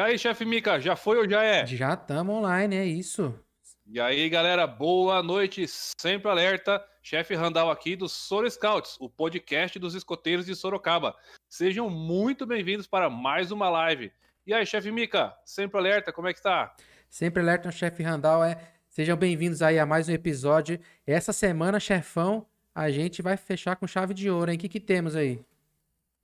E 0.00 0.02
aí, 0.02 0.18
chefe 0.18 0.46
Mika, 0.46 0.80
já 0.80 0.96
foi 0.96 1.18
ou 1.18 1.28
já 1.28 1.44
é? 1.44 1.66
Já 1.66 1.92
estamos 1.92 2.34
online, 2.34 2.74
é 2.74 2.86
isso. 2.86 3.38
E 3.86 4.00
aí, 4.00 4.30
galera, 4.30 4.66
boa 4.66 5.22
noite, 5.22 5.66
sempre 5.68 6.30
alerta. 6.30 6.82
Chefe 7.02 7.34
Randall 7.34 7.70
aqui 7.70 7.94
do 7.94 8.08
Soro 8.08 8.50
Scouts, 8.50 8.96
o 8.98 9.10
podcast 9.10 9.78
dos 9.78 9.94
escoteiros 9.94 10.46
de 10.46 10.56
Sorocaba. 10.56 11.14
Sejam 11.50 11.90
muito 11.90 12.46
bem-vindos 12.46 12.86
para 12.86 13.10
mais 13.10 13.52
uma 13.52 13.68
live. 13.68 14.10
E 14.46 14.54
aí, 14.54 14.64
chefe 14.64 14.90
Mika, 14.90 15.36
sempre 15.44 15.78
alerta, 15.78 16.10
como 16.10 16.28
é 16.28 16.32
que 16.32 16.42
tá? 16.42 16.74
Sempre 17.10 17.42
alerta, 17.42 17.70
chefe 17.70 18.02
Randall, 18.02 18.42
é. 18.42 18.56
Sejam 18.88 19.18
bem-vindos 19.18 19.60
aí 19.60 19.78
a 19.78 19.84
mais 19.84 20.08
um 20.08 20.12
episódio. 20.12 20.80
Essa 21.06 21.34
semana, 21.34 21.78
chefão, 21.78 22.46
a 22.74 22.90
gente 22.90 23.20
vai 23.20 23.36
fechar 23.36 23.76
com 23.76 23.86
chave 23.86 24.14
de 24.14 24.30
ouro, 24.30 24.50
hein? 24.50 24.56
O 24.56 24.60
que, 24.60 24.68
que 24.70 24.80
temos 24.80 25.14
aí? 25.14 25.44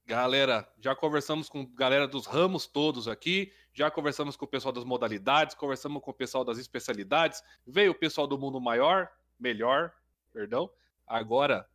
Galera, 0.07 0.65
já 0.81 0.95
conversamos 0.95 1.49
com 1.49 1.63
a 1.63 1.67
galera 1.77 2.07
dos 2.07 2.27
ramos 2.27 2.65
todos 2.65 3.09
aqui, 3.09 3.53
já 3.75 3.91
conversamos 3.91 4.37
com 4.37 4.45
o 4.45 4.49
pessoal 4.49 4.71
das 4.71 4.85
modalidades, 4.85 5.57
conversamos 5.57 6.01
com 6.01 6.13
o 6.13 6.15
pessoal 6.15 6.45
das 6.45 6.59
especialidades, 6.59 7.43
veio 7.67 7.91
o 7.91 7.95
pessoal 7.95 8.25
do 8.25 8.39
mundo 8.39 8.61
maior, 8.61 9.11
melhor, 9.37 9.93
perdão. 10.33 10.71
Agora, 11.05 11.69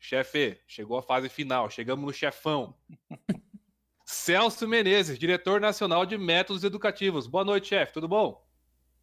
chefe, 0.00 0.60
chegou 0.66 0.98
a 0.98 1.02
fase 1.02 1.28
final, 1.28 1.70
chegamos 1.70 2.04
no 2.04 2.12
chefão. 2.12 2.74
Celso 4.04 4.66
Menezes, 4.66 5.16
diretor 5.16 5.60
nacional 5.60 6.04
de 6.04 6.18
métodos 6.18 6.64
educativos. 6.64 7.28
Boa 7.28 7.44
noite, 7.44 7.68
chefe, 7.68 7.92
tudo 7.92 8.08
bom? 8.08 8.44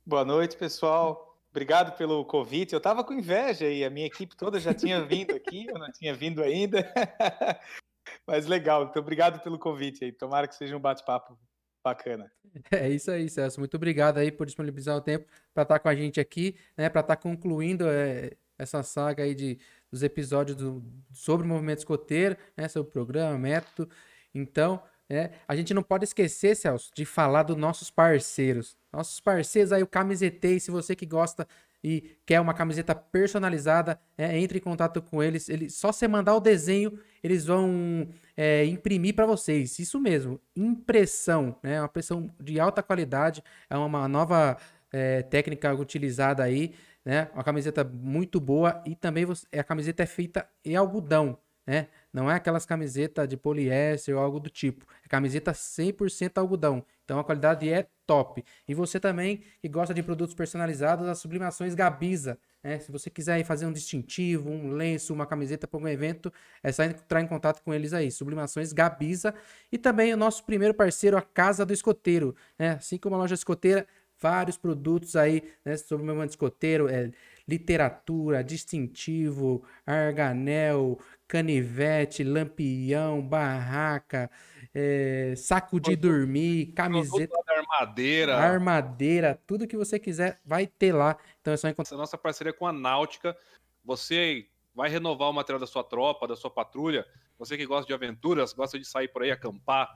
Boa 0.06 0.26
noite, 0.26 0.58
pessoal. 0.58 1.40
Obrigado 1.52 1.98
pelo 1.98 2.26
convite. 2.26 2.74
Eu 2.74 2.80
estava 2.80 3.02
com 3.02 3.14
inveja 3.14 3.70
e 3.70 3.86
a 3.86 3.90
minha 3.90 4.08
equipe 4.08 4.36
toda 4.36 4.60
já 4.60 4.74
tinha 4.74 5.02
vindo 5.02 5.34
aqui, 5.34 5.68
eu 5.68 5.80
não 5.80 5.90
tinha 5.90 6.14
vindo 6.14 6.44
ainda. 6.44 6.86
Mas 8.28 8.46
legal, 8.46 8.84
então 8.84 9.02
obrigado 9.02 9.42
pelo 9.42 9.58
convite 9.58 10.04
aí. 10.04 10.12
Tomara 10.12 10.48
que 10.48 10.56
seja 10.56 10.76
um 10.76 10.82
bate-papo 10.82 11.40
bacana. 11.84 12.30
É 12.72 12.90
isso 12.90 13.12
aí, 13.12 13.30
Celso. 13.30 13.60
Muito 13.60 13.76
obrigado 13.76 14.18
aí 14.18 14.32
por 14.32 14.46
disponibilizar 14.46 14.98
o 14.98 15.02
tempo 15.02 15.26
para 15.54 15.64
estar 15.64 15.80
com 15.80 15.88
a 15.88 15.96
gente 15.96 16.20
aqui, 16.20 16.56
né? 16.76 16.90
Para 16.90 17.02
estar 17.02 17.16
concluindo 17.16 17.88
é, 17.88 18.32
essa 18.58 18.84
saga 18.84 19.24
aí 19.24 19.36
de, 19.36 19.60
dos 19.92 20.04
episódios 20.04 20.58
do, 20.58 20.84
sobre 21.14 21.46
o 21.46 21.50
movimento 21.50 21.80
escoteiro, 21.80 22.36
né? 22.56 22.68
Sobre 22.68 22.90
o 22.90 22.92
programa, 22.92 23.38
método. 23.38 23.90
Então, 24.34 24.82
é, 25.10 25.32
a 25.48 25.56
gente 25.56 25.74
não 25.74 25.84
pode 25.84 26.04
esquecer, 26.04 26.56
Celso, 26.56 26.92
de 26.94 27.06
falar 27.06 27.44
dos 27.44 27.56
nossos 27.56 27.90
parceiros. 27.90 28.78
Nossos 28.92 29.20
parceiros 29.20 29.72
aí, 29.72 29.82
o 29.82 29.88
Camisetei, 29.88 30.60
se 30.60 30.70
você 30.70 30.96
que 30.96 31.06
gosta 31.06 31.48
e 31.84 32.18
quer 32.26 32.40
uma 32.42 32.54
camiseta 32.54 32.96
personalizada, 32.96 34.00
é, 34.18 34.38
entre 34.38 34.58
em 34.58 34.62
contato 34.62 35.02
com 35.02 35.22
eles. 35.22 35.50
Ele, 35.50 35.70
só 35.70 35.92
você 35.92 36.08
mandar 36.08 36.36
o 36.36 36.40
desenho, 36.40 37.00
eles 37.24 37.46
vão 37.46 38.08
é, 38.36 38.66
imprimir 38.66 39.16
para 39.16 39.26
vocês. 39.26 39.80
Isso 39.80 40.00
mesmo, 40.00 40.40
impressão, 40.56 41.56
né? 41.62 41.80
Uma 41.80 41.88
impressão 41.88 42.30
de 42.40 42.60
alta 42.60 42.82
qualidade, 42.82 43.44
é 43.70 43.78
uma 43.78 44.08
nova 44.08 44.58
é, 44.92 45.22
técnica 45.24 45.74
utilizada 45.74 46.44
aí, 46.44 46.74
né? 47.06 47.30
Uma 47.34 47.44
camiseta 47.44 47.84
muito 47.84 48.40
boa 48.40 48.82
e 48.86 48.96
também 48.96 49.26
você, 49.26 49.46
a 49.58 49.64
camiseta 49.64 50.04
é 50.04 50.06
feita 50.06 50.48
em 50.66 50.76
algodão, 50.76 51.38
né? 51.66 51.88
Não 52.18 52.32
é 52.32 52.34
aquelas 52.34 52.66
camisetas 52.66 53.28
de 53.28 53.38
poliéster 53.38 54.18
ou 54.18 54.24
algo 54.24 54.40
do 54.40 54.50
tipo. 54.50 54.88
É 55.06 55.08
camiseta 55.08 55.52
100% 55.52 56.40
algodão. 56.40 56.84
Então 57.06 57.20
a 57.20 57.24
qualidade 57.24 57.70
é 57.72 57.86
top. 58.08 58.44
E 58.68 58.74
você 58.74 59.00
também 59.00 59.44
que 59.62 59.70
gosta 59.70 59.94
de 59.94 60.02
produtos 60.02 60.34
personalizados, 60.34 61.08
as 61.08 61.20
sublimações 61.20 61.76
Gabiza. 61.76 62.40
Né? 62.64 62.80
Se 62.80 62.92
você 62.92 63.12
quiser 63.12 63.44
fazer 63.44 63.68
um 63.68 63.72
distintivo, 63.72 64.50
um 64.50 64.72
lenço, 64.72 65.14
uma 65.14 65.28
camiseta 65.28 65.68
para 65.68 65.78
algum 65.78 65.88
evento, 65.88 66.34
é 66.64 66.72
só 66.72 66.84
entrar 66.84 67.22
em 67.22 67.28
contato 67.28 67.62
com 67.62 67.72
eles 67.72 67.94
aí. 67.94 68.10
Sublimações 68.10 68.74
Gabiza. 68.74 69.36
E 69.72 69.78
também 69.78 70.12
o 70.12 70.18
nosso 70.18 70.44
primeiro 70.44 70.74
parceiro, 70.74 71.18
a 71.18 71.22
Casa 71.22 71.64
do 71.68 71.72
Escoteiro. 71.72 72.36
Né? 72.58 72.72
Assim 72.72 72.98
como 72.98 73.14
a 73.14 73.20
loja 73.20 73.36
escoteira, 73.36 73.86
vários 74.20 74.58
produtos 74.58 75.16
aí 75.16 75.44
né, 75.64 75.78
sobre 75.78 76.04
o 76.04 76.08
movimento 76.08 76.32
escoteiro. 76.32 76.90
É, 76.90 77.12
literatura, 77.48 78.44
distintivo, 78.44 79.64
arganel, 79.86 81.00
canivete, 81.28 82.24
lampião, 82.24 83.22
barraca, 83.22 84.30
é, 84.74 85.34
saco 85.36 85.80
de 85.80 85.96
dormir, 85.96 86.74
camiseta, 86.74 87.36
armadeira, 87.48 88.38
armadeira, 88.38 89.42
tudo 89.48 89.68
que 89.68 89.78
você 89.78 89.98
quiser 89.98 90.40
vai 90.46 90.68
ter 90.68 90.92
lá. 90.92 91.18
Então 91.42 91.54
é 91.54 91.58
só 91.58 91.70
encontrar. 91.70 91.98
Nossa 91.98 92.18
parceria 92.18 92.54
com 92.54 92.68
a 92.68 92.74
Náutica. 92.74 93.36
Você 93.84 94.48
vai 94.76 94.90
renovar 94.90 95.30
o 95.30 95.34
material 95.34 95.60
da 95.60 95.66
sua 95.66 95.84
tropa, 95.84 96.28
da 96.28 96.36
sua 96.36 96.52
patrulha. 96.52 97.06
Você 97.40 97.58
que 97.58 97.66
gosta 97.66 97.88
de 97.88 97.94
aventuras, 97.94 98.54
gosta 98.54 98.78
de 98.78 98.86
sair 98.86 99.08
por 99.08 99.24
aí 99.24 99.32
acampar, 99.32 99.90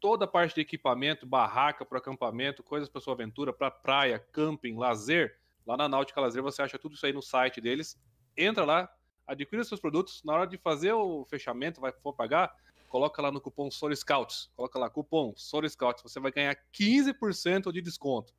toda 0.00 0.24
a 0.24 0.28
parte 0.28 0.56
de 0.56 0.60
equipamento, 0.60 1.26
barraca 1.26 1.84
para 1.84 1.98
acampamento, 1.98 2.62
coisas 2.62 2.88
para 2.88 3.00
sua 3.00 3.14
aventura, 3.14 3.52
para 3.52 3.70
praia, 3.70 4.18
camping, 4.18 4.76
lazer. 4.76 5.37
Lá 5.68 5.76
na 5.76 5.86
Náutica 5.86 6.18
Lazer 6.18 6.42
você 6.42 6.62
acha 6.62 6.78
tudo 6.78 6.94
isso 6.94 7.04
aí 7.04 7.12
no 7.12 7.20
site 7.20 7.60
deles. 7.60 8.00
Entra 8.34 8.64
lá, 8.64 8.90
adquira 9.26 9.62
seus 9.62 9.78
produtos. 9.78 10.22
Na 10.24 10.32
hora 10.32 10.46
de 10.46 10.56
fazer 10.56 10.94
o 10.94 11.26
fechamento, 11.26 11.78
vai 11.78 11.92
for 11.92 12.14
pagar, 12.14 12.50
coloca 12.88 13.20
lá 13.20 13.30
no 13.30 13.38
cupom 13.38 13.70
SORSCOUTS. 13.70 14.50
Coloca 14.56 14.78
lá, 14.78 14.88
cupom 14.88 15.34
SORSCOUTS. 15.36 16.04
Você 16.04 16.18
vai 16.18 16.32
ganhar 16.32 16.56
15% 16.72 17.70
de 17.70 17.82
desconto. 17.82 18.32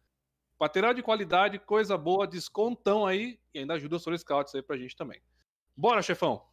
Material 0.59 0.91
de 0.91 1.03
qualidade, 1.03 1.59
coisa 1.59 1.95
boa, 1.95 2.25
descontão 2.25 3.05
aí. 3.05 3.39
E 3.53 3.59
ainda 3.59 3.75
ajuda 3.75 3.97
o 3.97 3.99
SORSCOUTS 3.99 4.55
aí 4.55 4.63
pra 4.63 4.75
gente 4.75 4.95
também. 4.95 5.21
Bora, 5.77 6.01
chefão! 6.01 6.43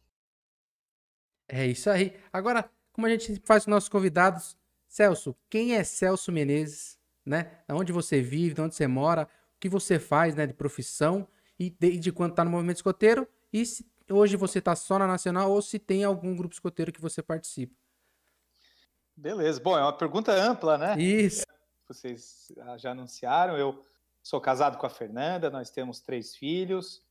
É 1.47 1.65
isso 1.65 1.89
aí. 1.89 2.21
Agora, 2.31 2.69
como 2.93 3.07
a 3.07 3.09
gente 3.09 3.41
faz 3.43 3.65
com 3.65 3.71
nossos 3.71 3.89
convidados, 3.89 4.55
Celso, 4.87 5.35
quem 5.49 5.73
é 5.73 5.83
Celso 5.83 6.31
Menezes 6.31 6.97
né? 7.27 7.51
Onde 7.69 7.91
você 7.91 8.21
vive, 8.21 8.59
onde 8.61 8.73
você 8.73 8.87
mora, 8.87 9.27
que 9.59 9.69
você 9.69 9.99
faz, 9.99 10.35
né, 10.35 10.45
de 10.45 10.53
profissão 10.53 11.27
e 11.59 11.69
desde 11.69 12.11
quando 12.11 12.31
está 12.31 12.43
no 12.43 12.51
movimento 12.51 12.77
escoteiro 12.77 13.27
e 13.51 13.65
se 13.65 13.85
hoje 14.09 14.35
você 14.35 14.59
está 14.59 14.75
só 14.75 14.97
na 14.97 15.07
Nacional 15.07 15.51
ou 15.51 15.61
se 15.61 15.79
tem 15.79 16.03
algum 16.03 16.35
grupo 16.35 16.53
escoteiro 16.53 16.91
que 16.91 17.01
você 17.01 17.21
participa. 17.21 17.75
Beleza. 19.15 19.59
Bom, 19.59 19.77
é 19.77 19.81
uma 19.81 19.97
pergunta 19.97 20.31
ampla, 20.31 20.77
né? 20.77 20.99
Isso. 20.99 21.43
Vocês 21.87 22.51
já 22.77 22.91
anunciaram. 22.91 23.57
Eu 23.57 23.83
sou 24.21 24.39
casado 24.39 24.77
com 24.77 24.85
a 24.85 24.89
Fernanda, 24.89 25.49
nós 25.49 25.69
temos 25.69 25.99
três 25.99 26.35
filhos. 26.35 27.03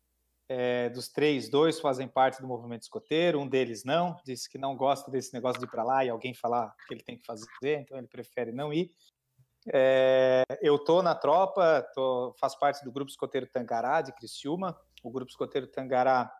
É, 0.48 0.88
dos 0.90 1.08
três, 1.08 1.48
dois 1.48 1.80
fazem 1.80 2.06
parte 2.06 2.40
do 2.40 2.46
movimento 2.46 2.82
escoteiro, 2.82 3.40
um 3.40 3.48
deles 3.48 3.82
não, 3.82 4.16
disse 4.24 4.48
que 4.48 4.56
não 4.56 4.76
gosta 4.76 5.10
desse 5.10 5.34
negócio 5.34 5.58
de 5.58 5.66
ir 5.66 5.68
para 5.68 5.82
lá 5.82 6.04
e 6.04 6.08
alguém 6.08 6.34
falar 6.34 6.72
que 6.86 6.94
ele 6.94 7.02
tem 7.02 7.18
que 7.18 7.26
fazer, 7.26 7.80
então 7.80 7.98
ele 7.98 8.06
prefere 8.06 8.52
não 8.52 8.72
ir. 8.72 8.94
É, 9.72 10.44
eu 10.62 10.78
tô 10.78 11.02
na 11.02 11.14
tropa, 11.14 11.82
tô, 11.94 12.34
faço 12.38 12.58
parte 12.58 12.84
do 12.84 12.92
grupo 12.92 13.10
escoteiro 13.10 13.46
Tangará 13.46 14.00
de 14.00 14.12
Criciúma. 14.12 14.78
O 15.02 15.10
grupo 15.10 15.30
escoteiro 15.30 15.66
Tangará, 15.66 16.32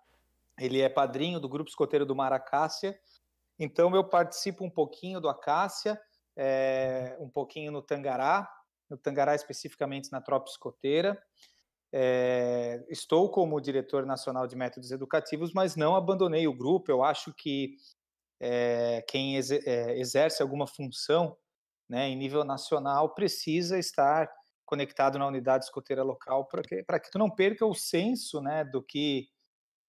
ele 0.59 0.81
é 0.81 0.89
padrinho 0.89 1.41
do 1.41 1.49
grupo 1.49 1.69
escoteiro 1.69 2.07
do 2.07 2.15
Maracácia. 2.15 2.99
Então 3.59 3.95
eu 3.95 4.05
participo 4.05 4.65
um 4.65 4.71
pouquinho 4.71 5.21
do 5.21 5.29
Acácia, 5.29 6.01
é, 6.37 7.17
um 7.19 7.29
pouquinho 7.29 7.73
no 7.73 7.83
Tangará, 7.83 8.49
no 8.89 8.97
Tangará 8.97 9.35
especificamente 9.35 10.13
na 10.13 10.21
tropa 10.21 10.51
escoteira. 10.51 11.21
É, 11.93 12.85
estou 12.89 13.31
como 13.31 13.61
diretor 13.61 14.05
nacional 14.05 14.47
de 14.47 14.55
métodos 14.55 14.91
educativos, 14.91 15.53
mas 15.53 15.75
não 15.77 15.97
abandonei 15.97 16.47
o 16.47 16.55
grupo. 16.55 16.91
Eu 16.91 17.03
acho 17.03 17.33
que 17.33 17.77
é, 18.39 19.03
quem 19.09 19.37
exerce 19.37 20.43
alguma 20.43 20.67
função 20.67 21.37
né, 21.89 22.09
em 22.09 22.17
nível 22.17 22.45
nacional, 22.45 23.15
precisa 23.15 23.79
estar 23.79 24.29
conectado 24.65 25.19
na 25.19 25.27
unidade 25.27 25.65
escoteira 25.65 26.03
local 26.03 26.47
para 26.47 26.63
que, 26.63 26.83
que 26.83 27.11
tu 27.11 27.19
não 27.19 27.31
perca 27.31 27.65
o 27.65 27.75
senso 27.75 28.41
né, 28.41 28.65
do 28.65 28.83
que 28.83 29.29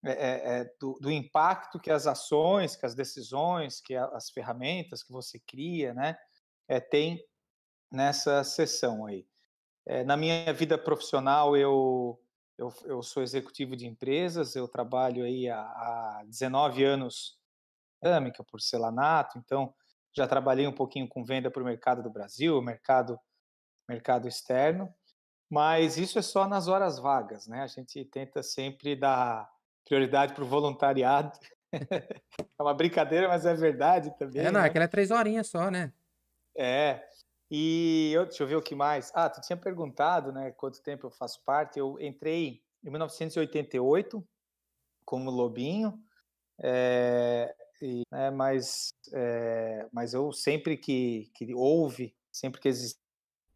é, 0.04 0.60
é, 0.60 0.64
do, 0.80 0.96
do, 1.00 1.10
impacto 1.10 1.80
que 1.80 1.90
as 1.90 2.06
ações, 2.06 2.76
que 2.76 2.86
as 2.86 2.94
decisões, 2.94 3.80
que 3.80 3.96
as 3.96 4.30
ferramentas 4.30 5.02
que 5.02 5.12
você 5.12 5.40
cria, 5.40 5.92
né, 5.92 6.16
é, 6.68 6.78
tem 6.78 7.20
nessa 7.90 8.44
sessão 8.44 9.06
aí. 9.06 9.26
É, 9.84 10.04
na 10.04 10.16
minha 10.16 10.52
vida 10.52 10.78
profissional, 10.78 11.56
eu, 11.56 12.20
eu, 12.56 12.72
eu, 12.84 13.02
sou 13.02 13.22
executivo 13.24 13.74
de 13.74 13.86
empresas, 13.86 14.54
eu 14.54 14.68
trabalho 14.68 15.24
aí 15.24 15.48
há, 15.48 15.60
há 15.60 16.22
19 16.26 16.84
anos 16.84 17.36
cerâmica, 18.00 18.44
porcelanato, 18.44 19.36
então 19.38 19.74
já 20.16 20.26
trabalhei 20.26 20.66
um 20.66 20.72
pouquinho 20.72 21.08
com 21.08 21.24
venda 21.24 21.50
para 21.50 21.62
o 21.62 21.66
mercado 21.66 22.02
do 22.02 22.10
Brasil, 22.10 22.60
mercado, 22.60 23.18
mercado 23.88 24.26
externo, 24.26 24.92
mas 25.50 25.96
isso 25.96 26.18
é 26.18 26.22
só 26.22 26.46
nas 26.46 26.68
horas 26.68 26.98
vagas, 26.98 27.46
né? 27.46 27.62
A 27.62 27.66
gente 27.66 28.04
tenta 28.04 28.42
sempre 28.42 28.94
dar 28.94 29.48
prioridade 29.84 30.34
para 30.34 30.44
o 30.44 30.46
voluntariado. 30.46 31.38
é 31.72 32.62
uma 32.62 32.74
brincadeira, 32.74 33.28
mas 33.28 33.46
é 33.46 33.54
verdade 33.54 34.16
também. 34.18 34.42
É, 34.42 34.50
não, 34.50 34.60
né? 34.60 34.66
aquela 34.66 34.84
é 34.84 34.88
três 34.88 35.10
horinhas 35.10 35.46
só, 35.46 35.70
né? 35.70 35.92
É. 36.56 37.02
E 37.50 38.12
eu, 38.14 38.26
deixa 38.26 38.42
eu 38.42 38.46
ver 38.46 38.56
o 38.56 38.62
que 38.62 38.74
mais. 38.74 39.10
Ah, 39.14 39.30
tu 39.30 39.40
tinha 39.40 39.56
perguntado, 39.56 40.32
né? 40.32 40.50
Quanto 40.52 40.82
tempo 40.82 41.06
eu 41.06 41.10
faço 41.10 41.42
parte? 41.44 41.78
Eu 41.78 41.98
entrei 41.98 42.62
em 42.84 42.90
1988 42.90 44.26
como 45.04 45.30
Lobinho. 45.30 45.98
É, 46.60 47.54
e, 47.80 48.02
né, 48.10 48.30
mas, 48.30 48.92
é, 49.12 49.88
mas 49.92 50.14
eu 50.14 50.32
sempre 50.32 50.76
que, 50.76 51.30
que 51.34 51.54
houve, 51.54 52.14
sempre 52.32 52.60
que 52.60 52.68
existe. 52.68 52.98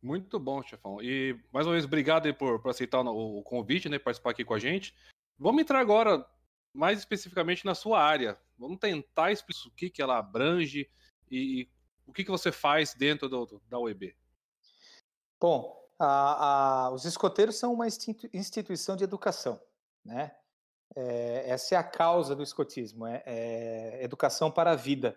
Muito 0.02 0.38
bom, 0.38 0.62
chefão. 0.62 1.00
E 1.00 1.38
mais 1.52 1.66
uma 1.66 1.74
vez, 1.74 1.84
obrigado 1.84 2.32
por, 2.34 2.60
por 2.60 2.70
aceitar 2.70 3.00
o, 3.02 3.38
o 3.38 3.42
convite, 3.42 3.88
né? 3.88 3.98
Participar 3.98 4.30
aqui 4.30 4.44
com 4.44 4.54
a 4.54 4.58
gente. 4.58 4.94
Vamos 5.38 5.62
entrar 5.62 5.78
agora 5.78 6.26
mais 6.74 6.98
especificamente 6.98 7.64
na 7.64 7.74
sua 7.74 8.00
área. 8.00 8.36
Vamos 8.58 8.78
tentar 8.78 9.30
explicar 9.30 9.68
o 9.68 9.70
que, 9.70 9.90
que 9.90 10.02
ela 10.02 10.18
abrange 10.18 10.90
e, 11.30 11.62
e 11.62 11.68
o 12.06 12.12
que, 12.12 12.24
que 12.24 12.30
você 12.30 12.50
faz 12.50 12.94
dentro 12.94 13.28
do, 13.28 13.62
da 13.68 13.78
UEB. 13.78 14.16
Bom, 15.40 15.82
a, 15.98 16.86
a, 16.86 16.90
os 16.90 17.04
escoteiros 17.04 17.56
são 17.56 17.72
uma 17.72 17.86
instituição 17.86 18.96
de 18.96 19.04
educação, 19.04 19.60
né? 20.04 20.34
É, 20.94 21.50
essa 21.50 21.74
é 21.74 21.78
a 21.78 21.84
causa 21.84 22.34
do 22.36 22.42
escotismo, 22.42 23.06
é, 23.06 23.22
é, 23.24 24.04
educação 24.04 24.50
para 24.50 24.72
a 24.72 24.76
vida. 24.76 25.16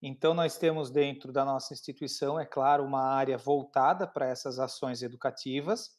Então, 0.00 0.34
nós 0.34 0.58
temos 0.58 0.90
dentro 0.90 1.32
da 1.32 1.44
nossa 1.44 1.72
instituição, 1.72 2.38
é 2.38 2.44
claro, 2.44 2.84
uma 2.84 3.02
área 3.02 3.38
voltada 3.38 4.06
para 4.06 4.26
essas 4.26 4.58
ações 4.58 5.02
educativas, 5.02 5.90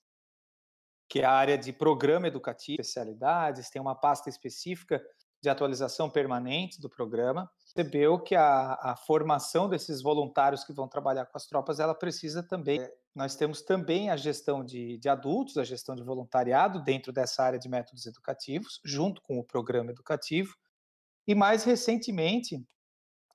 que 1.07 1.19
é 1.19 1.25
a 1.25 1.31
área 1.31 1.57
de 1.57 1.71
programa 1.71 2.27
educativo, 2.27 2.81
especialidades, 2.81 3.69
tem 3.69 3.81
uma 3.81 3.95
pasta 3.95 4.29
específica 4.29 5.01
de 5.41 5.49
atualização 5.49 6.09
permanente 6.09 6.81
do 6.81 6.89
programa. 6.89 7.49
Percebeu 7.73 8.19
que 8.19 8.35
a, 8.35 8.73
a 8.81 8.95
formação 8.95 9.67
desses 9.67 10.01
voluntários 10.01 10.63
que 10.63 10.73
vão 10.73 10.87
trabalhar 10.87 11.25
com 11.25 11.37
as 11.37 11.47
tropas, 11.47 11.79
ela 11.79 11.95
precisa 11.95 12.43
também 12.43 12.87
nós 13.15 13.35
temos 13.35 13.61
também 13.61 14.09
a 14.09 14.17
gestão 14.17 14.63
de, 14.63 14.97
de, 14.97 15.07
adultos, 15.07 15.57
a 15.57 15.63
gestão 15.63 15.95
de 15.95 16.01
voluntariado 16.01 16.83
dentro 16.83 17.13
dessa 17.13 17.43
área 17.43 17.59
de 17.59 17.69
métodos 17.69 18.07
educativos, 18.07 18.81
junto 18.83 19.21
com 19.21 19.37
o 19.37 19.43
programa 19.43 19.91
educativo. 19.91 20.55
E 21.27 21.35
mais 21.35 21.63
recentemente, 21.63 22.65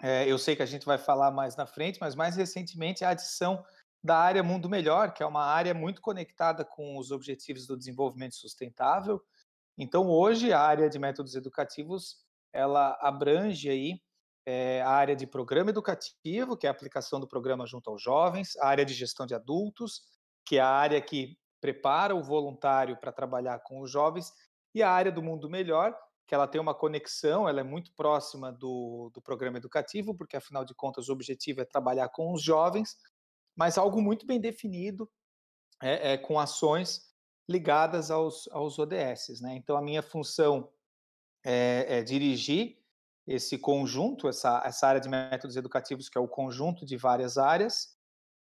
é, 0.03 0.27
eu 0.27 0.37
sei 0.37 0.57
que 0.57 0.63
a 0.63 0.67
gente 0.67 0.85
vai 0.85 0.99
falar 0.99 1.31
mais 1.31 1.55
na 1.55 1.65
frente, 1.65 2.01
mas 2.01 2.17
mais 2.17 2.35
recentemente 2.35 3.05
a 3.05 3.11
adição 3.11 3.65
da 4.03 4.17
área 4.17 4.43
Mundo 4.43 4.69
Melhor, 4.69 5.13
que 5.13 5.23
é 5.23 5.27
uma 5.27 5.45
área 5.45 5.75
muito 5.75 6.01
conectada 6.03 6.65
com 6.65 6.99
os 6.99 7.13
objetivos 7.13 7.67
do 7.67 7.77
desenvolvimento 7.77 8.35
sustentável. 8.35 9.23
Então, 9.77 10.09
hoje, 10.09 10.53
a 10.53 10.61
área 10.61 10.91
de 10.91 10.99
métodos 10.99 11.37
educativos, 11.37 12.17
ela 12.53 12.99
abrange 13.01 13.71
aí 13.71 14.01
é, 14.51 14.81
a 14.81 14.89
área 14.89 15.15
de 15.15 15.27
programa 15.27 15.69
educativo, 15.69 16.57
que 16.57 16.67
é 16.67 16.71
a 16.71 16.73
aplicação 16.73 17.21
do 17.21 17.29
programa 17.29 17.67
junto 17.67 17.91
aos 17.91 18.03
jovens, 18.03 18.57
a 18.57 18.67
área 18.67 18.83
de 18.83 18.95
gestão 18.95 19.27
de 19.27 19.35
adultos, 19.35 20.01
que 20.43 20.57
é 20.57 20.61
a 20.61 20.71
área 20.71 21.03
que 21.03 21.39
prepara 21.61 22.17
o 22.17 22.23
voluntário 22.23 22.97
para 22.97 23.13
trabalhar 23.13 23.59
com 23.59 23.83
os 23.83 23.91
jovens, 23.91 24.33
e 24.75 24.83
a 24.83 24.91
área 24.91 25.13
do 25.13 25.23
mundo 25.23 25.51
melhor, 25.51 25.95
que 26.27 26.35
ela 26.35 26.49
tem 26.49 26.59
uma 26.59 26.75
conexão, 26.75 27.47
ela 27.47 27.61
é 27.61 27.63
muito 27.63 27.93
próxima 27.93 28.51
do, 28.51 29.11
do 29.13 29.21
programa 29.21 29.59
educativo, 29.59 30.17
porque 30.17 30.39
afinal 30.39 30.65
de 30.65 30.75
contas 30.75 31.11
o 31.11 31.13
objetivo 31.13 31.61
é 31.61 31.67
trabalhar 31.67 32.09
com 32.09 32.33
os 32.33 32.43
jovens, 32.43 32.97
mas 33.55 33.77
algo 33.77 34.01
muito 34.01 34.27
bem 34.27 34.41
definido, 34.41 35.11
é, 35.83 36.15
é 36.15 36.17
com 36.17 36.41
ações 36.41 37.03
ligadas 37.47 38.11
aos, 38.11 38.49
aos 38.51 38.79
ODS. 38.79 39.43
Né? 39.43 39.57
Então, 39.57 39.77
a 39.77 39.83
minha 39.83 40.01
função 40.01 40.73
é, 41.45 41.99
é 41.99 42.03
dirigir 42.03 42.79
esse 43.29 43.59
conjunto, 43.59 44.27
essa, 44.27 44.63
essa 44.65 44.89
área 44.89 45.01
de 45.01 45.09
métodos 45.09 45.55
educativos, 45.55 46.09
que 46.09 46.17
é 46.17 46.21
o 46.21 46.27
conjunto 46.27 46.87
de 46.87 46.97
várias 46.97 47.37
áreas, 47.37 47.95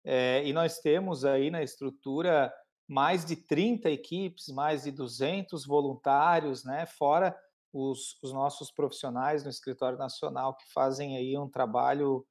é, 0.03 0.41
e 0.45 0.53
nós 0.53 0.79
temos 0.79 1.25
aí 1.25 1.51
na 1.51 1.61
estrutura 1.61 2.53
mais 2.87 3.25
de 3.25 3.35
30 3.35 3.89
equipes, 3.91 4.47
mais 4.47 4.83
de 4.83 4.91
200 4.91 5.65
voluntários, 5.65 6.63
né, 6.63 6.85
fora 6.85 7.37
os, 7.73 8.17
os 8.23 8.31
nossos 8.31 8.71
profissionais 8.71 9.43
no 9.43 9.49
escritório 9.49 9.97
nacional 9.97 10.55
que 10.55 10.63
fazem 10.71 11.17
aí 11.17 11.37
um 11.37 11.49
trabalho 11.49 12.25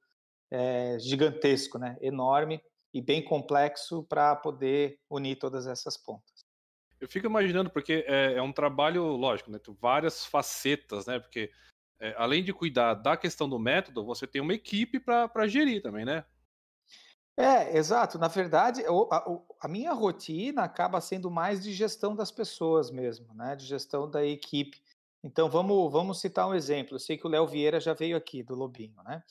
é, 0.50 0.98
gigantesco, 0.98 1.78
né, 1.78 1.98
enorme 2.00 2.62
e 2.94 3.02
bem 3.02 3.22
complexo 3.22 4.02
para 4.04 4.34
poder 4.34 4.98
unir 5.10 5.36
todas 5.36 5.66
essas 5.66 5.98
pontas. 5.98 6.46
Eu 6.98 7.06
fico 7.06 7.26
imaginando, 7.26 7.68
porque 7.68 8.06
é, 8.08 8.32
é 8.32 8.42
um 8.42 8.52
trabalho, 8.52 9.04
lógico, 9.08 9.50
né, 9.50 9.58
várias 9.78 10.25
facetas, 10.25 11.04
né, 11.04 11.18
porque 11.18 11.50
é, 12.00 12.14
além 12.18 12.44
de 12.44 12.52
cuidar 12.52 12.94
da 12.94 13.16
questão 13.16 13.48
do 13.48 13.58
método, 13.58 14.04
você 14.04 14.26
tem 14.26 14.42
uma 14.42 14.54
equipe 14.54 15.00
para 15.00 15.46
gerir 15.46 15.82
também, 15.82 16.04
né? 16.04 16.24
É, 17.36 17.76
exato. 17.76 18.18
Na 18.18 18.28
verdade, 18.28 18.82
a, 19.10 19.24
a, 19.60 19.68
minha 19.68 19.92
rotina 19.92 20.62
acaba 20.62 21.00
sendo 21.00 21.30
mais 21.30 21.62
de 21.62 21.72
gestão 21.72 22.16
das 22.16 22.30
pessoas 22.30 22.90
mesmo, 22.90 23.34
né? 23.34 23.54
De 23.54 23.66
gestão 23.66 24.10
da 24.10 24.24
equipe. 24.24 24.82
Então, 25.22 25.50
vamos, 25.50 25.92
vamos 25.92 26.20
citar 26.20 26.48
um 26.48 26.54
exemplo. 26.54 26.94
Eu 26.94 26.98
sei 26.98 27.18
que 27.18 27.26
o 27.26 27.30
Léo 27.30 27.46
Vieira 27.46 27.78
já 27.78 27.92
veio 27.92 28.16
aqui, 28.16 28.42
do 28.42 28.54
Lobinho, 28.54 29.02
né? 29.04 29.22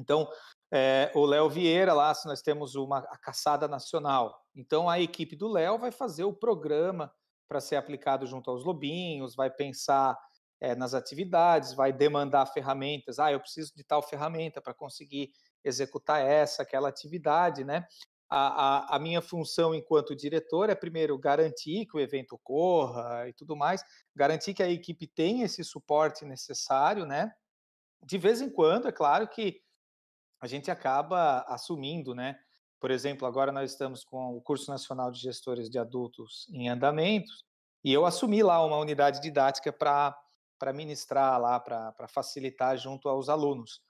Então, 0.00 0.30
é, 0.70 1.10
o 1.14 1.26
Léo 1.26 1.50
Vieira, 1.50 1.92
lá, 1.92 2.14
se 2.14 2.26
nós 2.26 2.40
temos 2.40 2.74
uma 2.74 2.98
a 2.98 3.18
caçada 3.18 3.66
nacional. 3.66 4.46
Então, 4.54 4.88
a 4.88 5.00
equipe 5.00 5.36
do 5.36 5.48
Léo 5.48 5.78
vai 5.78 5.90
fazer 5.90 6.24
o 6.24 6.32
programa 6.32 7.12
para 7.48 7.60
ser 7.60 7.76
aplicado 7.76 8.26
junto 8.26 8.50
aos 8.50 8.64
lobinhos, 8.64 9.34
vai 9.34 9.50
pensar 9.50 10.18
é, 10.60 10.74
nas 10.74 10.94
atividades, 10.94 11.72
vai 11.72 11.92
demandar 11.92 12.46
ferramentas. 12.46 13.18
Ah, 13.18 13.32
eu 13.32 13.40
preciso 13.40 13.74
de 13.74 13.84
tal 13.84 14.02
ferramenta 14.02 14.60
para 14.60 14.74
conseguir 14.74 15.30
executar 15.64 16.20
essa, 16.20 16.62
aquela 16.62 16.88
atividade, 16.88 17.64
né? 17.64 17.86
A, 18.30 18.92
a, 18.92 18.96
a, 18.96 18.98
minha 18.98 19.22
função 19.22 19.74
enquanto 19.74 20.14
diretor 20.14 20.68
é, 20.68 20.74
primeiro, 20.74 21.16
garantir 21.18 21.86
que 21.86 21.96
o 21.96 22.00
evento 22.00 22.34
ocorra 22.34 23.26
e 23.26 23.32
tudo 23.32 23.56
mais, 23.56 23.82
garantir 24.14 24.52
que 24.52 24.62
a 24.62 24.68
equipe 24.68 25.06
tenha 25.06 25.46
esse 25.46 25.64
suporte 25.64 26.26
necessário, 26.26 27.06
né? 27.06 27.32
De 28.04 28.18
vez 28.18 28.42
em 28.42 28.50
quando, 28.50 28.86
é 28.88 28.92
claro 28.92 29.26
que 29.26 29.62
a 30.40 30.46
gente 30.46 30.70
acaba 30.70 31.40
assumindo, 31.48 32.14
né? 32.14 32.38
Por 32.80 32.90
exemplo, 32.90 33.26
agora 33.26 33.50
nós 33.50 33.72
estamos 33.72 34.04
com 34.04 34.36
o 34.36 34.42
curso 34.42 34.70
nacional 34.70 35.10
de 35.10 35.20
gestores 35.20 35.68
de 35.68 35.78
adultos 35.78 36.46
em 36.52 36.68
andamento 36.68 37.32
e 37.82 37.92
eu 37.92 38.04
assumi 38.04 38.42
lá 38.42 38.64
uma 38.64 38.76
unidade 38.76 39.20
didática 39.20 39.72
para 39.72 40.16
para 40.58 40.72
ministrar 40.72 41.40
lá, 41.40 41.60
para 41.60 42.08
facilitar 42.08 42.76
junto 42.76 43.08
aos 43.08 43.28
alunos. 43.28 43.80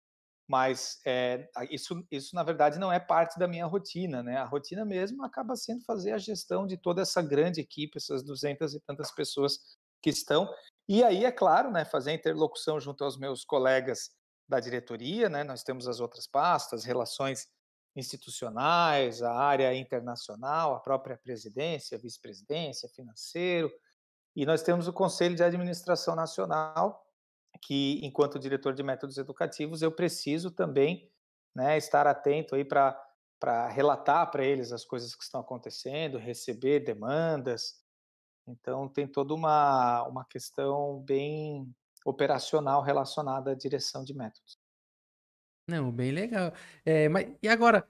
Mas 0.49 0.99
é, 1.07 1.47
isso, 1.71 2.03
isso, 2.11 2.35
na 2.35 2.43
verdade, 2.43 2.79
não 2.79 2.91
é 2.91 2.99
parte 2.99 3.39
da 3.39 3.47
minha 3.47 3.67
rotina, 3.67 4.23
né? 4.23 4.39
A 4.39 4.45
rotina 4.45 4.83
mesmo 4.85 5.23
acaba 5.23 5.55
sendo 5.55 5.85
fazer 5.85 6.13
a 6.13 6.19
gestão 6.19 6.67
de 6.67 6.79
toda 6.79 7.03
essa 7.03 7.21
grande 7.21 7.61
equipe, 7.61 7.99
essas 7.99 8.23
duzentas 8.23 8.73
e 8.73 8.81
tantas 8.81 9.11
pessoas 9.15 9.59
que 10.03 10.09
estão. 10.09 10.49
E 10.89 11.05
aí, 11.05 11.27
é 11.27 11.31
claro, 11.31 11.71
né, 11.71 11.85
fazer 11.85 12.13
a 12.13 12.15
interlocução 12.15 12.81
junto 12.81 13.05
aos 13.05 13.19
meus 13.19 13.45
colegas 13.45 14.11
da 14.49 14.59
diretoria, 14.59 15.29
né? 15.29 15.45
Nós 15.45 15.63
temos 15.63 15.87
as 15.87 16.01
outras 16.01 16.27
pastas, 16.27 16.85
relações 16.85 17.47
institucionais, 17.95 19.23
a 19.23 19.35
área 19.35 19.75
internacional, 19.75 20.75
a 20.75 20.81
própria 20.81 21.19
presidência, 21.19 21.99
vice-presidência, 21.99 22.89
financeiro, 22.89 23.71
e 24.39 24.47
nós 24.47 24.63
temos 24.63 24.87
o 24.87 24.93
Conselho 24.93 25.35
de 25.35 25.43
Administração 25.43 26.15
Nacional, 26.15 27.05
que, 27.61 27.99
enquanto 28.05 28.39
diretor 28.39 28.73
de 28.73 28.85
métodos 28.85 29.19
educativos, 29.19 29.83
eu 29.83 29.91
preciso 29.91 30.49
também 30.53 31.11
né, 31.53 31.77
estar 31.77 32.07
atento 32.07 32.55
aí 32.55 32.65
para 32.65 33.69
relatar 33.69 34.31
para 34.31 34.45
eles 34.45 34.71
as 34.71 34.85
coisas 34.85 35.17
que 35.17 35.25
estão 35.25 35.41
acontecendo, 35.41 36.19
receber 36.19 36.79
demandas. 36.85 37.83
Então, 38.47 38.89
tem 38.89 39.09
toda 39.09 39.35
uma, 39.35 40.05
uma 40.05 40.25
questão 40.25 41.01
bem 41.01 41.69
operacional 42.07 42.81
relacionada 42.81 43.51
à 43.51 43.55
direção 43.57 44.05
de 44.05 44.15
métodos. 44.15 44.57
Não, 45.67 45.91
bem 45.91 46.13
legal. 46.13 46.53
É, 46.87 47.09
mas, 47.09 47.29
e 47.43 47.49
agora, 47.49 47.89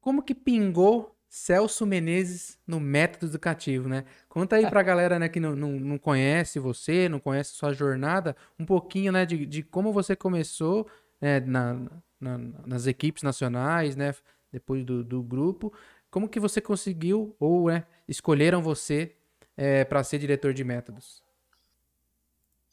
como 0.00 0.22
que 0.22 0.32
pingou 0.32 1.12
Celso 1.32 1.86
Menezes 1.86 2.58
no 2.66 2.78
método 2.78 3.24
educativo, 3.24 3.88
né? 3.88 4.04
Conta 4.28 4.56
aí 4.56 4.68
pra 4.68 4.82
galera 4.84 5.18
né, 5.18 5.30
que 5.30 5.40
não, 5.40 5.56
não, 5.56 5.70
não 5.70 5.96
conhece 5.96 6.58
você, 6.58 7.08
não 7.08 7.18
conhece 7.18 7.54
sua 7.54 7.72
jornada, 7.72 8.36
um 8.58 8.66
pouquinho 8.66 9.10
né, 9.10 9.24
de, 9.24 9.46
de 9.46 9.62
como 9.62 9.94
você 9.94 10.14
começou 10.14 10.86
né, 11.18 11.40
na, 11.40 11.90
na, 12.20 12.36
nas 12.66 12.86
equipes 12.86 13.22
nacionais, 13.22 13.96
né? 13.96 14.14
Depois 14.52 14.84
do, 14.84 15.02
do 15.02 15.22
grupo. 15.22 15.72
Como 16.10 16.28
que 16.28 16.38
você 16.38 16.60
conseguiu 16.60 17.34
ou 17.40 17.68
né, 17.68 17.86
escolheram 18.06 18.60
você 18.60 19.16
é, 19.56 19.86
para 19.86 20.04
ser 20.04 20.18
diretor 20.18 20.52
de 20.52 20.62
métodos? 20.62 21.22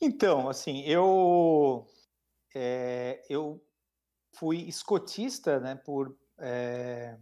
Então, 0.01 0.49
assim, 0.49 0.81
eu, 0.81 1.87
é, 2.53 3.23
eu 3.29 3.63
fui 4.33 4.67
escotista 4.67 5.61
né, 5.61 5.75
por... 5.75 6.13
É 6.37 7.15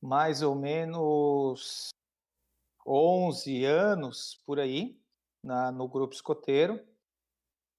mais 0.00 0.42
ou 0.42 0.54
menos 0.54 1.90
11 2.86 3.64
anos 3.64 4.40
por 4.46 4.58
aí, 4.58 4.98
na, 5.42 5.70
no 5.70 5.88
grupo 5.88 6.14
escoteiro, 6.14 6.80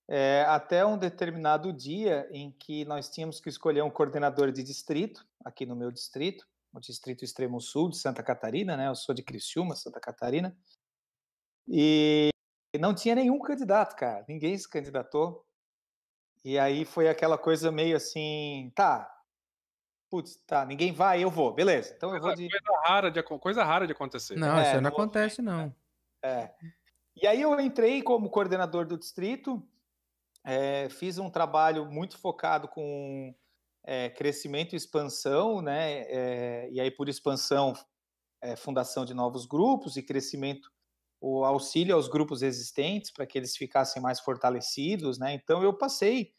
é, 0.07 0.43
até 0.47 0.85
um 0.85 0.97
determinado 0.97 1.71
dia 1.71 2.27
em 2.31 2.51
que 2.51 2.83
nós 2.85 3.09
tínhamos 3.09 3.39
que 3.39 3.49
escolher 3.49 3.81
um 3.81 3.89
coordenador 3.89 4.51
de 4.51 4.61
distrito, 4.63 5.25
aqui 5.43 5.65
no 5.65 5.75
meu 5.75 5.91
distrito, 5.91 6.45
o 6.73 6.79
distrito 6.79 7.23
extremo 7.23 7.59
sul 7.59 7.89
de 7.89 7.97
Santa 7.97 8.23
Catarina, 8.23 8.77
né? 8.77 8.87
Eu 8.87 8.95
sou 8.95 9.13
de 9.13 9.23
Criciúma, 9.23 9.75
Santa 9.75 9.99
Catarina, 9.99 10.55
e 11.67 12.29
não 12.79 12.93
tinha 12.93 13.15
nenhum 13.15 13.39
candidato, 13.39 13.95
cara, 13.95 14.25
ninguém 14.27 14.57
se 14.57 14.69
candidatou. 14.69 15.45
E 16.43 16.57
aí 16.57 16.85
foi 16.85 17.07
aquela 17.07 17.37
coisa 17.37 17.71
meio 17.71 17.95
assim, 17.95 18.71
tá, 18.75 19.20
putz, 20.11 20.35
tá, 20.45 20.65
ninguém 20.65 20.91
vai, 20.91 21.23
eu 21.23 21.31
vou, 21.31 21.53
beleza. 21.53 21.93
Então 21.95 22.13
eu 22.13 22.21
vou 22.21 22.35
de. 22.35 22.49
Coisa 22.49 22.81
rara 22.83 23.09
de, 23.09 23.23
coisa 23.23 23.63
rara 23.63 23.87
de 23.87 23.93
acontecer. 23.93 24.35
Não, 24.35 24.59
é, 24.59 24.63
isso 24.63 24.73
não, 24.75 24.81
não 24.81 24.89
acontece, 24.89 25.41
não. 25.41 25.73
É. 26.21 26.51
E 27.15 27.25
aí 27.25 27.41
eu 27.41 27.57
entrei 27.61 28.03
como 28.03 28.29
coordenador 28.29 28.85
do 28.85 28.97
distrito, 28.97 29.65
é, 30.43 30.89
fiz 30.89 31.17
um 31.17 31.29
trabalho 31.29 31.85
muito 31.85 32.17
focado 32.17 32.67
com 32.67 33.33
é, 33.85 34.09
crescimento 34.09 34.73
e 34.73 34.75
expansão, 34.75 35.61
né? 35.61 36.01
É, 36.01 36.69
e 36.71 36.81
aí, 36.81 36.91
por 36.91 37.07
expansão, 37.07 37.73
é, 38.41 38.57
fundação 38.57 39.05
de 39.05 39.13
novos 39.13 39.45
grupos 39.45 39.95
e 39.95 40.03
crescimento, 40.03 40.69
o 41.21 41.45
auxílio 41.45 41.95
aos 41.95 42.09
grupos 42.09 42.41
existentes 42.41 43.11
para 43.11 43.25
que 43.25 43.37
eles 43.37 43.55
ficassem 43.55 44.01
mais 44.01 44.19
fortalecidos, 44.19 45.17
né? 45.17 45.33
Então 45.33 45.63
eu 45.63 45.73
passei, 45.73 46.33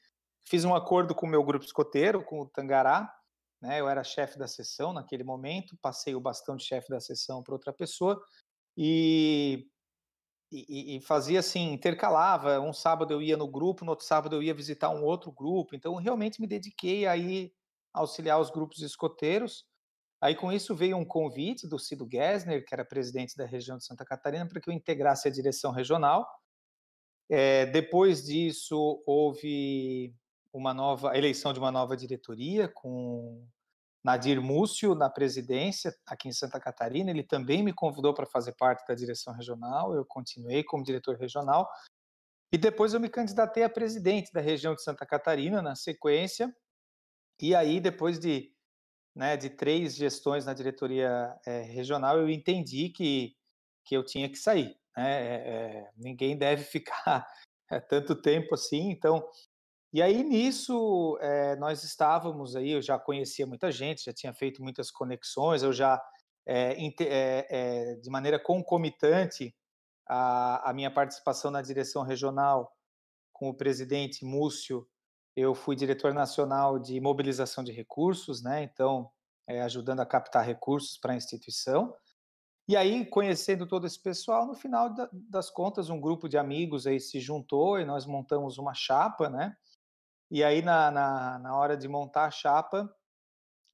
fiz 0.44 0.64
um 0.64 0.74
acordo 0.74 1.14
com 1.14 1.26
o 1.26 1.30
meu 1.30 1.42
grupo 1.42 1.64
escoteiro, 1.64 2.22
com 2.22 2.40
o 2.40 2.46
Tangará, 2.46 3.10
né? 3.62 3.80
Eu 3.80 3.88
era 3.88 4.02
chefe 4.02 4.36
da 4.38 4.48
sessão 4.48 4.92
naquele 4.92 5.22
momento, 5.22 5.78
passei 5.80 6.14
o 6.14 6.20
bastão 6.20 6.56
de 6.56 6.64
chefe 6.64 6.90
da 6.90 7.00
sessão 7.00 7.42
para 7.42 7.54
outra 7.54 7.72
pessoa 7.72 8.20
e, 8.76 9.68
e, 10.50 10.96
e, 10.96 11.00
fazia 11.00 11.38
assim, 11.38 11.72
intercalava. 11.72 12.60
Um 12.60 12.72
sábado 12.72 13.14
eu 13.14 13.22
ia 13.22 13.36
no 13.36 13.46
grupo, 13.46 13.84
no 13.84 13.92
outro 13.92 14.04
sábado 14.04 14.36
eu 14.36 14.42
ia 14.42 14.52
visitar 14.52 14.90
um 14.90 15.04
outro 15.04 15.30
grupo. 15.30 15.76
Então, 15.76 15.94
realmente 15.94 16.40
me 16.40 16.46
dediquei 16.46 17.06
a 17.06 17.16
ir 17.16 17.52
auxiliar 17.94 18.40
os 18.40 18.50
grupos 18.50 18.80
escoteiros. 18.80 19.64
Aí, 20.20 20.34
com 20.34 20.52
isso, 20.52 20.74
veio 20.74 20.96
um 20.96 21.04
convite 21.04 21.68
do 21.68 21.78
Cido 21.78 22.08
Gessner, 22.10 22.64
que 22.64 22.74
era 22.74 22.84
presidente 22.84 23.36
da 23.36 23.46
região 23.46 23.76
de 23.76 23.84
Santa 23.84 24.04
Catarina, 24.04 24.46
para 24.46 24.60
que 24.60 24.68
eu 24.68 24.74
integrasse 24.74 25.28
a 25.28 25.30
direção 25.30 25.72
regional. 25.72 26.26
É, 27.30 27.66
depois 27.66 28.24
disso, 28.24 29.02
houve 29.06 30.14
uma 30.52 30.74
nova 30.74 31.12
a 31.12 31.18
eleição 31.18 31.52
de 31.52 31.58
uma 31.58 31.72
nova 31.72 31.96
diretoria 31.96 32.68
com 32.68 33.46
Nadir 34.04 34.40
Múcio 34.40 34.94
na 34.94 35.08
presidência 35.08 35.94
aqui 36.06 36.28
em 36.28 36.32
Santa 36.32 36.60
Catarina. 36.60 37.10
Ele 37.10 37.22
também 37.22 37.62
me 37.62 37.72
convidou 37.72 38.12
para 38.12 38.26
fazer 38.26 38.52
parte 38.56 38.86
da 38.86 38.94
direção 38.94 39.32
regional. 39.32 39.94
Eu 39.94 40.04
continuei 40.04 40.64
como 40.64 40.84
diretor 40.84 41.16
regional 41.16 41.68
e 42.52 42.58
depois 42.58 42.92
eu 42.92 43.00
me 43.00 43.08
candidatei 43.08 43.62
a 43.62 43.70
presidente 43.70 44.32
da 44.32 44.40
região 44.40 44.74
de 44.74 44.82
Santa 44.82 45.06
Catarina 45.06 45.62
na 45.62 45.74
sequência. 45.74 46.54
E 47.40 47.54
aí 47.54 47.80
depois 47.80 48.18
de 48.18 48.52
né, 49.14 49.36
de 49.36 49.50
três 49.50 49.94
gestões 49.94 50.46
na 50.46 50.54
diretoria 50.54 51.38
é, 51.46 51.60
regional, 51.60 52.18
eu 52.18 52.28
entendi 52.28 52.88
que 52.88 53.36
que 53.84 53.96
eu 53.96 54.04
tinha 54.04 54.28
que 54.28 54.36
sair. 54.36 54.76
Né? 54.96 55.26
É, 55.26 55.34
é, 55.34 55.90
ninguém 55.96 56.36
deve 56.36 56.62
ficar 56.64 57.26
tanto 57.88 58.14
tempo 58.14 58.54
assim. 58.54 58.90
Então 58.90 59.26
e 59.92 60.00
aí 60.00 60.22
nisso 60.22 61.18
é, 61.20 61.54
nós 61.56 61.84
estávamos 61.84 62.56
aí, 62.56 62.70
eu 62.70 62.82
já 62.82 62.98
conhecia 62.98 63.46
muita 63.46 63.70
gente, 63.70 64.04
já 64.04 64.12
tinha 64.12 64.32
feito 64.32 64.62
muitas 64.62 64.90
conexões, 64.90 65.62
eu 65.62 65.72
já 65.72 66.02
é, 66.46 66.76
é, 67.00 67.94
de 67.96 68.10
maneira 68.10 68.38
concomitante 68.38 69.54
a, 70.08 70.70
a, 70.70 70.72
minha 70.72 70.90
participação 70.90 71.50
na 71.50 71.62
direção 71.62 72.02
regional 72.02 72.72
com 73.32 73.50
o 73.50 73.54
presidente 73.54 74.24
Múcio, 74.24 74.86
eu 75.36 75.54
fui 75.54 75.76
diretor 75.76 76.12
nacional 76.12 76.78
de 76.78 77.00
mobilização 77.00 77.62
de 77.62 77.72
recursos, 77.72 78.42
né? 78.42 78.62
Então 78.62 79.10
ajudando 79.64 80.00
a 80.00 80.06
captar 80.06 80.46
recursos 80.46 80.96
para 80.96 81.12
a 81.12 81.16
instituição. 81.16 81.94
E 82.68 82.76
aí, 82.76 83.04
conhecendo 83.04 83.66
todo 83.66 83.86
esse 83.86 84.00
pessoal, 84.00 84.46
no 84.46 84.54
final 84.54 84.94
das 85.28 85.50
contas, 85.50 85.90
um 85.90 86.00
grupo 86.00 86.28
de 86.28 86.38
amigos 86.38 86.86
aí 86.86 87.00
se 87.00 87.20
juntou 87.20 87.78
e 87.78 87.84
nós 87.84 88.06
montamos 88.06 88.56
uma 88.56 88.72
chapa, 88.72 89.28
né? 89.28 89.54
E 90.34 90.42
aí, 90.42 90.62
na, 90.62 90.90
na, 90.90 91.38
na 91.40 91.54
hora 91.54 91.76
de 91.76 91.86
montar 91.86 92.24
a 92.24 92.30
chapa, 92.30 92.90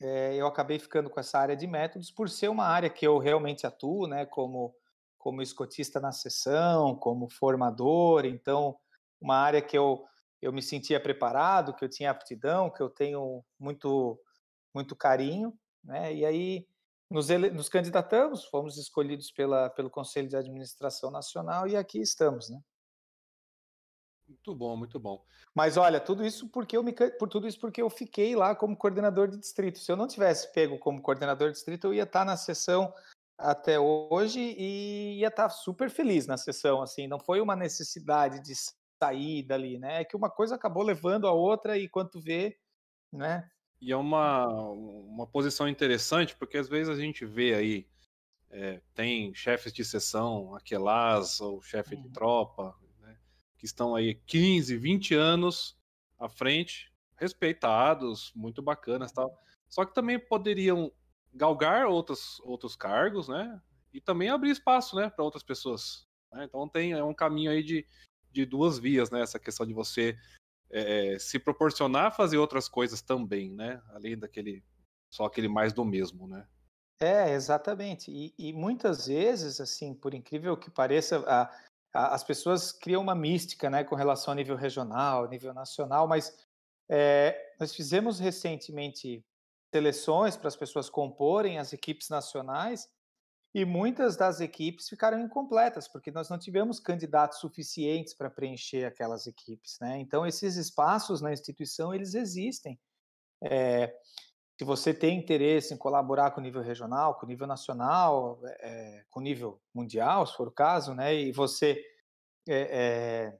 é, 0.00 0.34
eu 0.34 0.44
acabei 0.44 0.76
ficando 0.76 1.08
com 1.08 1.20
essa 1.20 1.38
área 1.38 1.56
de 1.56 1.68
métodos, 1.68 2.10
por 2.10 2.28
ser 2.28 2.48
uma 2.48 2.64
área 2.64 2.90
que 2.90 3.06
eu 3.06 3.16
realmente 3.18 3.64
atuo, 3.64 4.08
né, 4.08 4.26
como, 4.26 4.74
como 5.16 5.40
escotista 5.40 6.00
na 6.00 6.10
sessão, 6.10 6.96
como 6.96 7.30
formador, 7.30 8.24
então, 8.24 8.76
uma 9.20 9.36
área 9.36 9.62
que 9.62 9.78
eu, 9.78 10.04
eu 10.42 10.52
me 10.52 10.60
sentia 10.60 10.98
preparado, 10.98 11.72
que 11.74 11.84
eu 11.84 11.88
tinha 11.88 12.10
aptidão, 12.10 12.68
que 12.70 12.82
eu 12.82 12.90
tenho 12.90 13.44
muito, 13.56 14.20
muito 14.74 14.96
carinho, 14.96 15.56
né, 15.84 16.12
e 16.12 16.26
aí 16.26 16.66
nos, 17.08 17.30
ele, 17.30 17.50
nos 17.50 17.68
candidatamos, 17.68 18.44
fomos 18.46 18.76
escolhidos 18.78 19.30
pela, 19.30 19.70
pelo 19.70 19.88
Conselho 19.88 20.28
de 20.28 20.36
Administração 20.36 21.08
Nacional 21.12 21.68
e 21.68 21.76
aqui 21.76 22.00
estamos, 22.00 22.50
né. 22.50 22.60
Muito 24.28 24.54
bom, 24.54 24.76
muito 24.76 25.00
bom. 25.00 25.24
Mas 25.54 25.76
olha, 25.78 25.98
tudo 25.98 26.24
isso 26.24 26.48
porque 26.48 26.76
eu 26.76 26.82
me, 26.82 26.92
por 26.92 27.28
tudo 27.28 27.48
isso 27.48 27.58
porque 27.58 27.80
eu 27.80 27.88
fiquei 27.88 28.36
lá 28.36 28.54
como 28.54 28.76
coordenador 28.76 29.28
de 29.28 29.38
distrito. 29.38 29.78
Se 29.78 29.90
eu 29.90 29.96
não 29.96 30.06
tivesse 30.06 30.52
pego 30.52 30.78
como 30.78 31.00
coordenador 31.00 31.48
de 31.48 31.54
distrito, 31.54 31.86
eu 31.86 31.94
ia 31.94 32.02
estar 32.02 32.24
na 32.24 32.36
sessão 32.36 32.92
até 33.38 33.78
hoje 33.80 34.40
e 34.40 35.18
ia 35.20 35.28
estar 35.28 35.48
super 35.48 35.88
feliz 35.88 36.26
na 36.26 36.36
sessão, 36.36 36.82
assim, 36.82 37.06
não 37.06 37.20
foi 37.20 37.40
uma 37.40 37.54
necessidade 37.54 38.42
de 38.42 38.52
sair 39.00 39.44
dali, 39.44 39.78
né? 39.78 40.00
É 40.00 40.04
que 40.04 40.16
uma 40.16 40.28
coisa 40.28 40.56
acabou 40.56 40.82
levando 40.82 41.26
a 41.26 41.32
outra 41.32 41.78
e 41.78 41.88
quanto 41.88 42.20
vê, 42.20 42.58
né? 43.12 43.48
E 43.80 43.92
é 43.92 43.96
uma, 43.96 44.44
uma 44.72 45.26
posição 45.26 45.68
interessante, 45.68 46.34
porque 46.34 46.58
às 46.58 46.68
vezes 46.68 46.88
a 46.88 47.00
gente 47.00 47.24
vê 47.24 47.54
aí, 47.54 47.88
é, 48.50 48.80
tem 48.92 49.32
chefes 49.32 49.72
de 49.72 49.84
sessão, 49.84 50.52
aquelas, 50.56 51.40
ou 51.40 51.62
chefe 51.62 51.94
uhum. 51.94 52.02
de 52.02 52.10
tropa, 52.10 52.76
que 53.58 53.66
estão 53.66 53.94
aí 53.94 54.14
15, 54.14 54.76
20 54.76 55.14
anos 55.14 55.76
à 56.18 56.28
frente, 56.28 56.92
respeitados, 57.16 58.32
muito 58.34 58.62
bacanas 58.62 59.12
tal. 59.12 59.36
Só 59.68 59.84
que 59.84 59.92
também 59.92 60.18
poderiam 60.18 60.90
galgar 61.34 61.86
outros, 61.86 62.40
outros 62.40 62.74
cargos, 62.76 63.28
né? 63.28 63.60
E 63.92 64.00
também 64.00 64.30
abrir 64.30 64.50
espaço, 64.50 64.96
né, 64.96 65.10
para 65.10 65.24
outras 65.24 65.42
pessoas. 65.42 66.06
Né? 66.32 66.44
Então 66.44 66.68
tem 66.68 66.92
é 66.92 67.02
um 67.02 67.14
caminho 67.14 67.50
aí 67.50 67.62
de, 67.62 67.86
de 68.30 68.46
duas 68.46 68.78
vias, 68.78 69.10
né? 69.10 69.20
Essa 69.20 69.38
questão 69.38 69.66
de 69.66 69.74
você 69.74 70.16
é, 70.70 71.18
se 71.18 71.38
proporcionar 71.38 72.06
a 72.06 72.10
fazer 72.10 72.38
outras 72.38 72.68
coisas 72.68 73.02
também, 73.02 73.50
né? 73.50 73.82
Além 73.90 74.16
daquele 74.16 74.62
só 75.10 75.24
aquele 75.24 75.48
mais 75.48 75.72
do 75.72 75.84
mesmo, 75.84 76.28
né? 76.28 76.46
É, 77.00 77.32
exatamente. 77.32 78.10
E, 78.10 78.34
e 78.38 78.52
muitas 78.52 79.06
vezes, 79.06 79.60
assim, 79.60 79.94
por 79.94 80.14
incrível 80.14 80.56
que 80.56 80.70
pareça, 80.70 81.24
a, 81.26 81.48
as 81.92 82.22
pessoas 82.22 82.72
criam 82.72 83.02
uma 83.02 83.14
mística, 83.14 83.70
né, 83.70 83.84
com 83.84 83.94
relação 83.94 84.32
ao 84.32 84.36
nível 84.36 84.56
regional, 84.56 85.28
nível 85.28 85.54
nacional, 85.54 86.06
mas 86.06 86.36
é, 86.90 87.54
nós 87.58 87.74
fizemos 87.74 88.18
recentemente 88.18 89.24
seleções 89.72 90.36
para 90.36 90.48
as 90.48 90.56
pessoas 90.56 90.88
comporem 90.88 91.58
as 91.58 91.72
equipes 91.72 92.08
nacionais 92.08 92.88
e 93.54 93.64
muitas 93.64 94.16
das 94.16 94.40
equipes 94.40 94.88
ficaram 94.88 95.18
incompletas, 95.20 95.88
porque 95.88 96.10
nós 96.10 96.28
não 96.28 96.38
tivemos 96.38 96.78
candidatos 96.78 97.38
suficientes 97.38 98.14
para 98.14 98.30
preencher 98.30 98.84
aquelas 98.84 99.26
equipes, 99.26 99.78
né? 99.80 99.98
Então, 99.98 100.26
esses 100.26 100.56
espaços 100.56 101.20
na 101.20 101.32
instituição, 101.32 101.94
eles 101.94 102.14
existem. 102.14 102.78
É, 103.42 103.94
se 104.58 104.64
você 104.64 104.92
tem 104.92 105.16
interesse 105.16 105.72
em 105.72 105.76
colaborar 105.76 106.32
com 106.32 106.40
o 106.40 106.42
nível 106.42 106.60
regional, 106.60 107.14
com 107.14 107.24
o 107.24 107.28
nível 107.28 107.46
nacional, 107.46 108.40
é, 108.42 109.04
com 109.08 109.20
o 109.20 109.22
nível 109.22 109.60
mundial, 109.72 110.26
se 110.26 110.36
for 110.36 110.48
o 110.48 110.52
caso, 110.52 110.94
né? 110.94 111.14
E 111.14 111.30
você 111.30 111.80
é, 112.48 113.38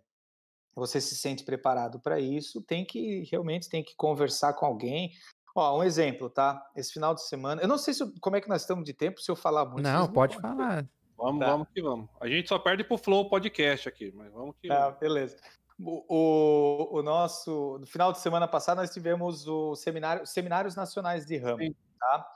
você 0.77 1.01
se 1.01 1.17
sente 1.17 1.43
preparado 1.43 1.99
para 1.99 2.21
isso, 2.21 2.63
tem 2.63 2.85
que 2.85 3.29
realmente 3.31 3.69
tem 3.69 3.83
que 3.83 3.97
conversar 3.97 4.53
com 4.53 4.65
alguém. 4.65 5.11
Ó, 5.57 5.81
um 5.81 5.83
exemplo, 5.83 6.31
tá? 6.31 6.65
Esse 6.77 6.93
final 6.93 7.15
de 7.17 7.27
semana, 7.27 7.61
eu 7.61 7.67
não 7.67 7.79
sei 7.79 7.93
se, 7.95 8.05
como 8.21 8.37
é 8.37 8.41
que 8.41 8.49
nós 8.49 8.61
estamos 8.61 8.85
de 8.85 8.95
tempo, 8.95 9.21
se 9.21 9.29
eu 9.29 9.35
falar 9.35 9.65
muito. 9.65 9.83
Não, 9.83 10.07
pode 10.07 10.41
falar. 10.41 10.87
Vamos, 11.17 11.41
tá. 11.41 11.51
vamos 11.51 11.69
que 11.75 11.83
vamos. 11.83 12.09
A 12.21 12.29
gente 12.29 12.49
só 12.49 12.61
perde 12.61 12.85
pro 12.85 12.97
Flow 12.97 13.29
Podcast 13.29 13.89
aqui, 13.89 14.13
mas 14.15 14.33
vamos 14.33 14.55
que 14.63 14.71
ah, 14.71 14.93
beleza. 14.93 15.37
O, 15.81 16.05
o, 16.09 16.99
o, 16.99 17.03
nosso, 17.03 17.79
no 17.79 17.87
final 17.87 18.13
de 18.13 18.19
semana 18.19 18.49
passado, 18.49 18.79
nós 18.79 18.93
tivemos 18.93 19.47
o 19.47 19.77
seminário, 19.77 20.27
seminários 20.27 20.75
nacionais 20.75 21.25
de 21.25 21.37
ramo, 21.37 21.63
Sim. 21.63 21.75
tá? 22.01 22.33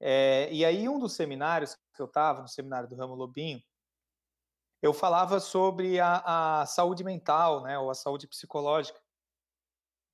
É, 0.00 0.52
e 0.52 0.64
aí, 0.64 0.88
um 0.88 0.98
dos 0.98 1.12
seminários 1.12 1.76
que 1.94 2.02
eu 2.02 2.06
estava, 2.06 2.42
no 2.42 2.48
seminário 2.48 2.88
do 2.88 2.96
ramo 2.96 3.14
Lobinho, 3.14 3.62
eu 4.82 4.94
falava 4.94 5.38
sobre 5.40 6.00
a, 6.00 6.62
a, 6.62 6.66
saúde 6.66 7.04
mental, 7.04 7.62
né, 7.62 7.78
ou 7.78 7.90
a 7.90 7.94
saúde 7.94 8.26
psicológica, 8.26 8.98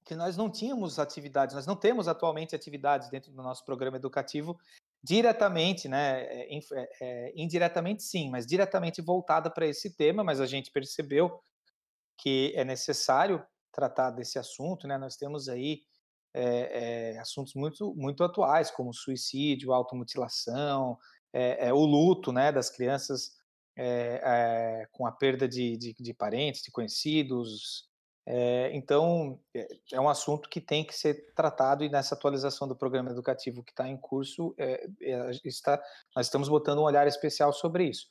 que 0.05 0.15
nós 0.15 0.37
não 0.37 0.51
tínhamos 0.51 0.99
atividades, 0.99 1.55
nós 1.55 1.67
não 1.67 1.77
temos 1.77 2.09
atualmente 2.09 2.55
atividades 2.55 3.09
dentro 3.09 3.33
do 3.33 3.43
nosso 3.43 3.65
programa 3.65 3.97
educativo 3.97 4.59
diretamente, 5.03 5.89
né, 5.89 6.23
é, 6.25 6.59
é, 6.59 6.89
é, 7.01 7.33
indiretamente 7.37 8.03
sim, 8.03 8.29
mas 8.29 8.45
diretamente 8.45 9.01
voltada 9.01 9.49
para 9.49 9.67
esse 9.67 9.97
tema, 9.97 10.25
mas 10.25 10.41
a 10.41 10.47
gente 10.47 10.71
percebeu 10.73 11.41
que 12.19 12.53
é 12.57 12.65
necessário 12.65 13.45
tratar 13.73 14.11
desse 14.11 14.39
assunto, 14.39 14.87
né, 14.87 14.97
nós 14.97 15.17
temos 15.17 15.49
aí 15.49 15.83
é, 16.35 17.13
é, 17.15 17.19
assuntos 17.19 17.55
muito, 17.55 17.95
muito 17.95 18.23
atuais, 18.23 18.71
como 18.71 18.93
suicídio, 18.93 19.73
automutilação, 19.73 20.99
é, 21.33 21.73
o 21.73 21.85
luto, 21.85 22.33
né, 22.33 22.51
das 22.51 22.71
crianças 22.71 23.37
é, 23.77 24.21
é, 24.25 24.89
com 24.91 25.07
a 25.07 25.13
perda 25.13 25.47
de, 25.47 25.77
de, 25.77 25.95
de 25.99 26.15
parentes, 26.15 26.63
de 26.63 26.71
conhecidos. 26.71 27.87
É, 28.27 28.71
então, 28.75 29.39
é 29.93 30.01
um 30.01 30.09
assunto 30.09 30.49
que 30.49 30.61
tem 30.61 30.85
que 30.85 30.95
ser 30.97 31.33
tratado 31.35 31.85
e 31.85 31.91
nessa 31.91 32.15
atualização 32.15 32.67
do 32.67 32.75
programa 32.75 33.11
educativo 33.11 33.63
que 33.63 33.73
está 33.73 33.87
em 33.87 33.97
curso, 33.97 34.55
está, 35.45 35.81
nós 36.15 36.27
estamos 36.27 36.49
botando 36.49 36.79
um 36.79 36.85
olhar 36.85 37.07
especial 37.07 37.53
sobre 37.53 37.85
isso. 37.85 38.07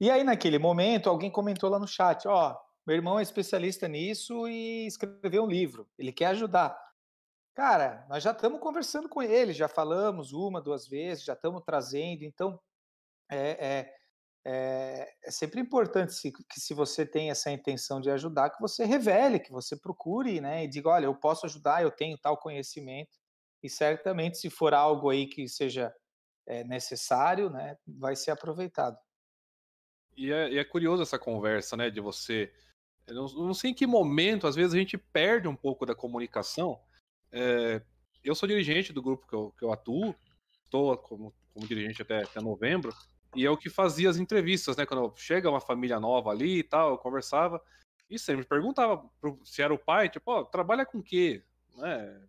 E 0.00 0.10
aí, 0.10 0.22
naquele 0.22 0.58
momento, 0.58 1.10
alguém 1.10 1.30
comentou 1.30 1.68
lá 1.68 1.78
no 1.78 1.88
chat: 1.88 2.28
Ó, 2.28 2.56
meu 2.88 2.96
irmão 2.96 3.18
é 3.18 3.22
especialista 3.22 3.86
nisso 3.86 4.48
e 4.48 4.86
escreveu 4.86 5.44
um 5.44 5.46
livro, 5.46 5.86
ele 5.98 6.10
quer 6.10 6.28
ajudar. 6.28 6.74
Cara, 7.54 8.06
nós 8.08 8.22
já 8.22 8.30
estamos 8.30 8.60
conversando 8.60 9.10
com 9.10 9.22
ele, 9.22 9.52
já 9.52 9.68
falamos 9.68 10.32
uma, 10.32 10.58
duas 10.58 10.88
vezes, 10.88 11.22
já 11.22 11.34
estamos 11.34 11.62
trazendo, 11.66 12.24
então 12.24 12.58
é, 13.30 13.50
é, 13.50 13.94
é, 14.46 15.14
é 15.22 15.30
sempre 15.30 15.60
importante 15.60 16.14
se, 16.14 16.32
que 16.32 16.58
se 16.58 16.72
você 16.72 17.04
tem 17.04 17.30
essa 17.30 17.50
intenção 17.50 18.00
de 18.00 18.10
ajudar, 18.10 18.48
que 18.48 18.60
você 18.62 18.86
revele, 18.86 19.38
que 19.38 19.52
você 19.52 19.76
procure, 19.76 20.40
né, 20.40 20.64
e 20.64 20.66
diga, 20.66 20.88
olha, 20.88 21.04
eu 21.04 21.14
posso 21.14 21.44
ajudar, 21.44 21.82
eu 21.82 21.90
tenho 21.90 22.16
tal 22.16 22.38
conhecimento, 22.38 23.18
e 23.62 23.68
certamente 23.68 24.38
se 24.38 24.48
for 24.48 24.72
algo 24.72 25.10
aí 25.10 25.26
que 25.26 25.46
seja 25.46 25.94
é, 26.46 26.64
necessário, 26.64 27.50
né, 27.50 27.76
vai 27.86 28.16
ser 28.16 28.30
aproveitado. 28.30 28.96
E 30.16 30.32
é, 30.32 30.48
e 30.48 30.58
é, 30.58 30.64
curioso 30.64 31.02
essa 31.02 31.18
conversa, 31.18 31.76
né, 31.76 31.90
de 31.90 32.00
você, 32.00 32.50
eu 33.08 33.14
não, 33.14 33.54
sei 33.54 33.70
em 33.70 33.74
que 33.74 33.86
momento, 33.86 34.46
às 34.46 34.54
vezes 34.54 34.74
a 34.74 34.78
gente 34.78 34.98
perde 34.98 35.48
um 35.48 35.56
pouco 35.56 35.86
da 35.86 35.94
comunicação. 35.94 36.78
É, 37.32 37.82
eu 38.22 38.34
sou 38.34 38.48
dirigente 38.48 38.92
do 38.92 39.02
grupo 39.02 39.26
que 39.26 39.34
eu, 39.34 39.54
que 39.58 39.64
eu 39.64 39.72
atuo, 39.72 40.14
estou 40.64 40.96
como, 40.98 41.34
como 41.52 41.66
dirigente 41.66 42.02
até, 42.02 42.22
até 42.22 42.40
novembro, 42.40 42.92
e 43.34 43.44
é 43.44 43.50
o 43.50 43.56
que 43.56 43.70
fazia 43.70 44.10
as 44.10 44.16
entrevistas, 44.16 44.76
né? 44.76 44.86
Quando 44.86 45.12
chega 45.16 45.50
uma 45.50 45.60
família 45.60 46.00
nova 46.00 46.30
ali 46.30 46.58
e 46.58 46.62
tal, 46.62 46.90
eu 46.90 46.98
conversava. 46.98 47.62
E 48.08 48.18
sempre 48.18 48.44
perguntava 48.44 49.08
se 49.44 49.60
era 49.60 49.72
o 49.72 49.78
pai, 49.78 50.08
tipo, 50.08 50.30
ó, 50.30 50.44
trabalha 50.44 50.86
com 50.86 51.02
quê? 51.02 51.44
Né? 51.76 52.22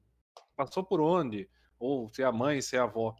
Passou 0.55 0.83
por 0.83 0.99
onde? 0.99 1.49
Ou 1.79 2.09
se 2.13 2.21
é 2.21 2.25
a 2.25 2.31
mãe, 2.31 2.61
se 2.61 2.75
é 2.75 2.79
a 2.79 2.83
avó. 2.83 3.15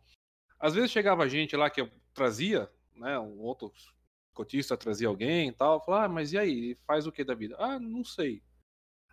Às 0.59 0.73
vezes 0.73 0.91
chegava 0.91 1.29
gente 1.29 1.55
lá 1.55 1.69
que 1.69 1.79
eu 1.79 1.89
trazia, 2.13 2.69
né? 2.95 3.17
Um 3.17 3.39
outro 3.39 3.71
cotista 4.39 4.77
trazia 4.77 5.09
alguém 5.09 5.49
e 5.49 5.51
tal. 5.51 5.83
Falava, 5.83 6.05
ah, 6.05 6.09
mas 6.09 6.31
e 6.31 6.37
aí? 6.37 6.77
Faz 6.87 7.05
o 7.05 7.11
que 7.11 7.25
da 7.25 7.35
vida? 7.35 7.57
Ah, 7.59 7.77
não 7.77 8.05
sei. 8.05 8.41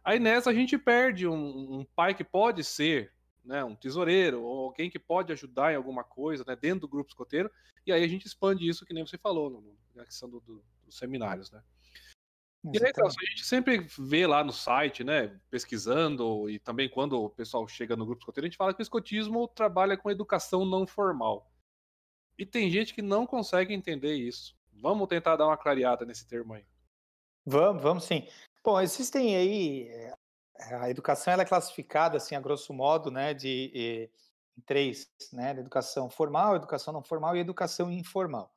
Aí 0.04 0.20
nessa 0.20 0.50
a 0.50 0.54
gente 0.54 0.78
perde 0.78 1.26
um, 1.26 1.80
um 1.80 1.84
pai 1.84 2.14
que 2.14 2.22
pode 2.22 2.62
ser 2.62 3.12
né, 3.44 3.64
um 3.64 3.74
tesoureiro 3.74 4.40
ou 4.42 4.66
alguém 4.66 4.88
que 4.88 5.00
pode 5.00 5.32
ajudar 5.32 5.72
em 5.72 5.76
alguma 5.76 6.04
coisa 6.04 6.44
né, 6.46 6.54
dentro 6.54 6.80
do 6.80 6.88
grupo 6.88 7.10
escoteiro, 7.10 7.50
e 7.84 7.92
aí 7.92 8.02
a 8.04 8.08
gente 8.08 8.26
expande 8.26 8.68
isso, 8.68 8.84
que 8.84 8.94
nem 8.94 9.06
você 9.06 9.18
falou, 9.18 9.50
no, 9.50 9.76
na 9.94 10.04
questão 10.04 10.28
do, 10.28 10.40
do, 10.40 10.64
dos 10.84 10.96
seminários. 10.96 11.50
Né? 11.50 11.62
E 12.72 12.84
aí, 12.84 12.92
a 12.96 13.30
gente 13.30 13.44
sempre 13.44 13.86
vê 13.98 14.26
lá 14.26 14.42
no 14.42 14.52
site, 14.52 15.04
né, 15.04 15.40
pesquisando, 15.48 16.50
e 16.50 16.58
também 16.58 16.88
quando 16.88 17.20
o 17.20 17.30
pessoal 17.30 17.66
chega 17.68 17.96
no 17.96 18.04
grupo 18.04 18.22
escoteiro, 18.22 18.46
a 18.46 18.48
gente 18.48 18.56
fala 18.56 18.74
que 18.74 18.80
o 18.80 18.82
escotismo 18.82 19.46
trabalha 19.48 19.96
com 19.96 20.10
educação 20.10 20.64
não 20.64 20.86
formal. 20.86 21.48
E 22.36 22.44
tem 22.44 22.70
gente 22.70 22.92
que 22.92 23.02
não 23.02 23.26
consegue 23.26 23.72
entender 23.72 24.14
isso. 24.14 24.56
Vamos 24.80 25.08
tentar 25.08 25.36
dar 25.36 25.46
uma 25.46 25.56
clareada 25.56 26.04
nesse 26.04 26.26
termo 26.26 26.54
aí. 26.54 26.64
Vamos, 27.44 27.82
vamos 27.82 28.04
sim. 28.04 28.26
Bom, 28.64 28.80
existem 28.80 29.36
aí 29.36 29.88
eh, 29.88 30.14
a 30.74 30.90
educação 30.90 31.32
ela 31.32 31.42
é 31.42 31.46
classificada, 31.46 32.16
assim, 32.16 32.34
a 32.34 32.40
grosso 32.40 32.72
modo, 32.72 33.10
né, 33.10 33.32
de, 33.34 34.10
em 34.56 34.60
três, 34.62 35.08
né, 35.32 35.50
educação 35.50 36.10
formal, 36.10 36.56
educação 36.56 36.92
não 36.92 37.02
formal 37.02 37.36
e 37.36 37.40
educação 37.40 37.90
informal. 37.90 38.52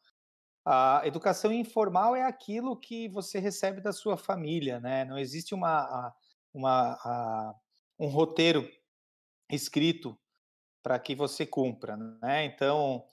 A 0.66 1.02
educação 1.06 1.52
informal 1.52 2.16
é 2.16 2.24
aquilo 2.24 2.78
que 2.78 3.08
você 3.10 3.40
recebe 3.40 3.82
da 3.82 3.92
sua 3.92 4.18
família, 4.18 4.80
né? 4.80 5.06
Não 5.06 5.18
existe 5.18 5.56
uma, 5.56 6.14
uma, 6.54 7.00
uma 7.04 7.56
um 7.98 8.08
roteiro 8.08 8.70
escrito 9.50 10.18
para 10.84 11.00
que 11.00 11.16
você 11.16 11.46
cumpra, 11.46 11.98
né? 11.98 12.46
Então, 12.46 13.04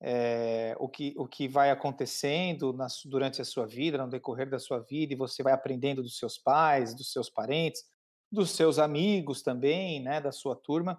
é, 0.00 0.76
o, 0.78 0.88
que, 0.88 1.14
o 1.16 1.26
que 1.26 1.48
vai 1.48 1.70
acontecendo 1.70 2.72
na, 2.72 2.86
durante 3.06 3.40
a 3.40 3.44
sua 3.44 3.66
vida, 3.66 3.98
no 3.98 4.08
decorrer 4.08 4.48
da 4.48 4.58
sua 4.58 4.80
vida, 4.80 5.12
e 5.12 5.16
você 5.16 5.42
vai 5.42 5.52
aprendendo 5.52 6.02
dos 6.02 6.18
seus 6.18 6.38
pais, 6.38 6.94
dos 6.94 7.12
seus 7.12 7.30
parentes, 7.30 7.84
dos 8.30 8.50
seus 8.50 8.78
amigos 8.78 9.42
também, 9.42 10.02
né, 10.02 10.20
da 10.20 10.32
sua 10.32 10.56
turma, 10.56 10.98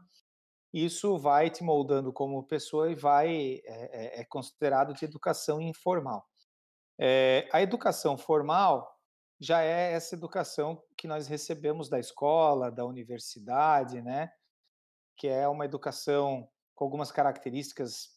isso 0.73 1.17
vai 1.17 1.49
te 1.49 1.63
moldando 1.63 2.11
como 2.11 2.43
pessoa 2.43 2.91
e 2.91 2.95
vai 2.95 3.61
é, 3.65 4.21
é 4.21 4.25
considerado 4.25 4.93
de 4.93 5.05
educação 5.05 5.61
informal. 5.61 6.25
É, 6.99 7.47
a 7.51 7.61
educação 7.61 8.17
formal 8.17 8.95
já 9.39 9.61
é 9.61 9.93
essa 9.93 10.15
educação 10.15 10.81
que 10.97 11.07
nós 11.07 11.27
recebemos 11.27 11.89
da 11.89 11.99
escola, 11.99 12.71
da 12.71 12.85
universidade, 12.85 14.01
né, 14.01 14.31
que 15.15 15.27
é 15.27 15.47
uma 15.47 15.65
educação 15.65 16.49
com 16.75 16.83
algumas 16.83 17.11
características 17.11 18.16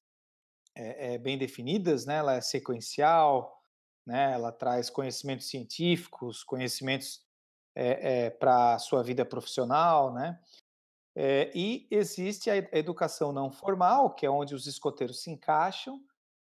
é, 0.75 1.15
é, 1.15 1.19
bem 1.19 1.37
definidas, 1.37 2.07
né, 2.07 2.17
ela 2.17 2.35
é 2.35 2.41
sequencial, 2.41 3.63
né, 4.07 4.33
ela 4.33 4.53
traz 4.53 4.91
conhecimentos 4.91 5.49
científicos, 5.49 6.43
conhecimentos 6.43 7.25
é, 7.75 8.27
é, 8.27 8.31
para 8.31 8.75
a 8.75 8.79
sua 8.79 9.03
vida 9.03 9.25
profissional, 9.25 10.13
né? 10.13 10.39
É, 11.15 11.51
e 11.55 11.89
existe 11.91 12.51
a 12.51 12.57
educação 12.57 13.33
não 13.33 13.51
formal, 13.51 14.15
que 14.15 14.25
é 14.25 14.31
onde 14.31 14.55
os 14.55 14.67
escoteiros 14.67 15.23
se 15.23 15.31
encaixam, 15.31 16.01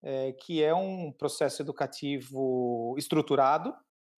é, 0.02 0.32
que 0.32 0.62
é 0.62 0.74
um 0.74 1.12
processo 1.12 1.62
educativo 1.62 2.94
estruturado, 2.98 3.74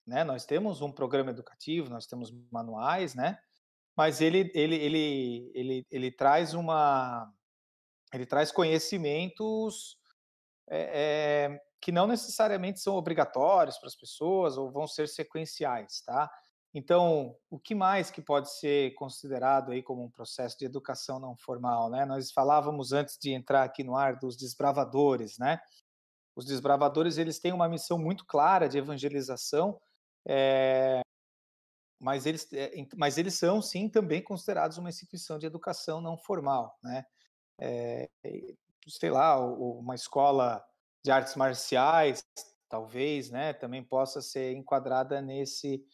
né? 0.06 0.24
Nós 0.24 0.44
temos 0.44 0.80
um 0.80 0.90
programa 0.92 1.30
educativo, 1.30 1.90
nós 1.90 2.06
temos 2.06 2.32
manuais, 2.50 3.14
né? 3.14 3.38
Mas 3.96 4.20
ele, 4.20 4.50
ele, 4.54 4.76
ele, 4.76 5.52
ele, 5.54 5.86
ele 5.90 6.10
traz 6.10 6.54
uma, 6.54 7.32
ele 8.12 8.26
traz 8.26 8.50
conhecimentos 8.50 9.96
é, 10.68 11.48
é, 11.48 11.60
que 11.80 11.90
não 11.90 12.06
necessariamente 12.06 12.80
são 12.80 12.94
obrigatórios 12.94 13.78
para 13.78 13.88
as 13.88 13.96
pessoas 13.96 14.56
ou 14.56 14.70
vão 14.70 14.86
ser 14.86 15.08
sequenciais, 15.08 16.02
tá? 16.02 16.30
Então, 16.72 17.36
o 17.50 17.58
que 17.58 17.74
mais 17.74 18.10
que 18.10 18.22
pode 18.22 18.48
ser 18.58 18.94
considerado 18.94 19.72
aí 19.72 19.82
como 19.82 20.04
um 20.04 20.10
processo 20.10 20.56
de 20.56 20.64
educação 20.64 21.18
não 21.18 21.36
formal, 21.36 21.90
né? 21.90 22.04
Nós 22.04 22.30
falávamos 22.30 22.92
antes 22.92 23.18
de 23.18 23.32
entrar 23.32 23.64
aqui 23.64 23.82
no 23.82 23.96
ar 23.96 24.16
dos 24.16 24.36
desbravadores, 24.36 25.36
né? 25.38 25.60
Os 26.36 26.46
desbravadores 26.46 27.18
eles 27.18 27.40
têm 27.40 27.52
uma 27.52 27.68
missão 27.68 27.98
muito 27.98 28.24
clara 28.24 28.68
de 28.68 28.78
evangelização, 28.78 29.80
é, 30.24 31.00
mas 32.00 32.24
eles, 32.24 32.48
mas 32.96 33.18
eles 33.18 33.34
são 33.34 33.60
sim 33.60 33.88
também 33.88 34.22
considerados 34.22 34.78
uma 34.78 34.88
instituição 34.88 35.38
de 35.38 35.46
educação 35.46 36.00
não 36.00 36.16
formal, 36.16 36.78
né? 36.82 37.04
É, 37.60 38.08
sei 38.88 39.10
lá, 39.10 39.38
uma 39.38 39.94
escola 39.94 40.64
de 41.04 41.10
artes 41.10 41.36
marciais, 41.36 42.24
talvez, 42.68 43.30
né? 43.30 43.52
Também 43.52 43.84
possa 43.84 44.22
ser 44.22 44.52
enquadrada 44.52 45.20
nesse 45.20 45.84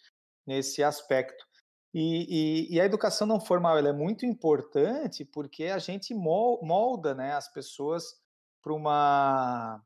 nesse 0.46 0.82
aspecto. 0.82 1.44
E, 1.92 2.68
e, 2.68 2.74
e, 2.74 2.80
a 2.80 2.84
educação 2.84 3.26
não 3.26 3.40
formal 3.40 3.78
é 3.78 3.92
muito 3.92 4.24
importante 4.26 5.24
porque 5.24 5.64
a 5.64 5.78
gente 5.78 6.14
molda 6.14 7.14
né, 7.14 7.32
as 7.32 7.50
pessoas 7.50 8.14
para 8.62 8.72
uma. 8.72 9.82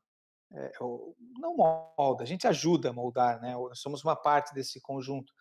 É, 0.53 0.73
não 1.39 1.57
molda, 1.57 2.25
a 2.25 2.27
gente 2.27 2.47
ajuda 2.47 2.91
a 2.91 2.93
moldar, 2.93 3.41
né? 3.41 3.55
somos 3.75 4.03
uma 4.03 4.17
parte 4.17 4.53
desse 4.53 4.81
conjunto. 4.81 5.33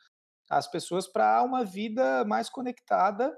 As 0.48 0.68
pessoas 0.68 1.08
para 1.08 1.42
uma 1.42 1.66
vida 1.66 2.24
mais 2.26 2.50
conectada 2.50 3.36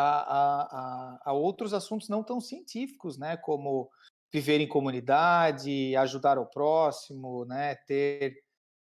a, 0.00 0.62
a, 0.62 1.20
a, 1.24 1.32
outros 1.32 1.72
assuntos 1.72 2.08
não 2.08 2.22
tão 2.22 2.40
científicos, 2.40 3.16
né? 3.16 3.36
Como 3.36 3.88
viver 4.32 4.60
em 4.60 4.68
comunidade, 4.68 5.94
ajudar 5.96 6.38
o 6.38 6.46
próximo, 6.46 7.44
né? 7.44 7.76
Ter 7.86 8.36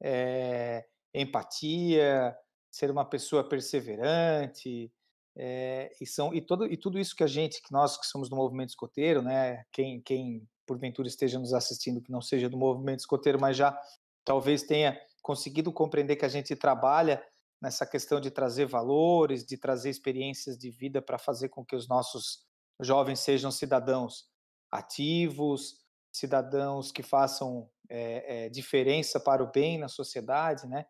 é, 0.02 0.86
empatia, 1.14 2.36
ser 2.70 2.92
uma 2.92 3.06
pessoa 3.06 3.48
perseverante, 3.48 4.92
é, 5.36 5.92
e 6.00 6.06
são 6.06 6.34
e 6.34 6.42
todo 6.42 6.66
e 6.66 6.78
tudo 6.78 7.00
isso 7.00 7.16
que 7.16 7.24
a 7.24 7.28
gente, 7.28 7.62
que 7.62 7.72
nós 7.72 7.98
que 7.98 8.06
somos 8.06 8.30
do 8.30 8.36
movimento 8.36 8.70
escoteiro, 8.70 9.22
né, 9.22 9.64
quem 9.72 10.02
quem 10.02 10.48
porventura 10.66 11.08
esteja 11.08 11.40
nos 11.40 11.54
assistindo 11.54 12.02
que 12.02 12.12
não 12.12 12.22
seja 12.22 12.50
do 12.50 12.58
movimento 12.58 13.00
escoteiro, 13.00 13.40
mas 13.40 13.58
já 13.58 13.78
talvez 14.26 14.64
tenha 14.64 15.00
conseguido 15.22 15.72
compreender 15.72 16.16
que 16.16 16.26
a 16.26 16.30
gente 16.30 16.56
trabalha 16.56 17.24
nessa 17.62 17.86
questão 17.86 18.19
de 18.19 18.32
trazer 18.32 18.65
valores, 18.65 19.45
de 19.45 19.56
trazer 19.56 19.89
experiências 19.89 20.58
de 20.58 20.71
vida 20.71 21.02
para 21.02 21.19
fazer 21.19 21.50
com 21.50 21.63
que 21.63 21.76
os 21.76 21.88
nossos 21.88 22.43
jovens 22.80 23.19
sejam 23.19 23.52
cidadãos 23.52 24.28
ativos, 24.71 25.80
cidadãos 26.12 26.91
que 26.91 27.04
façam 27.04 27.69
é, 27.88 28.45
é, 28.45 28.50
diferença 28.50 29.19
para 29.19 29.43
o 29.43 29.52
bem 29.52 29.78
na 29.78 29.88
sociedade, 29.88 30.67
né? 30.67 30.86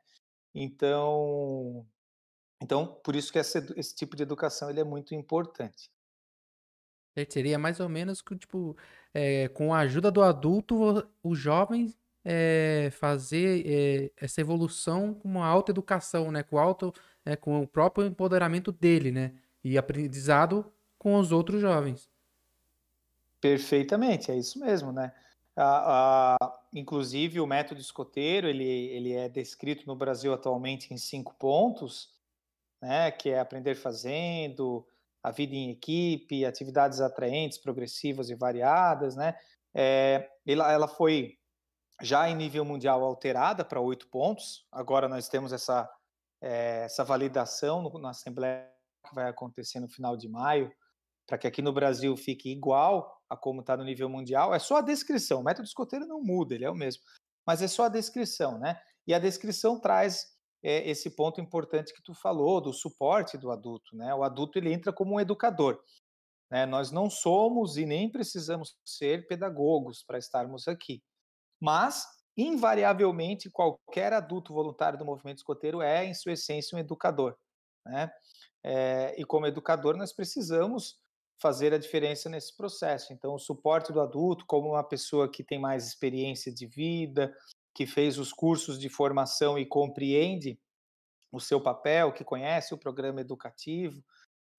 Então, 0.54 1.86
então 2.62 3.00
por 3.04 3.16
isso 3.16 3.32
que 3.32 3.40
essa, 3.40 3.60
esse 3.76 3.96
tipo 3.96 4.16
de 4.16 4.24
educação 4.24 4.70
ele 4.70 4.80
é 4.80 4.86
muito 4.86 5.14
importante. 5.14 5.92
Seria 7.30 7.60
mais 7.60 7.82
ou 7.82 7.90
menos 7.90 8.22
que, 8.22 8.38
tipo, 8.38 8.78
é, 9.14 9.50
com 9.50 9.74
a 9.74 9.80
ajuda 9.80 10.10
do 10.10 10.22
adulto, 10.22 11.06
os 11.22 11.38
jovens 11.38 12.00
é, 12.24 12.90
fazer 12.92 13.64
é, 13.66 14.12
essa 14.18 14.42
evolução 14.42 15.14
com 15.14 15.28
uma 15.28 15.48
autoeducação, 15.48 16.32
né? 16.32 16.44
Com, 16.44 16.58
auto, 16.58 16.94
é, 17.26 17.36
com 17.36 17.62
o 17.62 17.68
próprio 17.68 18.06
empoderamento 18.06 18.72
dele, 18.72 19.12
né? 19.12 19.34
E 19.64 19.78
aprendizado 19.78 20.72
com 20.98 21.16
os 21.16 21.32
outros 21.32 21.62
jovens. 21.62 22.10
Perfeitamente, 23.40 24.32
é 24.32 24.38
isso 24.38 24.60
mesmo, 24.60 24.92
né? 24.92 25.12
A, 25.56 26.36
a, 26.36 26.60
inclusive, 26.74 27.40
o 27.40 27.48
método 27.48 27.82
escoteiro 27.82 28.48
ele, 28.48 28.64
ele 28.64 29.14
é 29.14 29.28
descrito 29.28 29.86
no 29.86 29.96
Brasil 29.96 30.34
atualmente 30.34 30.94
em 30.94 30.98
cinco 30.98 31.36
pontos, 31.36 32.14
né, 32.82 33.12
que 33.12 33.30
é 33.30 33.40
aprender 33.40 33.76
fazendo, 33.76 34.86
a 35.22 35.30
vida 35.30 35.54
em 35.54 35.70
equipe, 35.70 36.46
atividades 36.46 37.02
atraentes, 37.02 37.58
progressivas 37.58 38.30
e 38.30 38.36
variadas, 38.36 39.16
né? 39.16 39.36
É, 39.74 40.30
ela, 40.48 40.72
ela 40.72 40.88
foi 40.88 41.38
já 42.02 42.30
em 42.30 42.36
nível 42.36 42.66
mundial 42.66 43.04
alterada 43.04 43.64
para 43.64 43.80
oito 43.80 44.08
pontos. 44.10 44.66
Agora 44.72 45.08
nós 45.08 45.28
temos 45.28 45.54
essa, 45.54 45.90
é, 46.42 46.84
essa 46.86 47.04
validação 47.04 47.82
no, 47.82 48.00
na 48.00 48.10
Assembleia 48.10 48.70
que 49.08 49.16
vai 49.16 49.30
acontecer 49.30 49.80
no 49.80 49.90
final 49.90 50.16
de 50.16 50.28
maio, 50.28 50.72
para 51.28 51.38
que 51.38 51.48
aqui 51.48 51.62
no 51.62 51.74
Brasil 51.74 52.16
fique 52.18 52.50
igual 52.50 53.22
a 53.30 53.38
como 53.38 53.62
está 53.62 53.78
no 53.78 53.84
nível 53.84 54.10
mundial, 54.10 54.54
é 54.54 54.60
só 54.60 54.78
a 54.78 54.82
descrição. 54.82 55.40
O 55.40 55.44
método 55.44 55.68
escoteiro 55.68 56.06
não 56.06 56.22
muda, 56.22 56.54
ele 56.54 56.66
é 56.66 56.70
o 56.70 56.76
mesmo. 56.76 57.02
Mas 57.46 57.62
é 57.62 57.68
só 57.68 57.86
a 57.86 57.90
descrição, 57.90 58.58
né? 58.60 58.80
E 59.08 59.14
a 59.14 59.20
descrição 59.20 59.80
traz 59.80 60.26
é, 60.64 60.90
esse 60.90 61.10
ponto 61.16 61.40
importante 61.42 61.94
que 61.94 62.04
tu 62.04 62.14
falou, 62.14 62.62
do 62.62 62.74
suporte 62.74 63.38
do 63.38 63.52
adulto, 63.52 63.96
né? 63.96 64.14
O 64.14 64.24
adulto 64.24 64.58
ele 64.60 64.72
entra 64.72 64.92
como 64.94 65.16
um 65.16 65.20
educador. 65.20 65.82
Né? 66.52 66.66
Nós 66.66 66.92
não 66.92 67.10
somos 67.10 67.78
e 67.78 67.86
nem 67.86 68.12
precisamos 68.12 68.76
ser 68.86 69.26
pedagogos 69.28 70.04
para 70.04 70.18
estarmos 70.18 70.68
aqui. 70.68 71.02
Mas, 71.62 72.06
invariavelmente, 72.36 73.50
qualquer 73.50 74.12
adulto 74.12 74.54
voluntário 74.54 74.98
do 74.98 75.06
movimento 75.06 75.38
escoteiro 75.38 75.82
é, 75.82 76.04
em 76.04 76.14
sua 76.14 76.34
essência, 76.34 76.76
um 76.76 76.80
educador. 76.80 77.38
Né? 77.86 78.12
É, 78.64 79.16
e 79.18 79.24
como 79.24 79.46
educador, 79.46 79.96
nós 79.96 80.12
precisamos 80.12 81.00
fazer 81.40 81.74
a 81.74 81.78
diferença 81.78 82.30
nesse 82.30 82.56
processo. 82.56 83.14
Então, 83.14 83.34
o 83.34 83.40
suporte 83.40 83.94
do 83.94 84.02
adulto, 84.02 84.46
como 84.46 84.70
uma 84.70 84.84
pessoa 84.84 85.30
que 85.30 85.44
tem 85.44 85.60
mais 85.60 85.88
experiência 85.88 86.54
de 86.54 86.68
vida, 86.68 87.36
que 87.74 87.88
fez 87.88 88.18
os 88.18 88.34
cursos 88.34 88.80
de 88.80 88.90
formação 88.90 89.58
e 89.58 89.66
compreende 89.66 90.60
o 91.32 91.40
seu 91.40 91.62
papel, 91.62 92.12
que 92.12 92.24
conhece 92.24 92.74
o 92.74 92.78
programa 92.78 93.22
educativo, 93.22 94.04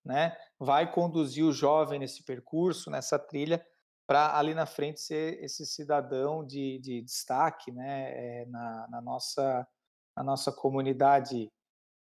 né, 0.05 0.37
vai 0.59 0.91
conduzir 0.91 1.45
o 1.45 1.53
jovem 1.53 1.99
nesse 1.99 2.25
percurso, 2.25 2.91
nessa 2.91 3.19
trilha, 3.19 3.65
para 4.07 4.37
ali 4.37 4.55
na 4.55 4.67
frente 4.67 5.01
ser 5.01 5.43
esse 5.43 5.67
cidadão 5.67 6.45
de, 6.45 6.79
de 6.79 7.03
destaque, 7.03 7.71
né, 7.71 8.13
é, 8.43 8.47
na, 8.47 8.89
na, 8.89 9.01
nossa 9.01 9.67
na 10.17 10.23
nossa 10.23 10.53
comunidade, 10.53 11.51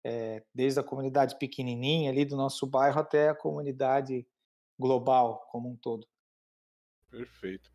é, 0.05 0.43
desde 0.55 0.81
a 0.81 0.85
comunidade 0.85 1.37
pequenininha 1.39 2.11
ali 2.11 2.25
do 2.25 2.37
nosso 2.37 2.67
bairro 2.67 3.01
até 3.01 3.29
a 3.29 3.35
comunidade 3.35 4.27
global 4.79 5.47
como 5.51 5.71
um 5.71 5.77
todo. 5.77 6.07
Perfeito. 7.11 7.71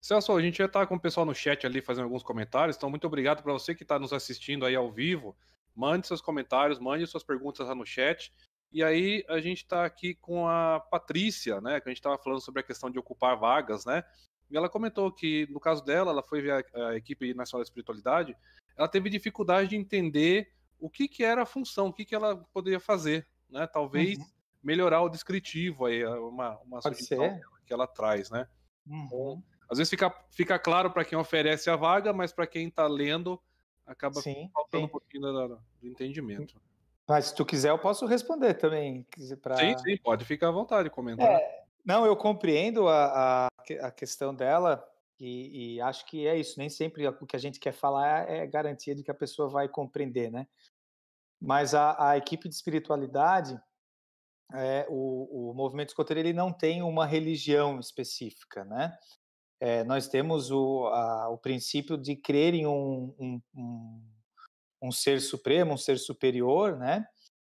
Celso, 0.00 0.32
a 0.32 0.40
gente 0.40 0.58
já 0.58 0.66
está 0.66 0.86
com 0.86 0.94
o 0.94 1.00
pessoal 1.00 1.26
no 1.26 1.34
chat 1.34 1.66
ali 1.66 1.80
fazendo 1.80 2.04
alguns 2.04 2.22
comentários, 2.22 2.76
então 2.76 2.88
muito 2.88 3.06
obrigado 3.06 3.42
para 3.42 3.52
você 3.52 3.74
que 3.74 3.82
está 3.82 3.98
nos 3.98 4.12
assistindo 4.12 4.64
aí 4.64 4.76
ao 4.76 4.92
vivo. 4.92 5.36
Mande 5.74 6.06
seus 6.06 6.20
comentários, 6.20 6.78
mande 6.78 7.06
suas 7.06 7.24
perguntas 7.24 7.66
lá 7.66 7.74
no 7.74 7.84
chat. 7.84 8.32
E 8.72 8.82
aí 8.82 9.24
a 9.28 9.40
gente 9.40 9.58
está 9.58 9.84
aqui 9.84 10.14
com 10.14 10.48
a 10.48 10.80
Patrícia, 10.80 11.60
né? 11.60 11.80
Que 11.80 11.88
a 11.88 11.90
gente 11.90 11.98
estava 11.98 12.18
falando 12.18 12.40
sobre 12.40 12.60
a 12.60 12.64
questão 12.64 12.90
de 12.90 12.98
ocupar 12.98 13.36
vagas, 13.38 13.84
né? 13.84 14.04
E 14.50 14.56
ela 14.56 14.68
comentou 14.68 15.10
que, 15.10 15.46
no 15.50 15.58
caso 15.58 15.84
dela, 15.84 16.12
ela 16.12 16.22
foi 16.22 16.40
ver 16.40 16.52
a, 16.74 16.88
a 16.88 16.96
equipe 16.96 17.34
nacional 17.34 17.62
de 17.62 17.68
espiritualidade, 17.68 18.36
ela 18.76 18.88
teve 18.88 19.10
dificuldade 19.10 19.70
de 19.70 19.76
entender 19.76 20.52
o 20.78 20.90
que, 20.90 21.08
que 21.08 21.24
era 21.24 21.42
a 21.42 21.46
função, 21.46 21.88
o 21.88 21.92
que, 21.92 22.04
que 22.04 22.14
ela 22.14 22.36
poderia 22.52 22.78
fazer, 22.78 23.26
né? 23.50 23.66
Talvez 23.66 24.18
uhum 24.18 24.36
melhorar 24.66 25.00
o 25.02 25.08
descritivo 25.08 25.86
aí, 25.86 26.04
uma, 26.04 26.58
uma 26.58 26.82
sugestão 26.82 27.40
que 27.64 27.72
ela 27.72 27.86
traz, 27.86 28.30
né? 28.30 28.48
Uhum. 28.84 29.40
Às 29.70 29.78
vezes 29.78 29.88
fica, 29.88 30.10
fica 30.30 30.58
claro 30.58 30.90
para 30.90 31.04
quem 31.04 31.16
oferece 31.16 31.70
a 31.70 31.76
vaga, 31.76 32.12
mas 32.12 32.32
para 32.32 32.48
quem 32.48 32.66
está 32.66 32.88
lendo 32.88 33.40
acaba 33.86 34.20
sim, 34.20 34.50
faltando 34.52 34.82
sim. 34.82 34.86
um 34.86 34.90
pouquinho 34.90 35.22
do, 35.22 35.48
do, 35.80 35.88
entendimento. 35.88 36.60
Mas 37.08 37.26
se 37.26 37.34
tu 37.34 37.44
quiser, 37.44 37.70
eu 37.70 37.78
posso 37.78 38.04
responder 38.06 38.54
também. 38.54 39.06
Pra... 39.40 39.56
Sim, 39.56 39.78
sim, 39.78 39.96
pode 39.98 40.24
ficar 40.24 40.48
à 40.48 40.52
vontade 40.52 40.90
comentar. 40.90 41.26
É, 41.26 41.64
não, 41.84 42.04
eu 42.04 42.16
compreendo 42.16 42.88
a, 42.88 43.46
a, 43.46 43.86
a 43.86 43.90
questão 43.92 44.34
dela 44.34 44.84
e, 45.20 45.76
e, 45.76 45.80
acho 45.80 46.04
que 46.06 46.26
é 46.26 46.36
isso. 46.36 46.58
Nem 46.58 46.68
sempre 46.68 47.06
o 47.06 47.26
que 47.26 47.36
a 47.36 47.38
gente 47.38 47.60
quer 47.60 47.72
falar 47.72 48.28
é 48.28 48.46
garantia 48.46 48.94
de 48.94 49.04
que 49.04 49.10
a 49.10 49.14
pessoa 49.14 49.48
vai 49.48 49.68
compreender, 49.68 50.30
né? 50.30 50.48
Mas 51.40 51.74
a, 51.74 52.10
a 52.10 52.16
equipe 52.16 52.48
de 52.48 52.54
espiritualidade, 52.54 53.58
é, 54.54 54.86
o, 54.88 55.50
o 55.50 55.54
movimento 55.54 55.90
escoteiro 55.90 56.20
ele 56.20 56.32
não 56.32 56.52
tem 56.52 56.82
uma 56.82 57.06
religião 57.06 57.78
específica, 57.78 58.64
né? 58.64 58.96
É, 59.60 59.84
nós 59.84 60.08
temos 60.08 60.50
o, 60.50 60.86
a, 60.86 61.28
o 61.30 61.38
princípio 61.38 61.96
de 61.96 62.14
crer 62.16 62.54
em 62.54 62.66
um, 62.66 63.14
um, 63.18 63.40
um, 63.54 64.02
um, 64.82 64.92
ser 64.92 65.20
supremo, 65.20 65.74
um 65.74 65.76
ser 65.76 65.98
superior, 65.98 66.76
né? 66.76 67.06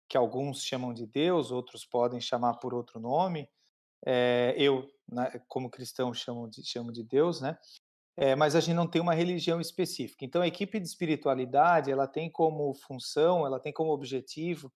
Que 0.08 0.16
alguns 0.16 0.62
chamam 0.62 0.92
de 0.92 1.06
Deus, 1.06 1.50
outros 1.50 1.84
podem 1.84 2.20
chamar 2.20 2.54
por 2.54 2.74
outro 2.74 2.98
nome. 3.00 3.48
É, 4.06 4.54
eu, 4.56 4.88
né, 5.10 5.40
como 5.48 5.70
cristão, 5.70 6.14
chamo 6.14 6.48
de, 6.48 6.64
chamo 6.64 6.92
de 6.92 7.02
Deus, 7.02 7.40
né? 7.40 7.58
É, 8.16 8.34
mas 8.34 8.56
a 8.56 8.60
gente 8.60 8.74
não 8.74 8.86
tem 8.86 9.00
uma 9.00 9.14
religião 9.14 9.60
específica. 9.60 10.24
Então, 10.24 10.42
a 10.42 10.46
equipe 10.46 10.80
de 10.80 10.86
espiritualidade, 10.86 11.90
ela 11.90 12.06
tem 12.06 12.30
como 12.30 12.74
função, 12.74 13.46
ela 13.46 13.60
tem 13.60 13.72
como 13.72 13.92
objetivo 13.92 14.72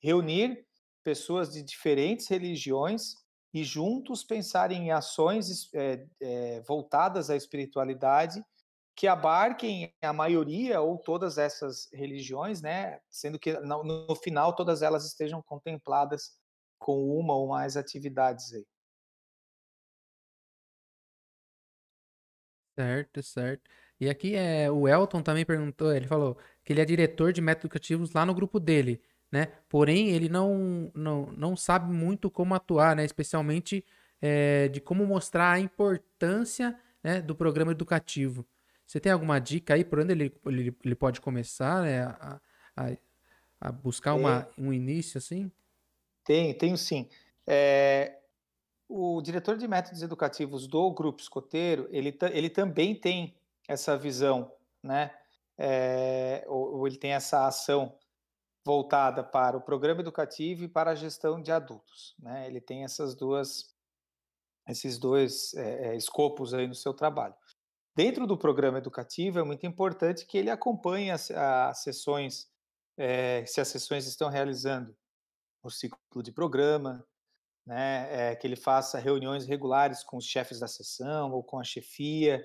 reunir 0.00 0.64
pessoas 1.02 1.52
de 1.52 1.62
diferentes 1.62 2.28
religiões 2.28 3.16
e 3.52 3.64
juntos 3.64 4.24
pensarem 4.24 4.86
em 4.86 4.90
ações 4.92 5.70
é, 5.74 6.60
voltadas 6.66 7.30
à 7.30 7.36
espiritualidade 7.36 8.42
que 8.96 9.06
abarquem 9.08 9.92
a 10.02 10.12
maioria 10.12 10.80
ou 10.80 10.98
todas 10.98 11.38
essas 11.38 11.88
religiões, 11.92 12.62
né? 12.62 13.00
Sendo 13.10 13.38
que 13.38 13.52
no, 13.60 13.82
no 13.82 14.16
final 14.16 14.54
todas 14.54 14.82
elas 14.82 15.04
estejam 15.06 15.42
contempladas 15.42 16.32
com 16.78 17.18
uma 17.18 17.34
ou 17.34 17.48
mais 17.48 17.76
atividades 17.76 18.52
aí. 18.52 18.64
Certo, 22.78 23.22
certo. 23.22 23.70
E 24.00 24.08
aqui 24.08 24.34
é 24.34 24.70
o 24.70 24.88
Elton 24.88 25.22
também 25.22 25.44
perguntou, 25.44 25.92
ele 25.94 26.06
falou 26.08 26.36
que 26.64 26.72
ele 26.72 26.80
é 26.80 26.84
diretor 26.84 27.32
de 27.32 27.40
métodos 27.40 27.64
educativos 27.66 28.12
lá 28.12 28.26
no 28.26 28.34
grupo 28.34 28.58
dele, 28.58 29.00
né? 29.30 29.46
Porém, 29.68 30.10
ele 30.10 30.28
não, 30.28 30.90
não, 30.94 31.26
não 31.32 31.56
sabe 31.56 31.92
muito 31.92 32.30
como 32.30 32.54
atuar, 32.54 32.96
né? 32.96 33.04
Especialmente 33.04 33.84
é, 34.20 34.68
de 34.68 34.80
como 34.80 35.06
mostrar 35.06 35.52
a 35.52 35.60
importância 35.60 36.78
né, 37.02 37.20
do 37.20 37.34
programa 37.34 37.72
educativo. 37.72 38.44
Você 38.86 39.00
tem 39.00 39.12
alguma 39.12 39.38
dica 39.38 39.74
aí 39.74 39.84
por 39.84 40.00
onde 40.00 40.12
ele, 40.12 40.40
ele, 40.46 40.76
ele 40.84 40.94
pode 40.94 41.20
começar 41.20 41.82
né, 41.82 42.02
a, 42.02 42.40
a, 42.76 42.96
a 43.60 43.72
buscar 43.72 44.14
uma, 44.14 44.48
um 44.58 44.72
início 44.72 45.18
assim? 45.18 45.50
Tem, 46.24 46.56
tenho 46.56 46.76
sim. 46.76 47.08
É, 47.46 48.18
o 48.88 49.20
diretor 49.22 49.56
de 49.56 49.66
métodos 49.66 50.02
educativos 50.02 50.66
do 50.66 50.90
Grupo 50.92 51.20
Escoteiro, 51.20 51.88
ele, 51.90 52.16
ele 52.32 52.50
também 52.50 52.94
tem 52.94 53.34
essa 53.68 53.96
visão, 53.96 54.52
né? 54.82 55.10
É, 55.56 56.44
ou, 56.48 56.78
ou 56.78 56.86
ele 56.86 56.96
tem 56.96 57.12
essa 57.12 57.46
ação 57.46 57.96
voltada 58.64 59.22
para 59.22 59.56
o 59.56 59.60
programa 59.60 60.00
educativo 60.00 60.64
e 60.64 60.68
para 60.68 60.92
a 60.92 60.94
gestão 60.94 61.40
de 61.40 61.52
adultos, 61.52 62.14
né? 62.18 62.46
Ele 62.46 62.60
tem 62.60 62.84
essas 62.84 63.14
duas, 63.14 63.74
esses 64.68 64.98
dois 64.98 65.54
é, 65.54 65.94
escopos 65.96 66.54
aí 66.54 66.66
no 66.66 66.74
seu 66.74 66.94
trabalho. 66.94 67.34
Dentro 67.96 68.26
do 68.26 68.36
programa 68.36 68.78
educativo, 68.78 69.38
é 69.38 69.44
muito 69.44 69.64
importante 69.64 70.26
que 70.26 70.36
ele 70.36 70.50
acompanhe 70.50 71.12
as, 71.12 71.30
as 71.30 71.82
sessões, 71.82 72.48
é, 72.96 73.46
se 73.46 73.60
as 73.60 73.68
sessões 73.68 74.06
estão 74.06 74.28
realizando 74.28 74.96
o 75.62 75.70
ciclo 75.70 76.20
de 76.20 76.32
programa, 76.32 77.06
né, 77.64 78.32
é, 78.32 78.36
que 78.36 78.46
ele 78.46 78.56
faça 78.56 78.98
reuniões 78.98 79.46
regulares 79.46 80.02
com 80.02 80.16
os 80.16 80.26
chefes 80.26 80.58
da 80.58 80.66
sessão 80.66 81.32
ou 81.32 81.42
com 81.42 81.58
a 81.58 81.64
chefia, 81.64 82.44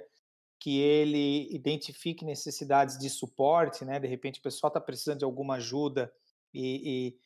que 0.59 0.79
ele 0.79 1.53
identifique 1.53 2.23
necessidades 2.23 2.97
de 2.97 3.09
suporte, 3.09 3.83
né, 3.83 3.99
de 3.99 4.07
repente 4.07 4.39
o 4.39 4.43
pessoal 4.43 4.69
está 4.69 4.79
precisando 4.79 5.19
de 5.19 5.25
alguma 5.25 5.55
ajuda 5.55 6.13
e, 6.53 7.17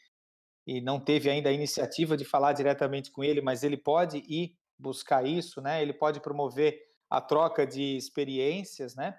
e, 0.65 0.77
e, 0.77 0.81
não 0.81 0.99
teve 0.99 1.29
ainda 1.29 1.49
a 1.49 1.53
iniciativa 1.53 2.15
de 2.15 2.23
falar 2.23 2.53
diretamente 2.53 3.11
com 3.11 3.23
ele, 3.23 3.41
mas 3.41 3.63
ele 3.63 3.77
pode 3.77 4.19
ir 4.27 4.55
buscar 4.79 5.25
isso, 5.25 5.61
né, 5.61 5.81
ele 5.81 5.93
pode 5.93 6.21
promover 6.21 6.92
a 7.13 7.21
troca 7.21 7.63
de 7.67 7.95
experiências, 7.95 8.95
né? 8.95 9.15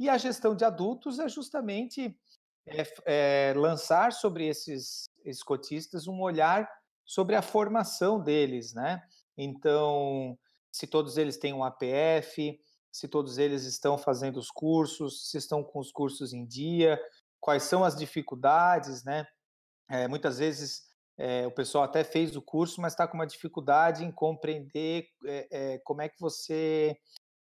E 0.00 0.08
a 0.08 0.18
gestão 0.18 0.52
de 0.56 0.64
adultos 0.64 1.20
é 1.20 1.28
justamente 1.28 2.18
é, 2.66 2.82
é, 3.04 3.54
lançar 3.56 4.12
sobre 4.12 4.48
esses, 4.48 5.04
esses 5.24 5.44
cotistas 5.44 6.08
um 6.08 6.20
olhar 6.20 6.68
sobre 7.04 7.36
a 7.36 7.42
formação 7.42 8.20
deles, 8.20 8.74
né? 8.74 9.00
Então, 9.38 10.36
se 10.72 10.88
todos 10.88 11.16
eles 11.16 11.36
têm 11.36 11.52
um 11.52 11.62
APF, 11.62 12.60
se 12.90 13.06
todos 13.06 13.38
eles 13.38 13.62
estão 13.62 13.96
fazendo 13.96 14.38
os 14.38 14.50
cursos, 14.50 15.30
se 15.30 15.38
estão 15.38 15.62
com 15.62 15.78
os 15.78 15.92
cursos 15.92 16.32
em 16.32 16.44
dia, 16.44 17.00
quais 17.38 17.62
são 17.62 17.84
as 17.84 17.94
dificuldades, 17.94 19.04
né? 19.04 19.24
É, 19.88 20.08
muitas 20.08 20.38
vezes 20.38 20.82
é, 21.16 21.46
o 21.46 21.52
pessoal 21.52 21.84
até 21.84 22.02
fez 22.02 22.34
o 22.34 22.42
curso, 22.42 22.80
mas 22.80 22.92
está 22.92 23.06
com 23.06 23.16
uma 23.16 23.26
dificuldade 23.26 24.04
em 24.04 24.10
compreender 24.10 25.06
é, 25.24 25.78
como 25.84 26.02
é 26.02 26.08
que 26.08 26.18
você 26.18 26.98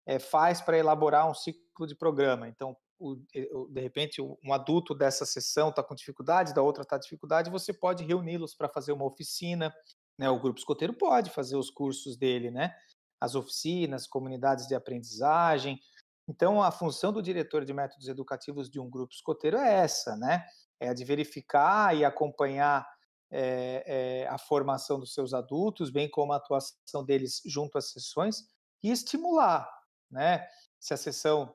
é, 0.08 0.18
faz 0.18 0.62
para 0.62 0.78
elaborar 0.78 1.30
um 1.30 1.34
ciclo 1.34 1.86
de 1.86 1.94
programa. 1.94 2.48
Então, 2.48 2.74
o, 2.98 3.14
de 3.14 3.80
repente, 3.80 4.22
um 4.22 4.52
adulto 4.54 4.94
dessa 4.94 5.26
sessão 5.26 5.68
está 5.68 5.82
com 5.82 5.94
dificuldade, 5.94 6.54
da 6.54 6.62
outra 6.62 6.82
está 6.82 6.96
com 6.96 7.02
dificuldade, 7.02 7.50
você 7.50 7.74
pode 7.74 8.02
reuni-los 8.04 8.54
para 8.54 8.70
fazer 8.70 8.92
uma 8.92 9.04
oficina. 9.04 9.72
Né? 10.18 10.30
O 10.30 10.40
grupo 10.40 10.58
escoteiro 10.58 10.94
pode 10.94 11.28
fazer 11.28 11.56
os 11.56 11.70
cursos 11.70 12.16
dele, 12.16 12.50
né? 12.50 12.74
as 13.20 13.34
oficinas, 13.34 14.06
comunidades 14.06 14.66
de 14.66 14.74
aprendizagem. 14.74 15.78
Então, 16.26 16.62
a 16.62 16.70
função 16.70 17.12
do 17.12 17.22
diretor 17.22 17.66
de 17.66 17.74
métodos 17.74 18.08
educativos 18.08 18.70
de 18.70 18.80
um 18.80 18.88
grupo 18.88 19.12
escoteiro 19.12 19.58
é 19.58 19.74
essa, 19.74 20.16
né? 20.16 20.44
É 20.80 20.88
a 20.88 20.94
de 20.94 21.04
verificar 21.04 21.94
e 21.94 22.04
acompanhar 22.04 22.86
é, 23.30 23.84
é, 23.86 24.28
a 24.28 24.38
formação 24.38 24.98
dos 24.98 25.12
seus 25.12 25.34
adultos, 25.34 25.90
bem 25.90 26.08
como 26.08 26.32
a 26.32 26.36
atuação 26.36 27.04
deles 27.04 27.42
junto 27.44 27.76
às 27.76 27.90
sessões, 27.90 28.44
e 28.82 28.90
estimular 28.90 29.68
né? 30.10 30.46
Se 30.78 30.94
a 30.94 30.96
sessão 30.96 31.54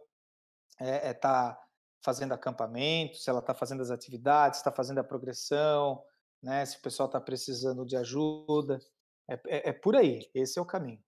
está 0.79 0.85
é, 0.85 1.09
é, 1.09 1.13
tá 1.13 1.59
fazendo 2.03 2.33
acampamento, 2.33 3.17
se 3.17 3.29
ela 3.29 3.39
está 3.39 3.53
fazendo 3.53 3.81
as 3.81 3.89
atividades, 3.89 4.59
está 4.59 4.71
fazendo 4.71 4.99
a 4.99 5.03
progressão, 5.03 6.03
né? 6.41 6.65
Se 6.65 6.77
o 6.77 6.81
pessoal 6.81 7.07
está 7.07 7.21
precisando 7.21 7.85
de 7.85 7.95
ajuda, 7.95 8.79
é, 9.29 9.33
é, 9.47 9.69
é, 9.69 9.73
por 9.73 9.95
aí. 9.95 10.29
Esse 10.33 10.59
é 10.59 10.61
o 10.61 10.65
caminho. 10.65 11.01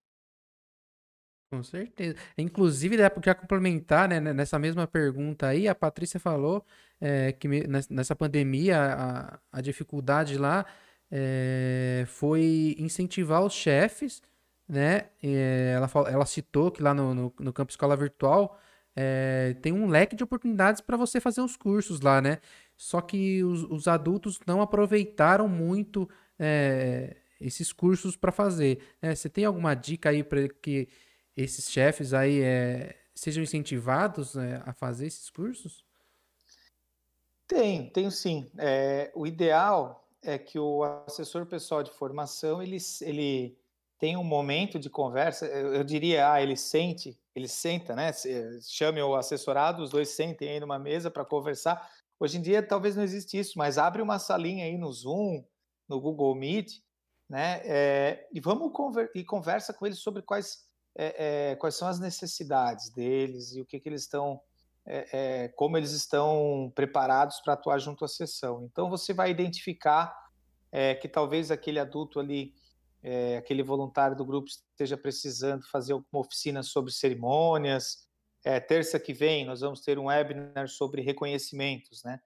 Com 1.51 1.63
certeza. 1.63 2.17
Inclusive, 2.37 2.97
dá 2.97 3.09
para 3.09 3.35
complementar, 3.35 4.09
né, 4.09 4.19
nessa 4.19 4.57
mesma 4.57 4.87
pergunta 4.87 5.47
aí, 5.47 5.67
a 5.67 5.75
Patrícia 5.75 6.19
falou 6.19 6.65
é, 6.99 7.31
que 7.31 7.47
nessa 7.89 8.15
pandemia 8.15 8.77
a, 8.81 9.39
a 9.51 9.61
dificuldade 9.61 10.37
lá 10.37 10.65
é, 11.11 12.03
foi 12.07 12.75
incentivar 12.79 13.43
os 13.43 13.53
chefes 13.53 14.21
né? 14.67 15.09
É, 15.21 15.73
ela, 15.75 15.89
ela 16.09 16.25
citou 16.25 16.71
que 16.71 16.81
lá 16.81 16.93
no, 16.93 17.13
no, 17.13 17.33
no 17.39 17.53
campo 17.53 17.71
escola 17.71 17.95
virtual 17.95 18.59
é, 18.95 19.55
tem 19.61 19.73
um 19.73 19.87
leque 19.87 20.15
de 20.15 20.23
oportunidades 20.23 20.81
para 20.81 20.97
você 20.97 21.19
fazer 21.19 21.41
os 21.41 21.57
cursos 21.57 21.99
lá, 22.01 22.21
né? 22.21 22.39
Só 22.77 23.01
que 23.01 23.43
os, 23.43 23.63
os 23.63 23.87
adultos 23.87 24.39
não 24.47 24.61
aproveitaram 24.61 25.47
muito 25.47 26.09
é, 26.39 27.17
esses 27.39 27.73
cursos 27.73 28.15
para 28.15 28.31
fazer. 28.31 28.79
Né? 29.01 29.13
Você 29.13 29.29
tem 29.29 29.45
alguma 29.45 29.73
dica 29.75 30.09
aí 30.09 30.23
para 30.23 30.47
que 30.47 30.87
esses 31.35 31.69
chefes 31.69 32.13
aí 32.13 32.41
é, 32.41 32.95
sejam 33.13 33.43
incentivados 33.43 34.35
a 34.65 34.73
fazer 34.73 35.07
esses 35.07 35.29
cursos? 35.29 35.83
Tem, 37.47 37.89
tenho 37.89 38.09
sim. 38.09 38.49
O 39.13 39.27
ideal 39.27 40.07
é 40.21 40.37
que 40.37 40.57
o 40.57 40.83
assessor 40.83 41.45
pessoal 41.45 41.83
de 41.83 41.91
formação 41.91 42.61
ele, 42.61 42.77
ele 43.01 43.57
tem 43.97 44.17
um 44.17 44.23
momento 44.23 44.77
de 44.77 44.89
conversa, 44.89 45.45
eu, 45.45 45.83
diria, 45.83 46.31
ah, 46.31 46.41
ele 46.41 46.57
sente, 46.57 47.17
ele 47.33 47.47
senta, 47.47 47.95
né? 47.95 48.11
Chame 48.61 49.01
o 49.01 49.15
assessorado, 49.15 49.81
os 49.81 49.89
dois 49.89 50.09
sentem 50.09 50.49
aí 50.49 50.59
numa 50.59 50.77
mesa 50.77 51.09
para 51.09 51.23
conversar. 51.23 51.89
Hoje 52.19 52.37
em 52.37 52.41
dia 52.41 52.65
talvez 52.65 52.95
não 52.95 53.03
existe 53.03 53.37
isso, 53.37 53.57
mas 53.57 53.77
abre 53.77 54.01
uma 54.01 54.19
salinha 54.19 54.65
aí 54.65 54.77
no 54.77 54.91
Zoom, 54.91 55.43
no 55.87 55.99
Google 55.99 56.35
Meet, 56.35 56.81
né? 57.29 57.61
É, 57.63 58.27
e 58.33 58.39
vamos 58.39 58.71
conver 58.73 59.09
e 59.15 59.23
conversa 59.23 59.73
com 59.73 59.85
eles 59.85 59.99
sobre 59.99 60.21
quais, 60.21 60.65
é, 60.97 61.51
é, 61.51 61.55
quais 61.55 61.75
são 61.75 61.87
as 61.87 61.99
necessidades 61.99 62.89
deles 62.89 63.53
e 63.55 63.61
o 63.61 63.65
que, 63.65 63.79
que 63.79 63.87
eles 63.87 64.01
estão, 64.01 64.41
como 65.55 65.77
eles 65.77 65.91
estão 65.91 66.71
preparados 66.75 67.39
para 67.41 67.53
atuar 67.53 67.79
junto 67.79 68.05
à 68.05 68.07
sessão. 68.07 68.63
Então 68.65 68.89
você 68.89 69.13
vai 69.13 69.31
identificar 69.31 70.15
que 71.01 71.07
talvez 71.07 71.49
aquele 71.49 71.79
adulto 71.79 72.19
ali 72.19 72.53
é, 73.07 73.37
aquele 73.37 73.61
voluntário 73.61 74.17
do 74.17 74.25
grupo 74.25 74.49
esteja 74.49 74.97
precisando 74.97 75.63
fazer 75.69 75.93
alguma 75.93 76.21
oficina 76.21 76.63
sobre 76.63 76.91
cerimônias. 76.91 78.07
É, 78.43 78.59
terça 78.59 78.99
que 78.99 79.13
vem 79.13 79.45
nós 79.45 79.61
vamos 79.61 79.81
ter 79.81 79.99
um 79.99 80.05
webinar 80.05 80.67
sobre 80.67 81.03
reconhecimentos, 81.03 82.03
né? 82.03 82.19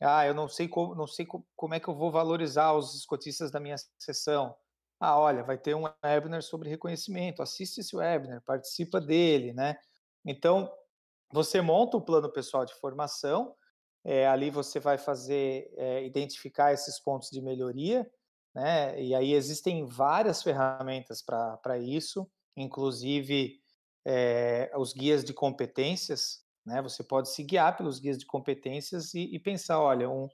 Ah, 0.00 0.26
eu 0.26 0.34
não 0.34 0.48
sei 0.48 0.66
como, 0.66 0.92
não 0.96 1.06
sei 1.06 1.24
como 1.54 1.74
é 1.74 1.78
que 1.78 1.86
eu 1.86 1.94
vou 1.94 2.10
valorizar 2.10 2.72
os 2.72 2.96
escotistas 2.96 3.52
da 3.52 3.60
minha 3.60 3.76
sessão. 3.96 4.54
Ah, 4.98 5.18
olha, 5.18 5.44
vai 5.44 5.56
ter 5.56 5.76
um 5.76 5.84
webinar 6.04 6.42
sobre 6.42 6.68
reconhecimento. 6.68 7.40
Assiste 7.40 7.78
esse 7.78 7.94
webinar, 7.94 8.42
participa 8.42 9.00
dele, 9.00 9.52
né? 9.52 9.76
Então, 10.26 10.68
você 11.32 11.60
monta 11.60 11.96
o 11.96 12.02
plano 12.02 12.30
pessoal 12.30 12.64
de 12.64 12.74
formação. 12.74 13.54
É, 14.04 14.26
ali 14.26 14.50
você 14.50 14.80
vai 14.80 14.98
fazer 14.98 15.72
identificar 16.04 16.72
esses 16.72 17.00
pontos 17.00 17.30
de 17.30 17.40
melhoria 17.40 18.04
né? 18.54 19.00
E 19.02 19.14
aí 19.14 19.32
existem 19.32 19.84
várias 19.84 20.42
ferramentas 20.42 21.22
para 21.22 21.78
isso, 21.78 22.30
inclusive 22.56 23.60
é, 24.06 24.70
os 24.76 24.92
guias 24.92 25.24
de 25.24 25.32
competências, 25.32 26.44
né? 26.64 26.80
Você 26.82 27.02
pode 27.02 27.30
se 27.30 27.42
guiar 27.42 27.76
pelos 27.76 27.98
guias 27.98 28.18
de 28.18 28.26
competências 28.26 29.12
e, 29.14 29.34
e 29.34 29.38
pensar, 29.38 29.80
olha, 29.80 30.08
um, 30.08 30.28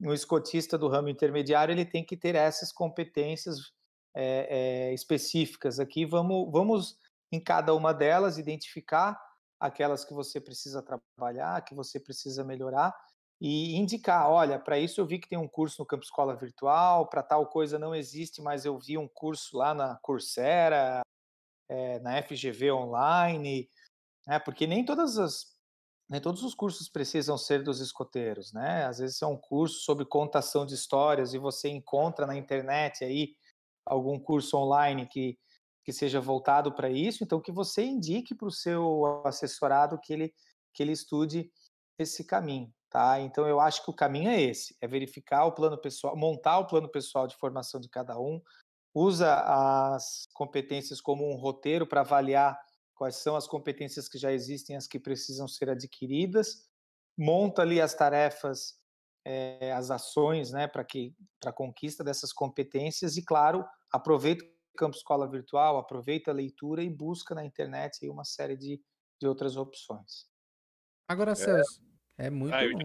um 0.00 0.12
escotista 0.12 0.78
do 0.78 0.88
ramo 0.88 1.08
intermediário 1.08 1.72
ele 1.72 1.84
tem 1.84 2.04
que 2.04 2.16
ter 2.16 2.34
essas 2.34 2.72
competências 2.72 3.72
é, 4.14 4.88
é, 4.90 4.94
específicas 4.94 5.78
aqui. 5.78 6.06
Vamos, 6.06 6.50
vamos 6.50 6.98
em 7.30 7.40
cada 7.40 7.74
uma 7.74 7.92
delas 7.92 8.38
identificar 8.38 9.20
aquelas 9.60 10.04
que 10.04 10.14
você 10.14 10.40
precisa 10.40 10.82
trabalhar, 10.82 11.62
que 11.64 11.74
você 11.74 12.00
precisa 12.00 12.42
melhorar 12.42 12.94
e 13.40 13.74
indicar, 13.76 14.30
olha, 14.30 14.58
para 14.58 14.78
isso 14.78 15.00
eu 15.00 15.06
vi 15.06 15.18
que 15.18 15.28
tem 15.28 15.38
um 15.38 15.48
curso 15.48 15.80
no 15.80 15.86
Campo 15.86 16.04
Escola 16.04 16.36
Virtual, 16.36 17.08
para 17.08 17.22
tal 17.22 17.46
coisa 17.46 17.78
não 17.78 17.94
existe, 17.94 18.42
mas 18.42 18.66
eu 18.66 18.78
vi 18.78 18.98
um 18.98 19.08
curso 19.08 19.56
lá 19.56 19.72
na 19.72 19.96
Coursera, 20.02 21.00
é, 21.68 21.98
na 22.00 22.22
FGV 22.22 22.72
Online, 22.72 23.68
né, 24.26 24.38
porque 24.38 24.66
nem 24.66 24.84
todas 24.84 25.18
as 25.18 25.58
nem 26.10 26.20
todos 26.20 26.42
os 26.42 26.56
cursos 26.56 26.88
precisam 26.88 27.38
ser 27.38 27.62
dos 27.62 27.78
escoteiros, 27.78 28.52
né? 28.52 28.84
Às 28.84 28.98
vezes 28.98 29.22
é 29.22 29.26
um 29.26 29.36
curso 29.36 29.84
sobre 29.84 30.04
contação 30.04 30.66
de 30.66 30.74
histórias 30.74 31.34
e 31.34 31.38
você 31.38 31.68
encontra 31.68 32.26
na 32.26 32.36
internet 32.36 33.04
aí 33.04 33.36
algum 33.86 34.18
curso 34.18 34.56
online 34.56 35.06
que, 35.06 35.38
que 35.84 35.92
seja 35.92 36.20
voltado 36.20 36.72
para 36.74 36.90
isso, 36.90 37.22
então 37.22 37.40
que 37.40 37.52
você 37.52 37.84
indique 37.84 38.34
para 38.34 38.48
o 38.48 38.50
seu 38.50 39.22
assessorado 39.24 40.00
que 40.00 40.12
ele, 40.12 40.34
que 40.74 40.82
ele 40.82 40.90
estude 40.90 41.48
esse 41.96 42.24
caminho. 42.24 42.74
Tá? 42.90 43.20
Então 43.20 43.46
eu 43.46 43.60
acho 43.60 43.84
que 43.84 43.90
o 43.90 43.94
caminho 43.94 44.28
é 44.30 44.42
esse, 44.42 44.76
é 44.80 44.88
verificar 44.88 45.44
o 45.44 45.52
plano 45.52 45.80
pessoal, 45.80 46.16
montar 46.16 46.58
o 46.58 46.66
plano 46.66 46.90
pessoal 46.90 47.28
de 47.28 47.36
formação 47.36 47.80
de 47.80 47.88
cada 47.88 48.18
um, 48.18 48.42
usa 48.92 49.32
as 49.94 50.26
competências 50.34 51.00
como 51.00 51.24
um 51.30 51.36
roteiro 51.36 51.86
para 51.86 52.00
avaliar 52.00 52.58
quais 52.96 53.14
são 53.14 53.36
as 53.36 53.46
competências 53.46 54.08
que 54.08 54.18
já 54.18 54.32
existem, 54.32 54.76
as 54.76 54.88
que 54.88 54.98
precisam 54.98 55.46
ser 55.46 55.70
adquiridas, 55.70 56.68
monta 57.16 57.62
ali 57.62 57.80
as 57.80 57.94
tarefas, 57.94 58.80
é, 59.24 59.72
as 59.72 59.92
ações, 59.92 60.50
né, 60.50 60.66
para 60.66 60.84
que 60.84 61.14
para 61.38 61.50
a 61.50 61.54
conquista 61.54 62.02
dessas 62.02 62.32
competências 62.32 63.16
e 63.16 63.24
claro 63.24 63.64
aproveita 63.92 64.44
o 64.44 64.76
campo 64.76 64.96
escola 64.96 65.30
virtual, 65.30 65.78
aproveita 65.78 66.32
a 66.32 66.34
leitura 66.34 66.82
e 66.82 66.90
busca 66.90 67.36
na 67.36 67.44
internet 67.44 68.00
aí 68.02 68.10
uma 68.10 68.24
série 68.24 68.56
de, 68.56 68.82
de 69.20 69.28
outras 69.28 69.56
opções. 69.56 70.26
Agora, 71.08 71.34
Celso, 71.34 71.82
é 72.26 72.30
muito 72.30 72.54
ah, 72.54 72.60
bom. 72.72 72.78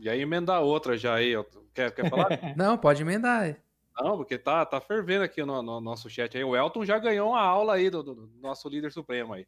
E 0.00 0.08
aí 0.08 0.20
emendar 0.20 0.62
outra 0.62 0.96
já 0.96 1.14
aí. 1.14 1.34
Quer, 1.74 1.92
quer 1.92 2.08
falar? 2.08 2.28
Não, 2.56 2.78
pode 2.78 3.02
emendar. 3.02 3.56
Não, 4.00 4.16
porque 4.16 4.36
tá, 4.38 4.64
tá 4.64 4.80
fervendo 4.80 5.24
aqui 5.24 5.44
no, 5.44 5.62
no, 5.62 5.80
nosso 5.80 6.10
chat 6.10 6.36
aí. 6.36 6.42
O 6.42 6.56
Elton 6.56 6.84
já 6.84 6.98
ganhou 6.98 7.30
uma 7.30 7.40
aula 7.40 7.74
aí 7.74 7.90
do, 7.90 8.02
do, 8.02 8.14
do 8.14 8.40
nosso 8.40 8.68
líder 8.68 8.90
supremo 8.90 9.34
aí. 9.34 9.46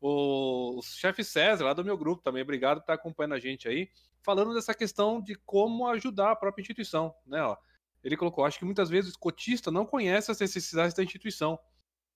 O, 0.00 0.78
o 0.78 0.82
chefe 0.82 1.24
César, 1.24 1.64
lá 1.64 1.72
do 1.72 1.84
meu 1.84 1.96
grupo 1.96 2.22
também, 2.22 2.42
obrigado 2.42 2.76
por 2.78 2.82
estar 2.82 2.94
acompanhando 2.94 3.34
a 3.34 3.40
gente 3.40 3.66
aí, 3.66 3.90
falando 4.22 4.54
dessa 4.54 4.72
questão 4.72 5.20
de 5.20 5.34
como 5.34 5.88
ajudar 5.88 6.30
a 6.30 6.36
própria 6.36 6.62
instituição, 6.62 7.12
né? 7.26 7.42
Ó, 7.42 7.56
ele 8.04 8.16
colocou, 8.16 8.44
acho 8.44 8.58
que 8.58 8.64
muitas 8.64 8.88
vezes 8.88 9.10
o 9.10 9.12
escotista 9.12 9.72
não 9.72 9.84
conhece 9.84 10.30
as 10.30 10.38
necessidades 10.38 10.94
da 10.94 11.02
instituição. 11.02 11.58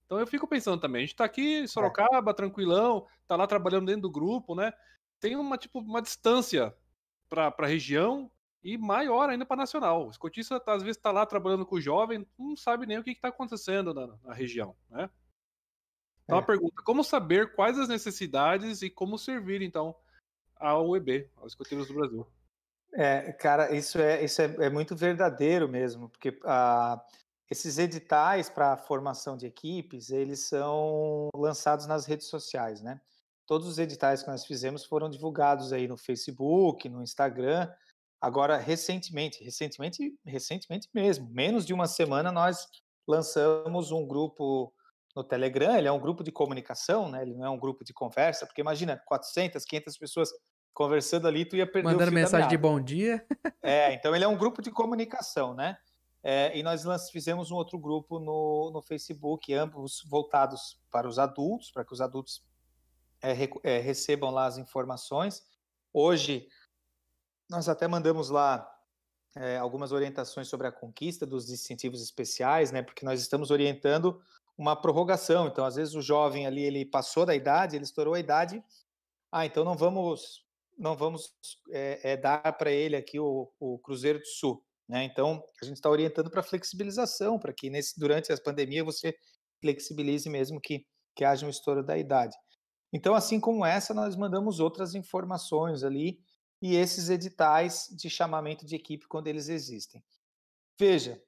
Então 0.05 0.19
eu 0.19 0.27
fico 0.27 0.47
pensando 0.47 0.79
também, 0.79 1.03
a 1.03 1.05
gente 1.05 1.15
tá 1.15 1.25
aqui 1.25 1.59
em 1.59 1.67
Sorocaba, 1.67 2.31
é. 2.31 2.33
tranquilão, 2.33 3.05
tá 3.27 3.35
lá 3.35 3.45
trabalhando 3.45 3.87
dentro 3.87 4.03
do 4.03 4.11
grupo, 4.11 4.55
né? 4.55 4.71
Tem 5.23 5.37
uma, 5.37 5.57
tipo, 5.57 5.79
uma 5.79 6.01
distância 6.01 6.75
para 7.29 7.55
a 7.57 7.65
região 7.65 8.29
e 8.61 8.77
maior 8.77 9.29
ainda 9.29 9.45
para 9.45 9.55
nacional. 9.55 10.07
O 10.07 10.11
escotista, 10.11 10.59
tá, 10.59 10.73
às 10.73 10.83
vezes, 10.83 10.97
está 10.97 11.13
lá 11.13 11.25
trabalhando 11.25 11.65
com 11.65 11.77
o 11.77 11.81
jovem, 11.81 12.27
não 12.37 12.57
sabe 12.57 12.85
nem 12.85 12.97
o 12.97 13.03
que 13.03 13.11
está 13.11 13.29
acontecendo 13.29 13.93
na, 13.93 14.07
na, 14.21 14.33
região, 14.33 14.75
né? 14.89 15.09
Então, 16.25 16.39
é. 16.39 16.41
a 16.41 16.45
pergunta, 16.45 16.81
como 16.83 17.05
saber 17.05 17.55
quais 17.55 17.79
as 17.79 17.87
necessidades 17.87 18.81
e 18.81 18.89
como 18.89 19.17
servir, 19.17 19.61
então, 19.61 19.95
ao 20.57 20.89
UEB, 20.89 21.29
aos 21.37 21.53
escoteiros 21.53 21.87
do 21.87 21.93
Brasil? 21.93 22.27
É, 22.93 23.31
cara, 23.31 23.73
isso 23.73 23.99
é, 23.99 24.25
isso 24.25 24.41
é, 24.41 24.45
é 24.65 24.69
muito 24.69 24.93
verdadeiro 24.93 25.69
mesmo, 25.69 26.09
porque 26.09 26.37
ah, 26.43 27.01
esses 27.49 27.77
editais 27.77 28.49
para 28.49 28.75
formação 28.75 29.37
de 29.37 29.45
equipes, 29.45 30.09
eles 30.09 30.41
são 30.41 31.29
lançados 31.33 31.87
nas 31.87 32.05
redes 32.05 32.27
sociais, 32.27 32.81
né? 32.81 32.99
Todos 33.45 33.67
os 33.67 33.77
editais 33.77 34.23
que 34.23 34.29
nós 34.29 34.45
fizemos 34.45 34.85
foram 34.85 35.09
divulgados 35.09 35.73
aí 35.73 35.87
no 35.87 35.97
Facebook, 35.97 36.87
no 36.89 37.01
Instagram. 37.01 37.69
Agora, 38.21 38.57
recentemente, 38.57 39.43
recentemente, 39.43 40.13
recentemente 40.25 40.89
mesmo, 40.93 41.29
menos 41.29 41.65
de 41.65 41.73
uma 41.73 41.87
semana, 41.87 42.31
nós 42.31 42.67
lançamos 43.07 43.91
um 43.91 44.07
grupo 44.07 44.73
no 45.15 45.23
Telegram. 45.23 45.75
Ele 45.75 45.87
é 45.87 45.91
um 45.91 45.99
grupo 45.99 46.23
de 46.23 46.31
comunicação, 46.31 47.09
né? 47.09 47.21
Ele 47.21 47.33
não 47.33 47.45
é 47.45 47.49
um 47.49 47.59
grupo 47.59 47.83
de 47.83 47.93
conversa, 47.93 48.45
porque 48.45 48.61
imagina 48.61 49.01
400, 49.05 49.63
500 49.65 49.97
pessoas 49.97 50.29
conversando 50.73 51.27
ali, 51.27 51.45
tu 51.45 51.55
ia 51.55 51.67
perder 51.67 51.91
Mandando 51.91 52.11
mensagem 52.11 52.49
de 52.49 52.57
bom 52.57 52.81
dia. 52.81 53.25
É, 53.61 53.93
então 53.93 54.15
ele 54.15 54.25
é 54.25 54.27
um 54.27 54.37
grupo 54.37 54.61
de 54.61 54.71
comunicação, 54.71 55.53
né? 55.53 55.77
É, 56.23 56.57
e 56.57 56.63
nós 56.63 56.83
fizemos 57.11 57.51
um 57.51 57.55
outro 57.55 57.77
grupo 57.77 58.17
no, 58.19 58.71
no 58.73 58.81
Facebook, 58.81 59.53
ambos 59.53 60.01
voltados 60.09 60.79
para 60.89 61.07
os 61.07 61.19
adultos, 61.19 61.69
para 61.69 61.83
que 61.83 61.93
os 61.93 61.99
adultos 61.99 62.41
é, 63.23 63.33
é, 63.63 63.79
recebam 63.79 64.29
lá 64.29 64.45
as 64.45 64.57
informações. 64.57 65.41
Hoje, 65.93 66.47
nós 67.49 67.69
até 67.69 67.87
mandamos 67.87 68.29
lá 68.29 68.69
é, 69.35 69.57
algumas 69.57 69.91
orientações 69.91 70.47
sobre 70.47 70.67
a 70.67 70.71
conquista 70.71 71.25
dos 71.25 71.47
distintivos 71.47 72.01
especiais, 72.01 72.71
né? 72.71 72.83
Porque 72.83 73.05
nós 73.05 73.21
estamos 73.21 73.49
orientando 73.49 74.21
uma 74.57 74.75
prorrogação. 74.75 75.47
Então, 75.47 75.65
às 75.65 75.75
vezes 75.75 75.95
o 75.95 76.01
jovem 76.01 76.45
ali 76.45 76.63
ele 76.63 76.85
passou 76.85 77.25
da 77.25 77.33
idade, 77.33 77.75
ele 77.75 77.85
estourou 77.85 78.13
a 78.13 78.19
idade. 78.19 78.63
Ah, 79.31 79.45
então 79.45 79.63
não 79.63 79.75
vamos 79.75 80.43
não 80.77 80.95
vamos 80.95 81.33
é, 81.71 82.13
é, 82.13 82.17
dar 82.17 82.41
para 82.57 82.71
ele 82.71 82.95
aqui 82.95 83.19
o, 83.19 83.51
o, 83.59 83.77
Cruzeiro 83.79 84.19
do 84.19 84.25
Sul, 84.25 84.63
né? 84.87 85.03
Então 85.03 85.43
a 85.61 85.65
gente 85.65 85.77
está 85.77 85.89
orientando 85.89 86.29
para 86.29 86.43
flexibilização, 86.43 87.39
para 87.39 87.53
que 87.53 87.69
nesse 87.69 87.99
durante 87.99 88.33
a 88.33 88.37
pandemia 88.37 88.83
você 88.83 89.15
flexibilize 89.61 90.29
mesmo 90.29 90.59
que 90.59 90.85
que 91.15 91.23
haja 91.23 91.45
um 91.45 91.49
estouro 91.49 91.83
da 91.83 91.95
idade. 91.97 92.35
Então, 92.93 93.15
assim 93.15 93.39
como 93.39 93.65
essa, 93.65 93.93
nós 93.93 94.15
mandamos 94.15 94.59
outras 94.59 94.93
informações 94.93 95.83
ali 95.83 96.21
e 96.61 96.75
esses 96.75 97.09
editais 97.09 97.89
de 97.91 98.07
chamamento 98.09 98.65
de 98.65 98.75
equipe 98.75 99.07
quando 99.07 99.27
eles 99.27 99.49
existem. 99.49 100.01
Veja, 100.79 101.21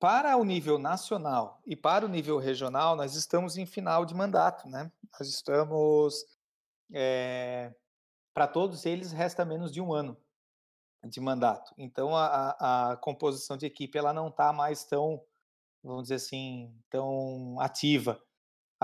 para 0.00 0.36
o 0.36 0.44
nível 0.44 0.78
nacional 0.78 1.62
e 1.66 1.76
para 1.76 2.06
o 2.06 2.08
nível 2.08 2.38
regional, 2.38 2.96
nós 2.96 3.14
estamos 3.14 3.58
em 3.58 3.66
final 3.66 4.06
de 4.06 4.14
mandato, 4.14 4.68
né? 4.68 4.90
Nós 5.12 5.28
estamos. 5.28 6.24
É, 6.92 7.74
para 8.34 8.48
todos 8.48 8.84
eles, 8.84 9.12
resta 9.12 9.44
menos 9.44 9.70
de 9.70 9.80
um 9.80 9.92
ano 9.92 10.16
de 11.04 11.20
mandato. 11.20 11.72
Então, 11.78 12.16
a, 12.16 12.90
a 12.90 12.96
composição 12.96 13.56
de 13.56 13.66
equipe 13.66 13.96
ela 13.96 14.12
não 14.12 14.28
está 14.28 14.52
mais 14.52 14.84
tão, 14.84 15.22
vamos 15.82 16.04
dizer 16.04 16.16
assim, 16.16 16.74
tão 16.90 17.60
ativa. 17.60 18.20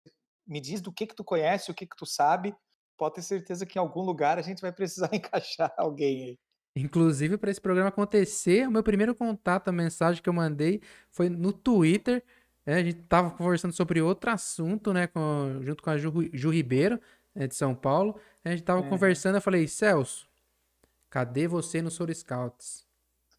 me 0.46 0.60
diz 0.60 0.80
do 0.80 0.92
que 0.92 1.06
que 1.06 1.14
tu 1.14 1.24
conhece, 1.24 1.70
o 1.70 1.74
que 1.74 1.86
que 1.86 1.96
tu 1.96 2.06
sabe, 2.06 2.54
pode 2.96 3.14
ter 3.14 3.22
certeza 3.22 3.64
que 3.64 3.78
em 3.78 3.80
algum 3.80 4.02
lugar 4.02 4.38
a 4.38 4.42
gente 4.42 4.60
vai 4.60 4.72
precisar 4.72 5.10
encaixar 5.14 5.72
alguém 5.76 6.24
aí. 6.24 6.38
Inclusive, 6.76 7.36
para 7.36 7.50
esse 7.50 7.60
programa 7.60 7.88
acontecer, 7.88 8.68
o 8.68 8.70
meu 8.70 8.82
primeiro 8.82 9.14
contato, 9.14 9.68
a 9.68 9.72
mensagem 9.72 10.22
que 10.22 10.28
eu 10.28 10.32
mandei 10.32 10.80
foi 11.10 11.28
no 11.28 11.52
Twitter. 11.52 12.22
Né? 12.64 12.74
A 12.74 12.82
gente 12.82 13.02
tava 13.02 13.30
conversando 13.32 13.72
sobre 13.72 14.00
outro 14.00 14.30
assunto, 14.30 14.92
né? 14.92 15.08
Com, 15.08 15.60
junto 15.62 15.82
com 15.82 15.90
a 15.90 15.98
Ju, 15.98 16.12
Ju 16.32 16.50
Ribeiro, 16.50 17.00
né, 17.34 17.48
de 17.48 17.56
São 17.56 17.74
Paulo. 17.74 18.20
A 18.44 18.50
gente 18.50 18.62
tava 18.62 18.86
é. 18.86 18.88
conversando, 18.88 19.34
eu 19.34 19.42
falei, 19.42 19.66
Celso, 19.66 20.28
cadê 21.08 21.48
você 21.48 21.82
no 21.82 21.90
Soro 21.90 22.14
Scouts? 22.14 22.86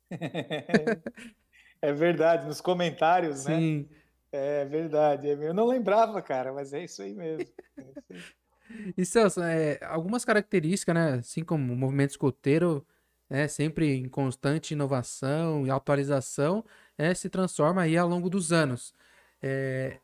É 1.84 1.92
verdade, 1.92 2.46
nos 2.46 2.62
comentários, 2.62 3.46
né? 3.46 3.58
Sim. 3.58 3.90
Né? 4.34 4.62
É 4.62 4.66
verdade. 4.66 5.30
É 5.30 5.34
eu 5.34 5.54
não 5.54 5.68
lembrava, 5.68 6.22
cara, 6.22 6.54
mas 6.54 6.74
é 6.74 6.84
isso 6.84 7.02
aí 7.02 7.14
mesmo. 7.14 7.50
É 7.78 7.84
isso 7.84 8.14
aí. 8.14 8.26
E 8.98 9.06
Celso, 9.06 9.42
é, 9.42 9.78
algumas 9.84 10.24
características, 10.24 10.96
né? 10.96 11.14
Assim 11.16 11.44
como 11.44 11.74
o 11.74 11.76
movimento 11.76 12.12
escoteiro, 12.12 12.86
é 13.30 13.48
sempre 13.48 13.96
em 13.96 14.08
constante 14.08 14.74
inovação 14.74 15.66
e 15.68 15.70
atualização, 15.72 16.64
é, 16.98 17.14
se 17.14 17.30
transforma 17.30 17.82
aí 17.82 17.98
ao 17.98 18.08
longo 18.08 18.30
dos 18.30 18.54
anos. 18.54 18.94
É, 19.42 20.00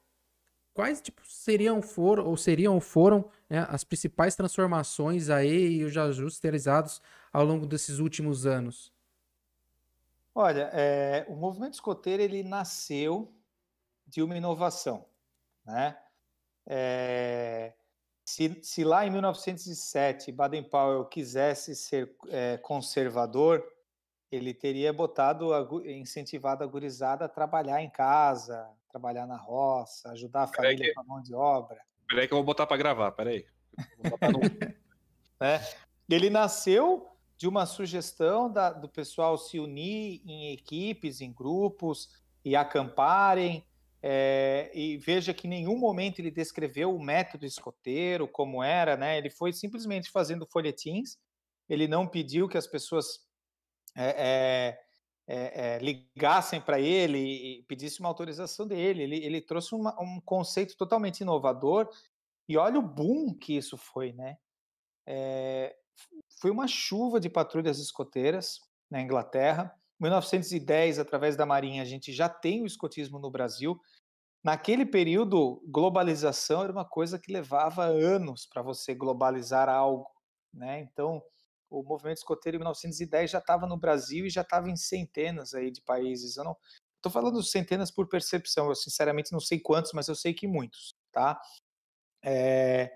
quais 0.74 1.02
tipo, 1.02 1.22
seriam 1.26 1.82
foram 1.82 2.26
ou 2.26 2.38
seriam 2.38 2.76
ou 2.76 2.82
foram 2.82 3.30
né, 3.50 3.66
as 3.70 3.84
principais 3.84 4.36
transformações 4.36 5.30
aí 5.30 5.78
e 5.78 5.84
os 5.86 5.96
ajustes 5.98 6.42
realizados 6.42 7.02
ao 7.34 7.46
longo 7.46 7.66
desses 7.66 8.00
últimos 8.00 8.46
anos? 8.46 8.94
Olha, 10.36 10.70
é, 10.74 11.26
o 11.28 11.36
movimento 11.36 11.74
escoteiro 11.74 12.22
ele 12.22 12.44
nasceu 12.44 13.34
de 14.08 14.24
uma 14.24 14.38
inovação, 14.38 15.06
né? 15.66 15.98
É, 16.66 17.74
se, 18.26 18.60
se 18.62 18.84
lá 18.84 19.06
em 19.06 19.10
1907 19.10 20.32
Baden-Powell 20.32 21.06
quisesse 21.06 21.76
ser 21.76 22.16
é, 22.30 22.58
conservador, 22.58 23.64
ele 24.32 24.54
teria 24.54 24.92
botado, 24.92 25.54
incentivado 25.90 26.64
a 26.64 26.68
gurizada 26.68 27.26
a 27.26 27.30
trabalhar 27.30 27.82
em 27.82 27.90
casa, 27.90 28.70
trabalhar 28.90 29.26
na 29.26 29.38
roça, 29.38 30.12
ajudar 30.12 30.44
a 30.44 30.48
família 30.48 30.88
que... 30.88 30.94
com 30.94 31.02
a 31.02 31.04
mão 31.04 31.22
de 31.22 31.34
obra. 31.34 31.80
Peraí 32.08 32.28
que 32.28 32.34
eu 32.34 32.38
vou 32.38 32.46
botar 32.46 32.66
para 32.66 32.78
gravar, 32.78 33.12
peraí. 33.12 33.46
No... 33.78 34.40
é. 35.46 35.62
Ele 36.10 36.30
nasceu 36.30 37.08
de 37.38 37.48
uma 37.48 37.66
sugestão 37.66 38.52
da, 38.52 38.72
do 38.72 38.90
pessoal 38.90 39.38
se 39.38 39.60
unir 39.60 40.22
em 40.26 40.52
equipes, 40.52 41.22
em 41.22 41.32
grupos 41.32 42.10
e 42.44 42.56
acamparem. 42.56 43.67
É, 44.02 44.72
e 44.74 44.98
veja 44.98 45.34
que 45.34 45.48
em 45.48 45.50
nenhum 45.50 45.78
momento 45.78 46.20
ele 46.20 46.30
descreveu 46.30 46.96
o 46.96 47.02
método 47.02 47.46
escoteiro, 47.46 48.28
como 48.28 48.64
era, 48.64 48.96
né? 48.96 49.18
Ele 49.18 49.30
foi 49.30 49.52
simplesmente 49.52 50.12
fazendo 50.12 50.46
folhetins. 50.46 51.18
Ele 51.68 51.88
não 51.88 52.08
pediu 52.08 52.48
que 52.48 52.58
as 52.58 52.68
pessoas 52.68 53.26
é, 53.96 54.78
é, 55.28 55.80
ligassem 55.80 56.62
para 56.62 56.80
ele 56.80 57.18
e 57.18 57.64
pedissem 57.64 58.00
uma 58.00 58.10
autorização 58.10 58.68
dele. 58.68 59.04
Ele, 59.04 59.18
ele 59.18 59.42
trouxe 59.42 59.74
uma, 59.76 60.00
um 60.02 60.22
conceito 60.22 60.78
totalmente 60.78 61.22
inovador. 61.22 61.90
E 62.48 62.56
olha 62.58 62.80
o 62.80 62.88
boom 62.88 63.34
que 63.34 63.58
isso 63.58 63.78
foi, 63.78 64.14
né? 64.14 64.38
foi 66.42 66.52
uma 66.52 66.68
chuva 66.68 67.18
de 67.20 67.30
patrulhas 67.30 67.80
escoteiras 67.80 68.60
na 68.90 69.02
Inglaterra. 69.02 69.74
1910, 70.00 71.00
através 71.00 71.36
da 71.36 71.46
Marinha, 71.46 71.82
a 71.82 71.86
gente 71.86 72.14
já 72.14 72.30
tem 72.30 72.62
o 72.62 72.66
escotismo 72.66 73.20
no 73.20 73.32
Brasil. 73.32 73.80
Naquele 74.44 74.86
período, 74.86 75.62
globalização 75.68 76.64
era 76.64 76.72
uma 76.72 76.86
coisa 76.86 77.20
que 77.20 77.32
levava 77.32 77.86
anos 77.86 78.46
para 78.46 78.62
você 78.62 78.94
globalizar 78.94 79.68
algo, 79.68 80.10
né? 80.54 80.80
Então, 80.80 81.22
o 81.70 81.84
movimento 81.84 82.18
escoteiro 82.18 82.56
em 82.56 82.60
1910 82.60 83.32
já 83.32 83.40
estava 83.40 83.68
no 83.68 83.78
Brasil 83.78 84.26
e 84.26 84.30
já 84.30 84.42
estava 84.42 84.70
em 84.70 84.76
centenas 84.76 85.54
aí 85.54 85.72
de 85.72 85.82
países. 85.82 86.38
Eu 86.38 86.46
não 86.46 86.58
estou 86.96 87.12
falando 87.12 87.42
centenas 87.44 87.92
por 87.92 88.08
percepção. 88.08 88.70
Eu 88.70 88.76
sinceramente 88.76 89.32
não 89.32 89.40
sei 89.40 89.60
quantos, 89.60 89.92
mas 89.94 90.08
eu 90.08 90.16
sei 90.16 90.34
que 90.34 90.48
muitos, 90.48 90.96
tá? 91.12 91.40
É... 92.24 92.92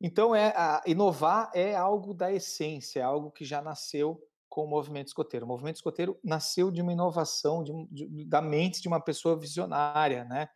Então, 0.00 0.34
é 0.34 0.52
a, 0.56 0.82
inovar 0.86 1.50
é 1.54 1.74
algo 1.74 2.14
da 2.14 2.32
essência, 2.32 3.00
é 3.00 3.02
algo 3.02 3.30
que 3.30 3.44
já 3.44 3.60
nasceu 3.60 4.27
com 4.58 4.64
o 4.64 4.68
movimento 4.68 5.06
escoteiro. 5.06 5.46
O 5.46 5.48
movimento 5.48 5.76
escoteiro 5.76 6.18
nasceu 6.24 6.68
de 6.72 6.82
uma 6.82 6.92
inovação 6.92 7.62
de, 7.62 7.72
de, 7.92 8.24
da 8.24 8.42
mente 8.42 8.82
de 8.82 8.88
uma 8.88 9.00
pessoa 9.00 9.38
visionária, 9.38 10.24
né? 10.24 10.48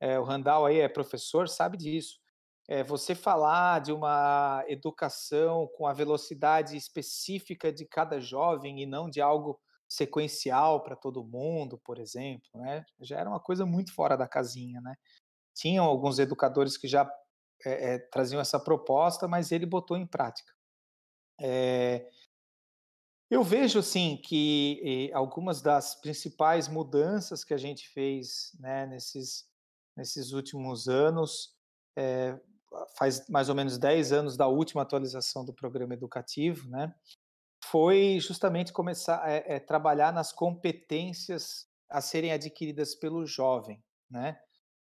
É, 0.00 0.18
o 0.18 0.24
Randall 0.24 0.64
aí 0.64 0.80
é 0.80 0.88
professor, 0.88 1.46
sabe 1.46 1.76
disso. 1.76 2.18
É, 2.66 2.82
você 2.82 3.14
falar 3.14 3.82
de 3.82 3.92
uma 3.92 4.64
educação 4.66 5.68
com 5.76 5.86
a 5.86 5.92
velocidade 5.92 6.74
específica 6.74 7.70
de 7.70 7.84
cada 7.84 8.18
jovem 8.18 8.80
e 8.80 8.86
não 8.86 9.10
de 9.10 9.20
algo 9.20 9.60
sequencial 9.86 10.82
para 10.82 10.96
todo 10.96 11.22
mundo, 11.22 11.78
por 11.84 11.98
exemplo, 11.98 12.48
né? 12.54 12.82
Já 12.98 13.18
era 13.18 13.28
uma 13.28 13.40
coisa 13.40 13.66
muito 13.66 13.92
fora 13.92 14.16
da 14.16 14.26
casinha, 14.26 14.80
né? 14.80 14.94
Tinham 15.54 15.84
alguns 15.84 16.18
educadores 16.18 16.78
que 16.78 16.88
já 16.88 17.06
é, 17.66 17.92
é, 17.92 17.98
traziam 17.98 18.40
essa 18.40 18.58
proposta, 18.58 19.28
mas 19.28 19.52
ele 19.52 19.66
botou 19.66 19.98
em 19.98 20.06
prática. 20.06 20.50
É, 21.38 22.08
eu 23.30 23.44
vejo, 23.44 23.78
assim, 23.78 24.16
que 24.16 25.08
eh, 25.10 25.14
algumas 25.14 25.62
das 25.62 25.94
principais 25.94 26.66
mudanças 26.66 27.44
que 27.44 27.54
a 27.54 27.58
gente 27.58 27.88
fez 27.88 28.50
né, 28.58 28.86
nesses, 28.86 29.44
nesses 29.96 30.32
últimos 30.32 30.88
anos, 30.88 31.54
é, 31.96 32.38
faz 32.98 33.28
mais 33.28 33.48
ou 33.48 33.54
menos 33.54 33.78
10 33.78 34.12
anos 34.12 34.36
da 34.36 34.48
última 34.48 34.82
atualização 34.82 35.44
do 35.44 35.54
programa 35.54 35.94
educativo, 35.94 36.68
né, 36.68 36.92
foi 37.64 38.18
justamente 38.20 38.72
começar 38.72 39.22
a 39.22 39.30
é, 39.30 39.44
é, 39.46 39.60
trabalhar 39.60 40.12
nas 40.12 40.32
competências 40.32 41.66
a 41.88 42.00
serem 42.00 42.32
adquiridas 42.32 42.94
pelo 42.94 43.26
jovem, 43.26 43.82
né? 44.10 44.40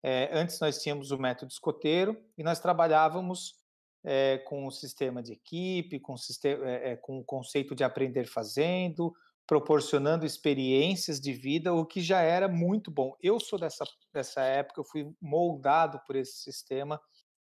É, 0.04 0.30
antes 0.34 0.60
nós 0.60 0.82
tínhamos 0.82 1.12
o 1.12 1.18
método 1.18 1.52
escoteiro 1.52 2.18
e 2.38 2.44
nós 2.44 2.60
trabalhávamos 2.60 3.61
é, 4.04 4.40
com 4.40 4.66
o 4.66 4.72
sistema 4.72 5.22
de 5.22 5.34
equipe, 5.34 6.00
com, 6.00 6.18
sistema, 6.18 6.70
é, 6.70 6.96
com 6.96 7.20
o 7.20 7.24
conceito 7.24 7.76
de 7.76 7.84
aprender 7.84 8.26
fazendo, 8.26 9.14
proporcionando 9.48 10.26
experiências 10.26 11.20
de 11.20 11.34
vida, 11.34 11.74
o 11.74 11.86
que 11.86 12.02
já 12.02 12.22
era 12.22 12.48
muito 12.48 12.90
bom. 12.90 13.16
Eu 13.22 13.40
sou 13.40 13.60
dessa, 13.60 13.86
dessa 14.14 14.42
época, 14.42 14.82
eu 14.82 14.86
fui 14.86 15.14
moldado 15.22 16.00
por 16.06 16.16
esse 16.16 16.38
sistema 16.38 17.00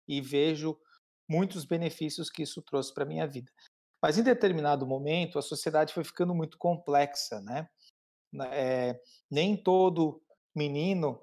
e 0.07 0.19
vejo 0.19 0.77
muitos 1.29 1.63
benefícios 1.63 2.29
que 2.29 2.43
isso 2.43 2.61
trouxe 2.61 2.93
para 2.93 3.03
a 3.03 3.07
minha 3.07 3.27
vida. 3.27 3.51
Mas 4.01 4.17
em 4.17 4.23
determinado 4.23 4.85
momento, 4.85 5.37
a 5.37 5.41
sociedade 5.41 5.93
foi 5.93 6.03
ficando 6.03 6.33
muito 6.33 6.57
complexa, 6.57 7.39
né? 7.39 7.69
É, 8.51 8.99
nem 9.29 9.55
todo 9.55 10.21
menino 10.55 11.21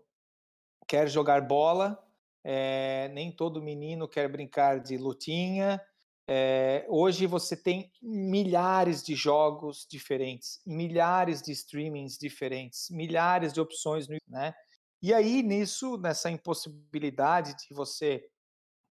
quer 0.87 1.09
jogar 1.09 1.47
bola, 1.47 2.03
é, 2.51 3.11
nem 3.13 3.31
todo 3.31 3.61
menino 3.61 4.09
quer 4.09 4.27
brincar 4.27 4.81
de 4.81 4.97
lutinha. 4.97 5.79
É, 6.27 6.87
hoje 6.89 7.27
você 7.27 7.55
tem 7.55 7.93
milhares 8.01 9.03
de 9.03 9.15
jogos 9.15 9.87
diferentes, 9.87 10.59
milhares 10.67 11.43
de 11.43 11.53
streamings 11.53 12.17
diferentes, 12.17 12.89
milhares 12.89 13.53
de 13.53 13.61
opções, 13.61 14.09
né? 14.27 14.55
E 15.03 15.13
aí 15.13 15.43
nisso, 15.43 15.99
nessa 15.99 16.31
impossibilidade 16.31 17.55
de 17.55 17.75
você 17.75 18.25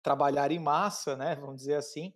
trabalhar 0.04 0.52
em 0.52 0.60
massa, 0.60 1.16
né, 1.16 1.36
vamos 1.36 1.58
dizer 1.58 1.78
assim, 1.78 2.14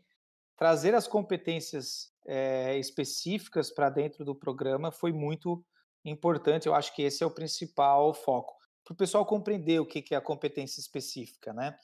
trazer 0.55 0.93
as 0.93 1.07
competências 1.07 2.13
é, 2.27 2.77
específicas 2.77 3.71
para 3.71 3.89
dentro 3.89 4.23
do 4.23 4.35
programa 4.35 4.91
foi 4.91 5.11
muito 5.11 5.65
importante. 6.05 6.67
Eu 6.67 6.75
acho 6.75 6.95
que 6.95 7.01
esse 7.01 7.23
é 7.23 7.25
o 7.25 7.31
principal 7.31 8.13
foco 8.13 8.60
para 8.83 8.93
o 8.93 8.97
pessoal 8.97 9.25
compreender 9.25 9.79
o 9.79 9.85
que, 9.85 10.03
é 10.13 10.17
a 10.17 10.21
competência 10.21 10.79
específica. 10.79 11.53
Né? 11.53 11.77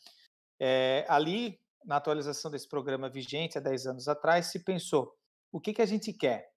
É, 0.60 1.06
ali, 1.08 1.60
na 1.86 1.98
atualização 1.98 2.50
desse 2.52 2.68
programa 2.68 3.10
vigente 3.10 3.58
há 3.58 3.62
10 3.62 3.88
anos 3.88 4.08
atrás, 4.08 4.48
se 4.48 4.64
pensou: 4.64 5.16
o 5.52 5.60
que, 5.60 5.74
que 5.74 5.82
a 5.82 5.86
gente 5.86 6.12
quer? 6.14 6.52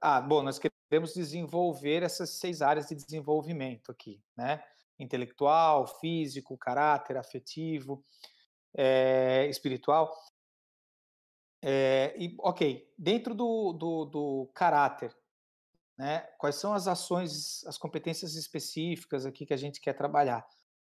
Ah, 0.00 0.20
bom, 0.20 0.42
nós 0.42 0.58
queremos 0.58 1.12
desenvolver 1.14 2.02
essas 2.02 2.38
seis 2.38 2.62
áreas 2.62 2.86
de 2.86 2.94
desenvolvimento 2.94 3.90
aqui, 3.90 4.22
né? 4.36 4.62
Intelectual, 4.98 5.86
físico, 6.00 6.58
caráter, 6.58 7.16
afetivo, 7.16 8.04
é, 8.76 9.46
espiritual. 9.48 10.12
É, 11.62 12.14
e, 12.16 12.36
ok, 12.40 12.88
dentro 12.96 13.34
do, 13.34 13.72
do, 13.72 14.04
do 14.04 14.50
caráter, 14.54 15.14
né? 15.98 16.20
Quais 16.38 16.54
são 16.54 16.72
as 16.72 16.86
ações, 16.86 17.64
as 17.66 17.76
competências 17.76 18.36
específicas 18.36 19.26
aqui 19.26 19.44
que 19.44 19.54
a 19.54 19.58
gente 19.58 19.80
quer 19.80 19.94
trabalhar? 19.94 20.46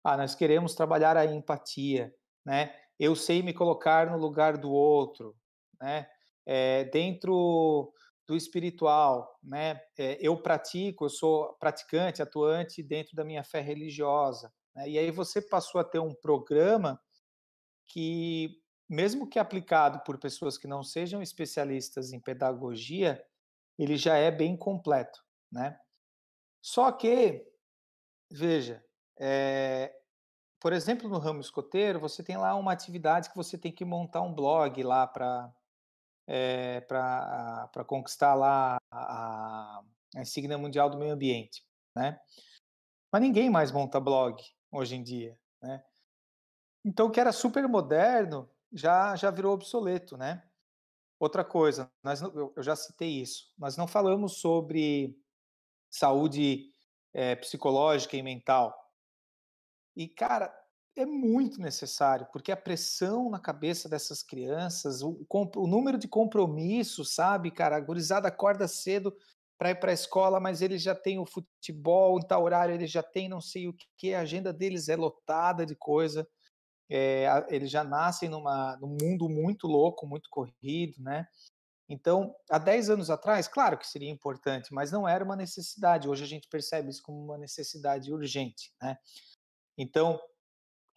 Ah, 0.03 0.15
nós 0.15 0.35
queremos 0.35 0.75
trabalhar 0.75 1.17
a 1.17 1.25
empatia, 1.25 2.13
né? 2.45 2.75
Eu 2.99 3.15
sei 3.15 3.41
me 3.41 3.53
colocar 3.53 4.11
no 4.11 4.17
lugar 4.17 4.57
do 4.57 4.71
outro, 4.71 5.35
né? 5.81 6.07
É, 6.45 6.85
dentro 6.85 7.91
do 8.27 8.35
espiritual, 8.35 9.39
né? 9.43 9.81
É, 9.97 10.17
eu 10.21 10.41
pratico, 10.41 11.05
eu 11.05 11.09
sou 11.09 11.53
praticante, 11.59 12.21
atuante 12.21 12.83
dentro 12.83 13.15
da 13.15 13.25
minha 13.25 13.43
fé 13.43 13.59
religiosa. 13.59 14.53
Né? 14.75 14.89
E 14.89 14.99
aí 14.99 15.11
você 15.11 15.41
passou 15.41 15.81
a 15.81 15.83
ter 15.83 15.99
um 15.99 16.13
programa 16.13 16.99
que, 17.87 18.61
mesmo 18.89 19.27
que 19.27 19.39
aplicado 19.39 20.01
por 20.03 20.17
pessoas 20.19 20.57
que 20.57 20.67
não 20.67 20.83
sejam 20.83 21.21
especialistas 21.21 22.13
em 22.13 22.19
pedagogia, 22.19 23.21
ele 23.77 23.97
já 23.97 24.15
é 24.17 24.29
bem 24.31 24.55
completo, 24.55 25.23
né? 25.51 25.79
Só 26.61 26.91
que, 26.91 27.45
veja, 28.29 28.83
é, 29.19 29.93
por 30.59 30.73
exemplo, 30.73 31.09
no 31.09 31.17
ramo 31.17 31.41
escoteiro, 31.41 31.99
você 31.99 32.23
tem 32.23 32.37
lá 32.37 32.53
uma 32.55 32.71
atividade 32.71 33.29
que 33.29 33.35
você 33.35 33.57
tem 33.57 33.71
que 33.71 33.83
montar 33.83 34.21
um 34.21 34.33
blog 34.33 34.83
lá 34.83 35.07
para 35.07 35.51
é, 36.27 36.77
eh, 36.77 36.81
para 36.81 37.83
conquistar 37.85 38.35
lá 38.35 38.77
a, 38.91 39.81
a 40.15 40.21
insígnia 40.21 40.57
mundial 40.57 40.87
do 40.89 40.97
meio 40.97 41.13
ambiente, 41.13 41.65
né? 41.95 42.21
Mas 43.11 43.21
ninguém 43.21 43.49
mais 43.49 43.71
monta 43.71 43.99
blog 43.99 44.41
hoje 44.71 44.95
em 44.95 45.03
dia, 45.03 45.37
né? 45.61 45.83
Então, 46.85 47.07
o 47.07 47.11
que 47.11 47.19
era 47.19 47.31
super 47.31 47.67
moderno 47.67 48.49
já 48.71 49.15
já 49.15 49.31
virou 49.31 49.53
obsoleto, 49.53 50.15
né? 50.15 50.43
Outra 51.21 51.45
coisa, 51.45 51.87
nós 52.03 52.19
não, 52.19 52.51
eu 52.57 52.63
já 52.63 52.75
citei 52.75 53.21
isso, 53.21 53.53
nós 53.55 53.77
não 53.77 53.87
falamos 53.87 54.39
sobre 54.39 55.15
saúde 55.87 56.71
é, 57.13 57.35
psicológica 57.35 58.17
e 58.17 58.23
mental. 58.23 58.75
E, 59.95 60.07
cara, 60.07 60.51
é 60.95 61.05
muito 61.05 61.61
necessário, 61.61 62.27
porque 62.33 62.51
a 62.51 62.57
pressão 62.57 63.29
na 63.29 63.39
cabeça 63.39 63.87
dessas 63.87 64.23
crianças, 64.23 65.03
o, 65.03 65.23
o 65.29 65.67
número 65.67 65.99
de 65.99 66.07
compromissos, 66.07 67.13
sabe, 67.13 67.51
cara? 67.51 67.75
A 67.75 67.81
gurizada 67.81 68.27
acorda 68.27 68.67
cedo 68.67 69.15
para 69.59 69.69
ir 69.69 69.75
para 69.75 69.91
a 69.91 69.93
escola, 69.93 70.39
mas 70.39 70.59
eles 70.63 70.81
já 70.81 70.95
têm 70.95 71.19
o 71.19 71.25
futebol, 71.27 72.17
em 72.17 72.25
tal 72.25 72.43
horário 72.43 72.73
eles 72.73 72.89
já 72.89 73.03
têm 73.03 73.29
não 73.29 73.39
sei 73.39 73.67
o 73.67 73.75
que, 73.95 74.15
a 74.15 74.21
agenda 74.21 74.51
deles 74.51 74.89
é 74.89 74.95
lotada 74.95 75.67
de 75.67 75.75
coisa. 75.75 76.27
É, 76.91 77.45
eles 77.49 77.71
já 77.71 77.83
nascem 77.83 78.27
numa, 78.27 78.77
num 78.77 78.97
mundo 79.01 79.29
muito 79.29 79.65
louco, 79.65 80.05
muito 80.05 80.29
corrido, 80.29 81.01
né? 81.01 81.25
Então, 81.89 82.35
há 82.49 82.57
10 82.57 82.89
anos 82.89 83.09
atrás, 83.09 83.47
claro 83.47 83.77
que 83.77 83.87
seria 83.87 84.09
importante, 84.09 84.73
mas 84.73 84.91
não 84.91 85.07
era 85.07 85.23
uma 85.23 85.35
necessidade. 85.35 86.07
Hoje 86.07 86.23
a 86.23 86.27
gente 86.27 86.47
percebe 86.49 86.89
isso 86.89 87.01
como 87.01 87.23
uma 87.23 87.37
necessidade 87.37 88.13
urgente, 88.13 88.73
né? 88.81 88.97
Então, 89.77 90.19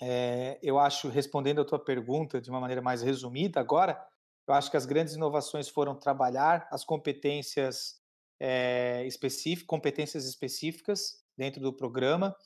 é, 0.00 0.58
eu 0.62 0.78
acho, 0.78 1.08
respondendo 1.08 1.60
a 1.60 1.64
tua 1.64 1.78
pergunta 1.78 2.40
de 2.40 2.50
uma 2.50 2.60
maneira 2.60 2.82
mais 2.82 3.02
resumida 3.02 3.60
agora, 3.60 4.04
eu 4.46 4.54
acho 4.54 4.70
que 4.70 4.76
as 4.76 4.86
grandes 4.86 5.14
inovações 5.14 5.68
foram 5.68 5.94
trabalhar 5.94 6.68
as 6.70 6.84
competências 6.84 8.00
é, 8.40 9.06
específicas, 9.06 9.66
competências 9.66 10.26
específicas 10.26 11.24
dentro 11.36 11.60
do 11.60 11.72
programa, 11.72 12.36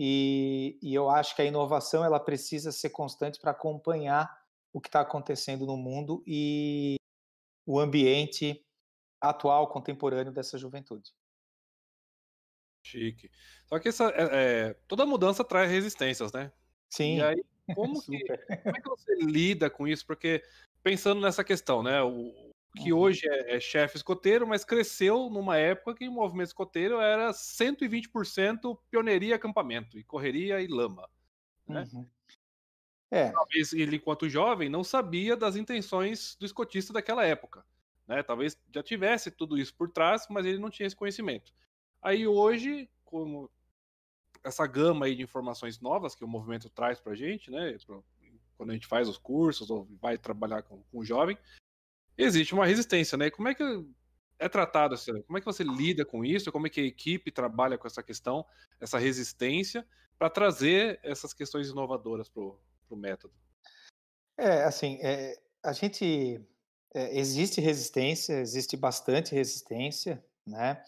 e, 0.00 0.78
e, 0.80 0.94
eu 0.94 1.10
acho 1.10 1.34
que 1.34 1.42
a 1.42 1.44
inovação 1.44 2.04
ela 2.04 2.20
precisa 2.20 2.70
ser 2.70 2.90
constante 2.90 3.40
para 3.40 3.50
acompanhar 3.50 4.32
o 4.72 4.80
que 4.80 4.86
está 4.86 5.00
acontecendo 5.00 5.66
no 5.66 5.76
mundo 5.76 6.22
e 6.24 6.94
o 7.66 7.80
ambiente 7.80 8.64
atual, 9.20 9.66
contemporâneo 9.66 10.32
dessa 10.32 10.56
juventude. 10.56 11.10
Chique. 12.86 13.28
Só 13.66 13.80
que 13.80 13.88
essa, 13.88 14.04
é, 14.10 14.68
é, 14.68 14.74
toda 14.86 15.04
mudança 15.04 15.42
traz 15.42 15.68
resistências, 15.68 16.32
né? 16.32 16.52
Sim. 16.88 17.16
E 17.16 17.22
aí, 17.22 17.44
como, 17.74 18.00
que, 18.00 18.24
como 18.62 18.76
é 18.76 18.80
que 18.80 18.88
você 18.88 19.14
lida 19.16 19.68
com 19.68 19.88
isso? 19.88 20.06
Porque 20.06 20.44
pensando 20.80 21.20
nessa 21.20 21.42
questão, 21.42 21.82
né? 21.82 22.00
O 22.02 22.47
que 22.76 22.92
uhum. 22.92 22.98
hoje 22.98 23.28
é, 23.28 23.56
é 23.56 23.60
chefe 23.60 23.96
escoteiro, 23.96 24.46
mas 24.46 24.64
cresceu 24.64 25.30
numa 25.30 25.56
época 25.56 25.94
que 25.94 26.08
o 26.08 26.12
movimento 26.12 26.48
escoteiro 26.48 27.00
era 27.00 27.30
120% 27.30 28.78
pioneiria, 28.90 29.36
acampamento, 29.36 29.98
e 29.98 30.04
correria 30.04 30.60
e 30.60 30.66
lama. 30.66 31.08
Né? 31.66 31.88
Uhum. 31.92 32.06
É. 33.10 33.30
Talvez 33.30 33.72
ele, 33.72 33.96
enquanto 33.96 34.28
jovem, 34.28 34.68
não 34.68 34.84
sabia 34.84 35.36
das 35.36 35.56
intenções 35.56 36.36
do 36.38 36.44
escotista 36.44 36.92
daquela 36.92 37.24
época. 37.24 37.64
Né? 38.06 38.22
Talvez 38.22 38.58
já 38.72 38.82
tivesse 38.82 39.30
tudo 39.30 39.58
isso 39.58 39.74
por 39.74 39.90
trás, 39.90 40.26
mas 40.28 40.44
ele 40.44 40.58
não 40.58 40.70
tinha 40.70 40.86
esse 40.86 40.96
conhecimento. 40.96 41.52
Aí 42.02 42.26
hoje, 42.26 42.88
como 43.04 43.50
essa 44.44 44.66
gama 44.66 45.06
aí 45.06 45.16
de 45.16 45.22
informações 45.22 45.80
novas 45.80 46.14
que 46.14 46.24
o 46.24 46.28
movimento 46.28 46.70
traz 46.70 47.00
para 47.00 47.12
a 47.12 47.16
gente, 47.16 47.50
né? 47.50 47.76
Quando 48.56 48.70
a 48.70 48.72
gente 48.72 48.86
faz 48.86 49.08
os 49.08 49.18
cursos 49.18 49.70
ou 49.70 49.86
vai 50.00 50.16
trabalhar 50.16 50.62
com, 50.62 50.82
com 50.84 50.98
o 50.98 51.04
jovem, 51.04 51.36
existe 52.18 52.52
uma 52.52 52.66
resistência, 52.66 53.16
né? 53.16 53.30
Como 53.30 53.48
é 53.48 53.54
que 53.54 53.62
é 54.38 54.48
tratado 54.48 54.94
assim? 54.94 55.22
Como 55.22 55.38
é 55.38 55.40
que 55.40 55.46
você 55.46 55.62
lida 55.62 56.04
com 56.04 56.24
isso? 56.24 56.50
Como 56.50 56.66
é 56.66 56.70
que 56.70 56.80
a 56.80 56.84
equipe 56.84 57.30
trabalha 57.30 57.78
com 57.78 57.86
essa 57.86 58.02
questão, 58.02 58.44
essa 58.80 58.98
resistência, 58.98 59.86
para 60.18 60.28
trazer 60.28 60.98
essas 61.02 61.32
questões 61.32 61.68
inovadoras 61.68 62.28
para 62.28 62.42
o 62.42 62.96
método? 62.96 63.32
É, 64.36 64.64
assim, 64.64 64.98
é, 65.00 65.40
a 65.62 65.72
gente 65.72 66.40
é, 66.92 67.18
existe 67.18 67.60
resistência, 67.60 68.34
existe 68.40 68.76
bastante 68.76 69.34
resistência, 69.34 70.24
né? 70.44 70.82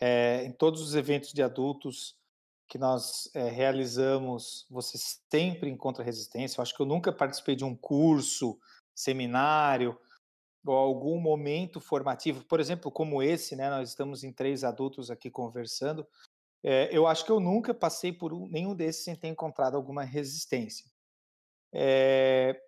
É, 0.00 0.44
em 0.44 0.52
todos 0.52 0.80
os 0.80 0.94
eventos 0.94 1.32
de 1.32 1.42
adultos 1.42 2.18
que 2.66 2.78
nós 2.78 3.28
é, 3.34 3.50
realizamos, 3.50 4.66
você 4.70 4.96
sempre 5.30 5.68
encontra 5.68 6.04
resistência. 6.04 6.58
Eu 6.58 6.62
acho 6.62 6.74
que 6.74 6.80
eu 6.80 6.86
nunca 6.86 7.12
participei 7.12 7.54
de 7.54 7.64
um 7.64 7.76
curso, 7.76 8.58
seminário 8.94 9.98
ou 10.64 10.74
algum 10.74 11.20
momento 11.20 11.80
formativo, 11.80 12.44
por 12.44 12.60
exemplo, 12.60 12.90
como 12.90 13.22
esse, 13.22 13.56
né? 13.56 13.70
Nós 13.70 13.90
estamos 13.90 14.24
em 14.24 14.32
três 14.32 14.64
adultos 14.64 15.10
aqui 15.10 15.30
conversando. 15.30 16.06
É, 16.62 16.88
eu 16.96 17.06
acho 17.06 17.24
que 17.24 17.32
eu 17.32 17.40
nunca 17.40 17.72
passei 17.72 18.12
por 18.12 18.32
um, 18.32 18.46
nenhum 18.48 18.74
desses 18.74 19.04
sem 19.04 19.16
ter 19.16 19.28
encontrado 19.28 19.76
alguma 19.76 20.04
resistência. 20.04 20.84
É, 21.72 22.60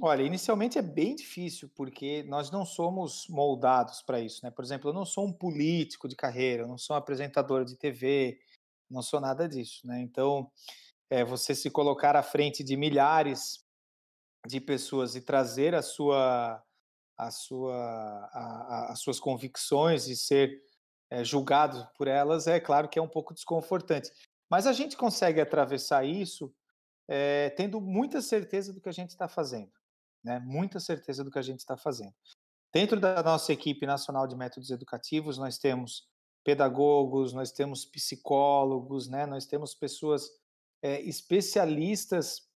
Olha, 0.00 0.22
inicialmente 0.22 0.78
é 0.78 0.82
bem 0.82 1.14
difícil, 1.14 1.70
porque 1.74 2.22
nós 2.24 2.50
não 2.50 2.64
somos 2.64 3.26
moldados 3.28 4.02
para 4.02 4.20
isso, 4.20 4.40
né? 4.42 4.50
Por 4.50 4.64
exemplo, 4.64 4.88
eu 4.90 4.94
não 4.94 5.04
sou 5.04 5.26
um 5.26 5.32
político 5.32 6.08
de 6.08 6.16
carreira, 6.16 6.62
eu 6.62 6.68
não 6.68 6.78
sou 6.78 6.96
um 6.96 6.98
apresentador 6.98 7.64
de 7.64 7.76
TV, 7.76 8.40
não 8.90 9.02
sou 9.02 9.20
nada 9.20 9.46
disso, 9.48 9.86
né? 9.86 10.00
Então, 10.00 10.50
é, 11.10 11.22
você 11.24 11.54
se 11.54 11.70
colocar 11.70 12.16
à 12.16 12.22
frente 12.22 12.64
de 12.64 12.76
milhares 12.76 13.62
de 14.46 14.60
pessoas 14.60 15.14
e 15.14 15.20
trazer 15.20 15.74
a 15.74 15.82
sua, 15.82 16.60
a 17.16 17.30
sua, 17.30 17.74
a, 17.74 18.88
a, 18.88 18.92
as 18.92 19.00
suas 19.00 19.20
convicções 19.20 20.08
e 20.08 20.16
ser 20.16 20.62
é, 21.10 21.22
julgado 21.24 21.88
por 21.96 22.08
elas, 22.08 22.46
é 22.46 22.58
claro 22.58 22.88
que 22.88 22.98
é 22.98 23.02
um 23.02 23.08
pouco 23.08 23.34
desconfortante. 23.34 24.10
Mas 24.50 24.66
a 24.66 24.72
gente 24.72 24.96
consegue 24.96 25.40
atravessar 25.40 26.04
isso 26.04 26.52
é, 27.08 27.50
tendo 27.50 27.80
muita 27.80 28.20
certeza 28.20 28.72
do 28.72 28.80
que 28.80 28.88
a 28.88 28.92
gente 28.92 29.10
está 29.10 29.28
fazendo 29.28 29.72
né? 30.22 30.38
Muita 30.40 30.78
certeza 30.78 31.24
do 31.24 31.30
que 31.30 31.38
a 31.38 31.42
gente 31.42 31.60
está 31.60 31.76
fazendo. 31.76 32.14
Dentro 32.72 32.98
da 33.00 33.22
nossa 33.22 33.52
equipe 33.52 33.84
nacional 33.84 34.26
de 34.26 34.36
métodos 34.36 34.70
educativos, 34.70 35.36
nós 35.36 35.58
temos 35.58 36.06
pedagogos, 36.44 37.32
nós 37.32 37.52
temos 37.52 37.84
psicólogos, 37.84 39.08
né? 39.08 39.26
Nós 39.26 39.46
temos 39.46 39.74
pessoas 39.74 40.30
é, 40.80 41.00
especialistas 41.02 42.48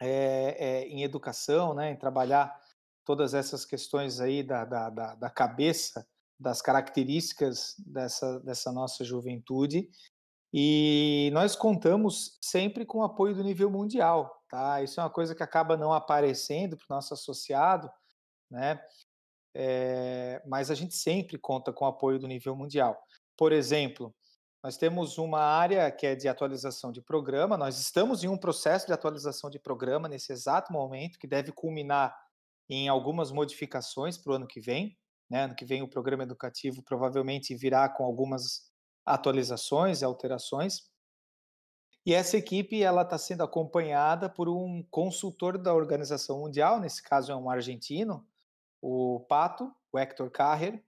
é, 0.00 0.86
em 0.86 1.02
educação, 1.02 1.74
né? 1.74 1.90
Em 1.90 1.96
trabalhar 1.96 2.58
todas 3.04 3.34
essas 3.34 3.64
questões 3.64 4.20
aí 4.20 4.42
da, 4.42 4.64
da, 4.64 4.90
da, 4.90 5.14
da 5.14 5.30
cabeça, 5.30 6.06
das 6.38 6.60
características 6.60 7.74
dessa, 7.78 8.40
dessa 8.40 8.72
nossa 8.72 9.04
juventude 9.04 9.88
e 10.52 11.30
nós 11.32 11.56
contamos 11.56 12.38
sempre 12.42 12.84
com 12.84 12.98
o 12.98 13.04
apoio 13.04 13.34
do 13.34 13.42
nível 13.42 13.70
mundial, 13.70 14.44
tá? 14.50 14.82
Isso 14.82 15.00
é 15.00 15.02
uma 15.02 15.08
coisa 15.08 15.34
que 15.34 15.42
acaba 15.42 15.78
não 15.78 15.94
aparecendo 15.94 16.76
para 16.76 16.84
o 16.90 16.94
nosso 16.94 17.14
associado, 17.14 17.90
né? 18.50 18.78
É, 19.54 20.42
mas 20.46 20.70
a 20.70 20.74
gente 20.74 20.94
sempre 20.94 21.38
conta 21.38 21.72
com 21.72 21.86
o 21.86 21.88
apoio 21.88 22.18
do 22.18 22.28
nível 22.28 22.54
mundial. 22.54 23.02
Por 23.34 23.50
exemplo, 23.50 24.14
nós 24.62 24.76
temos 24.76 25.16
uma 25.16 25.40
área 25.40 25.90
que 25.90 26.06
é 26.06 26.14
de 26.14 26.28
atualização 26.28 26.92
de 26.92 27.00
programa, 27.00 27.56
nós 27.56 27.78
estamos 27.78 28.22
em 28.22 28.28
um 28.28 28.36
processo 28.36 28.86
de 28.86 28.92
atualização 28.92 29.48
de 29.48 29.58
programa 29.58 30.06
nesse 30.06 30.32
exato 30.32 30.70
momento, 30.70 31.18
que 31.18 31.26
deve 31.26 31.50
culminar 31.50 32.14
em 32.74 32.88
algumas 32.88 33.30
modificações 33.30 34.16
para 34.16 34.32
o 34.32 34.36
ano 34.36 34.46
que 34.46 34.60
vem. 34.60 34.96
Né? 35.28 35.44
Ano 35.44 35.54
que 35.54 35.64
vem 35.64 35.82
o 35.82 35.88
programa 35.88 36.22
educativo 36.22 36.82
provavelmente 36.82 37.54
virá 37.54 37.88
com 37.88 38.04
algumas 38.04 38.72
atualizações 39.04 40.00
e 40.00 40.04
alterações. 40.04 40.90
E 42.04 42.14
essa 42.14 42.36
equipe 42.36 42.82
ela 42.82 43.02
está 43.02 43.18
sendo 43.18 43.42
acompanhada 43.42 44.28
por 44.28 44.48
um 44.48 44.82
consultor 44.90 45.58
da 45.58 45.74
Organização 45.74 46.40
Mundial, 46.40 46.80
nesse 46.80 47.02
caso 47.02 47.30
é 47.30 47.36
um 47.36 47.48
argentino, 47.48 48.26
o 48.80 49.20
Pato, 49.28 49.70
o 49.92 49.98
Hector 49.98 50.30
Carrer, 50.30 50.82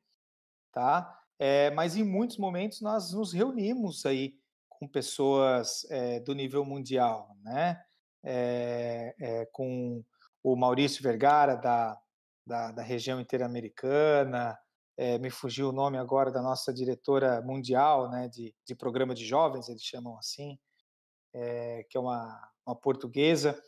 tá? 0.73 1.21
É, 1.39 1.71
mas 1.71 1.97
em 1.97 2.03
muitos 2.03 2.39
momentos 2.39 2.81
nós 2.81 3.13
nos 3.13 3.33
reunimos 3.33 4.05
aí 4.07 4.37
com 4.69 4.89
pessoas 4.89 5.87
é, 5.91 6.19
do 6.19 6.35
nível 6.35 6.65
mundial, 6.65 7.37
né? 7.43 7.81
É, 8.25 9.47
com 9.53 10.03
o 10.45 10.55
Maurício 10.55 11.03
Vergara 11.03 11.57
da, 11.57 11.99
da, 12.47 12.71
da 12.71 12.83
região 12.83 13.19
interamericana, 13.19 14.57
é, 14.97 15.19
me 15.19 15.31
fugiu 15.31 15.71
o 15.71 15.73
nome 15.73 15.97
agora 15.97 16.31
da 16.31 16.43
nossa 16.43 16.73
diretora 16.73 17.41
mundial, 17.41 18.11
né, 18.11 18.29
de, 18.29 18.55
de 18.65 18.75
programa 18.75 19.15
de 19.15 19.25
jovens, 19.25 19.69
eles 19.69 19.83
chamam 19.83 20.19
assim, 20.19 20.59
é, 21.33 21.85
que 21.89 21.97
é 21.97 22.01
uma, 22.01 22.53
uma 22.67 22.77
portuguesa. 22.77 23.61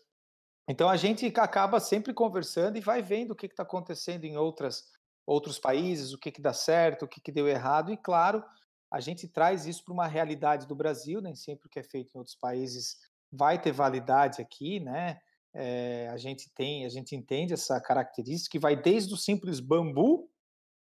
Então 0.69 0.89
a 0.89 0.97
gente 0.97 1.27
acaba 1.39 1.81
sempre 1.81 2.13
conversando 2.13 2.77
e 2.77 2.81
vai 2.81 3.01
vendo 3.01 3.31
o 3.31 3.37
que 3.37 3.47
está 3.47 3.63
acontecendo 3.63 4.25
em 4.25 4.37
outras, 4.37 4.85
outros 5.27 5.59
países, 5.59 6.13
o 6.13 6.19
que, 6.19 6.31
que 6.31 6.43
dá 6.43 6.53
certo, 6.53 7.07
o 7.07 7.09
que, 7.09 7.21
que 7.21 7.33
deu 7.33 7.49
errado, 7.49 7.91
e 7.91 7.97
claro, 7.97 8.45
a 8.93 9.01
gente 9.01 9.27
traz 9.27 9.67
isso 9.67 9.83
para 9.85 9.95
uma 9.95 10.07
realidade 10.07 10.67
do 10.67 10.77
Brasil, 10.77 11.21
nem 11.21 11.35
sempre 11.35 11.67
o 11.67 11.71
que 11.71 11.81
é 11.81 11.83
feito 11.83 12.15
em 12.15 12.19
outros 12.19 12.37
países 12.37 12.97
vai 13.33 13.61
ter 13.61 13.73
validade 13.73 14.41
aqui, 14.41 14.79
né? 14.79 15.19
É, 15.59 16.09
a 16.13 16.17
gente 16.17 16.51
tem, 16.55 16.85
a 16.85 16.89
gente 16.89 17.17
entende 17.17 17.55
essa 17.55 17.81
característica 17.81 18.53
que 18.53 18.59
vai 18.59 18.77
desde 18.77 19.15
o 19.15 19.17
simples 19.17 19.59
bambu 19.59 20.29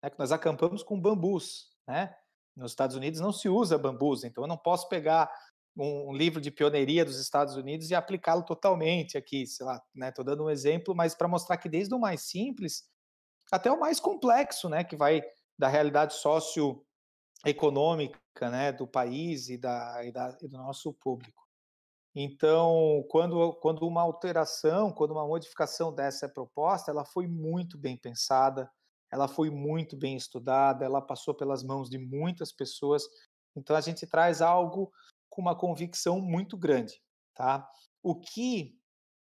né, 0.05 0.09
que 0.11 0.19
nós 0.19 0.31
acampamos 0.31 0.83
com 0.83 1.01
bambus, 1.01 1.71
né? 1.87 2.15
Nos 2.55 2.71
Estados 2.71 2.95
Unidos 2.95 3.19
não 3.19 3.33
se 3.33 3.49
usa 3.49 3.77
bambus, 3.77 4.23
então 4.23 4.43
eu 4.43 4.47
não 4.47 4.57
posso 4.57 4.87
pegar 4.87 5.29
um, 5.75 6.11
um 6.11 6.13
livro 6.13 6.39
de 6.39 6.51
pioneiria 6.51 7.03
dos 7.03 7.19
Estados 7.19 7.55
Unidos 7.55 7.89
e 7.89 7.95
aplicá-lo 7.95 8.43
totalmente 8.43 9.17
aqui, 9.17 9.47
sei 9.47 9.65
lá, 9.65 9.81
né? 9.93 10.09
Estou 10.09 10.23
dando 10.23 10.45
um 10.45 10.49
exemplo, 10.49 10.95
mas 10.95 11.15
para 11.15 11.27
mostrar 11.27 11.57
que 11.57 11.67
desde 11.67 11.93
o 11.93 11.99
mais 11.99 12.21
simples 12.21 12.83
até 13.51 13.69
o 13.71 13.79
mais 13.79 13.99
complexo, 13.99 14.69
né? 14.69 14.83
Que 14.83 14.95
vai 14.95 15.23
da 15.57 15.67
realidade 15.67 16.13
socioeconômica, 16.13 18.19
né? 18.41 18.71
Do 18.71 18.87
país 18.87 19.49
e, 19.49 19.57
da, 19.57 20.05
e, 20.05 20.11
da, 20.11 20.37
e 20.41 20.47
do 20.47 20.57
nosso 20.57 20.93
público. 20.93 21.44
Então, 22.15 23.05
quando, 23.09 23.53
quando 23.55 23.85
uma 23.85 24.01
alteração, 24.01 24.89
quando 24.89 25.11
uma 25.11 25.27
modificação 25.27 25.93
dessa 25.93 26.27
é 26.27 26.29
proposta, 26.29 26.89
ela 26.89 27.03
foi 27.03 27.27
muito 27.27 27.77
bem 27.77 27.97
pensada, 27.97 28.71
ela 29.11 29.27
foi 29.27 29.49
muito 29.49 29.97
bem 29.97 30.15
estudada, 30.15 30.85
ela 30.85 31.01
passou 31.01 31.33
pelas 31.35 31.61
mãos 31.61 31.89
de 31.89 31.97
muitas 31.97 32.53
pessoas, 32.53 33.03
então 33.53 33.75
a 33.75 33.81
gente 33.81 34.07
traz 34.07 34.41
algo 34.41 34.91
com 35.29 35.41
uma 35.41 35.55
convicção 35.55 36.21
muito 36.21 36.57
grande, 36.57 37.01
tá? 37.33 37.69
O 38.01 38.15
que 38.15 38.79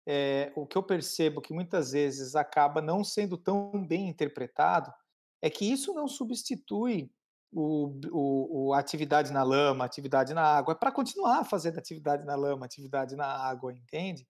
é, 0.05 0.53
o 0.55 0.65
que 0.65 0.77
eu 0.77 0.83
percebo 0.83 1.41
que 1.41 1.53
muitas 1.53 1.91
vezes 1.91 2.35
acaba 2.35 2.81
não 2.81 3.03
sendo 3.03 3.37
tão 3.37 3.85
bem 3.85 4.07
interpretado 4.07 4.93
é 5.41 5.49
que 5.49 5.65
isso 5.65 5.93
não 5.93 6.07
substitui 6.07 7.11
o, 7.59 7.99
o, 8.11 8.67
o 8.67 8.73
atividade 8.73 9.33
na 9.33 9.41
lama, 9.41 9.83
atividade 9.83 10.31
na 10.31 10.43
água, 10.43 10.73
é 10.73 10.75
para 10.75 10.91
continuar 10.91 11.43
fazendo 11.43 11.79
atividade 11.79 12.23
na 12.23 12.35
lama, 12.35 12.67
atividade 12.67 13.15
na 13.15 13.25
água, 13.25 13.73
entende? 13.73 14.27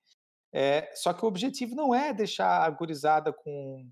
É, 0.53 0.89
só 0.95 1.11
que 1.11 1.25
o 1.25 1.27
objetivo 1.27 1.75
não 1.75 1.93
é 1.93 2.13
deixar 2.13 2.63
a 2.63 2.69
gurizada 2.69 3.33
com, 3.33 3.85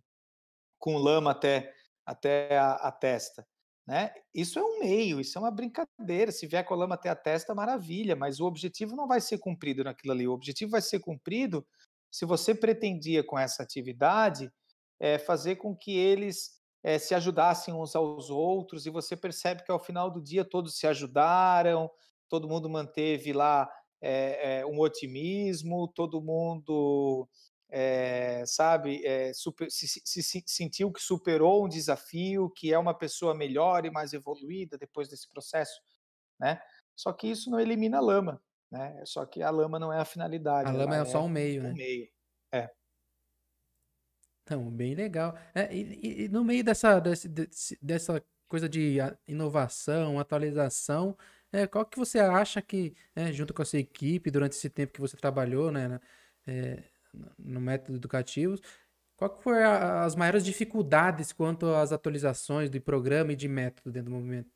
com 0.79 0.95
lama 0.97 1.31
até, 1.31 1.73
até 2.05 2.57
a, 2.57 2.75
a 2.75 2.91
testa. 2.93 3.45
Né? 3.85 4.13
Isso 4.33 4.57
é 4.57 4.63
um 4.63 4.79
meio, 4.79 5.19
isso 5.19 5.37
é 5.37 5.41
uma 5.41 5.51
brincadeira. 5.51 6.31
Se 6.31 6.47
vier 6.47 6.63
com 6.63 6.73
a 6.73 6.77
lama 6.77 6.95
até 6.95 7.09
a 7.09 7.15
testa, 7.15 7.53
maravilha, 7.53 8.15
mas 8.15 8.39
o 8.39 8.45
objetivo 8.45 8.95
não 8.95 9.05
vai 9.05 9.19
ser 9.19 9.37
cumprido 9.37 9.83
naquilo 9.83 10.13
ali. 10.13 10.25
O 10.25 10.31
objetivo 10.31 10.71
vai 10.71 10.81
ser 10.81 10.99
cumprido 10.99 11.67
se 12.09 12.25
você 12.25 12.55
pretendia 12.55 13.21
com 13.21 13.37
essa 13.37 13.61
atividade 13.61 14.49
é, 14.97 15.19
fazer 15.19 15.57
com 15.57 15.75
que 15.75 15.91
eles 15.97 16.55
é, 16.85 16.99
se 16.99 17.15
ajudassem 17.15 17.73
uns 17.73 17.95
aos 17.95 18.29
outros, 18.29 18.85
e 18.85 18.91
você 18.91 19.17
percebe 19.17 19.63
que 19.63 19.71
ao 19.71 19.79
final 19.79 20.11
do 20.11 20.21
dia 20.21 20.45
todos 20.45 20.77
se 20.77 20.85
ajudaram, 20.85 21.89
todo 22.29 22.47
mundo 22.47 22.69
manteve 22.69 23.33
lá 23.33 23.67
é, 23.99 24.63
um 24.67 24.79
otimismo, 24.79 25.87
todo 25.87 26.21
mundo 26.21 27.27
é, 27.71 28.43
sabe, 28.45 29.03
é, 29.03 29.33
super, 29.33 29.71
se, 29.71 29.87
se, 29.87 30.21
se, 30.21 30.43
sentiu 30.45 30.91
que 30.91 31.01
superou 31.01 31.65
um 31.65 31.67
desafio, 31.67 32.51
que 32.51 32.71
é 32.71 32.77
uma 32.77 32.93
pessoa 32.93 33.33
melhor 33.33 33.83
e 33.83 33.89
mais 33.89 34.13
evoluída 34.13 34.77
depois 34.77 35.09
desse 35.09 35.27
processo, 35.27 35.81
né? 36.39 36.61
Só 36.95 37.11
que 37.11 37.27
isso 37.27 37.49
não 37.49 37.59
elimina 37.59 37.97
a 37.97 38.01
lama, 38.01 38.39
né? 38.71 39.01
Só 39.05 39.25
que 39.25 39.41
a 39.41 39.49
lama 39.49 39.79
não 39.79 39.91
é 39.91 39.99
a 39.99 40.05
finalidade. 40.05 40.69
A 40.69 40.73
lama 40.73 40.97
é 40.97 41.05
só 41.05 41.23
um 41.23 41.29
meio, 41.29 41.61
um 41.61 41.63
né? 41.63 41.73
meio, 41.73 42.03
é. 42.03 42.14
Então, 44.45 44.69
bem 44.69 44.93
legal. 44.93 45.35
É, 45.55 45.73
e, 45.75 46.25
e, 46.25 46.29
no 46.29 46.43
meio 46.45 46.63
dessa, 46.63 46.99
desse, 46.99 47.27
dessa 47.81 48.23
coisa 48.47 48.69
de 48.69 48.97
inovação, 49.27 50.19
atualização, 50.19 51.17
é, 51.51 51.65
qual 51.65 51.83
que 51.83 51.97
você 51.97 52.19
acha 52.19 52.61
que, 52.61 52.95
né, 53.15 53.33
junto 53.33 53.53
com 53.53 53.63
a 53.63 53.65
sua 53.65 53.79
equipe, 53.79 54.29
durante 54.29 54.53
esse 54.53 54.69
tempo 54.69 54.93
que 54.93 55.01
você 55.01 55.17
trabalhou, 55.17 55.71
né, 55.71 55.99
é, 56.45 56.83
no 57.39 57.59
método 57.59 57.97
educativo, 57.97 58.55
qual 59.17 59.35
foi 59.41 59.63
a, 59.63 60.03
as 60.03 60.15
maiores 60.15 60.45
dificuldades 60.45 61.33
quanto 61.33 61.65
às 61.73 61.91
atualizações 61.91 62.69
do 62.69 62.79
programa 62.79 63.33
e 63.33 63.35
de 63.35 63.47
método 63.47 63.91
dentro 63.91 64.11
do 64.11 64.15
movimento? 64.15 64.51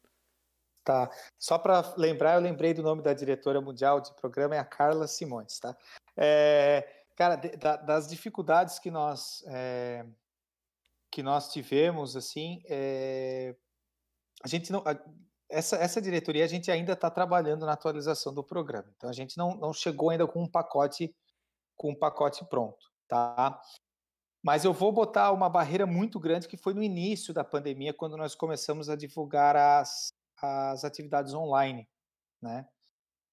Tá. 0.84 1.10
Só 1.38 1.58
para 1.58 1.94
lembrar, 1.98 2.36
eu 2.36 2.42
lembrei 2.42 2.74
do 2.74 2.84
nome 2.84 3.02
da 3.02 3.14
diretora 3.14 3.62
mundial 3.62 4.02
de 4.02 4.14
programa, 4.16 4.56
é 4.56 4.60
a 4.60 4.66
Carla 4.66 5.08
Simões, 5.08 5.60
tá? 5.60 5.76
É, 6.18 6.99
cara, 7.20 7.36
de, 7.36 7.50
da, 7.58 7.76
das 7.76 8.08
dificuldades 8.08 8.80
que 8.80 8.90
nós 8.90 9.44
é, 9.48 10.06
que 11.12 11.22
nós 11.22 11.52
tivemos, 11.52 12.16
assim, 12.16 12.62
é, 12.66 13.54
a 14.42 14.48
gente 14.48 14.72
não, 14.72 14.80
a, 14.86 14.98
essa, 15.50 15.76
essa 15.76 16.02
diretoria 16.02 16.46
a 16.46 16.48
gente 16.48 16.72
ainda 16.72 16.94
está 16.94 17.10
trabalhando 17.12 17.66
na 17.66 17.74
atualização 17.74 18.34
do 18.34 18.42
programa. 18.42 18.90
Então 18.96 19.10
a 19.10 19.14
gente 19.14 19.38
não, 19.38 19.54
não 19.56 19.74
chegou 19.74 20.12
ainda 20.12 20.26
com 20.26 20.44
um 20.44 20.50
pacote 20.50 21.14
com 21.76 21.92
um 21.92 21.96
pacote 21.96 22.46
pronto, 22.46 22.90
tá? 23.08 23.60
Mas 24.42 24.64
eu 24.64 24.72
vou 24.72 24.92
botar 24.92 25.34
uma 25.34 25.50
barreira 25.50 25.86
muito 25.86 26.20
grande 26.22 26.48
que 26.48 26.56
foi 26.56 26.74
no 26.74 26.84
início 26.84 27.34
da 27.34 27.44
pandemia, 27.44 27.94
quando 27.94 28.16
nós 28.16 28.34
começamos 28.34 28.90
a 28.90 28.96
divulgar 28.96 29.58
as, 29.58 30.14
as 30.42 30.86
atividades 30.86 31.34
online, 31.34 31.86
né? 32.42 32.66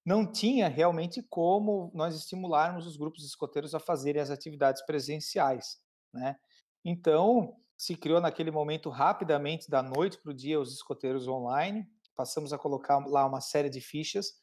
Não 0.06 0.24
tinha 0.24 0.68
realmente 0.68 1.20
como 1.20 1.90
nós 1.92 2.14
estimularmos 2.14 2.86
os 2.86 2.96
grupos 2.96 3.24
escoteiros 3.24 3.74
a 3.74 3.80
fazerem 3.80 4.22
as 4.22 4.30
atividades 4.30 4.86
presenciais, 4.86 5.80
né? 6.14 6.36
Então, 6.84 7.56
se 7.76 7.96
criou 7.96 8.20
naquele 8.20 8.52
momento 8.52 8.88
rapidamente, 8.88 9.68
da 9.68 9.82
noite 9.82 10.18
para 10.22 10.30
o 10.30 10.34
dia, 10.34 10.60
os 10.60 10.72
escoteiros 10.72 11.26
online, 11.26 11.84
passamos 12.14 12.52
a 12.52 12.58
colocar 12.58 13.04
lá 13.04 13.26
uma 13.26 13.40
série 13.40 13.68
de 13.68 13.80
fichas, 13.80 14.34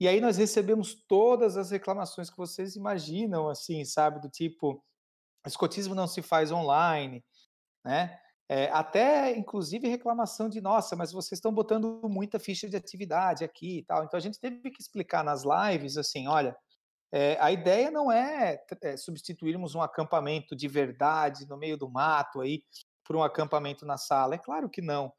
e 0.00 0.08
aí 0.08 0.22
nós 0.22 0.38
recebemos 0.38 0.94
todas 1.06 1.58
as 1.58 1.70
reclamações 1.70 2.30
que 2.30 2.36
vocês 2.38 2.74
imaginam, 2.74 3.50
assim, 3.50 3.84
sabe? 3.84 4.18
Do 4.22 4.30
tipo, 4.30 4.82
escotismo 5.46 5.94
não 5.94 6.06
se 6.06 6.22
faz 6.22 6.50
online, 6.50 7.22
né? 7.84 8.18
É, 8.52 8.68
até, 8.72 9.30
inclusive, 9.38 9.86
reclamação 9.86 10.48
de, 10.48 10.60
nossa, 10.60 10.96
mas 10.96 11.12
vocês 11.12 11.38
estão 11.38 11.52
botando 11.52 12.00
muita 12.10 12.36
ficha 12.36 12.68
de 12.68 12.76
atividade 12.76 13.44
aqui 13.44 13.78
e 13.78 13.84
tal. 13.84 14.02
Então, 14.02 14.18
a 14.18 14.20
gente 14.20 14.40
teve 14.40 14.72
que 14.72 14.82
explicar 14.82 15.22
nas 15.22 15.44
lives, 15.44 15.96
assim, 15.96 16.26
olha, 16.26 16.56
é, 17.12 17.38
a 17.40 17.52
ideia 17.52 17.92
não 17.92 18.10
é, 18.10 18.60
é, 18.82 18.96
substituirmos 18.96 19.76
um 19.76 19.80
acampamento 19.80 20.56
de 20.56 20.66
verdade 20.66 21.46
no 21.48 21.56
meio 21.56 21.76
do 21.76 21.88
mato 21.88 22.40
aí 22.40 22.64
por 23.04 23.14
um 23.14 23.22
acampamento 23.22 23.86
na 23.86 23.96
sala. 23.96 24.34
É 24.34 24.38
claro 24.38 24.68
que 24.68 24.82
não. 24.82 25.12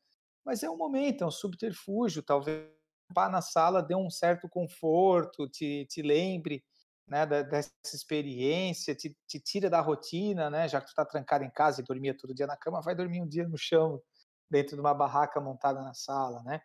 Mas 0.44 0.62
é 0.62 0.70
um 0.70 0.76
momento, 0.76 1.24
é 1.24 1.28
um 1.28 1.32
subterfúgio, 1.32 2.22
talvez 2.22 2.68
na 3.16 3.42
sala 3.42 3.82
dê 3.82 3.96
um 3.96 4.10
certo 4.10 4.50
conforto, 4.50 5.48
te, 5.48 5.86
te 5.90 6.02
lembre 6.02 6.62
né, 7.12 7.26
dessa 7.26 7.70
experiência, 7.94 8.96
te, 8.96 9.14
te 9.28 9.38
tira 9.38 9.70
da 9.70 9.82
rotina, 9.82 10.50
né, 10.50 10.66
já 10.70 10.80
que 10.80 10.86
tu 10.86 10.92
está 10.92 11.04
trancado 11.04 11.44
em 11.44 11.52
casa 11.52 11.82
e 11.82 11.84
dormia 11.84 12.18
todo 12.18 12.34
dia 12.34 12.48
na 12.48 12.56
cama, 12.56 12.82
vai 12.82 12.96
dormir 12.96 13.22
um 13.22 13.28
dia 13.28 13.46
no 13.46 13.58
chão, 13.58 14.02
dentro 14.50 14.78
de 14.78 14.82
uma 14.82 14.94
barraca 14.94 15.42
montada 15.42 15.82
na 15.82 15.94
sala, 15.94 16.42
né? 16.44 16.62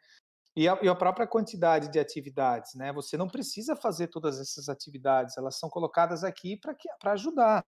E 0.55 0.69
a, 0.69 0.79
e 0.81 0.89
a 0.89 0.95
própria 0.95 1.27
quantidade 1.27 1.89
de 1.89 1.99
atividades, 1.99 2.75
né? 2.75 2.93
Você 2.93 3.17
não 3.17 3.29
precisa 3.29 3.75
fazer 3.75 4.07
todas 4.07 4.41
essas 4.41 4.69
atividades, 4.69 5.37
elas 5.37 5.59
são 5.59 5.69
colocadas 5.69 6.23
aqui 6.23 6.57
para 6.57 7.13
ajudar. 7.13 7.65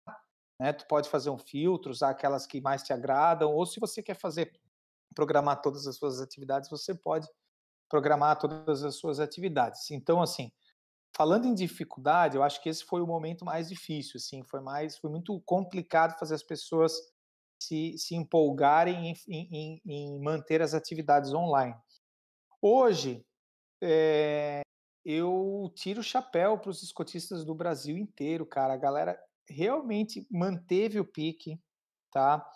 Né? 0.60 0.72
Tu 0.72 0.86
pode 0.86 1.08
fazer 1.08 1.30
um 1.30 1.38
filtro, 1.38 1.90
usar 1.90 2.10
aquelas 2.10 2.46
que 2.46 2.60
mais 2.60 2.82
te 2.82 2.92
agradam, 2.92 3.54
ou 3.54 3.64
se 3.64 3.80
você 3.80 4.02
quer 4.02 4.14
fazer, 4.14 4.52
programar 5.14 5.62
todas 5.62 5.86
as 5.86 5.96
suas 5.96 6.20
atividades, 6.20 6.68
você 6.68 6.94
pode 6.94 7.26
programar 7.88 8.38
todas 8.38 8.84
as 8.84 8.96
suas 8.96 9.18
atividades. 9.18 9.90
Então, 9.90 10.20
assim, 10.20 10.52
falando 11.16 11.46
em 11.46 11.54
dificuldade, 11.54 12.36
eu 12.36 12.42
acho 12.42 12.62
que 12.62 12.68
esse 12.68 12.84
foi 12.84 13.00
o 13.00 13.06
momento 13.06 13.44
mais 13.44 13.68
difícil, 13.68 14.12
assim, 14.16 14.42
foi 14.44 14.60
mais, 14.60 14.98
foi 14.98 15.10
muito 15.10 15.40
complicado 15.46 16.18
fazer 16.18 16.34
as 16.34 16.42
pessoas 16.42 16.92
se, 17.62 17.96
se 17.96 18.14
empolgarem 18.14 19.14
em, 19.26 19.48
em, 19.50 19.82
em 19.86 20.20
manter 20.20 20.60
as 20.60 20.74
atividades 20.74 21.32
online. 21.32 21.74
Hoje, 22.60 23.24
é, 23.82 24.60
eu 25.04 25.72
tiro 25.74 26.00
o 26.00 26.04
chapéu 26.04 26.58
para 26.58 26.70
os 26.70 26.82
escotistas 26.82 27.44
do 27.44 27.54
Brasil 27.54 27.96
inteiro, 27.96 28.44
cara. 28.44 28.74
A 28.74 28.78
galera 28.78 29.18
realmente 29.48 30.26
manteve 30.30 31.00
o 31.00 31.04
pique, 31.04 31.58
tá? 32.12 32.46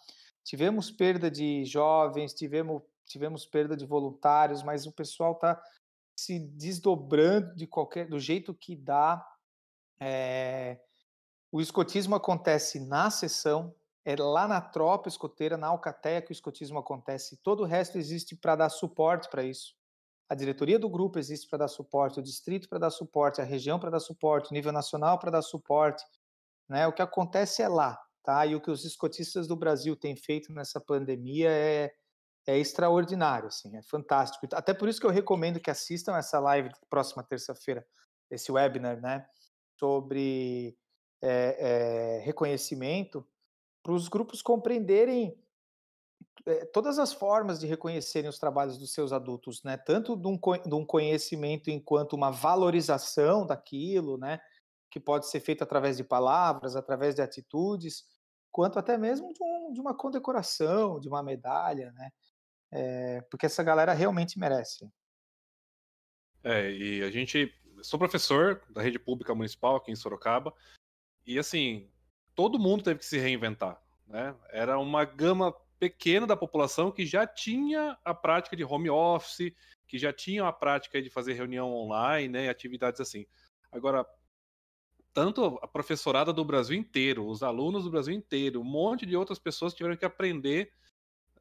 Tivemos 0.45 0.91
perda 0.91 1.31
de 1.31 1.65
jovens, 1.65 2.35
tivemos 2.35 2.83
tivemos 3.07 3.45
perda 3.45 3.77
de 3.77 3.85
voluntários, 3.85 4.63
mas 4.63 4.87
o 4.87 4.93
pessoal 4.93 5.33
está 5.33 5.61
se 6.25 6.39
desdobrando 6.39 7.55
de 7.55 7.67
qualquer 7.67 8.07
do 8.07 8.19
jeito 8.19 8.55
que 8.55 8.77
dá. 8.77 9.25
É, 9.99 10.79
o 11.51 11.61
escotismo 11.61 12.15
acontece 12.15 12.79
na 12.79 13.11
sessão, 13.11 13.75
é 14.05 14.15
lá 14.17 14.47
na 14.47 14.61
tropa 14.61 15.09
escoteira, 15.09 15.57
na 15.57 15.69
Alcateia 15.69 16.21
que 16.21 16.31
o 16.31 16.33
escotismo 16.33 16.79
acontece. 16.79 17.39
Todo 17.43 17.63
o 17.63 17.67
resto 17.67 17.97
existe 17.97 18.37
para 18.37 18.57
dar 18.57 18.69
suporte 18.69 19.29
para 19.31 19.43
isso. 19.43 19.75
A 20.29 20.35
diretoria 20.35 20.79
do 20.79 20.89
grupo 20.89 21.19
existe 21.19 21.49
para 21.49 21.61
dar 21.61 21.69
suporte, 21.69 22.21
o 22.21 22.23
distrito 22.23 22.69
para 22.69 22.79
dar 22.79 22.91
suporte, 22.91 23.41
a 23.41 23.45
região 23.45 23.81
para 23.81 23.91
dar 23.91 24.01
suporte, 24.01 24.51
o 24.51 24.55
nível 24.55 24.73
nacional 24.73 25.19
para 25.19 25.31
dar 25.31 25.43
suporte. 25.43 26.05
Né? 26.69 26.87
O 26.87 26.93
que 26.93 27.03
acontece 27.03 27.63
é 27.63 27.69
lá, 27.69 27.99
tá? 28.23 28.47
E 28.47 28.55
o 28.55 28.61
que 28.61 28.71
os 28.71 28.85
escotistas 28.85 29.49
do 29.49 29.57
Brasil 29.57 29.97
têm 29.97 30.15
feito 30.15 30.53
nessa 30.53 30.81
pandemia 30.81 31.51
é, 31.51 31.93
é 32.47 32.59
extraordinário, 32.59 33.49
assim, 33.49 33.77
é 33.77 33.83
fantástico. 33.83 34.47
Até 34.53 34.75
por 34.75 34.89
isso 34.89 35.01
que 35.01 35.07
eu 35.07 35.11
recomendo 35.11 35.61
que 35.61 35.71
assistam 35.71 36.17
essa 36.17 36.39
live 36.39 36.71
próxima 36.89 37.23
terça-feira, 37.23 37.87
esse 38.31 38.51
webinar, 38.51 39.01
né, 39.01 39.27
sobre 39.79 40.77
é, 41.23 42.19
é, 42.19 42.25
reconhecimento, 42.25 43.27
para 43.83 43.93
os 43.93 44.09
grupos 44.09 44.43
compreenderem 44.43 45.39
é, 46.47 46.65
todas 46.67 46.99
as 46.99 47.13
formas 47.13 47.61
de 47.61 47.67
reconhecerem 47.67 48.29
os 48.29 48.39
trabalhos 48.39 48.79
dos 48.79 48.93
seus 48.93 49.13
adultos, 49.13 49.63
né, 49.63 49.77
tanto 49.77 50.17
de 50.17 50.27
um, 50.27 50.39
de 50.39 50.75
um 50.75 50.85
conhecimento 50.85 51.71
enquanto 51.71 52.15
uma 52.15 52.31
valorização 52.31 53.47
daquilo, 53.47 54.17
né, 54.17 54.41
que 54.91 54.99
pode 54.99 55.29
ser 55.29 55.41
feito 55.41 55.63
através 55.63 55.97
de 55.97 56.05
palavras, 56.05 56.75
através 56.75 57.15
de 57.15 57.23
atitudes, 57.23 58.05
quanto 58.51 58.79
até 58.79 58.99
mesmo 58.99 59.33
de, 59.33 59.43
um, 59.43 59.73
de 59.73 59.81
uma 59.81 59.95
condecoração, 59.95 60.99
de 60.99 61.09
uma 61.09 61.23
medalha, 61.23 61.93
né? 61.93 62.11
É, 62.73 63.21
porque 63.31 63.47
essa 63.47 63.63
galera 63.63 63.93
realmente 63.93 64.39
merece. 64.39 64.91
É, 66.43 66.71
e 66.71 67.03
a 67.03 67.11
gente. 67.11 67.55
Sou 67.83 67.99
professor 67.99 68.63
da 68.69 68.83
rede 68.83 68.99
pública 68.99 69.35
municipal 69.35 69.77
aqui 69.77 69.91
em 69.91 69.97
Sorocaba, 69.97 70.55
e 71.27 71.39
assim, 71.39 71.91
todo 72.35 72.59
mundo 72.59 72.85
teve 72.85 72.99
que 72.99 73.07
se 73.07 73.19
reinventar. 73.19 73.81
Né? 74.07 74.35
Era 74.51 74.79
uma 74.79 75.05
gama 75.05 75.55
pequena 75.79 76.27
da 76.27 76.37
população 76.37 76.93
que 76.93 77.07
já 77.07 77.27
tinha 77.27 77.97
a 78.05 78.13
prática 78.13 78.55
de 78.55 78.63
home 78.63 78.91
office, 78.91 79.55
que 79.87 79.99
já 79.99 80.13
tinha 80.13 80.47
a 80.47 80.53
prática 80.53 81.01
de 81.01 81.09
fazer 81.09 81.33
reunião 81.33 81.73
online, 81.73 82.29
né, 82.29 82.49
atividades 82.51 83.01
assim. 83.01 83.27
Agora, 83.73 84.07
tanto 85.13 85.59
a 85.63 85.67
professorada 85.67 86.33
do 86.33 86.45
Brasil 86.45 86.77
inteiro, 86.77 87.27
os 87.27 87.43
alunos 87.43 87.85
do 87.85 87.91
Brasil 87.91 88.15
inteiro, 88.15 88.61
um 88.61 88.65
monte 88.65 89.07
de 89.07 89.17
outras 89.17 89.39
pessoas 89.39 89.73
tiveram 89.73 89.97
que 89.97 90.05
aprender 90.05 90.73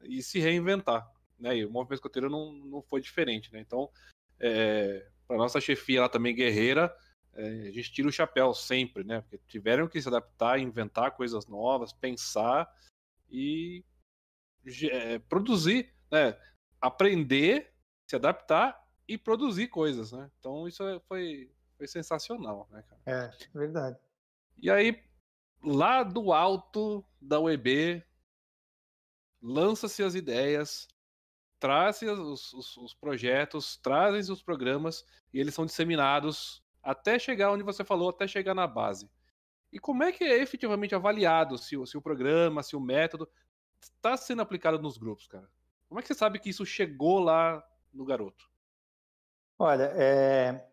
e 0.02 0.22
se 0.22 0.40
reinventar. 0.40 1.08
Né? 1.40 1.58
E 1.58 1.64
o 1.64 1.70
movimento 1.70 1.94
escoteiro 1.94 2.28
não, 2.28 2.52
não 2.52 2.82
foi 2.82 3.00
diferente. 3.00 3.52
Né? 3.52 3.60
Então, 3.60 3.90
é, 4.38 5.06
para 5.26 5.36
nossa 5.36 5.60
chefia 5.60 6.02
lá 6.02 6.08
também 6.08 6.34
guerreira, 6.34 6.94
é, 7.32 7.68
a 7.68 7.70
gente 7.70 7.92
tira 7.92 8.08
o 8.08 8.12
chapéu 8.12 8.52
sempre, 8.52 9.04
né? 9.04 9.20
Porque 9.20 9.38
tiveram 9.46 9.88
que 9.88 10.00
se 10.00 10.08
adaptar, 10.08 10.58
inventar 10.58 11.12
coisas 11.12 11.46
novas, 11.46 11.92
pensar 11.92 12.68
e 13.30 13.84
é, 14.90 15.18
produzir, 15.20 15.94
né? 16.10 16.36
Aprender, 16.80 17.72
se 18.06 18.16
adaptar 18.16 18.84
e 19.06 19.16
produzir 19.16 19.68
coisas, 19.68 20.12
né? 20.12 20.30
Então 20.38 20.66
isso 20.66 20.82
é, 20.82 20.98
foi, 21.00 21.50
foi 21.76 21.86
sensacional, 21.86 22.68
né, 22.70 22.82
cara? 22.82 23.00
É, 23.06 23.58
verdade. 23.58 23.98
E 24.58 24.70
aí, 24.70 25.02
lá 25.62 26.02
do 26.02 26.32
alto 26.32 27.04
da 27.20 27.38
UEB, 27.38 28.04
lança-se 29.40 30.02
as 30.02 30.14
ideias, 30.14 30.88
trazem 31.60 32.08
os, 32.08 32.52
os, 32.54 32.76
os, 32.78 32.94
projetos, 32.94 33.76
trazem 33.76 34.32
os 34.32 34.42
programas 34.42 35.04
e 35.32 35.38
eles 35.38 35.54
são 35.54 35.66
disseminados 35.66 36.64
até 36.82 37.18
chegar 37.18 37.52
onde 37.52 37.62
você 37.62 37.84
falou, 37.84 38.08
até 38.08 38.26
chegar 38.26 38.54
na 38.54 38.66
base. 38.66 39.08
E 39.70 39.78
como 39.78 40.02
é 40.02 40.10
que 40.10 40.24
é 40.24 40.40
efetivamente 40.40 40.94
avaliado 40.94 41.58
se, 41.58 41.76
se 41.86 41.96
o 41.96 42.02
programa, 42.02 42.62
se 42.62 42.74
o 42.74 42.80
método 42.80 43.28
está 43.80 44.16
sendo 44.16 44.42
aplicado 44.42 44.80
nos 44.80 44.96
grupos, 44.96 45.28
cara? 45.28 45.48
Como 45.86 46.00
é 46.00 46.02
que 46.02 46.08
você 46.08 46.14
sabe 46.14 46.38
que 46.38 46.48
isso 46.48 46.64
chegou 46.64 47.20
lá 47.20 47.62
no 47.92 48.04
garoto? 48.04 48.48
Olha, 49.58 49.92
é, 49.94 50.66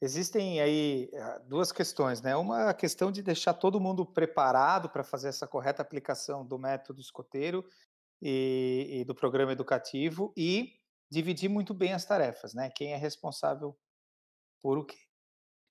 existem 0.00 0.60
aí 0.60 1.10
ah, 1.14 1.40
duas 1.46 1.70
questões, 1.70 2.20
né? 2.20 2.34
Uma 2.34 2.70
a 2.70 2.74
questão 2.74 3.12
de 3.12 3.22
deixar 3.22 3.54
todo 3.54 3.80
mundo 3.80 4.04
preparado 4.04 4.88
para 4.88 5.04
fazer 5.04 5.28
essa 5.28 5.46
correta 5.46 5.80
aplicação 5.80 6.44
do 6.44 6.58
método 6.58 7.00
escoteiro 7.00 7.64
e, 8.20 9.00
e, 9.00 9.04
do 9.04 9.14
programa 9.14 9.52
educativo 9.52 10.32
e 10.36 10.74
dividir 11.10 11.48
muito 11.48 11.74
bem 11.74 11.92
as 11.92 12.04
tarefas, 12.04 12.54
né? 12.54 12.70
Quem 12.70 12.92
é 12.92 12.96
responsável 12.96 13.76
por 14.60 14.78
o 14.78 14.84
quê? 14.84 14.98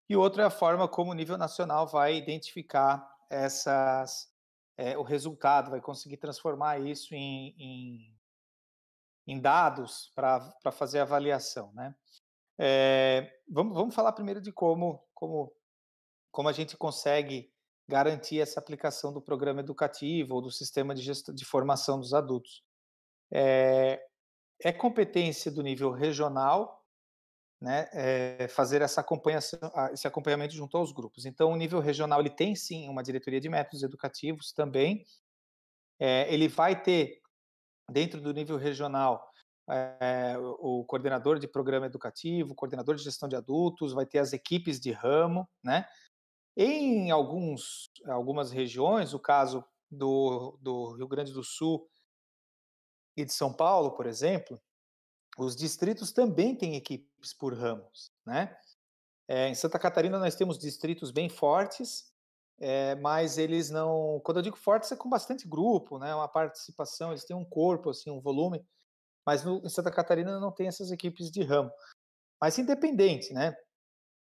E 0.09 0.15
outra 0.15 0.43
é 0.43 0.45
a 0.45 0.51
forma 0.51 0.87
como 0.87 1.11
o 1.11 1.15
nível 1.15 1.37
nacional 1.37 1.87
vai 1.87 2.15
identificar 2.15 3.07
essas, 3.29 4.31
é, 4.77 4.97
o 4.97 5.03
resultado, 5.03 5.71
vai 5.71 5.81
conseguir 5.81 6.17
transformar 6.17 6.79
isso 6.79 7.13
em, 7.15 7.55
em, 7.57 8.19
em 9.27 9.39
dados 9.39 10.11
para 10.15 10.71
fazer 10.71 10.99
avaliação, 10.99 11.71
né? 11.73 11.95
É, 12.59 13.39
vamos, 13.49 13.73
vamos 13.73 13.95
falar 13.95 14.11
primeiro 14.11 14.39
de 14.39 14.51
como, 14.51 15.03
como, 15.13 15.51
como 16.31 16.49
a 16.49 16.53
gente 16.53 16.77
consegue 16.77 17.52
garantir 17.87 18.39
essa 18.39 18.59
aplicação 18.59 19.11
do 19.11 19.21
programa 19.21 19.59
educativo 19.59 20.35
ou 20.35 20.41
do 20.41 20.51
sistema 20.51 20.95
de, 20.95 21.03
de 21.33 21.45
formação 21.45 21.99
dos 21.99 22.13
adultos. 22.13 22.63
É, 23.31 24.01
é 24.61 24.71
competência 24.71 25.51
do 25.51 25.61
nível 25.61 25.91
regional 25.91 26.83
né, 27.63 27.87
é, 27.93 28.47
fazer 28.49 28.81
essa 28.81 29.05
esse 29.93 30.05
acompanhamento 30.05 30.53
junto 30.53 30.77
aos 30.77 30.91
grupos. 30.91 31.25
Então, 31.25 31.49
o 31.49 31.55
nível 31.55 31.79
regional 31.79 32.19
ele 32.19 32.29
tem 32.29 32.55
sim 32.55 32.89
uma 32.89 33.01
diretoria 33.01 33.39
de 33.39 33.47
métodos 33.47 33.83
educativos 33.83 34.51
também. 34.51 35.05
É, 35.97 36.31
ele 36.33 36.49
vai 36.49 36.81
ter 36.81 37.21
dentro 37.89 38.19
do 38.19 38.33
nível 38.33 38.57
regional 38.57 39.25
é, 39.69 40.35
o 40.59 40.83
coordenador 40.83 41.39
de 41.39 41.47
programa 41.47 41.85
educativo, 41.85 42.51
o 42.51 42.55
coordenador 42.55 42.95
de 42.95 43.03
gestão 43.03 43.29
de 43.29 43.35
adultos, 43.37 43.93
vai 43.93 44.05
ter 44.05 44.19
as 44.19 44.33
equipes 44.33 44.77
de 44.77 44.91
ramo, 44.91 45.47
né? 45.63 45.87
Em 46.55 47.09
alguns, 47.09 47.89
algumas 48.05 48.51
regiões, 48.51 49.13
o 49.13 49.19
caso 49.19 49.63
do, 49.89 50.57
do 50.61 50.93
Rio 50.95 51.07
Grande 51.07 51.33
do 51.33 51.43
Sul 51.43 51.89
e 53.17 53.25
de 53.25 53.33
São 53.33 53.53
Paulo, 53.53 53.91
por 53.95 54.05
exemplo, 54.05 54.59
os 55.37 55.55
distritos 55.55 56.11
também 56.11 56.55
têm 56.55 56.75
equipes 56.75 57.33
por 57.33 57.53
ramos, 57.53 58.11
né? 58.25 58.55
É, 59.27 59.47
em 59.47 59.55
Santa 59.55 59.79
Catarina 59.79 60.19
nós 60.19 60.35
temos 60.35 60.59
distritos 60.59 61.09
bem 61.09 61.29
fortes, 61.29 62.11
é, 62.59 62.95
mas 62.95 63.37
eles 63.37 63.69
não. 63.69 64.21
Quando 64.23 64.37
eu 64.37 64.43
digo 64.43 64.57
fortes 64.57 64.91
é 64.91 64.95
com 64.95 65.09
bastante 65.09 65.47
grupo, 65.47 65.97
né? 65.97 66.13
Uma 66.13 66.27
participação, 66.27 67.11
eles 67.11 67.25
têm 67.25 67.35
um 67.35 67.45
corpo, 67.45 67.89
assim, 67.89 68.11
um 68.11 68.21
volume. 68.21 68.63
Mas 69.25 69.43
no, 69.43 69.61
em 69.65 69.69
Santa 69.69 69.91
Catarina 69.91 70.39
não 70.39 70.51
tem 70.51 70.67
essas 70.67 70.91
equipes 70.91 71.31
de 71.31 71.41
ramo. 71.43 71.71
Mas 72.41 72.57
independente, 72.59 73.33
né? 73.33 73.55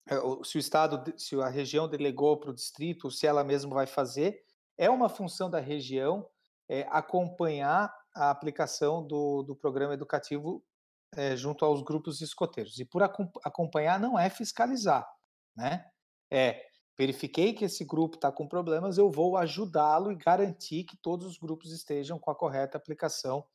É, 0.07 0.15
se 0.43 0.57
o 0.57 0.59
estado, 0.59 1.13
se 1.17 1.35
a 1.41 1.49
região 1.49 1.87
delegou 1.87 2.37
para 2.37 2.51
o 2.51 2.53
distrito, 2.53 3.09
se 3.09 3.25
ela 3.25 3.43
mesma 3.43 3.73
vai 3.73 3.87
fazer, 3.87 4.43
é 4.77 4.89
uma 4.89 5.09
função 5.09 5.49
da 5.49 5.59
região 5.59 6.27
é, 6.67 6.87
acompanhar 6.89 7.93
a 8.15 8.29
aplicação 8.29 9.05
do, 9.05 9.43
do 9.43 9.55
programa 9.55 9.93
educativo 9.93 10.63
é, 11.15 11.35
junto 11.35 11.63
aos 11.63 11.81
grupos 11.81 12.21
escoteiros. 12.21 12.79
E 12.79 12.85
por 12.85 13.03
acompanhar 13.03 13.99
não 13.99 14.17
é 14.17 14.29
fiscalizar, 14.29 15.07
né? 15.55 15.85
É 16.31 16.73
verifiquei 16.97 17.53
que 17.53 17.65
esse 17.65 17.83
grupo 17.83 18.15
está 18.15 18.31
com 18.31 18.47
problemas, 18.47 18.97
eu 18.97 19.09
vou 19.09 19.37
ajudá-lo 19.37 20.11
e 20.11 20.15
garantir 20.15 20.83
que 20.83 20.97
todos 20.97 21.25
os 21.25 21.37
grupos 21.37 21.71
estejam 21.71 22.19
com 22.19 22.29
a 22.29 22.35
correta 22.35 22.77
aplicação 22.77 23.45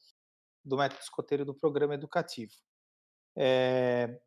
do 0.64 0.76
método 0.76 1.00
escoteiro 1.00 1.44
do 1.44 1.54
programa 1.54 1.94
educativo. 1.94 2.52
É, 3.36 4.20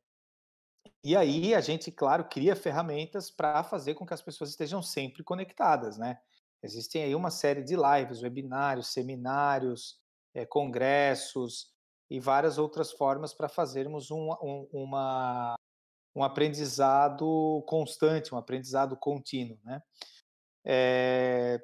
e 1.03 1.15
aí 1.15 1.53
a 1.53 1.61
gente, 1.61 1.91
claro, 1.91 2.25
cria 2.25 2.55
ferramentas 2.55 3.31
para 3.31 3.63
fazer 3.63 3.95
com 3.95 4.05
que 4.05 4.13
as 4.13 4.21
pessoas 4.21 4.51
estejam 4.51 4.81
sempre 4.81 5.23
conectadas, 5.23 5.97
né? 5.97 6.19
Existem 6.63 7.03
aí 7.03 7.15
uma 7.15 7.31
série 7.31 7.63
de 7.63 7.75
lives, 7.75 8.21
webinários, 8.21 8.93
seminários, 8.93 9.99
é, 10.33 10.45
congressos, 10.45 11.71
e 12.11 12.19
várias 12.19 12.57
outras 12.57 12.91
formas 12.91 13.33
para 13.33 13.47
fazermos 13.47 14.11
um, 14.11 14.33
um, 14.43 14.67
uma, 14.73 15.55
um 16.13 16.21
aprendizado 16.21 17.63
constante, 17.65 18.35
um 18.35 18.37
aprendizado 18.37 18.97
contínuo. 18.97 19.57
Né? 19.63 19.81
É... 20.65 21.61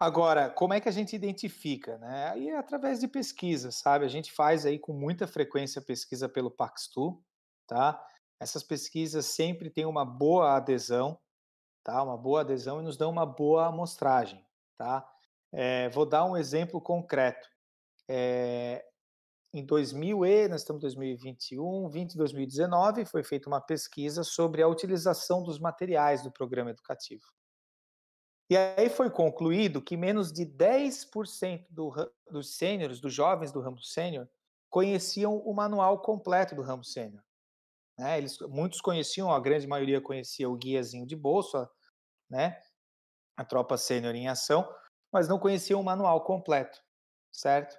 Agora, 0.00 0.50
como 0.50 0.74
é 0.74 0.80
que 0.80 0.88
a 0.88 0.92
gente 0.92 1.14
identifica? 1.14 1.96
Né? 1.98 2.28
Aí 2.30 2.48
é 2.48 2.58
através 2.58 2.98
de 2.98 3.06
pesquisa, 3.06 3.70
sabe? 3.70 4.04
A 4.04 4.08
gente 4.08 4.32
faz 4.32 4.66
aí 4.66 4.80
com 4.80 4.92
muita 4.92 5.28
frequência 5.28 5.80
pesquisa 5.80 6.28
pelo 6.28 6.50
Paxtu, 6.50 7.22
tá? 7.68 8.04
Essas 8.40 8.64
pesquisas 8.64 9.26
sempre 9.26 9.70
têm 9.70 9.86
uma 9.86 10.04
boa 10.04 10.56
adesão, 10.56 11.20
tá? 11.84 12.02
Uma 12.02 12.16
boa 12.16 12.40
adesão 12.40 12.80
e 12.80 12.84
nos 12.84 12.96
dão 12.96 13.10
uma 13.10 13.26
boa 13.26 13.66
amostragem, 13.66 14.44
tá? 14.76 15.08
É, 15.52 15.88
vou 15.90 16.04
dar 16.04 16.24
um 16.24 16.36
exemplo 16.36 16.80
concreto. 16.80 17.48
É, 18.08 18.84
em 19.52 19.64
2000 19.64 20.26
e 20.26 20.48
nós 20.48 20.60
estamos 20.60 20.80
em 20.80 20.86
2021, 20.86 21.88
20 21.88 22.16
2019, 22.16 23.04
foi 23.04 23.22
feita 23.22 23.48
uma 23.48 23.60
pesquisa 23.60 24.22
sobre 24.22 24.62
a 24.62 24.68
utilização 24.68 25.42
dos 25.42 25.58
materiais 25.58 26.22
do 26.22 26.30
programa 26.30 26.70
educativo. 26.70 27.24
E 28.50 28.56
aí 28.56 28.88
foi 28.88 29.10
concluído 29.10 29.82
que 29.82 29.96
menos 29.96 30.32
de 30.32 30.46
10% 30.46 31.66
do, 31.70 31.92
dos 32.30 32.56
sêniores, 32.56 33.00
dos 33.00 33.12
jovens 33.12 33.52
do 33.52 33.60
ramo 33.60 33.82
sênior, 33.82 34.28
conheciam 34.70 35.36
o 35.38 35.52
manual 35.54 36.00
completo 36.00 36.54
do 36.54 36.62
ramo 36.62 36.84
sênior. 36.84 37.22
Né? 37.98 38.18
Eles, 38.18 38.38
muitos 38.40 38.80
conheciam, 38.80 39.30
a 39.32 39.40
grande 39.40 39.66
maioria 39.66 40.00
conhecia 40.00 40.48
o 40.48 40.56
guiazinho 40.56 41.06
de 41.06 41.16
bolsa, 41.16 41.68
né? 42.30 42.60
a 43.36 43.44
tropa 43.44 43.76
sênior 43.76 44.14
em 44.14 44.28
ação, 44.28 44.68
mas 45.12 45.28
não 45.28 45.38
conheciam 45.38 45.80
o 45.80 45.84
manual 45.84 46.24
completo, 46.24 46.78
certo? 47.32 47.76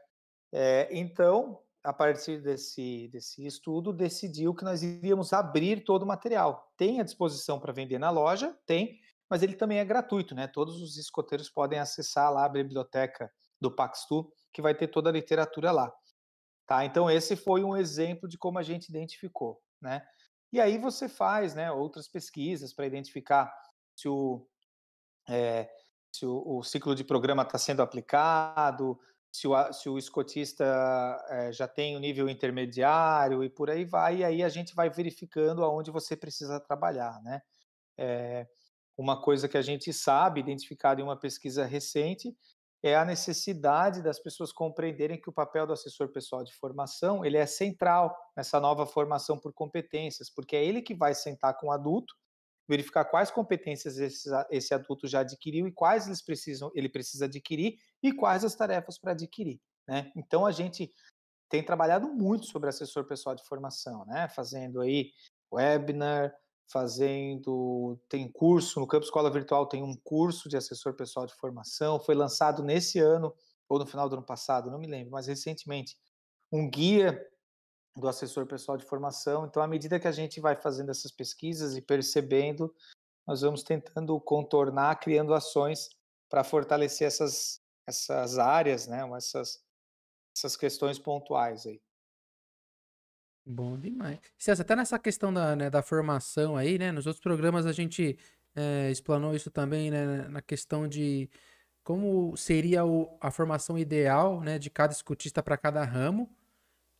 É, 0.51 0.87
então, 0.91 1.61
a 1.83 1.93
partir 1.93 2.41
desse, 2.41 3.07
desse 3.09 3.45
estudo, 3.45 3.93
decidiu 3.93 4.53
que 4.55 4.63
nós 4.63 4.81
iríamos 4.81 5.33
abrir 5.33 5.83
todo 5.83 6.03
o 6.03 6.07
material. 6.07 6.71
Tem 6.75 6.99
à 6.99 7.03
disposição 7.03 7.59
para 7.59 7.73
vender 7.73 7.99
na 7.99 8.09
loja? 8.09 8.57
Tem, 8.65 8.99
mas 9.29 9.43
ele 9.43 9.53
também 9.53 9.79
é 9.79 9.85
gratuito, 9.85 10.33
né? 10.33 10.47
Todos 10.47 10.81
os 10.81 10.97
escoteiros 10.97 11.49
podem 11.49 11.77
acessar 11.77 12.31
lá 12.33 12.45
a 12.45 12.49
biblioteca 12.49 13.31
do 13.61 13.69
Paxtu, 13.69 14.31
que 14.53 14.61
vai 14.61 14.73
ter 14.73 14.87
toda 14.87 15.09
a 15.09 15.13
literatura 15.13 15.71
lá. 15.71 15.93
Tá? 16.65 16.85
Então, 16.85 17.09
esse 17.09 17.35
foi 17.35 17.63
um 17.63 17.75
exemplo 17.75 18.29
de 18.29 18.37
como 18.37 18.59
a 18.59 18.63
gente 18.63 18.89
identificou, 18.89 19.61
né? 19.81 20.05
E 20.51 20.59
aí 20.59 20.77
você 20.77 21.07
faz 21.07 21.53
né, 21.53 21.71
outras 21.71 22.07
pesquisas 22.07 22.73
para 22.73 22.87
identificar 22.87 23.53
se 23.95 24.07
o, 24.07 24.47
é, 25.27 25.69
se 26.11 26.25
o, 26.25 26.57
o 26.57 26.63
ciclo 26.63 26.95
de 26.95 27.03
programa 27.03 27.43
está 27.43 27.57
sendo 27.57 27.81
aplicado, 27.81 28.99
se 29.31 29.47
o, 29.47 29.73
se 29.73 29.87
o 29.89 29.97
escotista 29.97 30.65
é, 31.29 31.51
já 31.51 31.67
tem 31.67 31.95
o 31.95 31.97
um 31.97 32.01
nível 32.01 32.27
intermediário 32.27 33.43
e 33.43 33.49
por 33.49 33.69
aí 33.69 33.85
vai, 33.85 34.17
e 34.17 34.23
aí 34.23 34.43
a 34.43 34.49
gente 34.49 34.73
vai 34.73 34.89
verificando 34.89 35.63
aonde 35.63 35.91
você 35.91 36.15
precisa 36.15 36.59
trabalhar, 36.59 37.21
né? 37.21 37.41
É, 37.97 38.47
uma 38.97 39.21
coisa 39.21 39.47
que 39.47 39.57
a 39.57 39.61
gente 39.61 39.93
sabe, 39.93 40.41
identificado 40.41 40.99
em 40.99 41.03
uma 41.03 41.17
pesquisa 41.17 41.65
recente, 41.65 42.35
é 42.81 42.95
a 42.95 43.03
necessidade 43.03 44.01
das 44.01 44.19
pessoas 44.19 44.51
compreenderem 44.51 45.19
que 45.19 45.29
o 45.29 45.33
papel 45.33 45.67
do 45.67 45.73
assessor 45.73 46.09
pessoal 46.09 46.43
de 46.43 46.53
formação 46.55 47.25
ele 47.25 47.37
é 47.37 47.45
central 47.45 48.15
nessa 48.35 48.59
nova 48.59 48.85
formação 48.85 49.37
por 49.37 49.53
competências, 49.53 50.29
porque 50.29 50.55
é 50.55 50.63
ele 50.63 50.81
que 50.81 50.95
vai 50.95 51.13
sentar 51.13 51.57
com 51.57 51.67
o 51.67 51.71
adulto 51.71 52.13
verificar 52.69 53.03
quais 53.03 53.31
competências 53.31 53.97
esse, 53.97 54.29
esse 54.51 54.73
adulto 54.75 55.07
já 55.07 55.21
adquiriu 55.21 55.67
e 55.67 55.71
quais 55.71 56.05
eles 56.05 56.21
precisam, 56.21 56.71
ele 56.75 56.87
precisa 56.87 57.25
adquirir 57.25 57.79
e 58.03 58.13
quais 58.13 58.45
as 58.45 58.53
tarefas 58.53 58.99
para 58.99 59.13
adquirir. 59.13 59.59
Né? 59.87 60.11
Então 60.15 60.45
a 60.45 60.51
gente 60.51 60.93
tem 61.49 61.63
trabalhado 61.63 62.07
muito 62.07 62.45
sobre 62.45 62.69
assessor 62.69 63.05
pessoal 63.05 63.33
de 63.33 63.43
formação, 63.43 64.05
né? 64.05 64.29
fazendo 64.29 64.81
aí 64.81 65.11
webinar, 65.51 66.31
fazendo 66.71 67.99
tem 68.07 68.31
curso 68.31 68.79
no 68.79 68.87
Campo 68.87 69.05
Escola 69.05 69.31
Virtual 69.31 69.65
tem 69.65 69.83
um 69.83 69.95
curso 70.03 70.47
de 70.47 70.57
assessor 70.57 70.93
pessoal 70.93 71.25
de 71.25 71.33
formação 71.35 71.99
foi 71.99 72.15
lançado 72.15 72.63
nesse 72.63 72.99
ano 72.99 73.33
ou 73.67 73.79
no 73.79 73.85
final 73.85 74.07
do 74.07 74.15
ano 74.15 74.25
passado 74.25 74.69
não 74.69 74.79
me 74.79 74.87
lembro 74.87 75.11
mas 75.11 75.27
recentemente 75.27 75.97
um 76.51 76.69
guia 76.69 77.19
do 77.95 78.07
assessor 78.07 78.45
pessoal 78.45 78.77
de 78.77 78.85
formação. 78.85 79.45
Então 79.45 79.61
à 79.61 79.67
medida 79.67 79.99
que 79.99 80.07
a 80.07 80.11
gente 80.11 80.39
vai 80.39 80.55
fazendo 80.55 80.89
essas 80.89 81.11
pesquisas 81.11 81.75
e 81.75 81.81
percebendo 81.81 82.73
nós 83.27 83.41
vamos 83.41 83.63
tentando 83.63 84.19
contornar 84.21 84.99
criando 84.99 85.33
ações 85.33 85.89
para 86.29 86.43
fortalecer 86.43 87.07
essas 87.07 87.61
essas 87.87 88.37
áreas 88.37 88.87
né 88.87 89.07
essas 89.15 89.63
essas 90.35 90.55
questões 90.55 90.97
pontuais 90.97 91.65
aí 91.65 91.81
Bom 93.51 93.79
demais. 93.79 94.19
César, 94.37 94.61
até 94.61 94.75
nessa 94.75 94.99
questão 94.99 95.33
da, 95.33 95.55
né, 95.55 95.71
da 95.71 95.81
formação 95.81 96.55
aí, 96.55 96.77
né? 96.77 96.91
Nos 96.91 97.07
outros 97.07 97.19
programas 97.23 97.65
a 97.65 97.71
gente 97.71 98.15
é, 98.55 98.91
explanou 98.91 99.33
isso 99.35 99.49
também, 99.49 99.89
né? 99.89 100.27
Na 100.27 100.39
questão 100.39 100.87
de 100.87 101.27
como 101.83 102.37
seria 102.37 102.85
o, 102.85 103.17
a 103.19 103.31
formação 103.31 103.75
ideal, 103.75 104.41
né? 104.41 104.59
De 104.59 104.69
cada 104.69 104.93
escutista 104.93 105.41
para 105.41 105.57
cada 105.57 105.83
ramo, 105.83 106.29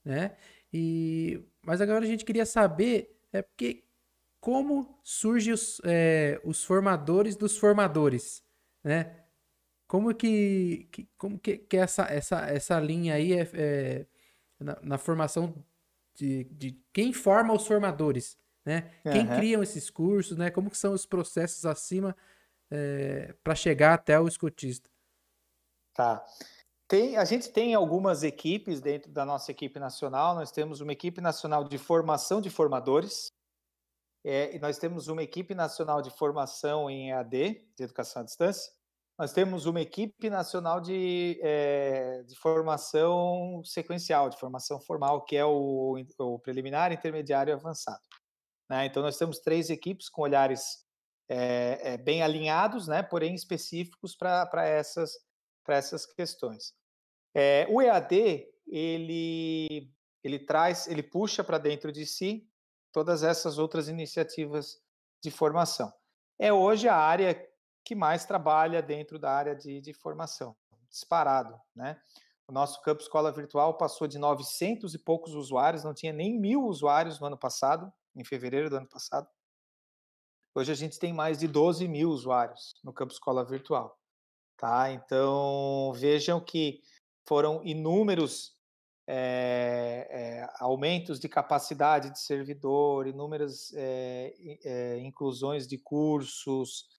né? 0.03 0.35
E, 0.73 1.39
mas 1.61 1.81
agora 1.81 2.03
a 2.03 2.07
gente 2.07 2.25
queria 2.25 2.47
saber, 2.47 3.15
é 3.31 3.43
porque 3.43 3.83
como 4.39 4.99
surgem 5.03 5.53
os, 5.53 5.79
é, 5.85 6.41
os 6.43 6.63
formadores 6.63 7.35
dos 7.35 7.57
formadores, 7.59 8.43
né? 8.83 9.15
Como 9.87 10.15
que, 10.15 10.87
que 10.91 11.07
como 11.17 11.39
que, 11.39 11.59
que 11.59 11.77
essa, 11.77 12.03
essa, 12.11 12.39
essa 12.49 12.79
linha 12.79 13.15
aí 13.15 13.33
é, 13.33 13.49
é 13.53 14.05
na, 14.59 14.77
na 14.81 14.97
formação 14.97 15.53
de, 16.20 16.43
de 16.45 16.78
quem 16.91 17.13
forma 17.13 17.53
os 17.53 17.65
formadores, 17.65 18.38
né? 18.65 18.91
Quem 19.03 19.28
uhum. 19.28 19.36
criam 19.38 19.63
esses 19.63 19.89
cursos, 19.89 20.38
né? 20.38 20.51
Como 20.51 20.70
que 20.70 20.78
são 20.78 20.93
os 20.93 21.05
processos 21.05 21.65
acima 21.65 22.15
é, 22.70 23.34
para 23.41 23.55
chegar 23.55 23.93
até 23.93 24.20
o 24.20 24.28
escotista? 24.28 24.89
Tá. 25.93 26.26
Tem, 26.88 27.15
a 27.17 27.24
gente 27.24 27.49
tem 27.51 27.74
algumas 27.74 28.24
equipes 28.24 28.82
dentro 28.82 29.11
da 29.11 29.26
nossa 29.26 29.51
equipe 29.51 29.80
nacional. 29.80 30.36
Nós 30.36 30.51
temos 30.51 30.82
uma 30.82 30.91
equipe 30.91 31.22
nacional 31.22 31.63
de 31.63 31.78
formação 31.78 32.41
de 32.41 32.49
formadores. 32.49 33.32
É, 34.26 34.53
e 34.53 34.59
nós 34.59 34.78
temos 34.78 35.07
uma 35.07 35.24
equipe 35.24 35.55
nacional 35.55 36.01
de 36.01 36.09
formação 36.09 36.89
em 36.89 37.11
EAD, 37.11 37.65
de 37.78 37.84
educação 37.84 38.22
à 38.22 38.26
distância. 38.26 38.74
Nós 39.20 39.34
temos 39.34 39.65
uma 39.65 39.82
equipe 39.82 40.30
nacional 40.30 40.80
de, 40.80 41.38
é, 41.43 42.24
de 42.24 42.38
formação 42.38 43.61
sequencial, 43.65 44.30
de 44.30 44.39
formação 44.39 44.80
formal, 44.80 45.26
que 45.26 45.36
é 45.36 45.43
o, 45.43 46.01
o 46.17 46.39
preliminar, 46.39 46.93
intermediário 46.93 47.51
e 47.51 47.53
avançado. 47.53 47.99
Né? 48.70 48.86
Então, 48.86 49.03
nós 49.03 49.17
temos 49.17 49.39
três 49.39 49.70
equipes 49.70 50.07
com 50.07 50.22
olhares 50.22 50.86
é, 51.28 51.95
é, 51.95 51.97
bem 51.97 52.24
alinhados, 52.24 52.88
né? 52.88 53.03
porém 53.03 53.36
específicos 53.36 54.15
para 54.15 54.65
essas, 54.65 55.11
essas 55.67 56.05
questões. 56.05 56.74
o 57.67 57.82
EAD, 57.82 58.47
ele, 58.67 59.91
ele 60.24 60.39
traz, 60.39 60.88
ele 60.88 61.03
puxa 61.03 61.43
para 61.43 61.57
dentro 61.57 61.91
de 61.91 62.05
si 62.05 62.47
todas 62.93 63.22
essas 63.22 63.57
outras 63.57 63.89
iniciativas 63.89 64.82
de 65.22 65.30
formação. 65.30 65.91
É 66.39 66.53
hoje 66.53 66.88
a 66.88 66.95
área 66.95 67.48
que 67.89 67.95
mais 67.95 68.23
trabalha 68.23 68.83
dentro 68.83 69.17
da 69.17 69.31
área 69.31 69.55
de, 69.55 69.81
de 69.81 69.93
formação, 69.93 70.55
disparado, 70.91 71.59
né? 71.75 71.99
O 72.47 72.51
nosso 72.51 72.79
campo 72.83 73.01
escola 73.01 73.31
virtual 73.31 73.79
passou 73.79 74.07
de 74.07 74.19
900 74.19 74.93
e 74.93 74.99
poucos 74.99 75.33
usuários, 75.33 75.83
não 75.83 75.91
tinha 75.91 76.13
nem 76.13 76.39
mil 76.39 76.65
usuários 76.65 77.19
no 77.19 77.25
ano 77.25 77.37
passado, 77.37 77.91
em 78.15 78.23
fevereiro 78.23 78.69
do 78.69 78.75
ano 78.75 78.87
passado. 78.87 79.27
Hoje 80.53 80.71
a 80.71 80.75
gente 80.75 80.99
tem 80.99 81.11
mais 81.11 81.39
de 81.39 81.47
12 81.47 81.87
mil 81.87 82.11
usuários 82.11 82.75
no 82.83 82.93
campo 82.93 83.11
escola 83.11 83.43
virtual, 83.43 83.99
tá? 84.55 84.91
Então 84.91 85.91
vejam 85.95 86.39
que 86.39 86.83
foram 87.27 87.59
inúmeros 87.63 88.55
é, 89.07 90.07
é, 90.11 90.49
aumentos 90.59 91.19
de 91.19 91.27
capacidade 91.27 92.11
de 92.11 92.19
servidor, 92.19 93.07
inúmeras 93.07 93.73
é, 93.73 94.99
inclusões 94.99 95.67
de 95.67 95.79
cursos, 95.79 96.98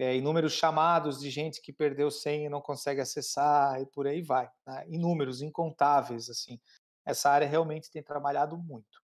é, 0.00 0.16
inúmeros 0.16 0.54
chamados 0.54 1.20
de 1.20 1.28
gente 1.28 1.60
que 1.60 1.74
perdeu 1.74 2.10
senha 2.10 2.46
e 2.46 2.48
não 2.48 2.62
consegue 2.62 3.02
acessar 3.02 3.78
e 3.82 3.84
por 3.84 4.06
aí 4.06 4.22
vai, 4.22 4.50
né? 4.66 4.82
inúmeros, 4.88 5.42
incontáveis 5.42 6.30
assim. 6.30 6.58
Essa 7.04 7.28
área 7.30 7.46
realmente 7.46 7.90
tem 7.90 8.02
trabalhado 8.02 8.56
muito. 8.56 9.02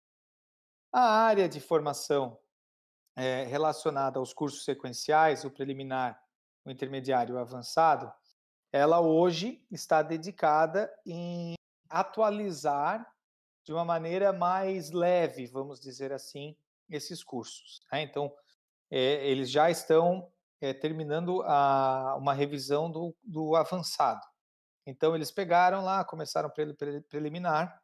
A 0.92 1.03
área 1.03 1.49
de 1.49 1.61
formação 1.61 2.38
é, 3.16 3.42
relacionada 3.42 4.20
aos 4.20 4.32
cursos 4.32 4.64
sequenciais, 4.64 5.45
o 5.45 5.51
preliminar, 5.51 6.22
o 6.64 6.70
intermediário 6.70 7.34
o 7.34 7.38
avançado, 7.38 8.12
ela 8.72 9.01
hoje 9.01 9.66
está 9.72 10.01
dedicada 10.01 10.88
em 11.05 11.55
atualizar 11.90 13.05
de 13.64 13.72
uma 13.72 13.84
maneira 13.84 14.32
mais 14.32 14.92
leve, 14.92 15.47
vamos 15.47 15.80
dizer 15.80 16.12
assim, 16.12 16.57
esses 16.88 17.24
cursos. 17.24 17.80
Né? 17.90 18.03
Então, 18.03 18.32
é, 18.92 19.26
eles 19.26 19.51
já 19.51 19.68
estão 19.68 20.32
é, 20.65 20.73
terminando 20.73 21.43
a, 21.43 22.17
uma 22.17 22.33
revisão 22.33 22.91
do, 22.91 23.15
do 23.23 23.55
avançado. 23.55 24.27
Então, 24.87 25.15
eles 25.15 25.31
pegaram 25.31 25.83
lá, 25.83 26.05
começaram 26.05 26.49
pre, 26.49 26.73
pre, 26.75 27.03
preliminar, 27.03 27.83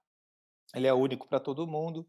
ele 0.75 0.87
é 0.87 0.95
único 0.95 1.29
para 1.29 1.41
todo 1.41 1.67
mundo. 1.67 2.09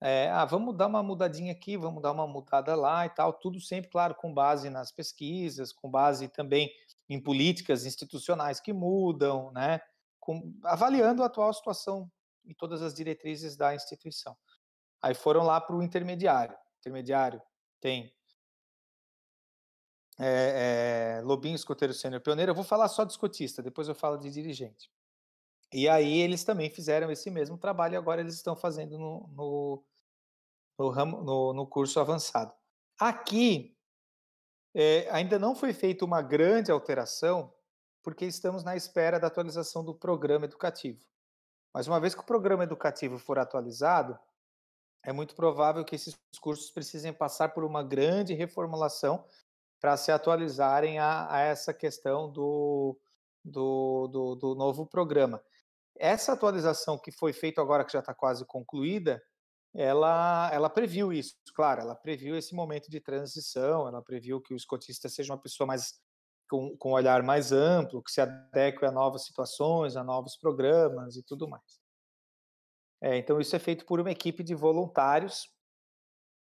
É, 0.00 0.28
ah, 0.30 0.44
vamos 0.44 0.76
dar 0.76 0.88
uma 0.88 1.02
mudadinha 1.02 1.52
aqui, 1.52 1.76
vamos 1.76 2.02
dar 2.02 2.12
uma 2.12 2.26
mudada 2.26 2.74
lá 2.74 3.06
e 3.06 3.10
tal, 3.10 3.32
tudo 3.32 3.60
sempre, 3.60 3.90
claro, 3.90 4.14
com 4.14 4.34
base 4.34 4.68
nas 4.68 4.90
pesquisas, 4.90 5.72
com 5.72 5.88
base 5.88 6.28
também 6.28 6.70
em 7.08 7.22
políticas 7.22 7.86
institucionais 7.86 8.60
que 8.60 8.72
mudam, 8.72 9.52
né? 9.52 9.80
Com, 10.18 10.52
avaliando 10.64 11.22
a 11.22 11.26
atual 11.26 11.52
situação 11.54 12.10
e 12.44 12.54
todas 12.54 12.82
as 12.82 12.94
diretrizes 12.94 13.56
da 13.56 13.74
instituição. 13.74 14.36
Aí 15.00 15.14
foram 15.14 15.44
lá 15.44 15.60
para 15.60 15.76
o 15.76 15.82
intermediário. 15.82 16.56
Intermediário 16.80 17.40
tem 17.80 18.12
é, 20.18 21.18
é, 21.18 21.22
Lobinho, 21.22 21.56
escoteiro 21.56 21.94
sênior 21.94 22.20
pioneiro. 22.20 22.50
Eu 22.50 22.54
vou 22.54 22.64
falar 22.64 22.88
só 22.88 23.04
de 23.04 23.12
escotista, 23.12 23.62
depois 23.62 23.88
eu 23.88 23.94
falo 23.94 24.16
de 24.16 24.30
dirigente. 24.30 24.90
E 25.72 25.88
aí 25.88 26.20
eles 26.20 26.44
também 26.44 26.68
fizeram 26.68 27.10
esse 27.10 27.30
mesmo 27.30 27.56
trabalho 27.56 27.94
e 27.94 27.96
agora 27.96 28.20
eles 28.20 28.34
estão 28.34 28.54
fazendo 28.54 28.98
no, 28.98 29.26
no, 29.32 29.84
no, 30.78 30.88
ramo, 30.90 31.22
no, 31.22 31.52
no 31.54 31.66
curso 31.66 31.98
avançado. 31.98 32.52
Aqui 32.98 33.74
é, 34.74 35.08
ainda 35.10 35.38
não 35.38 35.54
foi 35.54 35.72
feita 35.72 36.04
uma 36.04 36.20
grande 36.20 36.70
alteração, 36.70 37.52
porque 38.02 38.26
estamos 38.26 38.62
na 38.62 38.76
espera 38.76 39.18
da 39.18 39.28
atualização 39.28 39.82
do 39.82 39.94
programa 39.94 40.44
educativo. 40.44 41.00
Mas 41.72 41.86
uma 41.86 41.98
vez 41.98 42.14
que 42.14 42.20
o 42.20 42.24
programa 42.26 42.64
educativo 42.64 43.18
for 43.18 43.38
atualizado, 43.38 44.18
é 45.04 45.12
muito 45.12 45.34
provável 45.34 45.84
que 45.84 45.96
esses 45.96 46.16
cursos 46.40 46.70
precisem 46.70 47.12
passar 47.12 47.48
por 47.54 47.64
uma 47.64 47.82
grande 47.82 48.34
reformulação 48.34 49.24
para 49.82 49.96
se 49.96 50.12
atualizarem 50.12 51.00
a, 51.00 51.26
a, 51.28 51.40
essa 51.40 51.74
questão 51.74 52.30
do, 52.30 52.96
do, 53.44 54.06
do, 54.06 54.34
do 54.36 54.54
novo 54.54 54.86
programa. 54.86 55.42
Essa 55.98 56.34
atualização 56.34 56.96
que 56.96 57.10
foi 57.10 57.32
feita 57.32 57.60
agora, 57.60 57.84
que 57.84 57.92
já 57.92 57.98
está 57.98 58.14
quase 58.14 58.46
concluída, 58.46 59.20
ela, 59.74 60.48
ela 60.52 60.70
previu 60.70 61.12
isso, 61.12 61.34
claro, 61.56 61.80
ela 61.80 61.96
previu 61.96 62.36
esse 62.36 62.54
momento 62.54 62.90
de 62.90 63.00
transição, 63.00 63.88
ela 63.88 64.00
previu 64.02 64.40
que 64.40 64.54
o 64.54 64.56
escotista 64.56 65.08
seja 65.08 65.32
uma 65.32 65.40
pessoa 65.40 65.66
mais 65.66 65.94
com, 66.48 66.76
com 66.76 66.90
um 66.90 66.94
olhar 66.94 67.22
mais 67.22 67.50
amplo, 67.50 68.02
que 68.02 68.12
se 68.12 68.20
adeque 68.20 68.84
a 68.84 68.92
novas 68.92 69.24
situações, 69.24 69.96
a 69.96 70.04
novos 70.04 70.36
programas 70.36 71.16
e 71.16 71.22
tudo 71.24 71.48
mais. 71.48 71.80
É, 73.00 73.16
então, 73.16 73.40
isso 73.40 73.56
é 73.56 73.58
feito 73.58 73.84
por 73.84 73.98
uma 73.98 74.12
equipe 74.12 74.44
de 74.44 74.54
voluntários, 74.54 75.48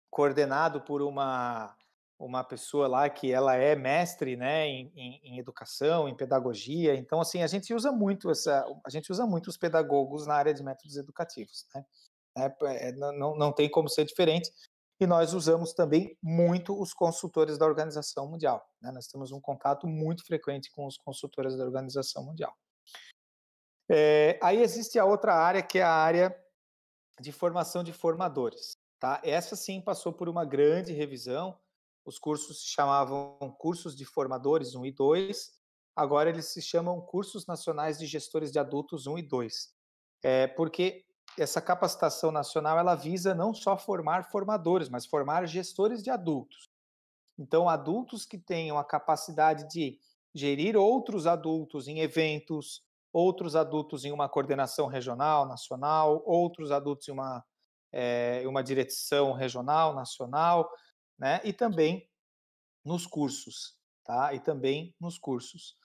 coordenado 0.09 0.81
por 0.81 1.03
uma 1.03 1.76
uma 2.19 2.43
pessoa 2.43 2.89
lá 2.89 3.09
que 3.11 3.31
ela 3.31 3.55
é 3.57 3.77
mestre, 3.77 4.37
né, 4.37 4.67
em, 4.67 4.91
em, 4.95 5.21
em, 5.23 5.39
educação, 5.39 6.09
em 6.09 6.17
pedagogia. 6.17 6.95
Então, 6.95 7.21
assim, 7.21 7.43
a 7.43 7.47
gente 7.47 7.75
usa 7.75 7.93
muito 7.93 8.31
essa, 8.31 8.65
a 8.85 8.91
gente 8.91 9.11
usa 9.13 9.27
muito 9.27 9.49
os 9.49 9.57
pedagogos 9.57 10.27
na 10.27 10.35
área 10.35 10.55
de 10.55 10.63
métodos 10.63 10.97
educativos, 10.97 11.67
né? 11.75 11.85
É, 12.39 12.89
é 12.89 12.93
não, 12.93 13.37
não 13.37 13.53
tem 13.53 13.71
como 13.71 13.89
ser 13.89 14.05
diferente. 14.05 14.51
E 14.99 15.07
nós 15.07 15.35
usamos 15.35 15.75
também 15.75 16.17
muito 16.23 16.79
os 16.81 16.95
consultores 16.95 17.59
da 17.59 17.67
Organização 17.67 18.27
Mundial. 18.31 18.67
Né? 18.81 18.91
Nós 18.91 19.07
temos 19.07 19.31
um 19.31 19.41
contato 19.41 19.87
muito 19.87 20.25
frequente 20.25 20.71
com 20.71 20.87
os 20.87 20.97
consultores 20.97 21.57
da 21.57 21.65
Organização 21.65 22.25
Mundial. 22.25 22.55
É, 23.91 24.39
aí 24.43 24.63
existe 24.63 24.99
a 24.99 25.05
outra 25.05 25.35
área 25.35 25.63
que 25.63 25.79
é 25.79 25.83
a 25.83 25.93
área 25.93 26.35
de 27.21 27.31
formação 27.31 27.85
de 27.85 27.93
formadores. 27.93 28.73
Tá? 28.99 29.21
Essa 29.23 29.55
sim 29.55 29.83
passou 29.83 30.15
por 30.15 30.31
uma 30.31 30.47
grande 30.47 30.95
revisão 30.95 31.59
Os 32.07 32.21
cursos 32.21 32.61
se 32.61 32.69
chamavam 32.69 33.37
cursos 33.59 33.97
de 33.97 34.05
formadores 34.05 34.77
1 34.77 34.87
e 34.87 34.93
2, 34.93 35.51
agora 35.97 36.31
eles 36.31 36.47
se 36.47 36.63
chamam 36.63 37.01
cursos 37.01 37.47
nacionais 37.47 37.99
de 37.99 38.07
gestores 38.07 38.53
de 38.53 38.61
adultos 38.61 39.09
1 39.09 39.19
e 39.19 39.23
2. 39.23 39.75
É, 40.23 40.47
porque 40.47 41.05
essa 41.37 41.61
capacitação 41.61 42.31
nacional 42.31 42.79
ela 42.79 42.95
visa 42.95 43.35
não 43.35 43.53
só 43.53 43.77
formar 43.77 44.31
formadores, 44.31 44.89
mas 44.89 45.05
formar 45.05 45.47
gestores 45.47 46.01
de 46.01 46.09
adultos. 46.09 46.71
Então, 47.37 47.69
adultos 47.69 48.25
que 48.25 48.39
tenham 48.39 48.79
a 48.79 48.85
capacidade 48.85 49.69
de 49.69 49.99
gerir 50.33 50.77
outros 50.77 51.27
adultos 51.27 51.89
em 51.89 51.99
eventos, 51.99 52.83
outros 53.13 53.57
adultos 53.57 54.05
em 54.05 54.13
uma 54.13 54.29
coordenação 54.29 54.87
regional, 54.87 55.45
nacional, 55.45 56.23
outros 56.25 56.71
adultos 56.71 57.09
em 57.09 57.13
uma, 57.13 57.45
é, 57.93 58.43
uma 58.47 58.63
direção 58.63 59.33
regional, 59.33 59.93
nacional, 59.93 60.71
né? 61.19 61.41
E 61.45 61.53
também 61.53 62.09
nos 62.85 63.07
cursos, 63.07 63.75
tá? 64.05 64.33
E 64.35 64.41
também 64.41 64.95
nos 65.01 65.19
cursos. 65.19 65.77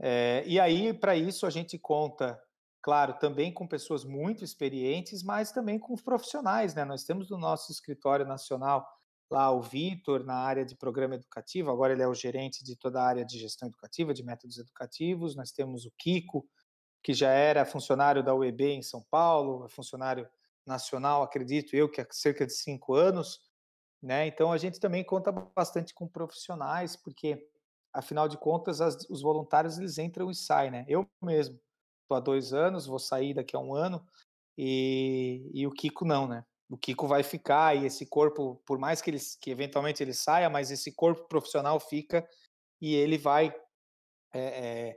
É, 0.00 0.42
e 0.46 0.58
aí, 0.58 0.92
para 0.92 1.16
isso, 1.16 1.46
a 1.46 1.50
gente 1.50 1.78
conta, 1.78 2.40
claro, 2.82 3.14
também 3.18 3.52
com 3.52 3.66
pessoas 3.66 4.04
muito 4.04 4.44
experientes, 4.44 5.22
mas 5.22 5.52
também 5.52 5.78
com 5.78 5.94
profissionais, 5.96 6.74
né? 6.74 6.84
Nós 6.84 7.04
temos 7.04 7.30
no 7.30 7.38
nosso 7.38 7.72
escritório 7.72 8.26
nacional 8.26 8.86
lá 9.30 9.50
o 9.50 9.60
Vitor 9.60 10.24
na 10.24 10.36
área 10.36 10.64
de 10.64 10.76
programa 10.76 11.14
educativo, 11.14 11.70
agora 11.70 11.92
ele 11.92 12.02
é 12.02 12.08
o 12.08 12.14
gerente 12.14 12.62
de 12.62 12.76
toda 12.76 13.00
a 13.00 13.06
área 13.06 13.24
de 13.24 13.38
gestão 13.38 13.68
educativa, 13.68 14.14
de 14.14 14.22
métodos 14.22 14.58
educativos. 14.58 15.34
Nós 15.34 15.50
temos 15.50 15.86
o 15.86 15.92
Kiko, 15.98 16.46
que 17.02 17.12
já 17.12 17.30
era 17.30 17.64
funcionário 17.64 18.22
da 18.22 18.34
UEB 18.34 18.64
em 18.64 18.82
São 18.82 19.04
Paulo, 19.10 19.64
é 19.64 19.68
funcionário 19.68 20.28
nacional, 20.66 21.22
acredito 21.22 21.74
eu, 21.74 21.88
que 21.88 22.00
há 22.00 22.06
cerca 22.10 22.46
de 22.46 22.54
cinco 22.54 22.94
anos. 22.94 23.40
Né? 24.04 24.26
Então 24.26 24.52
a 24.52 24.58
gente 24.58 24.78
também 24.78 25.02
conta 25.02 25.32
bastante 25.32 25.94
com 25.94 26.06
profissionais, 26.06 26.94
porque 26.94 27.48
afinal 27.90 28.28
de 28.28 28.36
contas 28.36 28.80
as, 28.80 29.08
os 29.08 29.22
voluntários 29.22 29.78
eles 29.78 29.96
entram 29.96 30.30
e 30.30 30.34
saem, 30.34 30.70
né? 30.70 30.84
Eu 30.86 31.08
mesmo 31.22 31.58
estou 32.02 32.18
há 32.18 32.20
dois 32.20 32.52
anos, 32.52 32.86
vou 32.86 32.98
sair 32.98 33.32
daqui 33.32 33.56
a 33.56 33.58
um 33.58 33.74
ano 33.74 34.06
e, 34.58 35.50
e 35.54 35.66
o 35.66 35.70
Kiko 35.70 36.04
não, 36.04 36.28
né? 36.28 36.44
o 36.68 36.76
Kiko 36.76 37.06
vai 37.06 37.22
ficar 37.22 37.76
e 37.76 37.86
esse 37.86 38.04
corpo, 38.04 38.60
por 38.66 38.78
mais 38.78 39.00
que 39.00 39.10
ele 39.10 39.18
que 39.40 39.50
eventualmente 39.50 40.02
ele 40.02 40.12
saia, 40.12 40.50
mas 40.50 40.70
esse 40.70 40.92
corpo 40.92 41.26
profissional 41.28 41.78
fica 41.78 42.26
e 42.80 42.94
ele 42.94 43.16
vai 43.16 43.54
é, 44.32 44.40
é, 44.40 44.96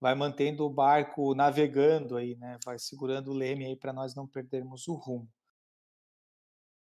vai 0.00 0.14
mantendo 0.14 0.64
o 0.64 0.70
barco 0.70 1.34
navegando 1.34 2.16
aí, 2.16 2.36
né? 2.36 2.58
Vai 2.64 2.78
segurando 2.78 3.30
o 3.30 3.34
leme 3.34 3.66
aí 3.66 3.76
para 3.76 3.92
nós 3.92 4.14
não 4.14 4.26
perdermos 4.26 4.88
o 4.88 4.94
rumo. 4.94 5.28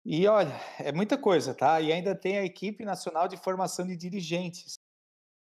E 0.05 0.27
olha, 0.27 0.53
é 0.77 0.91
muita 0.91 1.17
coisa, 1.17 1.55
tá? 1.55 1.81
E 1.81 1.91
ainda 1.91 2.13
tem 2.13 2.37
a 2.37 2.45
equipe 2.45 2.85
nacional 2.85 3.27
de 3.27 3.37
formação 3.37 3.87
de 3.87 3.97
dirigentes, 3.97 4.77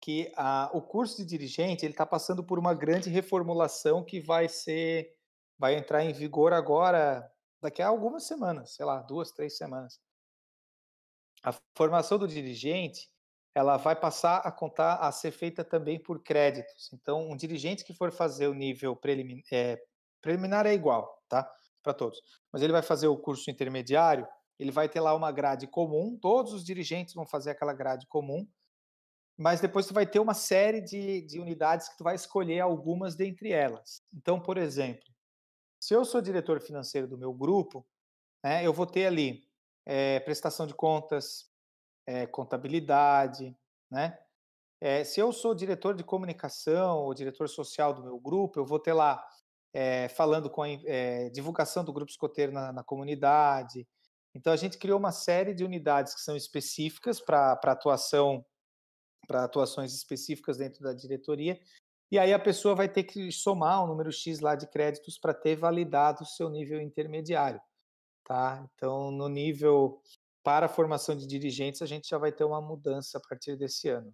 que 0.03 0.31
a, 0.37 0.71
o 0.75 0.83
curso 0.83 1.17
de 1.17 1.25
dirigente 1.25 1.87
ele 1.87 1.95
está 1.95 2.05
passando 2.05 2.45
por 2.45 2.59
uma 2.59 2.75
grande 2.75 3.09
reformulação 3.09 4.05
que 4.05 4.21
vai 4.21 4.49
ser 4.49 5.15
vai 5.59 5.77
entrar 5.77 6.05
em 6.05 6.13
vigor 6.13 6.53
agora 6.53 7.31
daqui 7.61 7.83
a 7.83 7.89
algumas 7.89 8.27
semanas, 8.27 8.75
sei 8.75 8.85
lá, 8.85 9.01
duas, 9.03 9.31
três 9.31 9.57
semanas. 9.57 9.99
A 11.43 11.53
formação 11.77 12.19
do 12.19 12.29
dirigente, 12.29 13.11
ela 13.55 13.79
vai 13.79 13.97
passar 13.97 14.39
a 14.39 14.53
contar 14.53 14.97
a 14.97 15.11
ser 15.13 15.33
feita 15.33 15.65
também 15.65 16.03
por 16.03 16.23
créditos. 16.23 16.91
Então, 16.93 17.31
um 17.31 17.37
dirigente 17.37 17.85
que 17.85 17.95
for 17.95 18.11
fazer 18.13 18.47
o 18.49 18.55
nível 18.55 18.97
preliminar, 18.97 19.43
é, 19.53 19.79
preliminar 20.21 20.67
é 20.67 20.75
igual, 20.75 21.23
tá? 21.29 21.51
Para 21.83 21.95
todos. 21.95 22.21
Mas 22.53 22.63
ele 22.63 22.73
vai 22.73 22.83
fazer 22.83 23.09
o 23.09 23.19
curso 23.19 23.51
intermediário, 23.51 24.27
ele 24.61 24.71
vai 24.71 24.91
ter 24.91 25.01
lá 25.01 25.15
uma 25.15 25.33
grade 25.33 25.67
comum, 25.67 26.19
todos 26.21 26.53
os 26.53 26.63
dirigentes 26.63 27.15
vão 27.15 27.25
fazer 27.25 27.51
aquela 27.51 27.73
grade 27.73 28.07
comum, 28.07 28.47
mas 29.35 29.59
depois 29.59 29.87
tu 29.87 29.95
vai 29.95 30.07
ter 30.07 30.19
uma 30.21 30.35
série 30.35 30.83
de, 30.83 31.23
de 31.23 31.41
unidades 31.41 31.89
que 31.89 31.97
tu 31.97 32.05
vai 32.05 32.15
escolher 32.15 32.61
algumas 32.61 33.17
dentre 33.17 33.53
elas. 33.53 34.03
Então, 34.15 34.39
por 34.39 34.59
exemplo, 34.59 35.09
se 35.81 35.95
eu 35.95 36.05
sou 36.05 36.21
diretor 36.21 36.61
financeiro 36.61 37.09
do 37.09 37.17
meu 37.17 37.33
grupo, 37.33 37.87
né, 38.45 38.63
eu 38.63 38.71
vou 38.71 38.85
ter 38.85 39.07
ali 39.07 39.49
é, 39.87 40.21
prestação 40.21 40.67
de 40.67 40.75
contas, 40.75 41.51
é, 42.07 42.27
contabilidade, 42.27 43.57
né? 43.91 44.19
É, 44.79 45.05
se 45.05 45.21
eu 45.21 45.33
sou 45.33 45.55
diretor 45.55 45.95
de 45.95 46.05
comunicação 46.05 46.99
ou 46.99 47.15
diretor 47.15 47.49
social 47.49 47.95
do 47.95 48.03
meu 48.03 48.19
grupo, 48.19 48.61
eu 48.61 48.67
vou 48.67 48.79
ter 48.79 48.93
lá 48.93 49.27
falando 50.17 50.51
com 50.51 50.63
a 50.65 50.69
divulgação 51.33 51.85
do 51.85 51.93
grupo 51.93 52.11
escoteiro 52.11 52.51
na, 52.51 52.73
na, 52.73 52.83
comunidade. 52.83 53.87
Então 54.35 54.53
a 54.53 54.57
gente 54.57 54.79
criou 54.79 54.99
uma 54.99 55.13
série 55.13 55.55
de 55.55 55.65
unidades 55.65 56.15
que 56.15 56.21
são 56.21 56.37
específicas 56.37 57.21
para 57.21 57.53
atuação, 57.53 58.45
para 59.27 59.45
atuações 59.45 59.95
específicas 59.95 60.57
dentro 60.57 60.83
da 60.83 60.93
diretoria 60.93 61.61
e 62.13 62.19
aí 62.19 62.33
a 62.33 62.39
pessoa 62.41 62.75
vai 62.75 62.89
ter 62.89 63.05
que 63.05 63.31
somar 63.31 63.85
um 63.85 63.87
número 63.87 64.11
X 64.11 64.41
lá 64.41 64.57
de 64.57 64.67
créditos 64.67 65.17
para 65.17 65.33
ter 65.33 65.55
validado 65.55 66.25
o 66.25 66.27
seu 66.27 66.51
nível 66.51 66.81
intermediário. 66.81 67.61
Tá? 68.25 68.69
Então, 68.75 69.13
no 69.13 69.29
nível 69.29 70.03
para 70.43 70.67
a 70.67 70.69
formação 70.69 71.17
de 71.17 71.27
dirigentes, 71.27 71.83
a 71.83 71.87
gente 71.87 72.09
já 72.09 72.19
vai 72.19 72.33
ter 72.33 72.43
uma 72.43 72.61
mudança 72.61 73.19
a 73.19 73.21
partir 73.21 73.57
desse 73.57 73.89
ano. 73.89 74.13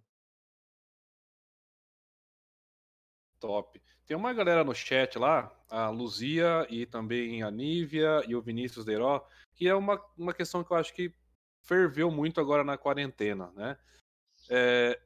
Top. 3.39 3.81
Tem 4.07 4.15
uma 4.15 4.33
galera 4.33 4.63
no 4.63 4.73
chat 4.73 5.19
lá, 5.19 5.51
a 5.69 5.89
Luzia 5.89 6.65
e 6.69 6.85
também 6.85 7.43
a 7.43 7.51
Nívia 7.51 8.23
e 8.27 8.35
o 8.35 8.41
Vinícius 8.41 8.85
Deiró, 8.85 9.27
que 9.53 9.67
é 9.67 9.75
uma, 9.75 10.01
uma 10.17 10.33
questão 10.33 10.63
que 10.63 10.71
eu 10.71 10.77
acho 10.77 10.93
que 10.93 11.13
ferveu 11.61 12.09
muito 12.09 12.39
agora 12.39 12.63
na 12.63 12.77
quarentena, 12.77 13.51
né? 13.51 13.77
É, 14.49 14.97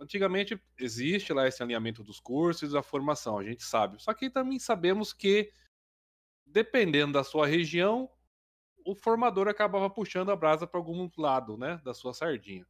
Antigamente 0.00 0.58
existe 0.78 1.30
lá 1.30 1.46
esse 1.46 1.62
alinhamento 1.62 2.02
dos 2.02 2.18
cursos 2.18 2.70
e 2.70 2.72
da 2.72 2.82
formação, 2.82 3.38
a 3.38 3.44
gente 3.44 3.62
sabe. 3.62 4.02
Só 4.02 4.14
que 4.14 4.30
também 4.30 4.58
sabemos 4.58 5.12
que, 5.12 5.52
dependendo 6.46 7.12
da 7.12 7.22
sua 7.22 7.46
região, 7.46 8.10
o 8.82 8.94
formador 8.94 9.46
acabava 9.46 9.90
puxando 9.90 10.30
a 10.30 10.36
brasa 10.36 10.66
para 10.66 10.80
algum 10.80 11.06
lado, 11.18 11.58
né, 11.58 11.78
da 11.84 11.92
sua 11.92 12.14
sardinha. 12.14 12.66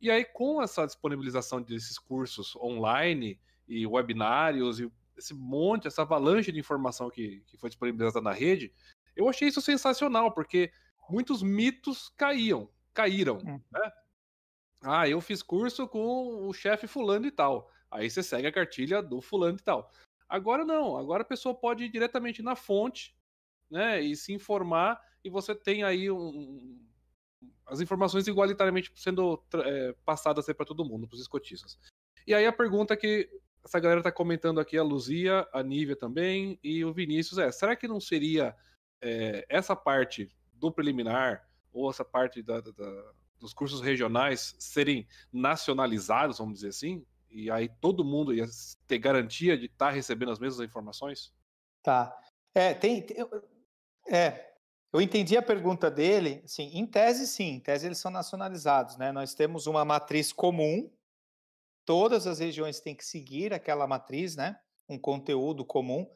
E 0.00 0.12
aí, 0.12 0.24
com 0.24 0.62
essa 0.62 0.86
disponibilização 0.86 1.60
desses 1.60 1.98
cursos 1.98 2.54
online 2.54 3.40
e 3.66 3.84
webinários 3.84 4.78
e 4.78 4.88
esse 5.16 5.34
monte, 5.34 5.86
essa 5.86 6.02
avalanche 6.02 6.52
de 6.52 6.58
informação 6.58 7.10
que, 7.10 7.42
que 7.46 7.56
foi 7.56 7.70
disponibilizada 7.70 8.20
na 8.20 8.32
rede, 8.32 8.72
eu 9.16 9.28
achei 9.28 9.48
isso 9.48 9.60
sensacional, 9.60 10.32
porque 10.32 10.72
muitos 11.08 11.42
mitos 11.42 12.10
caíam, 12.16 12.68
caíram, 12.92 13.38
hum. 13.38 13.60
né? 13.70 13.92
Ah, 14.82 15.08
eu 15.08 15.20
fiz 15.20 15.42
curso 15.42 15.88
com 15.88 16.46
o 16.46 16.52
chefe 16.52 16.86
fulano 16.86 17.26
e 17.26 17.30
tal. 17.30 17.70
Aí 17.90 18.10
você 18.10 18.22
segue 18.22 18.46
a 18.46 18.52
cartilha 18.52 19.02
do 19.02 19.20
fulano 19.20 19.56
e 19.58 19.62
tal. 19.62 19.90
Agora 20.28 20.64
não, 20.64 20.96
agora 20.96 21.22
a 21.22 21.26
pessoa 21.26 21.54
pode 21.54 21.84
ir 21.84 21.88
diretamente 21.88 22.42
na 22.42 22.54
fonte, 22.54 23.16
né, 23.70 24.00
e 24.00 24.14
se 24.14 24.32
informar 24.32 25.00
e 25.22 25.30
você 25.30 25.54
tem 25.54 25.82
aí 25.82 26.10
um, 26.10 26.78
as 27.66 27.80
informações 27.80 28.26
igualitariamente 28.26 28.92
sendo 28.94 29.42
é, 29.54 29.94
passadas 30.04 30.46
para 30.46 30.66
todo 30.66 30.84
mundo, 30.84 31.08
para 31.08 31.14
os 31.14 31.22
escotistas. 31.22 31.78
E 32.26 32.34
aí 32.34 32.46
a 32.46 32.52
pergunta 32.52 32.96
que 32.96 33.28
essa 33.64 33.80
galera 33.80 34.00
está 34.00 34.12
comentando 34.12 34.60
aqui, 34.60 34.76
a 34.76 34.82
Luzia, 34.82 35.48
a 35.52 35.62
Nívia 35.62 35.96
também 35.96 36.58
e 36.62 36.84
o 36.84 36.92
Vinícius 36.92 37.38
é, 37.38 37.50
será 37.50 37.74
que 37.74 37.88
não 37.88 38.00
seria 38.00 38.54
é, 39.00 39.46
essa 39.48 39.74
parte 39.74 40.28
do 40.52 40.70
preliminar 40.70 41.48
ou 41.72 41.90
essa 41.90 42.04
parte 42.04 42.42
da, 42.42 42.60
da 42.60 43.12
dos 43.40 43.52
cursos 43.52 43.80
regionais 43.82 44.56
serem 44.58 45.06
nacionalizados, 45.30 46.38
vamos 46.38 46.54
dizer 46.54 46.68
assim, 46.68 47.04
e 47.30 47.50
aí 47.50 47.68
todo 47.68 48.04
mundo 48.04 48.32
ia 48.32 48.46
ter 48.86 48.98
garantia 48.98 49.56
de 49.58 49.66
estar 49.66 49.88
tá 49.88 49.92
recebendo 49.92 50.32
as 50.32 50.38
mesmas 50.38 50.66
informações? 50.66 51.32
Tá. 51.82 52.16
É, 52.54 52.72
tem, 52.72 53.02
tem, 53.02 53.16
é, 54.08 54.54
eu 54.92 55.00
entendi 55.00 55.36
a 55.36 55.42
pergunta 55.42 55.90
dele, 55.90 56.40
assim, 56.44 56.70
em 56.72 56.86
tese 56.86 57.26
sim, 57.26 57.54
em 57.56 57.60
tese 57.60 57.86
eles 57.86 57.98
são 57.98 58.10
nacionalizados, 58.10 58.96
né? 58.96 59.10
Nós 59.12 59.34
temos 59.34 59.66
uma 59.66 59.84
matriz 59.84 60.32
comum, 60.32 60.90
todas 61.84 62.26
as 62.26 62.38
regiões 62.38 62.80
têm 62.80 62.94
que 62.94 63.04
seguir 63.04 63.52
aquela 63.52 63.86
matriz, 63.86 64.36
né? 64.36 64.58
Um 64.88 64.98
conteúdo 64.98 65.64
comum. 65.64 66.08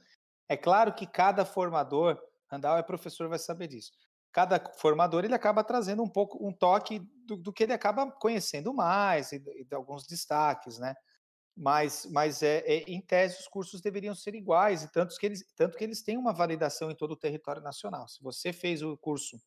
É 0.49 0.57
claro 0.57 0.95
que 0.95 1.07
cada 1.07 1.45
formador, 1.45 2.19
Randall 2.51 2.78
é 2.78 2.82
professor, 2.82 3.28
vai 3.28 3.39
saber 3.39 3.69
disso 3.69 3.93
cada 4.32 4.61
formador 4.77 5.24
ele 5.24 5.35
acaba 5.35 5.65
trazendo 5.65 6.03
um 6.03 6.09
pouco 6.09 6.47
um 6.47 6.53
toque 6.53 7.01
do, 7.27 7.36
do 7.36 7.53
que 7.53 7.65
ele 7.65 7.73
acaba 7.73 8.11
conhecendo 8.11 8.73
mais 8.73 9.32
e, 9.32 9.43
e, 9.57 9.65
de 9.65 9.74
alguns 9.74 10.07
destaques, 10.07 10.78
né? 10.78 10.95
Mas, 11.57 12.07
mas 12.12 12.40
é, 12.43 12.59
é, 12.59 12.85
em 12.86 13.01
tese 13.01 13.40
os 13.40 13.49
cursos 13.49 13.81
deveriam 13.81 14.15
ser 14.15 14.36
iguais 14.36 14.85
e 14.85 14.93
tanto 14.93 15.16
que 15.16 15.27
eles 15.27 15.45
tanto 15.57 15.77
que 15.77 15.82
eles 15.82 16.03
têm 16.03 16.16
uma 16.16 16.32
validação 16.32 16.90
em 16.90 16.95
todo 16.95 17.12
o 17.12 17.16
território 17.16 17.61
nacional. 17.61 18.07
Se 18.07 18.23
você 18.23 18.53
fez 18.53 18.81
o 18.81 18.97
curso 18.97 19.40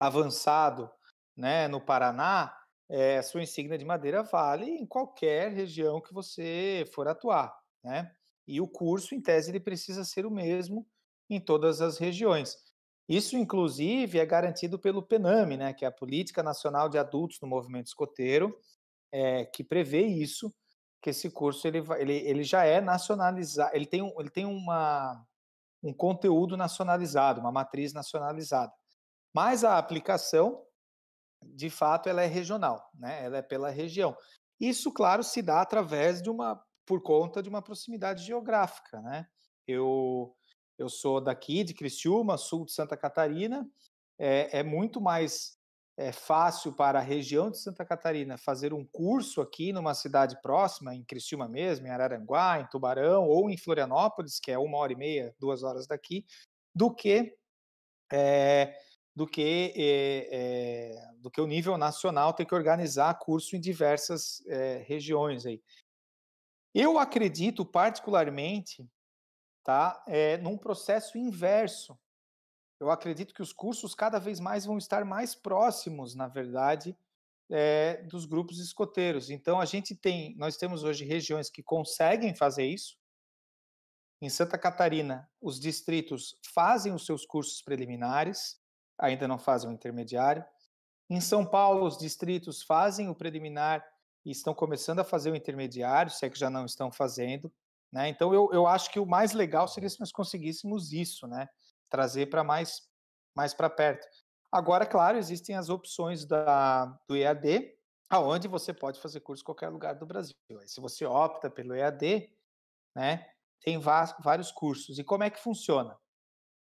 avançado, 0.00 0.90
né, 1.36 1.68
no 1.68 1.80
Paraná, 1.80 2.52
é, 2.88 3.20
sua 3.22 3.42
insígnia 3.42 3.76
de 3.78 3.84
madeira 3.84 4.22
vale 4.22 4.66
em 4.66 4.86
qualquer 4.86 5.52
região 5.52 6.00
que 6.00 6.12
você 6.14 6.88
for 6.94 7.08
atuar, 7.08 7.52
né? 7.82 8.10
E 8.46 8.60
o 8.60 8.68
curso, 8.68 9.14
em 9.14 9.20
tese, 9.20 9.50
ele 9.50 9.58
precisa 9.58 10.04
ser 10.04 10.24
o 10.24 10.30
mesmo 10.30 10.86
em 11.28 11.40
todas 11.40 11.80
as 11.80 11.98
regiões. 11.98 12.56
Isso, 13.08 13.36
inclusive, 13.36 14.18
é 14.18 14.26
garantido 14.26 14.78
pelo 14.78 15.02
PENAME, 15.02 15.56
né, 15.56 15.72
que 15.72 15.84
é 15.84 15.88
a 15.88 15.92
Política 15.92 16.42
Nacional 16.42 16.88
de 16.88 16.98
Adultos 16.98 17.38
no 17.40 17.48
Movimento 17.48 17.86
Escoteiro, 17.86 18.56
é, 19.12 19.44
que 19.44 19.62
prevê 19.62 20.02
isso, 20.06 20.52
que 21.00 21.10
esse 21.10 21.30
curso 21.30 21.66
ele, 21.68 21.82
ele, 21.98 22.14
ele 22.14 22.42
já 22.42 22.64
é 22.64 22.80
nacionalizado, 22.80 23.70
ele 23.74 23.86
tem, 23.86 24.02
um, 24.02 24.12
ele 24.18 24.30
tem 24.30 24.44
uma, 24.44 25.24
um 25.82 25.92
conteúdo 25.92 26.56
nacionalizado, 26.56 27.40
uma 27.40 27.52
matriz 27.52 27.92
nacionalizada. 27.92 28.72
Mas 29.32 29.62
a 29.62 29.78
aplicação, 29.78 30.65
de 31.42 31.70
fato, 31.70 32.08
ela 32.08 32.22
é 32.22 32.26
regional, 32.26 32.90
né? 32.94 33.24
ela 33.24 33.38
é 33.38 33.42
pela 33.42 33.70
região. 33.70 34.16
Isso, 34.58 34.92
claro, 34.92 35.22
se 35.22 35.42
dá 35.42 35.60
através 35.60 36.22
de 36.22 36.30
uma, 36.30 36.62
por 36.84 37.02
conta 37.02 37.42
de 37.42 37.48
uma 37.48 37.62
proximidade 37.62 38.24
geográfica. 38.24 39.00
Né? 39.02 39.26
Eu, 39.66 40.34
eu 40.78 40.88
sou 40.88 41.20
daqui, 41.20 41.62
de 41.62 41.74
Criciúma, 41.74 42.38
sul 42.38 42.64
de 42.64 42.72
Santa 42.72 42.96
Catarina, 42.96 43.68
é, 44.18 44.60
é 44.60 44.62
muito 44.62 45.00
mais 45.00 45.56
é 45.98 46.12
fácil 46.12 46.74
para 46.74 46.98
a 46.98 47.02
região 47.02 47.50
de 47.50 47.58
Santa 47.58 47.82
Catarina 47.82 48.36
fazer 48.36 48.74
um 48.74 48.84
curso 48.84 49.40
aqui 49.40 49.72
numa 49.72 49.94
cidade 49.94 50.38
próxima, 50.42 50.94
em 50.94 51.02
Criciúma 51.02 51.48
mesmo, 51.48 51.86
em 51.86 51.90
Araranguá, 51.90 52.60
em 52.60 52.66
Tubarão 52.66 53.26
ou 53.26 53.48
em 53.48 53.56
Florianópolis, 53.56 54.38
que 54.38 54.52
é 54.52 54.58
uma 54.58 54.76
hora 54.76 54.92
e 54.92 54.96
meia, 54.96 55.34
duas 55.40 55.62
horas 55.62 55.86
daqui, 55.86 56.26
do 56.74 56.94
que 56.94 57.34
é, 58.12 58.76
do 59.16 59.26
que 59.26 59.72
é, 59.74 60.28
é, 60.30 61.12
do 61.20 61.30
que 61.30 61.40
o 61.40 61.46
nível 61.46 61.76
nacional 61.76 62.32
ter 62.32 62.44
que 62.44 62.54
organizar 62.54 63.18
curso 63.18 63.56
em 63.56 63.60
diversas 63.60 64.46
é, 64.46 64.84
regiões 64.86 65.44
aí. 65.44 65.60
Eu 66.74 66.98
acredito 66.98 67.64
particularmente, 67.64 68.86
tá, 69.64 70.04
num 70.42 70.58
processo 70.58 71.16
inverso 71.16 71.98
eu 72.78 72.90
acredito 72.90 73.32
que 73.32 73.42
os 73.42 73.52
cursos 73.52 73.94
cada 73.94 74.18
vez 74.18 74.38
mais 74.38 74.66
vão 74.66 74.76
estar 74.76 75.04
mais 75.04 75.34
próximos, 75.34 76.14
na 76.14 76.28
verdade, 76.28 76.96
dos 78.08 78.26
grupos 78.26 78.58
escoteiros. 78.58 79.30
Então 79.30 79.60
a 79.60 79.64
gente 79.64 79.94
tem, 79.94 80.36
nós 80.36 80.56
temos 80.56 80.82
hoje 80.82 81.04
regiões 81.04 81.48
que 81.48 81.62
conseguem 81.62 82.34
fazer 82.34 82.66
isso. 82.66 82.98
Em 84.20 84.28
Santa 84.28 84.58
Catarina, 84.58 85.30
os 85.40 85.60
distritos 85.60 86.38
fazem 86.54 86.92
os 86.92 87.06
seus 87.06 87.24
cursos 87.24 87.62
preliminares, 87.62 88.60
ainda 88.98 89.28
não 89.28 89.38
fazem 89.38 89.70
o 89.70 89.72
intermediário. 89.72 90.44
Em 91.08 91.20
São 91.20 91.44
Paulo, 91.44 91.86
os 91.86 91.96
distritos 91.96 92.62
fazem 92.62 93.08
o 93.08 93.14
preliminar 93.14 93.84
e 94.24 94.30
estão 94.30 94.52
começando 94.52 94.98
a 94.98 95.04
fazer 95.04 95.30
o 95.30 95.36
intermediário, 95.36 96.10
se 96.10 96.26
é 96.26 96.30
que 96.30 96.38
já 96.38 96.50
não 96.50 96.64
estão 96.64 96.90
fazendo. 96.90 97.52
Né? 97.92 98.08
Então, 98.08 98.34
eu, 98.34 98.50
eu 98.52 98.66
acho 98.66 98.90
que 98.90 98.98
o 98.98 99.06
mais 99.06 99.32
legal 99.32 99.68
seria 99.68 99.88
se 99.88 100.00
nós 100.00 100.10
conseguíssemos 100.10 100.92
isso, 100.92 101.26
né? 101.26 101.48
trazer 101.88 102.26
para 102.26 102.42
mais, 102.42 102.82
mais 103.34 103.54
para 103.54 103.70
perto. 103.70 104.06
Agora, 104.50 104.84
claro, 104.84 105.16
existem 105.16 105.56
as 105.56 105.68
opções 105.68 106.24
da, 106.24 106.86
do 107.08 107.16
EAD, 107.16 107.74
aonde 108.08 108.48
você 108.48 108.72
pode 108.72 109.00
fazer 109.00 109.20
curso 109.20 109.42
em 109.42 109.44
qualquer 109.44 109.68
lugar 109.68 109.94
do 109.94 110.06
Brasil. 110.06 110.34
Aí, 110.60 110.68
se 110.68 110.80
você 110.80 111.04
opta 111.04 111.48
pelo 111.48 111.74
EAD, 111.74 112.30
né, 112.94 113.28
tem 113.60 113.78
vários 113.78 114.50
cursos. 114.50 114.98
E 114.98 115.04
como 115.04 115.24
é 115.24 115.30
que 115.30 115.40
funciona? 115.40 115.96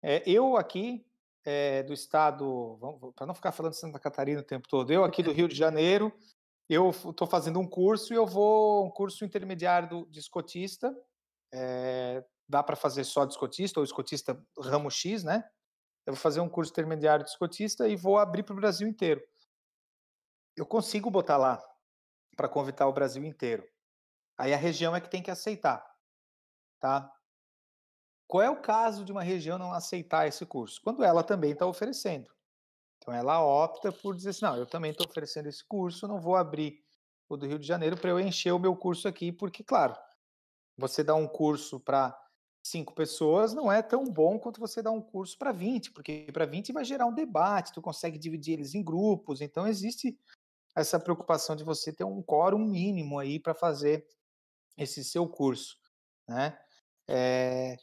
É, 0.02 0.22
eu 0.28 0.56
aqui 0.56 1.06
é, 1.44 1.82
do 1.82 1.92
estado, 1.92 2.78
para 3.14 3.26
não 3.26 3.34
ficar 3.34 3.52
falando 3.52 3.72
de 3.72 3.78
Santa 3.78 3.98
Catarina 3.98 4.40
o 4.40 4.44
tempo 4.44 4.66
todo, 4.68 4.92
eu 4.92 5.04
aqui 5.04 5.22
do 5.22 5.32
Rio 5.32 5.48
de 5.48 5.54
Janeiro, 5.54 6.12
eu 6.68 6.90
estou 6.90 7.26
fazendo 7.26 7.60
um 7.60 7.68
curso 7.68 8.12
e 8.12 8.16
eu 8.16 8.26
vou 8.26 8.86
um 8.86 8.90
curso 8.90 9.24
intermediário 9.24 9.88
do, 9.88 10.06
de 10.06 10.18
escotista, 10.18 10.94
é, 11.52 12.24
dá 12.48 12.62
para 12.62 12.76
fazer 12.76 13.04
só 13.04 13.24
de 13.24 13.32
escotista 13.32 13.80
ou 13.80 13.84
escotista 13.84 14.42
ramo 14.58 14.90
X, 14.90 15.22
né? 15.22 15.44
Eu 16.06 16.14
vou 16.14 16.20
fazer 16.20 16.40
um 16.40 16.48
curso 16.48 16.72
intermediário 16.72 17.24
de 17.24 17.30
escotista 17.30 17.88
e 17.88 17.96
vou 17.96 18.18
abrir 18.18 18.42
para 18.42 18.52
o 18.52 18.56
Brasil 18.56 18.88
inteiro. 18.88 19.22
Eu 20.56 20.66
consigo 20.66 21.10
botar 21.10 21.36
lá 21.36 21.62
para 22.36 22.48
convidar 22.48 22.86
o 22.86 22.92
Brasil 22.92 23.24
inteiro. 23.24 23.66
Aí 24.36 24.52
a 24.52 24.56
região 24.56 24.94
é 24.94 25.00
que 25.00 25.10
tem 25.10 25.22
que 25.22 25.30
aceitar, 25.30 25.84
tá? 26.80 27.13
Qual 28.26 28.42
é 28.42 28.50
o 28.50 28.60
caso 28.60 29.04
de 29.04 29.12
uma 29.12 29.22
região 29.22 29.58
não 29.58 29.72
aceitar 29.72 30.26
esse 30.26 30.44
curso? 30.46 30.80
Quando 30.82 31.04
ela 31.04 31.22
também 31.22 31.52
está 31.52 31.66
oferecendo. 31.66 32.28
Então 32.98 33.12
ela 33.12 33.44
opta 33.44 33.92
por 33.92 34.16
dizer 34.16 34.30
assim, 34.30 34.44
não, 34.44 34.56
eu 34.56 34.66
também 34.66 34.90
estou 34.90 35.06
oferecendo 35.06 35.48
esse 35.48 35.64
curso, 35.66 36.08
não 36.08 36.20
vou 36.20 36.36
abrir 36.36 36.82
o 37.28 37.36
do 37.36 37.46
Rio 37.46 37.58
de 37.58 37.66
Janeiro 37.66 37.96
para 37.96 38.10
eu 38.10 38.20
encher 38.20 38.52
o 38.52 38.58
meu 38.58 38.74
curso 38.76 39.06
aqui, 39.06 39.30
porque, 39.30 39.62
claro, 39.62 39.94
você 40.76 41.04
dá 41.04 41.14
um 41.14 41.28
curso 41.28 41.78
para 41.80 42.18
cinco 42.66 42.94
pessoas 42.94 43.52
não 43.52 43.70
é 43.70 43.82
tão 43.82 44.04
bom 44.04 44.38
quanto 44.38 44.58
você 44.58 44.80
dar 44.82 44.90
um 44.90 45.02
curso 45.02 45.36
para 45.36 45.52
20, 45.52 45.92
porque 45.92 46.26
para 46.32 46.46
20 46.46 46.72
vai 46.72 46.84
gerar 46.84 47.04
um 47.04 47.14
debate, 47.14 47.72
tu 47.72 47.82
consegue 47.82 48.18
dividir 48.18 48.54
eles 48.54 48.74
em 48.74 48.82
grupos, 48.82 49.42
então 49.42 49.66
existe 49.66 50.18
essa 50.74 50.98
preocupação 50.98 51.54
de 51.54 51.62
você 51.62 51.92
ter 51.92 52.04
um 52.04 52.22
quórum 52.22 52.58
mínimo 52.58 53.18
aí 53.18 53.38
para 53.38 53.54
fazer 53.54 54.06
esse 54.78 55.04
seu 55.04 55.28
curso, 55.28 55.76
né? 56.26 56.58
É, 57.06 57.76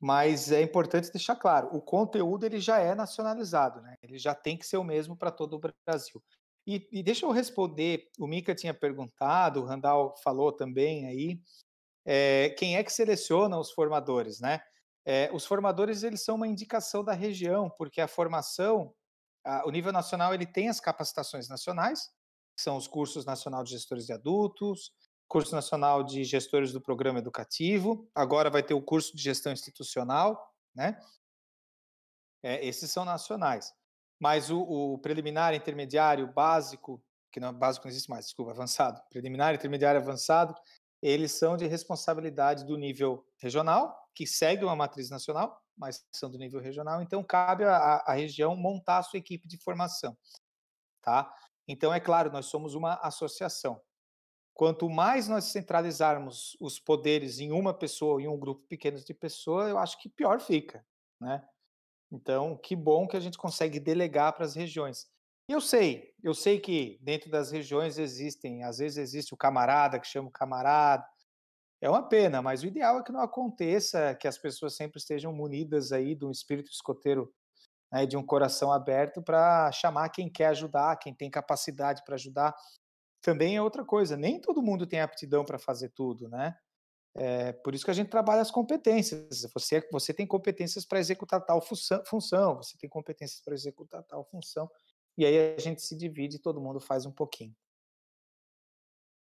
mas 0.00 0.52
é 0.52 0.62
importante 0.62 1.10
deixar 1.10 1.36
claro, 1.36 1.68
o 1.72 1.80
conteúdo 1.80 2.44
ele 2.44 2.60
já 2.60 2.78
é 2.78 2.94
nacionalizado, 2.94 3.80
né? 3.80 3.96
Ele 4.02 4.18
já 4.18 4.34
tem 4.34 4.56
que 4.56 4.66
ser 4.66 4.76
o 4.76 4.84
mesmo 4.84 5.16
para 5.16 5.30
todo 5.30 5.54
o 5.54 5.60
Brasil. 5.86 6.22
E, 6.66 6.86
e, 6.92 7.02
deixa 7.02 7.24
eu 7.24 7.30
responder, 7.30 8.10
o 8.18 8.26
Mika 8.26 8.54
tinha 8.54 8.74
perguntado, 8.74 9.60
o 9.60 9.64
Randall 9.64 10.14
falou 10.22 10.52
também 10.52 11.06
aí, 11.06 11.40
é, 12.04 12.50
quem 12.58 12.76
é 12.76 12.84
que 12.84 12.92
seleciona 12.92 13.58
os 13.58 13.72
formadores, 13.72 14.40
né? 14.40 14.60
É, 15.04 15.30
os 15.32 15.46
formadores 15.46 16.02
eles 16.02 16.22
são 16.22 16.36
uma 16.36 16.46
indicação 16.46 17.02
da 17.02 17.14
região, 17.14 17.70
porque 17.70 18.00
a 18.00 18.06
formação, 18.06 18.94
a, 19.44 19.66
o 19.66 19.70
nível 19.70 19.92
nacional 19.92 20.34
ele 20.34 20.46
tem 20.46 20.68
as 20.68 20.78
capacitações 20.78 21.48
nacionais, 21.48 22.10
que 22.54 22.62
são 22.62 22.76
os 22.76 22.86
cursos 22.86 23.24
nacional 23.24 23.64
de 23.64 23.70
gestores 23.70 24.04
de 24.04 24.12
adultos, 24.12 24.92
curso 25.28 25.54
nacional 25.54 26.02
de 26.02 26.24
gestores 26.24 26.72
do 26.72 26.80
programa 26.80 27.18
educativo, 27.18 28.10
agora 28.14 28.50
vai 28.50 28.62
ter 28.62 28.74
o 28.74 28.82
curso 28.82 29.14
de 29.14 29.22
gestão 29.22 29.52
institucional, 29.52 30.52
né? 30.74 30.98
É, 32.42 32.64
esses 32.66 32.90
são 32.90 33.04
nacionais. 33.04 33.72
Mas 34.18 34.50
o, 34.50 34.60
o, 34.60 34.98
preliminar, 34.98 35.54
intermediário, 35.54 36.32
básico, 36.32 37.02
que 37.30 37.38
não 37.38 37.52
básico 37.52 37.86
não 37.86 37.90
existe 37.90 38.08
mais, 38.08 38.26
desculpa, 38.26 38.52
avançado, 38.52 39.00
preliminar, 39.10 39.54
intermediário, 39.54 40.00
avançado, 40.00 40.54
eles 41.00 41.32
são 41.32 41.56
de 41.56 41.66
responsabilidade 41.66 42.64
do 42.64 42.76
nível 42.76 43.24
regional, 43.38 43.96
que 44.14 44.26
segue 44.26 44.64
uma 44.64 44.74
matriz 44.74 45.10
nacional, 45.10 45.62
mas 45.76 46.04
são 46.12 46.28
do 46.28 46.38
nível 46.38 46.60
regional, 46.60 47.00
então 47.00 47.22
cabe 47.22 47.62
à 47.64 48.12
região 48.12 48.56
montar 48.56 48.98
a 48.98 49.02
sua 49.02 49.18
equipe 49.18 49.46
de 49.46 49.58
formação. 49.58 50.16
Tá? 51.02 51.32
Então, 51.68 51.94
é 51.94 52.00
claro, 52.00 52.32
nós 52.32 52.46
somos 52.46 52.74
uma 52.74 52.94
associação. 52.94 53.80
Quanto 54.58 54.90
mais 54.90 55.28
nós 55.28 55.44
centralizarmos 55.44 56.56
os 56.58 56.80
poderes 56.80 57.38
em 57.38 57.52
uma 57.52 57.72
pessoa, 57.72 58.20
em 58.20 58.26
um 58.26 58.36
grupo 58.36 58.66
pequeno 58.66 58.98
de 58.98 59.14
pessoas, 59.14 59.70
eu 59.70 59.78
acho 59.78 59.96
que 60.00 60.08
pior 60.08 60.40
fica. 60.40 60.84
Né? 61.20 61.46
Então, 62.10 62.56
que 62.56 62.74
bom 62.74 63.06
que 63.06 63.16
a 63.16 63.20
gente 63.20 63.38
consegue 63.38 63.78
delegar 63.78 64.32
para 64.32 64.44
as 64.44 64.56
regiões. 64.56 65.08
Eu 65.48 65.60
sei, 65.60 66.12
eu 66.24 66.34
sei 66.34 66.58
que 66.58 66.98
dentro 67.00 67.30
das 67.30 67.52
regiões 67.52 67.98
existem, 67.98 68.64
às 68.64 68.78
vezes 68.78 68.98
existe 68.98 69.32
o 69.32 69.36
camarada 69.36 70.00
que 70.00 70.08
chama 70.08 70.26
o 70.26 70.32
camarada. 70.32 71.06
É 71.80 71.88
uma 71.88 72.02
pena, 72.02 72.42
mas 72.42 72.64
o 72.64 72.66
ideal 72.66 72.98
é 72.98 73.04
que 73.04 73.12
não 73.12 73.20
aconteça, 73.20 74.16
que 74.16 74.26
as 74.26 74.36
pessoas 74.36 74.74
sempre 74.74 74.98
estejam 74.98 75.32
munidas 75.32 75.92
aí 75.92 76.16
de 76.16 76.24
um 76.24 76.32
espírito 76.32 76.72
escoteiro, 76.72 77.32
né, 77.92 78.06
de 78.06 78.16
um 78.16 78.26
coração 78.26 78.72
aberto 78.72 79.22
para 79.22 79.70
chamar 79.70 80.08
quem 80.08 80.28
quer 80.28 80.46
ajudar, 80.46 80.98
quem 80.98 81.14
tem 81.14 81.30
capacidade 81.30 82.02
para 82.04 82.16
ajudar. 82.16 82.56
Também 83.28 83.56
é 83.56 83.60
outra 83.60 83.84
coisa, 83.84 84.16
nem 84.16 84.40
todo 84.40 84.62
mundo 84.62 84.86
tem 84.86 85.02
aptidão 85.02 85.44
para 85.44 85.58
fazer 85.58 85.90
tudo, 85.90 86.30
né? 86.30 86.56
É, 87.14 87.52
por 87.52 87.74
isso 87.74 87.84
que 87.84 87.90
a 87.90 87.94
gente 87.94 88.08
trabalha 88.08 88.40
as 88.40 88.50
competências. 88.50 89.42
Você, 89.52 89.86
você 89.92 90.14
tem 90.14 90.26
competências 90.26 90.86
para 90.86 90.98
executar 90.98 91.44
tal 91.44 91.60
função, 91.60 92.56
você 92.56 92.78
tem 92.78 92.88
competências 92.88 93.42
para 93.42 93.52
executar 93.52 94.02
tal 94.04 94.24
função. 94.24 94.70
E 95.14 95.26
aí 95.26 95.54
a 95.54 95.60
gente 95.60 95.82
se 95.82 95.94
divide 95.94 96.36
e 96.36 96.38
todo 96.38 96.58
mundo 96.58 96.80
faz 96.80 97.04
um 97.04 97.12
pouquinho. 97.12 97.54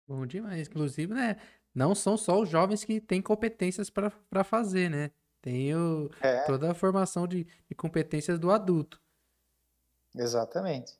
Bom 0.07 0.23
demais. 0.27 0.67
Inclusive, 0.67 1.11
né? 1.11 1.37
Não 1.73 1.95
são 1.95 2.15
só 2.15 2.39
os 2.39 2.47
jovens 2.47 2.83
que 2.83 3.01
têm 3.01 3.23
competências 3.23 3.89
para 3.89 4.43
fazer, 4.43 4.87
né? 4.87 5.09
Tem 5.41 5.73
o, 5.73 6.11
é. 6.21 6.45
toda 6.45 6.69
a 6.69 6.75
formação 6.75 7.27
de, 7.27 7.45
de 7.67 7.73
competências 7.73 8.37
do 8.37 8.51
adulto. 8.51 9.01
Exatamente. 10.15 10.95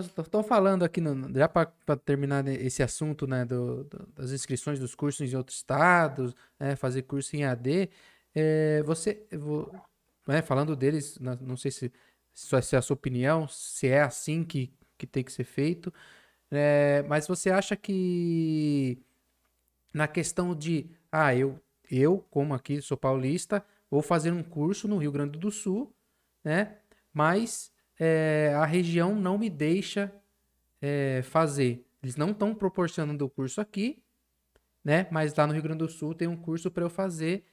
Estou 0.00 0.42
falando 0.42 0.84
aqui, 0.84 1.00
no, 1.00 1.32
já 1.36 1.48
para 1.48 1.96
terminar 2.04 2.46
esse 2.48 2.82
assunto 2.82 3.26
né, 3.26 3.44
do, 3.44 3.84
do, 3.84 4.06
das 4.14 4.30
inscrições 4.32 4.78
dos 4.78 4.94
cursos 4.94 5.32
em 5.32 5.36
outros 5.36 5.58
estados, 5.58 6.34
né, 6.58 6.76
fazer 6.76 7.02
curso 7.02 7.36
em 7.36 7.44
AD, 7.44 7.90
é, 8.34 8.82
você, 8.82 9.26
vou, 9.32 9.72
né, 10.26 10.42
falando 10.42 10.74
deles, 10.76 11.18
não 11.18 11.56
sei 11.56 11.70
se 11.70 11.92
se 12.34 12.74
é 12.74 12.78
a 12.78 12.82
sua 12.82 12.94
opinião, 12.94 13.46
se 13.48 13.88
é 13.88 14.02
assim 14.02 14.44
que, 14.44 14.72
que 14.98 15.06
tem 15.06 15.22
que 15.22 15.32
ser 15.32 15.44
feito. 15.44 15.92
É, 16.50 17.02
mas 17.08 17.26
você 17.26 17.50
acha 17.50 17.76
que 17.76 18.98
na 19.92 20.08
questão 20.08 20.54
de, 20.54 20.90
ah, 21.10 21.34
eu, 21.34 21.60
eu, 21.90 22.18
como 22.30 22.54
aqui 22.54 22.82
sou 22.82 22.96
paulista, 22.96 23.64
vou 23.90 24.02
fazer 24.02 24.32
um 24.32 24.42
curso 24.42 24.88
no 24.88 24.98
Rio 24.98 25.12
Grande 25.12 25.38
do 25.38 25.50
Sul, 25.50 25.94
né? 26.42 26.78
Mas 27.12 27.72
é, 27.98 28.52
a 28.56 28.64
região 28.64 29.14
não 29.14 29.38
me 29.38 29.48
deixa 29.48 30.12
é, 30.80 31.22
fazer. 31.22 31.86
Eles 32.02 32.16
não 32.16 32.30
estão 32.30 32.54
proporcionando 32.54 33.24
o 33.24 33.30
curso 33.30 33.60
aqui, 33.60 34.02
né? 34.84 35.06
Mas 35.10 35.34
lá 35.34 35.46
no 35.46 35.52
Rio 35.52 35.62
Grande 35.62 35.78
do 35.78 35.88
Sul 35.88 36.14
tem 36.14 36.28
um 36.28 36.36
curso 36.36 36.70
para 36.70 36.84
eu 36.84 36.90
fazer, 36.90 37.44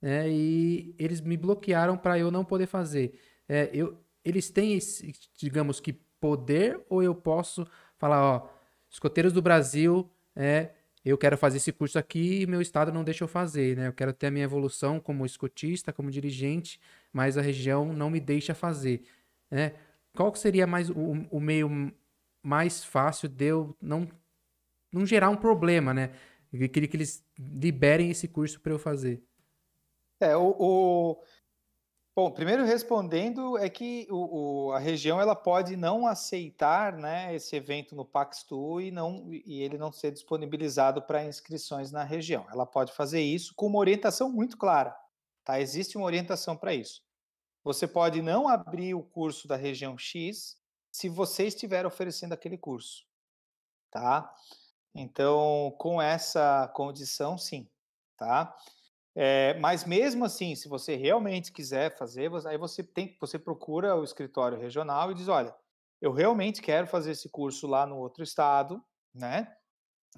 né? 0.00 0.28
E 0.28 0.94
eles 0.98 1.20
me 1.20 1.36
bloquearam 1.36 1.96
para 1.96 2.18
eu 2.18 2.30
não 2.30 2.44
poder 2.44 2.66
fazer. 2.66 3.18
É, 3.48 3.70
eu, 3.72 3.98
eles 4.24 4.50
têm 4.50 4.74
esse, 4.74 5.12
digamos 5.36 5.80
que 5.80 5.92
poder 6.20 6.80
ou 6.88 7.02
eu 7.02 7.14
posso 7.14 7.66
falar, 7.96 8.22
ó, 8.22 8.48
escoteiros 8.90 9.32
do 9.32 9.42
Brasil, 9.42 10.10
é, 10.34 10.70
eu 11.04 11.18
quero 11.18 11.36
fazer 11.36 11.58
esse 11.58 11.70
curso 11.70 11.98
aqui 11.98 12.42
e 12.42 12.46
meu 12.46 12.62
estado 12.62 12.90
não 12.90 13.04
deixa 13.04 13.24
eu 13.24 13.28
fazer, 13.28 13.76
né? 13.76 13.88
Eu 13.88 13.92
quero 13.92 14.12
ter 14.12 14.28
a 14.28 14.30
minha 14.30 14.44
evolução 14.44 14.98
como 14.98 15.26
escotista, 15.26 15.92
como 15.92 16.10
dirigente, 16.10 16.80
mas 17.12 17.36
a 17.36 17.42
região 17.42 17.92
não 17.92 18.08
me 18.08 18.20
deixa 18.20 18.54
fazer, 18.54 19.02
né? 19.50 19.74
Qual 20.14 20.34
seria 20.34 20.66
mais 20.66 20.90
o, 20.90 21.26
o 21.30 21.40
meio 21.40 21.92
mais 22.42 22.84
fácil 22.84 23.28
de 23.28 23.46
eu 23.46 23.76
não, 23.80 24.08
não 24.92 25.04
gerar 25.06 25.30
um 25.30 25.36
problema, 25.36 25.92
né? 25.92 26.12
Eu 26.52 26.68
queria 26.68 26.88
que 26.88 26.96
eles 26.96 27.24
liberem 27.38 28.10
esse 28.10 28.28
curso 28.28 28.60
para 28.60 28.72
eu 28.72 28.78
fazer. 28.78 29.22
É, 30.20 30.36
o, 30.36 30.54
o, 30.58 31.22
Bom, 32.16 32.30
primeiro 32.30 32.64
respondendo 32.64 33.58
é 33.58 33.68
que 33.68 34.06
o, 34.08 34.68
o, 34.68 34.72
a 34.72 34.78
região 34.78 35.20
ela 35.20 35.34
pode 35.34 35.76
não 35.76 36.06
aceitar 36.06 36.96
né, 36.96 37.34
esse 37.34 37.56
evento 37.56 37.96
no 37.96 38.04
Paxtu 38.04 38.80
e, 38.80 38.92
não, 38.92 39.26
e 39.32 39.60
ele 39.62 39.76
não 39.76 39.90
ser 39.90 40.12
disponibilizado 40.12 41.02
para 41.02 41.24
inscrições 41.24 41.90
na 41.90 42.04
região. 42.04 42.46
Ela 42.52 42.64
pode 42.64 42.92
fazer 42.92 43.20
isso 43.20 43.52
com 43.56 43.66
uma 43.66 43.80
orientação 43.80 44.30
muito 44.30 44.56
clara. 44.56 44.96
Tá? 45.42 45.60
Existe 45.60 45.96
uma 45.96 46.06
orientação 46.06 46.56
para 46.56 46.72
isso. 46.72 47.02
Você 47.64 47.88
pode 47.88 48.20
não 48.20 48.46
abrir 48.46 48.94
o 48.94 49.02
curso 49.02 49.48
da 49.48 49.56
região 49.56 49.96
X 49.96 50.56
se 50.92 51.08
você 51.08 51.46
estiver 51.46 51.86
oferecendo 51.86 52.34
aquele 52.34 52.58
curso. 52.58 53.04
Tá? 53.90 54.32
Então, 54.94 55.74
com 55.78 56.00
essa 56.00 56.70
condição, 56.74 57.38
sim. 57.38 57.68
Tá? 58.16 58.54
É, 59.16 59.54
mas 59.60 59.84
mesmo 59.84 60.24
assim, 60.24 60.54
se 60.54 60.68
você 60.68 60.94
realmente 60.94 61.52
quiser 61.52 61.96
fazer, 61.96 62.30
aí 62.46 62.58
você 62.58 62.82
tem, 62.82 63.16
você 63.20 63.38
procura 63.38 63.96
o 63.96 64.04
escritório 64.04 64.58
regional 64.58 65.10
e 65.10 65.14
diz, 65.14 65.28
olha, 65.28 65.54
eu 66.00 66.12
realmente 66.12 66.60
quero 66.60 66.86
fazer 66.86 67.12
esse 67.12 67.28
curso 67.28 67.66
lá 67.66 67.86
no 67.86 67.96
outro 67.96 68.22
estado, 68.22 68.84
né? 69.14 69.56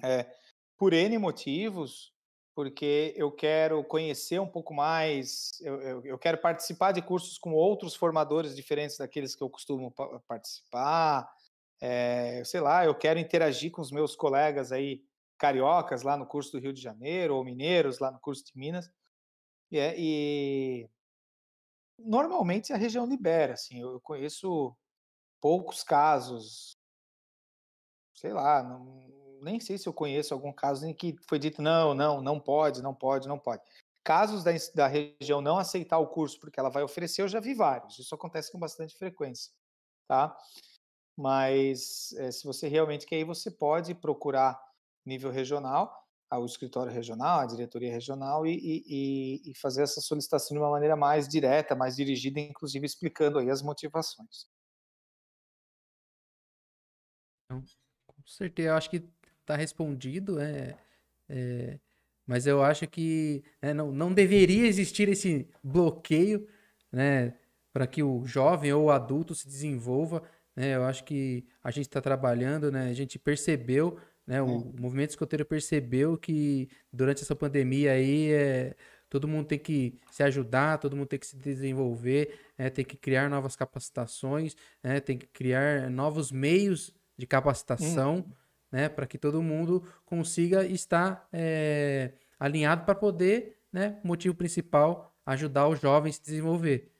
É, 0.03 0.29
por 0.77 0.93
N 0.93 1.17
motivos, 1.17 2.13
porque 2.57 3.13
eu 3.15 3.31
quero 3.31 3.83
conhecer 3.83 4.41
um 4.41 4.47
pouco 4.47 4.73
mais, 4.73 5.61
eu, 5.61 5.79
eu, 5.79 6.05
eu, 6.07 6.17
quero 6.17 6.39
participar 6.39 6.91
de 6.91 7.03
cursos 7.03 7.37
com 7.37 7.53
outros 7.53 7.93
formadores 7.93 8.55
diferentes 8.55 8.97
daqueles 8.97 9.35
que 9.35 9.43
eu 9.43 9.49
costumo 9.49 9.93
participar, 10.27 11.31
é, 11.79 12.41
sei 12.43 12.59
lá, 12.59 12.83
eu 12.83 12.95
quero 12.95 13.19
interagir 13.19 13.69
com 13.71 13.79
os 13.79 13.91
meus 13.91 14.15
colegas 14.15 14.71
aí 14.71 15.03
cariocas 15.37 16.01
lá 16.01 16.17
no 16.17 16.25
curso 16.25 16.53
do 16.53 16.59
Rio 16.59 16.73
de 16.73 16.81
Janeiro, 16.81 17.35
ou 17.35 17.45
mineiros 17.45 17.99
lá 17.99 18.09
no 18.09 18.19
curso 18.19 18.43
de 18.43 18.57
Minas. 18.57 18.89
E, 19.69 19.77
é, 19.77 19.93
e 19.95 20.89
normalmente 21.95 22.73
a 22.73 22.75
região 22.75 23.05
libera, 23.05 23.53
assim, 23.53 23.81
eu 23.81 24.01
conheço 24.01 24.75
poucos 25.39 25.83
casos, 25.83 26.75
sei 28.15 28.33
lá, 28.33 28.63
não, 28.63 29.16
nem 29.41 29.59
sei 29.59 29.77
se 29.77 29.87
eu 29.87 29.93
conheço 29.93 30.33
algum 30.33 30.51
caso 30.51 30.85
em 30.85 30.93
que 30.93 31.15
foi 31.27 31.39
dito 31.39 31.61
não, 31.61 31.93
não, 31.93 32.21
não 32.21 32.39
pode, 32.39 32.81
não 32.81 32.93
pode, 32.93 33.27
não 33.27 33.39
pode. 33.39 33.61
Casos 34.03 34.43
da, 34.43 34.51
da 34.73 34.87
região 34.87 35.41
não 35.41 35.57
aceitar 35.57 35.97
o 35.99 36.07
curso 36.07 36.39
porque 36.39 36.59
ela 36.59 36.69
vai 36.69 36.83
oferecer, 36.83 37.21
eu 37.21 37.27
já 37.27 37.39
vi 37.39 37.53
vários. 37.53 37.99
Isso 37.99 38.15
acontece 38.15 38.51
com 38.51 38.59
bastante 38.59 38.97
frequência, 38.97 39.51
tá? 40.07 40.37
Mas 41.17 42.13
é, 42.13 42.31
se 42.31 42.45
você 42.45 42.67
realmente 42.67 43.05
quer 43.05 43.19
ir, 43.19 43.25
você 43.25 43.51
pode 43.51 43.93
procurar 43.95 44.61
nível 45.05 45.31
regional, 45.31 46.07
ao 46.29 46.45
escritório 46.45 46.91
regional, 46.91 47.39
à 47.39 47.45
diretoria 47.45 47.91
regional 47.91 48.45
e, 48.45 48.83
e, 48.85 49.51
e, 49.51 49.55
fazer 49.55 49.83
essa 49.83 50.01
solicitação 50.01 50.55
de 50.55 50.61
uma 50.61 50.69
maneira 50.69 50.95
mais 50.95 51.27
direta, 51.27 51.75
mais 51.75 51.95
dirigida, 51.95 52.39
inclusive 52.39 52.85
explicando 52.85 53.39
aí 53.39 53.49
as 53.49 53.61
motivações. 53.61 54.45
Então, 57.45 57.63
com 58.05 58.27
certeza, 58.27 58.69
eu 58.69 58.75
acho 58.75 58.89
que 58.89 59.09
está 59.47 59.55
respondido, 59.55 60.39
é, 60.39 60.75
é, 61.29 61.79
mas 62.25 62.45
eu 62.45 62.61
acho 62.61 62.87
que 62.87 63.43
é, 63.61 63.73
não, 63.73 63.91
não 63.91 64.13
deveria 64.13 64.67
existir 64.67 65.07
esse 65.09 65.47
bloqueio, 65.63 66.47
né, 66.91 67.33
para 67.71 67.87
que 67.87 68.03
o 68.03 68.25
jovem 68.25 68.73
ou 68.73 68.85
o 68.85 68.91
adulto 68.91 69.33
se 69.33 69.47
desenvolva. 69.47 70.21
Né, 70.55 70.75
eu 70.75 70.83
acho 70.83 71.03
que 71.03 71.45
a 71.63 71.71
gente 71.71 71.87
está 71.87 72.01
trabalhando, 72.01 72.71
né, 72.71 72.89
a 72.89 72.93
gente 72.93 73.17
percebeu 73.17 73.97
né? 74.27 74.41
O 74.41 74.73
é. 74.75 74.81
movimento 74.81 75.11
escoteiro 75.11 75.45
percebeu 75.45 76.17
que 76.17 76.69
durante 76.91 77.23
essa 77.23 77.33
pandemia 77.33 77.93
aí 77.93 78.33
é, 78.33 78.75
todo 79.09 79.27
mundo 79.27 79.47
tem 79.47 79.57
que 79.57 79.97
se 80.11 80.21
ajudar, 80.21 80.77
todo 80.79 80.97
mundo 80.97 81.07
tem 81.07 81.17
que 81.17 81.25
se 81.25 81.37
desenvolver, 81.37 82.37
é, 82.57 82.69
tem 82.69 82.83
que 82.83 82.97
criar 82.97 83.29
novas 83.29 83.55
capacitações, 83.55 84.53
é, 84.83 84.99
tem 84.99 85.17
que 85.17 85.27
criar 85.27 85.89
novos 85.89 86.29
meios 86.29 86.93
de 87.17 87.25
capacitação, 87.25 88.17
hum. 88.17 88.31
Né? 88.71 88.89
Para 88.89 89.07
que 89.07 89.17
todo 89.17 89.41
mundo 89.41 89.83
consiga 90.05 90.65
estar 90.65 91.27
é, 91.31 92.13
alinhado 92.39 92.85
para 92.85 92.95
poder, 92.95 93.59
né? 93.71 93.99
Motivo 94.03 94.35
principal, 94.35 95.15
ajudar 95.25 95.67
os 95.67 95.79
jovens 95.79 96.15
a 96.15 96.17
se 96.17 96.23
desenvolver. 96.23 96.91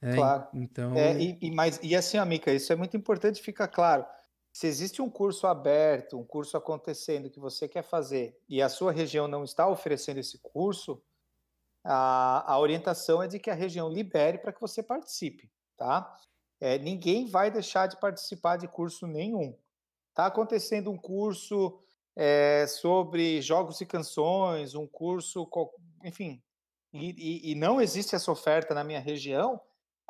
É, 0.00 0.14
claro. 0.14 0.46
Então. 0.54 0.94
É, 0.94 1.20
e, 1.20 1.38
e, 1.40 1.50
mas, 1.50 1.80
e 1.82 1.94
assim, 1.94 2.18
amiga, 2.18 2.52
isso 2.52 2.72
é 2.72 2.76
muito 2.76 2.96
importante 2.96 3.42
ficar 3.42 3.68
claro 3.68 4.04
se 4.58 4.66
existe 4.66 5.00
um 5.00 5.08
curso 5.08 5.46
aberto, 5.46 6.18
um 6.18 6.24
curso 6.24 6.56
acontecendo 6.56 7.30
que 7.30 7.38
você 7.38 7.68
quer 7.68 7.82
fazer 7.82 8.36
e 8.48 8.60
a 8.60 8.68
sua 8.68 8.90
região 8.90 9.28
não 9.28 9.44
está 9.44 9.68
oferecendo 9.68 10.18
esse 10.18 10.38
curso, 10.38 11.00
a, 11.84 12.52
a 12.52 12.58
orientação 12.58 13.22
é 13.22 13.28
de 13.28 13.38
que 13.38 13.50
a 13.50 13.54
região 13.54 13.88
libere 13.88 14.38
para 14.38 14.52
que 14.52 14.60
você 14.60 14.82
participe, 14.82 15.48
tá? 15.76 16.12
É, 16.60 16.76
ninguém 16.76 17.30
vai 17.30 17.52
deixar 17.52 17.86
de 17.86 18.00
participar 18.00 18.56
de 18.56 18.66
curso 18.66 19.06
nenhum. 19.06 19.56
Está 20.18 20.26
acontecendo 20.26 20.90
um 20.90 20.96
curso 20.96 21.78
é, 22.16 22.66
sobre 22.66 23.40
jogos 23.40 23.80
e 23.80 23.86
canções, 23.86 24.74
um 24.74 24.84
curso, 24.84 25.48
enfim, 26.02 26.42
e, 26.92 27.10
e, 27.10 27.52
e, 27.52 27.54
não 27.54 27.80
existe 27.80 28.16
essa 28.16 28.32
oferta 28.32 28.74
na 28.74 28.82
minha 28.82 28.98
região, 28.98 29.60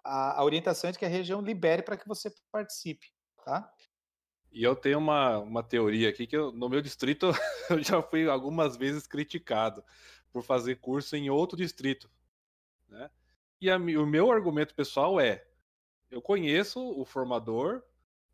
a, 0.02 0.40
a 0.40 0.44
orientação 0.44 0.88
é 0.88 0.92
de 0.94 0.98
que 0.98 1.04
a 1.04 1.10
região 1.10 1.42
libere 1.42 1.82
para 1.82 1.94
que 1.94 2.08
você 2.08 2.32
participe, 2.50 3.12
tá? 3.44 3.70
E 4.50 4.64
eu 4.64 4.74
tenho 4.74 4.96
uma, 4.96 5.40
uma 5.40 5.62
teoria 5.62 6.08
aqui 6.08 6.26
que 6.26 6.38
eu, 6.38 6.52
no 6.52 6.70
meu 6.70 6.80
distrito 6.80 7.26
eu 7.68 7.82
já 7.82 8.00
fui 8.00 8.26
algumas 8.30 8.78
vezes 8.78 9.06
criticado 9.06 9.84
por 10.32 10.42
fazer 10.42 10.76
curso 10.76 11.16
em 11.16 11.28
outro 11.28 11.54
distrito. 11.54 12.10
Né? 12.88 13.10
E 13.60 13.70
a, 13.70 13.76
o 13.76 14.06
meu 14.06 14.32
argumento 14.32 14.74
pessoal 14.74 15.20
é: 15.20 15.46
eu 16.10 16.22
conheço 16.22 16.80
o 16.98 17.04
formador, 17.04 17.82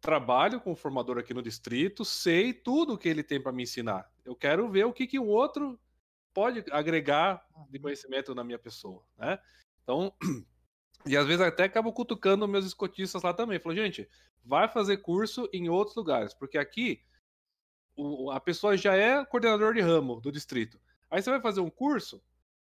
trabalho 0.04 0.60
com 0.60 0.72
o 0.72 0.76
formador 0.76 1.16
aqui 1.16 1.32
no 1.32 1.42
distrito, 1.42 2.04
sei 2.04 2.52
tudo 2.52 2.98
que 2.98 3.08
ele 3.08 3.22
tem 3.22 3.40
para 3.40 3.52
me 3.52 3.62
ensinar. 3.62 4.06
Eu 4.22 4.36
quero 4.36 4.68
ver 4.68 4.84
o 4.84 4.92
que, 4.92 5.06
que 5.06 5.18
o 5.18 5.26
outro 5.26 5.80
pode 6.34 6.62
agregar 6.70 7.42
de 7.70 7.78
uhum. 7.78 7.84
conhecimento 7.84 8.34
na 8.34 8.44
minha 8.44 8.58
pessoa. 8.58 9.02
Né? 9.16 9.38
Então, 9.82 10.12
e 11.06 11.16
às 11.16 11.26
vezes 11.26 11.40
até 11.40 11.64
acabo 11.64 11.90
cutucando 11.90 12.46
meus 12.46 12.66
escotistas 12.66 13.22
lá 13.22 13.32
também. 13.32 13.58
Falou, 13.58 13.76
gente, 13.76 14.06
vai 14.44 14.68
fazer 14.68 14.98
curso 14.98 15.48
em 15.54 15.70
outros 15.70 15.96
lugares, 15.96 16.34
porque 16.34 16.58
aqui 16.58 17.00
o, 17.96 18.30
a 18.30 18.38
pessoa 18.38 18.76
já 18.76 18.94
é 18.94 19.24
coordenador 19.24 19.72
de 19.72 19.80
ramo 19.80 20.20
do 20.20 20.30
distrito. 20.30 20.78
Aí 21.10 21.22
você 21.22 21.30
vai 21.30 21.40
fazer 21.40 21.60
um 21.60 21.70
curso, 21.70 22.22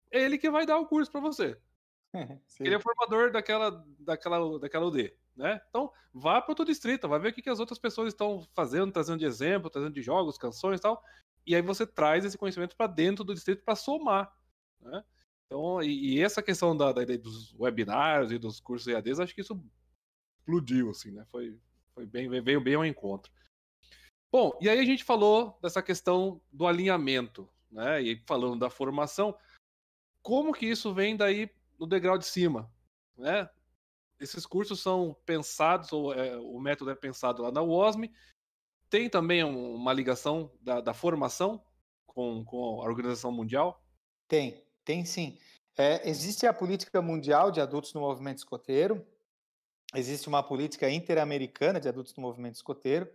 é 0.09 0.19
ele 0.19 0.39
que 0.39 0.49
vai 0.49 0.65
dar 0.65 0.79
o 0.79 0.87
curso 0.87 1.11
para 1.11 1.21
você. 1.21 1.55
ele 2.59 2.73
é 2.73 2.79
formador 2.79 3.31
daquela, 3.31 3.85
daquela, 3.99 4.57
daquela 4.57 4.87
UD, 4.87 5.13
né? 5.39 5.61
Então, 5.69 5.89
vá 6.13 6.41
para 6.41 6.51
outro 6.51 6.65
distrito, 6.65 7.07
vai 7.07 7.17
ver 7.17 7.29
o 7.29 7.33
que, 7.33 7.41
que 7.41 7.49
as 7.49 7.61
outras 7.61 7.79
pessoas 7.79 8.09
estão 8.09 8.45
fazendo, 8.53 8.91
trazendo 8.91 9.19
de 9.19 9.25
exemplo, 9.25 9.69
trazendo 9.69 9.93
de 9.93 10.01
jogos, 10.01 10.37
canções 10.37 10.79
e 10.79 10.81
tal. 10.81 11.01
E 11.47 11.55
aí 11.55 11.61
você 11.61 11.87
traz 11.87 12.25
esse 12.25 12.37
conhecimento 12.37 12.75
para 12.75 12.87
dentro 12.87 13.23
do 13.23 13.33
distrito 13.33 13.63
para 13.63 13.73
somar, 13.73 14.35
né? 14.81 15.01
Então, 15.45 15.81
e, 15.81 16.17
e, 16.17 16.21
essa 16.21 16.43
questão 16.43 16.75
da, 16.75 16.91
da, 16.91 17.03
dos 17.17 17.55
webinários 17.57 18.33
e 18.33 18.37
dos 18.37 18.59
cursos 18.59 18.87
EADs, 18.87 19.19
acho 19.19 19.33
que 19.33 19.41
isso 19.41 19.59
explodiu, 20.41 20.89
assim, 20.89 21.11
né? 21.11 21.25
Foi, 21.31 21.57
foi 21.95 22.05
bem, 22.05 22.29
veio 22.43 22.61
bem 22.61 22.75
ao 22.75 22.85
encontro. 22.85 23.31
Bom, 24.29 24.51
e 24.61 24.69
aí 24.69 24.77
a 24.77 24.85
gente 24.85 25.05
falou 25.05 25.57
dessa 25.61 25.81
questão 25.81 26.39
do 26.51 26.67
alinhamento, 26.67 27.49
né? 27.71 28.01
E 28.01 28.21
falando 28.27 28.59
da 28.59 28.69
formação, 28.69 29.35
como 30.21 30.53
que 30.53 30.65
isso 30.65 30.93
vem 30.93 31.15
daí 31.15 31.49
no 31.79 31.87
degrau 31.87 32.17
de 32.17 32.27
cima, 32.27 32.69
né? 33.17 33.49
Esses 34.19 34.45
cursos 34.45 34.81
são 34.81 35.15
pensados, 35.25 35.93
ou 35.93 36.13
é, 36.13 36.37
o 36.37 36.59
método 36.59 36.91
é 36.91 36.95
pensado 36.95 37.41
lá 37.41 37.51
na 37.51 37.61
UOSM, 37.61 38.11
tem 38.89 39.09
também 39.09 39.43
um, 39.43 39.75
uma 39.75 39.93
ligação 39.93 40.51
da, 40.61 40.81
da 40.81 40.93
formação 40.93 41.63
com, 42.05 42.43
com 42.43 42.81
a 42.81 42.85
Organização 42.85 43.31
Mundial? 43.31 43.81
Tem, 44.27 44.63
tem 44.83 45.05
sim. 45.05 45.37
É, 45.77 46.09
existe 46.09 46.45
a 46.45 46.53
política 46.53 47.01
mundial 47.01 47.51
de 47.51 47.61
adultos 47.61 47.93
no 47.93 48.01
movimento 48.01 48.39
escoteiro, 48.39 49.05
existe 49.95 50.27
uma 50.27 50.43
política 50.43 50.89
interamericana 50.89 51.79
de 51.79 51.87
adultos 51.87 52.15
no 52.15 52.21
movimento 52.21 52.55
escoteiro 52.55 53.09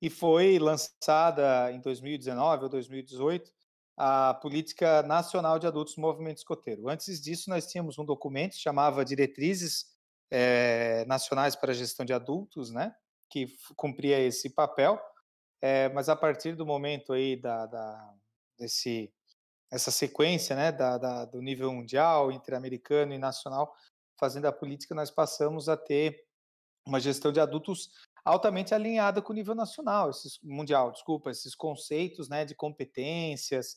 e 0.00 0.08
foi 0.08 0.58
lançada 0.58 1.70
em 1.72 1.80
2019 1.80 2.64
ou 2.64 2.68
2018 2.68 3.52
a 3.96 4.34
Política 4.34 5.02
Nacional 5.02 5.58
de 5.58 5.66
Adultos 5.66 5.96
no 5.96 6.02
Movimento 6.02 6.36
Escoteiro. 6.36 6.88
Antes 6.88 7.20
disso, 7.20 7.48
nós 7.48 7.66
tínhamos 7.66 7.98
um 7.98 8.04
documento 8.04 8.52
que 8.52 8.58
chamava 8.58 9.04
Diretrizes 9.04 9.95
é, 10.30 11.04
Nacionais 11.06 11.54
para 11.56 11.72
Gestão 11.72 12.04
de 12.04 12.12
Adultos, 12.12 12.70
né, 12.70 12.94
que 13.30 13.46
cumpria 13.76 14.18
esse 14.20 14.50
papel, 14.50 15.00
é, 15.60 15.88
mas 15.90 16.08
a 16.08 16.16
partir 16.16 16.54
do 16.54 16.66
momento 16.66 17.12
aí 17.12 17.36
da, 17.36 17.66
da 17.66 18.14
desse 18.58 19.12
essa 19.70 19.90
sequência, 19.90 20.54
né, 20.54 20.70
da, 20.70 20.96
da, 20.96 21.24
do 21.24 21.42
nível 21.42 21.72
mundial, 21.72 22.30
interamericano 22.30 23.12
e 23.12 23.18
nacional, 23.18 23.74
fazendo 24.18 24.46
a 24.46 24.52
política, 24.52 24.94
nós 24.94 25.10
passamos 25.10 25.68
a 25.68 25.76
ter 25.76 26.24
uma 26.86 27.00
gestão 27.00 27.32
de 27.32 27.40
adultos 27.40 27.90
altamente 28.24 28.74
alinhada 28.74 29.20
com 29.20 29.32
o 29.32 29.36
nível 29.36 29.54
nacional, 29.54 30.10
esses, 30.10 30.38
mundial, 30.42 30.92
desculpa, 30.92 31.30
esses 31.30 31.54
conceitos 31.54 32.28
né, 32.28 32.44
de 32.44 32.54
competências, 32.54 33.76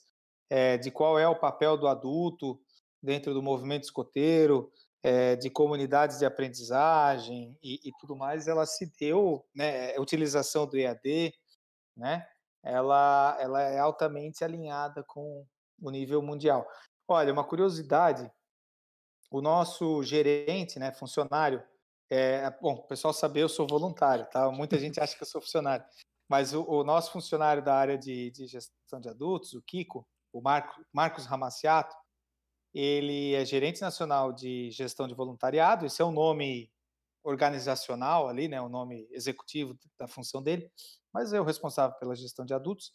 é, 0.49 0.77
de 0.77 0.91
qual 0.91 1.17
é 1.17 1.27
o 1.27 1.39
papel 1.39 1.75
do 1.77 1.87
adulto 1.87 2.59
dentro 3.01 3.33
do 3.33 3.41
movimento 3.41 3.83
escoteiro, 3.83 4.71
é, 5.03 5.35
de 5.35 5.49
comunidades 5.49 6.19
de 6.19 6.25
aprendizagem 6.25 7.57
e, 7.63 7.79
e, 7.87 7.91
tudo 7.99 8.15
mais, 8.15 8.47
ela 8.47 8.65
se 8.65 8.91
deu, 8.99 9.45
né, 9.55 9.95
a 9.95 10.01
utilização 10.01 10.67
do 10.67 10.77
EAD, 10.77 11.33
né, 11.95 12.27
ela, 12.63 13.37
ela 13.39 13.61
é 13.61 13.79
altamente 13.79 14.43
alinhada 14.43 15.03
com 15.03 15.45
o 15.81 15.89
nível 15.89 16.21
mundial. 16.21 16.67
Olha, 17.07 17.31
uma 17.31 17.43
curiosidade, 17.43 18.29
o 19.31 19.41
nosso 19.41 20.03
gerente, 20.03 20.77
né, 20.77 20.91
funcionário, 20.91 21.63
é, 22.09 22.49
bom, 22.59 22.73
o 22.73 22.87
pessoal 22.87 23.13
saber, 23.13 23.43
eu 23.43 23.49
sou 23.49 23.67
voluntário, 23.67 24.27
tá? 24.31 24.51
Muita 24.51 24.79
gente 24.79 24.99
acha 24.99 25.15
que 25.15 25.21
eu 25.21 25.27
sou 25.27 25.41
funcionário, 25.41 25.85
mas 26.27 26.53
o, 26.53 26.63
o 26.63 26.83
nosso 26.83 27.11
funcionário 27.11 27.63
da 27.63 27.75
área 27.75 27.97
de, 27.97 28.31
de, 28.31 28.47
gestão 28.47 28.99
de 28.99 29.09
adultos, 29.09 29.53
o 29.53 29.61
Kiko, 29.61 30.05
o 30.33 30.41
Marco, 30.41 30.83
Marcos 30.91 31.25
Ramaciato, 31.25 31.95
ele 32.73 33.33
é 33.33 33.43
gerente 33.45 33.81
nacional 33.81 34.31
de 34.31 34.69
gestão 34.71 35.07
de 35.07 35.15
voluntariado, 35.15 35.85
esse 35.85 36.01
é 36.01 36.05
o 36.05 36.11
nome 36.11 36.71
organizacional 37.23 38.27
ali, 38.27 38.47
né, 38.47 38.61
o 38.61 38.69
nome 38.69 39.07
executivo 39.11 39.77
da 39.97 40.07
função 40.07 40.41
dele, 40.41 40.71
mas 41.13 41.33
é 41.33 41.39
o 41.39 41.43
responsável 41.43 41.97
pela 41.97 42.15
gestão 42.15 42.45
de 42.45 42.53
adultos. 42.53 42.91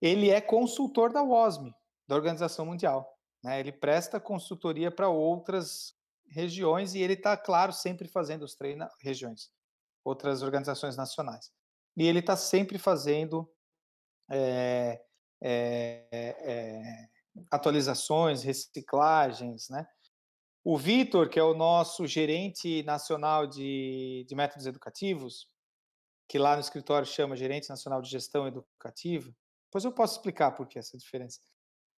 Ele 0.00 0.30
é 0.30 0.40
consultor 0.40 1.12
da 1.12 1.22
WOSM, 1.22 1.70
da 2.08 2.16
Organização 2.16 2.66
Mundial. 2.66 3.16
Né? 3.42 3.60
Ele 3.60 3.72
presta 3.72 4.18
consultoria 4.18 4.90
para 4.90 5.08
outras 5.08 5.94
regiões 6.28 6.94
e 6.94 7.00
ele 7.00 7.14
está, 7.14 7.36
claro, 7.36 7.72
sempre 7.72 8.08
fazendo 8.08 8.44
os 8.44 8.54
treinos, 8.54 8.88
regiões, 9.00 9.50
outras 10.04 10.42
organizações 10.42 10.96
nacionais. 10.96 11.52
E 11.96 12.06
ele 12.06 12.20
está 12.20 12.36
sempre 12.36 12.78
fazendo 12.78 13.50
é, 14.30 15.02
é, 15.42 16.06
é, 16.12 17.08
atualizações, 17.50 18.42
reciclagens, 18.42 19.68
né? 19.68 19.86
O 20.62 20.76
Vitor, 20.76 21.28
que 21.28 21.38
é 21.38 21.42
o 21.42 21.54
nosso 21.54 22.06
gerente 22.06 22.82
nacional 22.82 23.46
de, 23.46 24.26
de 24.28 24.34
métodos 24.34 24.66
educativos, 24.66 25.48
que 26.28 26.38
lá 26.38 26.54
no 26.54 26.60
escritório 26.60 27.06
chama 27.06 27.36
Gerente 27.36 27.68
Nacional 27.68 28.02
de 28.02 28.10
Gestão 28.10 28.46
Educativa, 28.46 29.34
depois 29.68 29.84
eu 29.84 29.92
posso 29.92 30.16
explicar 30.16 30.52
por 30.52 30.66
que 30.66 30.78
essa 30.78 30.98
diferença 30.98 31.40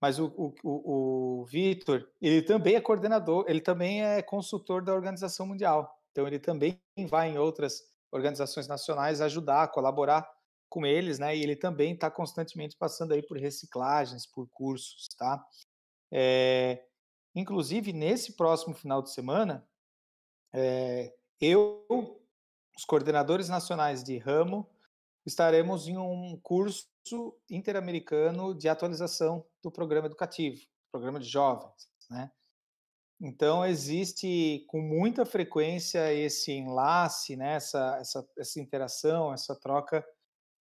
mas 0.02 0.18
o, 0.18 0.26
o, 0.36 0.52
o, 0.64 1.42
o 1.42 1.44
Vitor, 1.44 2.04
ele 2.20 2.42
também 2.42 2.74
é 2.74 2.80
coordenador, 2.80 3.44
ele 3.46 3.60
também 3.60 4.04
é 4.04 4.20
consultor 4.20 4.82
da 4.82 4.92
Organização 4.92 5.46
Mundial. 5.46 5.96
Então, 6.10 6.26
ele 6.26 6.40
também 6.40 6.76
vai 7.08 7.30
em 7.30 7.38
outras 7.38 7.84
organizações 8.10 8.66
nacionais 8.66 9.20
ajudar, 9.20 9.68
colaborar 9.68 10.28
com 10.72 10.86
eles, 10.86 11.18
né? 11.18 11.36
E 11.36 11.42
ele 11.42 11.54
também 11.54 11.92
está 11.92 12.10
constantemente 12.10 12.78
passando 12.78 13.12
aí 13.12 13.20
por 13.22 13.36
reciclagens, 13.36 14.24
por 14.24 14.48
cursos, 14.48 15.06
tá? 15.18 15.44
É, 16.10 16.82
inclusive, 17.34 17.92
nesse 17.92 18.32
próximo 18.32 18.74
final 18.74 19.02
de 19.02 19.12
semana, 19.12 19.68
é, 20.50 21.14
eu, 21.38 21.84
os 22.74 22.86
coordenadores 22.86 23.50
nacionais 23.50 24.02
de 24.02 24.16
ramo, 24.16 24.66
estaremos 25.26 25.88
em 25.88 25.98
um 25.98 26.40
curso 26.42 26.88
interamericano 27.50 28.54
de 28.54 28.66
atualização 28.66 29.44
do 29.62 29.70
programa 29.70 30.06
educativo, 30.06 30.58
programa 30.90 31.20
de 31.20 31.28
jovens, 31.28 31.86
né? 32.08 32.32
Então 33.20 33.64
existe 33.64 34.64
com 34.68 34.80
muita 34.80 35.26
frequência 35.26 36.12
esse 36.14 36.50
enlace, 36.50 37.36
né? 37.36 37.54
essa, 37.56 37.98
essa, 38.00 38.28
essa 38.36 38.58
interação, 38.58 39.32
essa 39.32 39.54
troca 39.54 40.04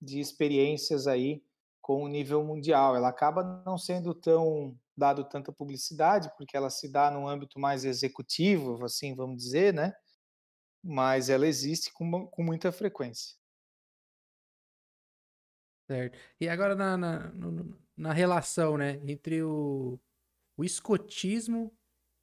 de 0.02 0.20
experiências 0.20 1.08
aí 1.08 1.44
com 1.82 2.04
o 2.04 2.08
nível 2.08 2.44
mundial. 2.44 2.96
Ela 2.96 3.10
acaba 3.10 3.62
não 3.66 3.78
sendo 3.78 4.14
tão 4.14 4.78
dado 4.96 5.24
tanta 5.24 5.52
publicidade, 5.52 6.32
porque 6.38 6.56
ela 6.56 6.70
se 6.70 6.92
dá 6.92 7.10
num 7.10 7.28
âmbito 7.28 7.60
mais 7.60 7.86
executivo, 7.86 8.84
assim 8.84 9.16
vamos 9.16 9.38
dizer, 9.38 9.74
né? 9.74 9.94
Mas 10.84 11.30
ela 11.30 11.48
existe 11.48 11.92
com, 11.94 12.28
com 12.28 12.44
muita 12.44 12.72
frequência. 12.72 13.36
Certo. 15.90 16.18
E 16.40 16.48
agora 16.48 16.76
na, 16.76 16.98
na, 16.98 17.34
na 17.98 18.14
relação, 18.14 18.78
né, 18.78 19.02
entre 19.06 19.44
o, 19.44 20.00
o 20.56 20.64
escotismo 20.64 21.72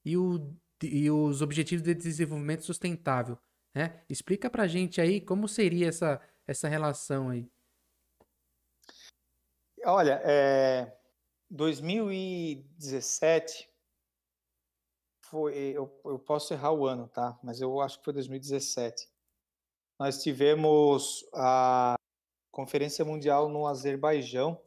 e, 0.04 0.16
o, 0.16 0.54
e 0.82 1.10
os 1.10 1.42
objetivos 1.42 1.84
de 1.84 1.94
desenvolvimento 1.94 2.64
sustentável, 2.64 3.38
né? 3.74 4.02
Explica 4.08 4.48
pra 4.48 4.66
gente 4.66 5.00
aí 5.00 5.20
como 5.20 5.46
seria 5.46 5.88
essa, 5.88 6.20
essa 6.46 6.68
relação 6.68 7.28
aí. 7.28 7.50
Olha, 9.84 10.20
é, 10.24 10.96
2017 11.50 13.68
foi, 15.22 15.76
eu, 15.76 16.00
eu 16.04 16.18
posso 16.18 16.52
errar 16.54 16.72
o 16.72 16.86
ano, 16.86 17.08
tá? 17.08 17.38
Mas 17.42 17.60
eu 17.60 17.80
acho 17.80 17.98
que 17.98 18.04
foi 18.04 18.14
2017. 18.14 19.08
Nós 19.98 20.22
tivemos 20.22 21.28
a 21.34 21.96
Conferência 22.50 23.04
Mundial 23.04 23.48
no 23.48 23.66
Azerbaijão, 23.66 24.60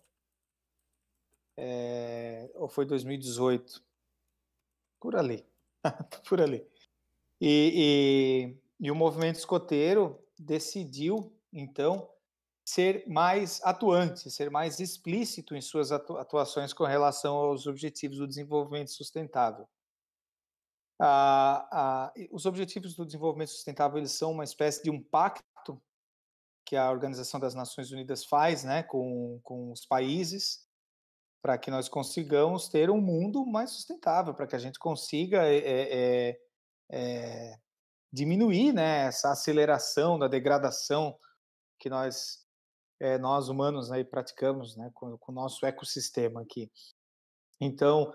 é, 1.58 2.50
ou 2.56 2.68
foi 2.68 2.86
2018? 2.86 3.84
Por 5.00 5.16
ali, 5.16 5.46
por 6.28 6.42
ali. 6.42 6.68
E, 7.40 8.58
e, 8.80 8.88
e, 8.88 8.92
o 8.92 8.96
movimento 8.96 9.38
escoteiro 9.38 10.20
decidiu, 10.38 11.34
então, 11.52 12.08
ser 12.72 13.06
mais 13.06 13.62
atuante, 13.64 14.32
ser 14.32 14.50
mais 14.50 14.80
explícito 14.80 15.54
em 15.56 15.62
suas 15.62 15.92
atuações 15.92 16.72
com 16.72 16.86
relação 16.86 17.36
aos 17.36 17.68
objetivos 17.68 18.18
do 18.18 18.28
desenvolvimento 18.28 18.92
sustentável. 18.92 19.68
Ah, 20.98 21.68
ah, 21.70 22.14
os 22.32 22.46
objetivos 22.46 22.96
do 22.96 23.06
desenvolvimento 23.06 23.50
sustentável 23.50 23.98
eles 23.98 24.14
são 24.14 24.32
uma 24.32 24.46
espécie 24.46 24.82
de 24.84 24.90
um 24.90 25.04
pacto 25.04 25.82
que 26.66 26.78
a 26.78 26.90
Organização 26.90 27.42
das 27.42 27.54
Nações 27.54 27.92
Unidas 27.92 28.24
faz 28.24 28.64
né, 28.64 28.84
com, 28.84 29.42
com 29.44 29.74
os 29.74 29.86
países 29.86 30.66
para 31.42 31.58
que 31.58 31.70
nós 31.70 31.90
consigamos 31.90 32.70
ter 32.70 32.90
um 32.90 33.02
mundo 33.02 33.46
mais 33.46 33.72
sustentável, 33.72 34.34
para 34.34 34.48
que 34.48 34.56
a 34.56 34.60
gente 34.60 34.80
consiga 34.80 35.44
é, 35.44 35.58
é, 35.58 36.40
é, 36.90 37.60
diminuir 38.14 38.72
né, 38.72 39.08
essa 39.08 39.32
aceleração 39.32 40.18
da 40.18 40.30
degradação 40.30 41.18
que 41.78 41.90
nós, 41.90 42.41
nós 43.20 43.50
humanos 43.50 43.90
né, 43.90 44.04
praticamos 44.04 44.76
né, 44.76 44.92
com, 44.94 45.18
com 45.18 45.32
o 45.32 45.36
nosso 45.36 45.66
ecossistema 45.66 46.42
aqui. 46.42 46.72
Então, 47.60 48.14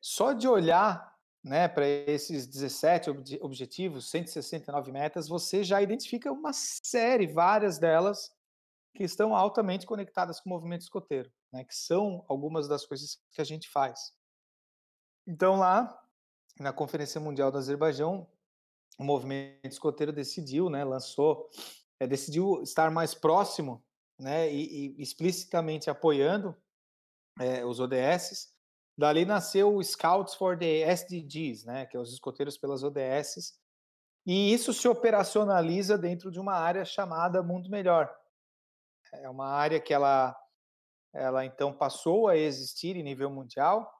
só 0.00 0.32
de 0.32 0.48
olhar 0.48 1.12
né, 1.44 1.66
para 1.66 1.86
esses 1.86 2.46
17 2.46 3.10
ob 3.10 3.38
objetivos, 3.40 4.08
169 4.10 4.92
metas, 4.92 5.28
você 5.28 5.64
já 5.64 5.82
identifica 5.82 6.30
uma 6.30 6.52
série, 6.52 7.26
várias 7.26 7.78
delas, 7.78 8.30
que 8.94 9.02
estão 9.02 9.34
altamente 9.34 9.86
conectadas 9.86 10.38
com 10.38 10.50
o 10.50 10.52
movimento 10.52 10.82
escoteiro, 10.82 11.32
né, 11.52 11.64
que 11.64 11.74
são 11.74 12.24
algumas 12.28 12.68
das 12.68 12.86
coisas 12.86 13.18
que 13.32 13.40
a 13.40 13.44
gente 13.44 13.68
faz. 13.68 14.12
Então, 15.26 15.56
lá, 15.56 15.98
na 16.60 16.72
Conferência 16.72 17.20
Mundial 17.20 17.50
do 17.50 17.58
Azerbaijão, 17.58 18.28
o 18.98 19.04
movimento 19.04 19.72
escoteiro 19.72 20.12
decidiu, 20.12 20.68
né, 20.68 20.84
lançou, 20.84 21.48
é, 22.02 22.06
decidiu 22.06 22.60
estar 22.62 22.90
mais 22.90 23.14
próximo 23.14 23.84
né, 24.18 24.52
e, 24.52 24.96
e 24.98 25.02
explicitamente 25.02 25.88
apoiando 25.88 26.56
é, 27.38 27.64
os 27.64 27.78
ODSs, 27.78 28.52
Dali 28.98 29.24
nasceu 29.24 29.74
o 29.74 29.82
Scouts 29.82 30.34
for 30.34 30.58
the 30.58 30.80
SDGs, 30.92 31.64
né, 31.64 31.86
que 31.86 31.96
é 31.96 32.00
os 32.00 32.12
escoteiros 32.12 32.58
pelas 32.58 32.82
ODSs, 32.82 33.56
e 34.26 34.52
isso 34.52 34.72
se 34.72 34.88
operacionaliza 34.88 35.96
dentro 35.96 36.30
de 36.30 36.40
uma 36.40 36.54
área 36.54 36.84
chamada 36.84 37.42
Mundo 37.42 37.70
Melhor. 37.70 38.12
É 39.14 39.28
uma 39.28 39.48
área 39.48 39.80
que 39.80 39.94
ela, 39.94 40.36
ela 41.12 41.44
então 41.44 41.72
passou 41.72 42.28
a 42.28 42.36
existir 42.36 42.96
em 42.96 43.02
nível 43.02 43.30
mundial 43.30 43.92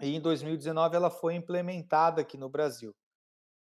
e 0.00 0.14
em 0.14 0.20
2019 0.20 0.94
ela 0.94 1.10
foi 1.10 1.34
implementada 1.34 2.20
aqui 2.20 2.36
no 2.36 2.48
Brasil. 2.48 2.94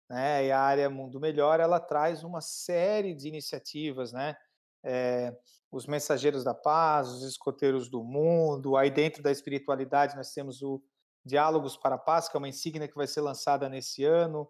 Né? 0.09 0.47
E 0.47 0.52
a 0.52 0.60
área 0.60 0.90
Mundo 0.90 1.20
Melhor 1.20 1.60
ela 1.60 1.80
traz 1.80 2.22
uma 2.24 2.40
série 2.40 3.14
de 3.14 3.28
iniciativas, 3.28 4.12
né? 4.12 4.36
É, 4.85 5.36
os 5.70 5.86
Mensageiros 5.86 6.44
da 6.44 6.55
Paz, 6.55 7.09
os 7.09 7.22
Escoteiros 7.22 7.90
do 7.90 8.02
Mundo, 8.02 8.76
aí 8.76 8.90
dentro 8.90 9.22
da 9.22 9.30
espiritualidade 9.30 10.16
nós 10.16 10.32
temos 10.32 10.62
o 10.62 10.82
Diálogos 11.24 11.76
para 11.76 11.97
a 11.97 11.98
Paz, 11.98 12.28
que 12.28 12.36
é 12.36 12.39
uma 12.39 12.48
insígnia 12.48 12.89
que 12.89 12.94
vai 12.94 13.06
ser 13.06 13.20
lançada 13.20 13.68
nesse 13.68 14.05
ano. 14.05 14.48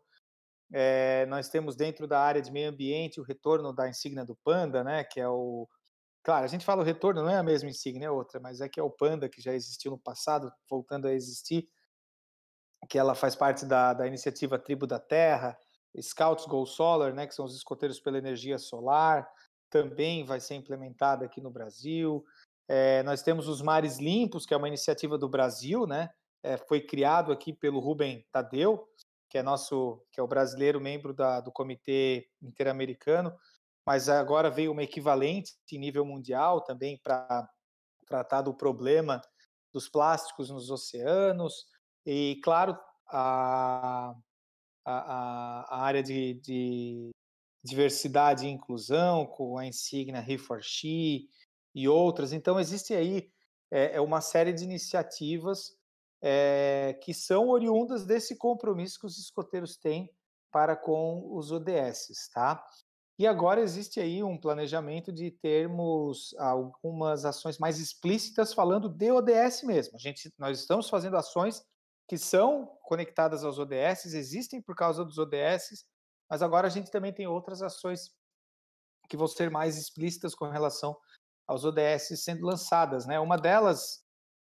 É, 0.72 1.26
nós 1.26 1.48
temos 1.48 1.74
dentro 1.76 2.06
da 2.06 2.20
área 2.20 2.43
de 2.43 2.52
meio 2.52 2.70
ambiente 2.70 3.20
o 3.20 3.24
retorno 3.24 3.72
da 3.72 3.89
insígnia 3.89 4.24
do 4.24 4.36
Panda, 4.44 4.85
né? 4.85 5.02
Que 5.05 5.20
é 5.20 5.28
o 5.28 5.68
Claro, 6.22 6.44
a 6.44 6.48
gente 6.48 6.64
fala 6.64 6.82
o 6.82 6.85
retorno, 6.85 7.22
não 7.22 7.30
é 7.30 7.36
a 7.36 7.43
mesma 7.43 7.70
insígnia, 7.70 8.09
é 8.09 8.10
outra, 8.10 8.39
mas 8.39 8.60
é 8.60 8.68
que 8.68 8.78
é 8.78 8.82
o 8.82 8.90
Panda, 8.90 9.30
que 9.30 9.40
já 9.40 9.55
existiu 9.55 9.93
no 9.93 9.98
passado, 9.98 10.52
voltando 10.68 11.06
a 11.06 11.14
existir, 11.14 11.66
que 12.89 12.99
ela 12.99 13.15
faz 13.15 13.35
parte 13.35 13.67
da, 13.67 13.93
da 13.93 14.07
iniciativa 14.07 14.59
Tribo 14.59 14.87
da 14.87 14.99
Terra, 14.99 15.59
Scouts 16.01 16.47
Go 16.47 16.65
Solar, 16.67 17.15
né, 17.15 17.27
que 17.27 17.35
são 17.35 17.45
os 17.45 17.57
escoteiros 17.57 17.99
pela 18.01 18.19
energia 18.19 18.59
solar, 18.59 19.29
também 19.71 20.25
vai 20.25 20.41
ser 20.41 20.55
implementada 20.55 21.25
aqui 21.25 21.41
no 21.41 21.51
Brasil. 21.51 22.25
É, 22.69 23.03
nós 23.03 23.23
temos 23.23 23.49
os 23.49 23.63
Mares 23.63 23.99
Limpos, 23.99 24.47
que 24.47 24.55
é 24.55 24.57
uma 24.57 24.69
iniciativa 24.69 25.17
do 25.17 25.29
Brasil, 25.29 25.87
né? 25.87 26.11
É, 26.43 26.57
foi 26.57 26.81
criado 26.81 27.33
aqui 27.33 27.53
pelo 27.53 27.81
Rubem 27.81 28.25
Tadeu, 28.31 28.87
que 29.29 29.39
é 29.39 29.43
nosso, 29.43 30.03
que 30.13 30.21
é 30.21 30.23
o 30.23 30.29
brasileiro 30.29 30.81
membro 30.81 31.13
da, 31.13 31.41
do 31.41 31.51
Comitê 31.51 32.29
Interamericano, 32.41 33.35
mas 33.87 34.09
agora 34.09 34.51
veio 34.51 34.73
uma 34.73 34.83
equivalente 34.83 35.55
em 35.73 35.79
nível 35.79 36.05
mundial 36.05 36.61
também 36.61 36.99
para 37.03 37.49
tratar 38.07 38.43
do 38.43 38.55
problema 38.55 39.21
dos 39.73 39.89
plásticos 39.89 40.51
nos 40.51 40.71
oceanos. 40.71 41.67
E, 42.10 42.40
claro, 42.43 42.74
a, 43.06 44.14
a, 44.82 45.76
a 45.76 45.82
área 45.82 46.02
de, 46.02 46.40
de, 46.40 47.10
diversidade 47.62 48.47
e 48.47 48.51
inclusão, 48.51 49.26
com 49.26 49.59
a 49.59 49.66
insígnia 49.66 50.24
He 50.26 50.39
for 50.39 50.62
She 50.62 51.28
e 51.74 51.86
outras. 51.86 52.32
Então, 52.32 52.59
existe 52.59 52.94
aí 52.94 53.30
é, 53.70 53.97
é 53.97 54.01
uma 54.01 54.22
série 54.22 54.55
de 54.55 54.64
iniciativas 54.64 55.76
é, 56.22 56.98
que 57.02 57.12
são 57.12 57.51
oriundas 57.51 58.06
desse 58.06 58.36
compromisso 58.36 58.98
que 59.01 59.06
os 59.06 59.18
escoteiros 59.18 59.76
têm 59.76 60.10
para 60.51 60.74
com 60.74 61.36
os 61.36 61.52
ODS, 61.52 62.30
tá? 62.32 62.64
E 63.18 63.26
agora 63.26 63.60
existe 63.60 64.01
aí 64.01 64.22
um 64.22 64.39
planejamento 64.39 65.12
de 65.12 65.30
termos 65.30 66.35
algumas 66.39 67.26
ações 67.26 67.59
mais 67.59 67.78
explícitas 67.78 68.55
falando 68.55 68.89
de 68.89 69.12
ODS 69.12 69.62
mesmo. 69.64 69.97
A 69.97 69.98
gente, 69.98 70.32
nós 70.39 70.59
estamos 70.59 70.89
fazendo 70.89 71.14
ações 71.14 71.62
que 72.09 72.16
são 72.16 72.66
conectadas 72.82 73.44
aos 73.44 73.59
ODS, 73.59 74.06
existem 74.06 74.62
por 74.62 74.74
causa 74.74 75.05
dos 75.05 75.18
ODS, 75.18 75.85
mas 76.28 76.43
agora 76.43 76.66
a 76.66 76.70
gente 76.70 76.90
também 76.90 77.12
tem 77.12 77.26
outras 77.26 77.62
ações 77.62 78.10
que 79.09 79.16
vão 79.16 79.26
ser 79.26 79.51
mais 79.51 79.76
explícitas 79.76 80.35
com 80.35 80.48
relação 80.48 80.97
aos 81.47 81.64
ODS 81.64 82.20
sendo 82.22 82.47
lançadas, 82.47 83.06
né? 83.06 83.20
Uma 83.20 83.36
delas 83.36 84.02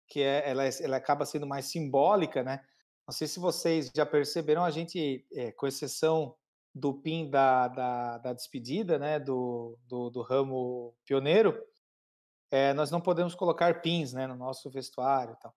que 0.09 0.23
é, 0.23 0.49
ela, 0.49 0.65
é, 0.65 0.71
ela 0.81 0.97
acaba 0.99 1.25
sendo 1.25 1.47
mais 1.47 1.67
simbólica, 1.67 2.43
né? 2.43 2.63
Não 3.09 3.13
sei 3.13 3.27
se 3.27 3.41
vocês 3.41 3.91
já 3.95 4.05
perceberam, 4.05 4.65
a 4.65 4.71
gente, 4.71 5.27
é, 5.33 5.53
com 5.53 5.67
exceção 5.67 6.35
do 6.75 6.93
PIN 6.93 7.31
da, 7.31 7.69
da, 7.69 8.19
da 8.19 8.33
despedida, 8.35 8.99
né, 8.99 9.19
do, 9.19 9.79
do, 9.87 10.11
do 10.11 10.21
ramo 10.21 10.95
pioneiro, 11.07 11.59
é, 12.51 12.75
nós 12.75 12.91
não 12.91 13.01
podemos 13.01 13.35
colocar 13.35 13.81
pins, 13.81 14.13
né, 14.13 14.27
no 14.27 14.37
nosso 14.37 14.71
vestuário 14.71 15.35
e 15.35 15.41
tal. 15.41 15.55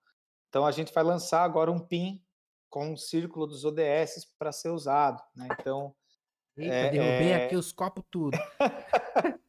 Então 0.50 0.66
a 0.66 0.72
gente 0.72 0.92
vai 0.92 1.04
lançar 1.04 1.44
agora 1.44 1.70
um 1.70 1.78
pin 1.78 2.20
com 2.68 2.92
um 2.92 2.96
círculo 2.96 3.46
dos 3.46 3.64
ODS 3.64 4.26
para 4.36 4.50
ser 4.50 4.68
usado, 4.68 5.22
né? 5.34 5.48
Então 5.58 5.94
Eita, 6.56 6.74
é, 6.74 6.90
derrubei 6.90 7.28
é... 7.30 7.46
aqui 7.46 7.56
os 7.56 7.72
copos 7.72 8.04
tudo. 8.10 8.36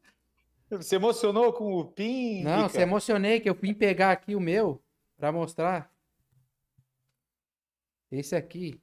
Você 0.69 0.95
emocionou 0.95 1.51
com 1.51 1.73
o 1.73 1.85
pin? 1.85 2.43
Não, 2.43 2.69
se 2.69 2.79
emocionei 2.79 3.41
que 3.41 3.49
eu 3.49 3.55
vim 3.55 3.73
pegar 3.73 4.11
aqui 4.11 4.35
o 4.35 4.39
meu 4.39 4.81
para 5.17 5.31
mostrar. 5.31 5.91
Esse 8.09 8.35
aqui. 8.35 8.79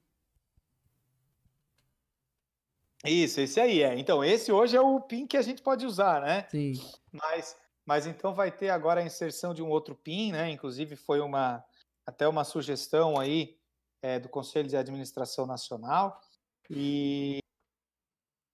Isso, 3.04 3.40
esse 3.40 3.58
aí 3.58 3.82
é. 3.82 3.98
Então, 3.98 4.22
esse 4.22 4.52
hoje 4.52 4.76
é 4.76 4.80
o 4.80 5.00
pin 5.00 5.26
que 5.26 5.36
a 5.36 5.42
gente 5.42 5.62
pode 5.62 5.86
usar, 5.86 6.20
né? 6.20 6.46
Sim. 6.50 6.74
Mas, 7.10 7.56
mas 7.86 8.06
então 8.06 8.34
vai 8.34 8.50
ter 8.50 8.68
agora 8.68 9.00
a 9.00 9.04
inserção 9.04 9.54
de 9.54 9.62
um 9.62 9.68
outro 9.68 9.94
pin, 9.94 10.32
né? 10.32 10.50
Inclusive 10.50 10.94
foi 10.94 11.20
uma 11.20 11.64
até 12.09 12.26
uma 12.26 12.43
sugestão 12.43 13.20
aí 13.20 13.55
é, 14.01 14.18
do 14.18 14.30
Conselho 14.30 14.66
de 14.66 14.78
Administração 14.78 15.47
Nacional 15.47 16.18
e, 16.70 17.39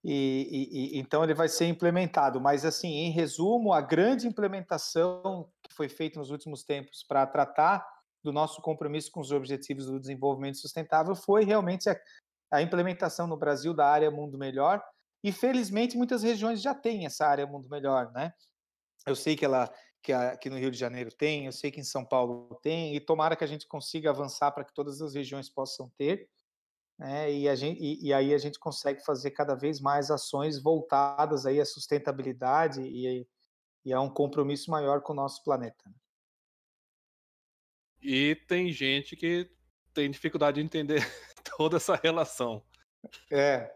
e, 0.03 0.91
e, 0.93 0.99
então 0.99 1.23
ele 1.23 1.33
vai 1.33 1.47
ser 1.47 1.65
implementado. 1.67 2.41
Mas 2.41 2.65
assim, 2.65 2.89
em 2.89 3.11
resumo, 3.11 3.71
a 3.71 3.79
grande 3.79 4.27
implementação 4.27 5.49
que 5.63 5.73
foi 5.73 5.87
feita 5.87 6.19
nos 6.19 6.31
últimos 6.31 6.65
tempos 6.65 7.01
para 7.07 7.25
tratar 7.25 7.87
do 8.21 8.33
nosso 8.33 8.61
compromisso 8.61 9.09
com 9.09 9.21
os 9.21 9.31
objetivos 9.31 9.85
do 9.85 10.01
desenvolvimento 10.01 10.57
sustentável 10.57 11.15
foi 11.15 11.45
realmente 11.45 11.89
a, 11.89 11.97
a 12.51 12.61
implementação 12.61 13.25
no 13.25 13.37
Brasil 13.37 13.73
da 13.73 13.87
área 13.87 14.11
Mundo 14.11 14.37
Melhor. 14.37 14.83
E 15.23 15.31
felizmente 15.31 15.95
muitas 15.95 16.23
regiões 16.23 16.61
já 16.61 16.75
têm 16.75 17.05
essa 17.05 17.25
área 17.25 17.47
Mundo 17.47 17.69
Melhor, 17.69 18.11
né? 18.11 18.33
Eu 19.07 19.15
sei 19.15 19.37
que 19.37 19.45
ela 19.45 19.71
que 20.05 20.13
aqui 20.13 20.51
no 20.51 20.57
Rio 20.59 20.69
de 20.69 20.77
Janeiro 20.77 21.11
tem, 21.11 21.47
eu 21.47 21.51
sei 21.51 21.71
que 21.71 21.79
em 21.79 21.83
São 21.83 22.05
Paulo 22.05 22.59
tem, 22.61 22.95
e 22.95 22.99
tomara 22.99 23.35
que 23.35 23.43
a 23.43 23.47
gente 23.47 23.65
consiga 23.67 24.11
avançar 24.11 24.51
para 24.51 24.63
que 24.63 24.71
todas 24.71 25.01
as 25.01 25.15
regiões 25.15 25.49
possam 25.49 25.91
ter, 25.97 26.29
né, 26.97 27.31
e, 27.31 27.53
gente, 27.55 27.81
e, 27.81 28.07
e, 28.07 28.13
aí 28.13 28.31
a 28.33 28.37
gente 28.37 28.59
consegue 28.59 29.03
fazer 29.03 29.31
cada 29.31 29.55
vez 29.55 29.81
mais 29.81 30.11
ações 30.11 30.61
voltadas 30.61 31.45
aí 31.45 31.59
à 31.59 31.65
sustentabilidade 31.65 32.81
e, 32.81 33.27
e 33.83 33.91
a 33.91 33.99
um 33.99 34.09
compromisso 34.09 34.69
maior 34.69 35.01
com 35.01 35.11
o 35.11 35.15
nosso 35.15 35.43
planeta. 35.43 35.83
Né. 35.85 35.95
E 38.01 38.35
tem 38.47 38.71
gente 38.71 39.15
que 39.15 39.49
tem 39.91 40.09
dificuldade 40.11 40.61
de 40.61 40.65
entender 40.65 41.01
toda 41.57 41.77
essa 41.77 41.95
relação. 41.95 42.63
É, 43.31 43.75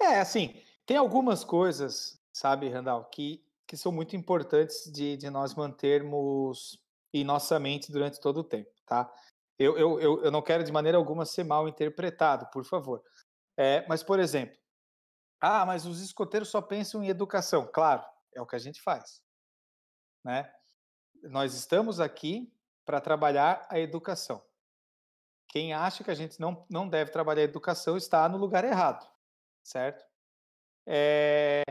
é 0.00 0.18
assim, 0.18 0.60
tem 0.84 0.96
algumas 0.96 1.44
coisas, 1.44 2.20
sabe, 2.32 2.68
Randall, 2.68 3.04
que 3.04 3.42
que 3.72 3.76
são 3.78 3.90
muito 3.90 4.14
importantes 4.14 4.92
de, 4.92 5.16
de 5.16 5.30
nós 5.30 5.54
mantermos 5.54 6.78
em 7.10 7.24
nossa 7.24 7.58
mente 7.58 7.90
durante 7.90 8.20
todo 8.20 8.40
o 8.40 8.44
tempo, 8.44 8.70
tá? 8.84 9.10
Eu, 9.58 9.78
eu, 9.78 9.98
eu, 9.98 10.24
eu 10.24 10.30
não 10.30 10.42
quero 10.42 10.62
de 10.62 10.70
maneira 10.70 10.98
alguma 10.98 11.24
ser 11.24 11.42
mal 11.42 11.66
interpretado, 11.66 12.46
por 12.52 12.66
favor. 12.66 13.02
É, 13.56 13.82
mas, 13.88 14.02
por 14.02 14.20
exemplo, 14.20 14.54
ah, 15.40 15.64
mas 15.64 15.86
os 15.86 16.02
escoteiros 16.02 16.50
só 16.50 16.60
pensam 16.60 17.02
em 17.02 17.08
educação. 17.08 17.66
Claro, 17.72 18.04
é 18.34 18.42
o 18.42 18.46
que 18.46 18.56
a 18.56 18.58
gente 18.58 18.82
faz. 18.82 19.22
Né? 20.22 20.52
Nós 21.22 21.54
estamos 21.54 21.98
aqui 21.98 22.54
para 22.84 23.00
trabalhar 23.00 23.66
a 23.70 23.80
educação. 23.80 24.44
Quem 25.48 25.72
acha 25.72 26.04
que 26.04 26.10
a 26.10 26.14
gente 26.14 26.38
não, 26.38 26.66
não 26.68 26.86
deve 26.86 27.10
trabalhar 27.10 27.40
a 27.40 27.44
educação 27.44 27.96
está 27.96 28.28
no 28.28 28.36
lugar 28.36 28.66
errado, 28.66 29.10
certo? 29.64 30.04
É, 30.86 31.62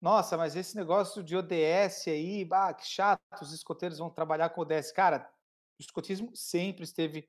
nossa, 0.00 0.36
mas 0.36 0.56
esse 0.56 0.76
negócio 0.76 1.22
de 1.22 1.36
ODS 1.36 2.08
aí, 2.08 2.44
bah, 2.44 2.72
que 2.72 2.86
chato, 2.86 3.20
os 3.42 3.52
escoteiros 3.52 3.98
vão 3.98 4.08
trabalhar 4.10 4.48
com 4.50 4.62
ODS. 4.62 4.92
Cara, 4.92 5.28
o 5.78 5.82
escotismo 5.82 6.30
sempre 6.34 6.84
esteve 6.84 7.28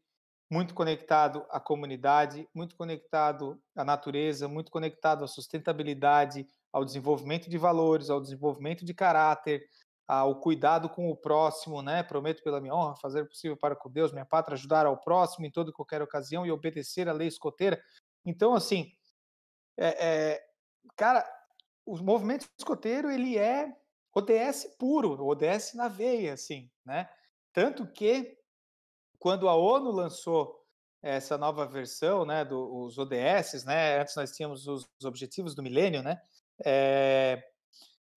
muito 0.49 0.73
conectado 0.73 1.45
à 1.49 1.60
comunidade, 1.60 2.48
muito 2.53 2.76
conectado 2.76 3.61
à 3.76 3.84
natureza, 3.85 4.48
muito 4.48 4.72
conectado 4.72 5.23
à 5.23 5.27
sustentabilidade, 5.27 6.45
ao 6.73 6.84
desenvolvimento 6.85 7.49
de 7.49 7.57
valores, 7.57 8.10
ao 8.10 8.22
desenvolvimento 8.22 8.85
de 8.85 8.93
caráter, 8.93 9.65
ao 10.07 10.39
cuidado 10.41 10.89
com 10.89 11.10
o 11.10 11.15
próximo, 11.15 11.81
né? 11.81 12.03
Prometo 12.03 12.43
pela 12.43 12.60
minha 12.60 12.76
honra 12.76 12.98
fazer 12.98 13.22
o 13.22 13.27
possível 13.27 13.56
para 13.56 13.77
com 13.77 13.89
Deus, 13.89 14.11
minha 14.11 14.26
pátria, 14.26 14.56
ajudar 14.56 14.85
ao 14.85 14.99
próximo 14.99 15.45
em 15.45 15.52
toda 15.52 15.69
e 15.69 15.73
qualquer 15.73 16.02
ocasião 16.02 16.45
e 16.45 16.52
obedecer 16.52 17.07
à 17.07 17.14
lei 17.14 17.30
escoteira. 17.30 17.81
Então, 18.26 18.53
assim, 18.53 18.91
é, 19.77 20.34
é, 20.34 20.43
cara, 20.98 21.26
o 21.86 21.98
movimento 21.98 22.48
escoteiro 22.58 23.10
ele 23.10 23.38
é 23.38 23.76
ODS 24.14 24.76
puro, 24.78 25.26
ODS 25.26 25.74
na 25.74 25.88
veia, 25.88 26.34
assim, 26.34 26.70
né? 26.86 27.10
Tanto 27.53 27.86
que 27.91 28.38
quando 29.20 29.48
a 29.48 29.56
ONU 29.56 29.91
lançou 29.91 30.60
essa 31.02 31.38
nova 31.38 31.66
versão, 31.66 32.26
né, 32.26 32.45
dos 32.45 32.98
ODS, 32.98 33.64
né? 33.66 33.99
Antes 33.99 34.16
nós 34.16 34.32
tínhamos 34.32 34.68
os, 34.68 34.88
objetivos 35.03 35.56
do 35.56 35.64
milênio, 35.64 36.03
né? 36.03 36.22
É, 36.64 37.44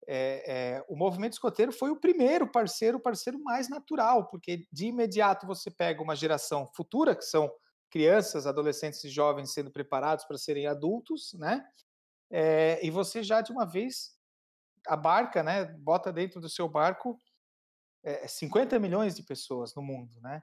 é, 0.07 0.77
é, 0.77 0.85
o 0.89 0.97
movimento 0.97 1.33
escoteiro 1.33 1.73
foi 1.73 1.91
o 1.91 1.99
primeiro 1.99 2.51
parceiro, 2.51 2.99
o 2.99 3.01
parceiro 3.01 3.43
mais 3.43 3.69
natural, 3.71 4.29
porque 4.29 4.67
de 4.71 4.87
imediato 4.87 5.47
você 5.47 5.71
pega 5.71 6.03
uma 6.03 6.15
geração 6.15 6.71
futura, 6.75 7.17
que 7.17 7.25
são 7.25 7.51
crianças, 7.91 8.47
adolescentes 8.47 9.03
e 9.05 9.09
jovens 9.09 9.53
sendo 9.53 9.71
preparados 9.71 10.25
para 10.25 10.37
serem 10.37 10.67
adultos, 10.67 11.33
né? 11.35 11.65
É, 12.37 12.85
e 12.85 12.91
você 12.91 13.23
já 13.23 13.41
de 13.41 13.53
uma 13.53 13.65
vez 13.65 14.19
abarca, 14.89 15.41
né, 15.41 15.65
bota 15.65 16.13
dentro 16.13 16.41
do 16.41 16.49
seu 16.49 16.69
barco 16.69 17.17
é, 18.03 18.27
50 18.27 18.77
milhões 18.81 19.15
de 19.15 19.23
pessoas 19.23 19.73
no 19.77 19.81
mundo, 19.81 20.21
né? 20.21 20.43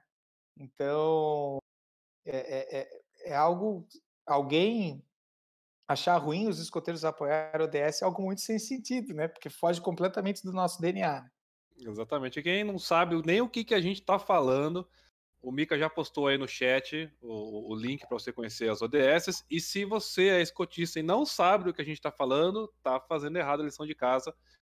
Então 0.56 1.58
é, 2.24 2.80
é, 2.80 3.02
é 3.26 3.36
algo, 3.36 3.86
alguém 4.26 5.04
achar 5.86 6.16
ruim 6.16 6.48
os 6.48 6.58
escoteiros 6.58 7.04
apoiar 7.04 7.60
o 7.60 7.64
ODS 7.64 8.00
é 8.00 8.04
algo 8.06 8.22
muito 8.22 8.40
sem 8.40 8.58
sentido, 8.58 9.12
né? 9.12 9.28
Porque 9.28 9.50
foge 9.50 9.78
completamente 9.78 10.42
do 10.42 10.52
nosso 10.52 10.80
DNA. 10.80 11.20
Né? 11.20 11.30
Exatamente. 11.76 12.42
Quem 12.42 12.64
não 12.64 12.78
sabe 12.78 13.20
nem 13.26 13.42
o 13.42 13.50
que, 13.50 13.64
que 13.64 13.74
a 13.74 13.80
gente 13.82 14.00
está 14.00 14.18
falando, 14.18 14.88
o 15.42 15.50
Mika 15.50 15.76
já 15.76 15.90
postou 15.90 16.28
aí 16.28 16.38
no 16.38 16.46
chat 16.46 17.12
o, 17.20 17.72
o 17.72 17.74
link 17.74 18.06
para 18.06 18.16
você 18.16 18.32
conhecer 18.32 18.70
as 18.70 18.80
ODS. 18.80 19.44
E 19.50 19.60
se 19.60 19.84
você 19.84 20.28
é 20.28 20.40
escotista 20.40 21.00
e 21.00 21.02
não 21.02 21.26
sabe 21.26 21.64
do 21.64 21.74
que 21.74 21.82
a 21.82 21.84
gente 21.84 21.96
está 21.96 22.12
falando, 22.12 22.72
tá 22.80 23.00
fazendo 23.00 23.36
errado 23.36 23.60
a 23.60 23.64
lição 23.64 23.84
de 23.84 23.94
casa. 23.94 24.32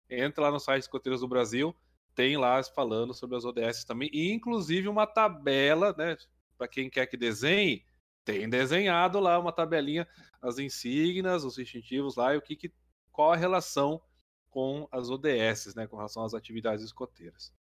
Entra 0.10 0.46
lá 0.46 0.52
no 0.52 0.60
site 0.60 0.82
Escoteiros 0.82 1.22
do 1.22 1.28
Brasil, 1.28 1.76
tem 2.16 2.36
lá 2.36 2.64
falando 2.64 3.14
sobre 3.14 3.38
as 3.38 3.46
ODS 3.46 3.84
também, 3.84 4.10
e 4.12 4.32
inclusive 4.32 4.88
uma 4.88 5.06
tabela, 5.06 5.94
né? 5.98 6.18
Para 6.58 6.68
quem 6.68 6.90
quer 6.90 7.06
que 7.06 7.18
desenhe, 7.18 7.86
tem 8.24 8.50
desenhado 8.50 9.20
lá 9.20 9.38
uma 9.38 9.52
tabelinha, 9.52 10.08
as 10.42 10.58
insígnias, 10.58 11.44
os 11.44 11.56
distintivos 11.56 12.16
lá 12.16 12.34
e 12.34 12.38
o 12.38 12.42
que, 12.42 12.56
que 12.56 12.74
qual 13.12 13.34
a 13.34 13.36
relação 13.36 14.02
com 14.50 14.88
as 14.92 15.10
ODS, 15.10 15.76
né? 15.76 15.86
Com 15.86 15.98
relação 15.98 16.24
às 16.24 16.34
atividades 16.34 16.84
escoteiras. 16.84 17.54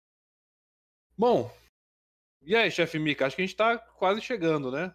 Bom, 1.17 1.51
e 2.45 2.55
aí, 2.55 2.69
chefe 2.69 2.99
Mika, 2.99 3.25
acho 3.25 3.35
que 3.35 3.41
a 3.41 3.45
gente 3.45 3.55
tá 3.55 3.77
quase 3.77 4.21
chegando, 4.21 4.71
né? 4.71 4.93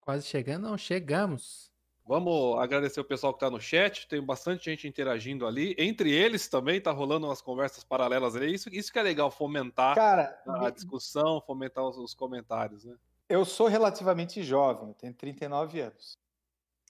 Quase 0.00 0.26
chegando? 0.26 0.68
Não, 0.68 0.78
chegamos. 0.78 1.70
Vamos 2.06 2.60
agradecer 2.60 3.00
o 3.00 3.04
pessoal 3.04 3.32
que 3.32 3.38
está 3.38 3.50
no 3.50 3.60
chat, 3.60 4.06
tem 4.06 4.22
bastante 4.22 4.66
gente 4.66 4.86
interagindo 4.86 5.44
ali. 5.44 5.74
Entre 5.76 6.12
eles 6.12 6.46
também 6.46 6.80
tá 6.80 6.92
rolando 6.92 7.26
umas 7.26 7.42
conversas 7.42 7.82
paralelas 7.82 8.36
ali. 8.36 8.54
Isso, 8.54 8.68
isso 8.72 8.92
que 8.92 8.98
é 9.00 9.02
legal, 9.02 9.28
fomentar 9.28 9.96
Cara, 9.96 10.40
a 10.46 10.70
discussão, 10.70 11.40
fomentar 11.40 11.84
os, 11.84 11.98
os, 11.98 12.14
comentários, 12.14 12.84
né? 12.84 12.94
Eu 13.28 13.44
sou 13.44 13.66
relativamente 13.66 14.40
jovem, 14.44 14.90
eu 14.90 14.94
tenho 14.94 15.12
39 15.12 15.80
anos. 15.80 16.16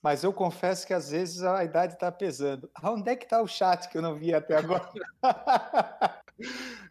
Mas 0.02 0.22
eu 0.22 0.34
confesso 0.34 0.86
que 0.86 0.92
às 0.92 1.10
vezes 1.10 1.42
a 1.42 1.64
idade 1.64 1.94
está 1.94 2.12
pesando. 2.12 2.70
Onde 2.84 3.10
é 3.10 3.16
que 3.16 3.24
está 3.24 3.40
o 3.40 3.48
chat 3.48 3.88
que 3.88 3.96
eu 3.96 4.02
não 4.02 4.14
vi 4.14 4.34
até 4.34 4.54
agora? 4.56 4.86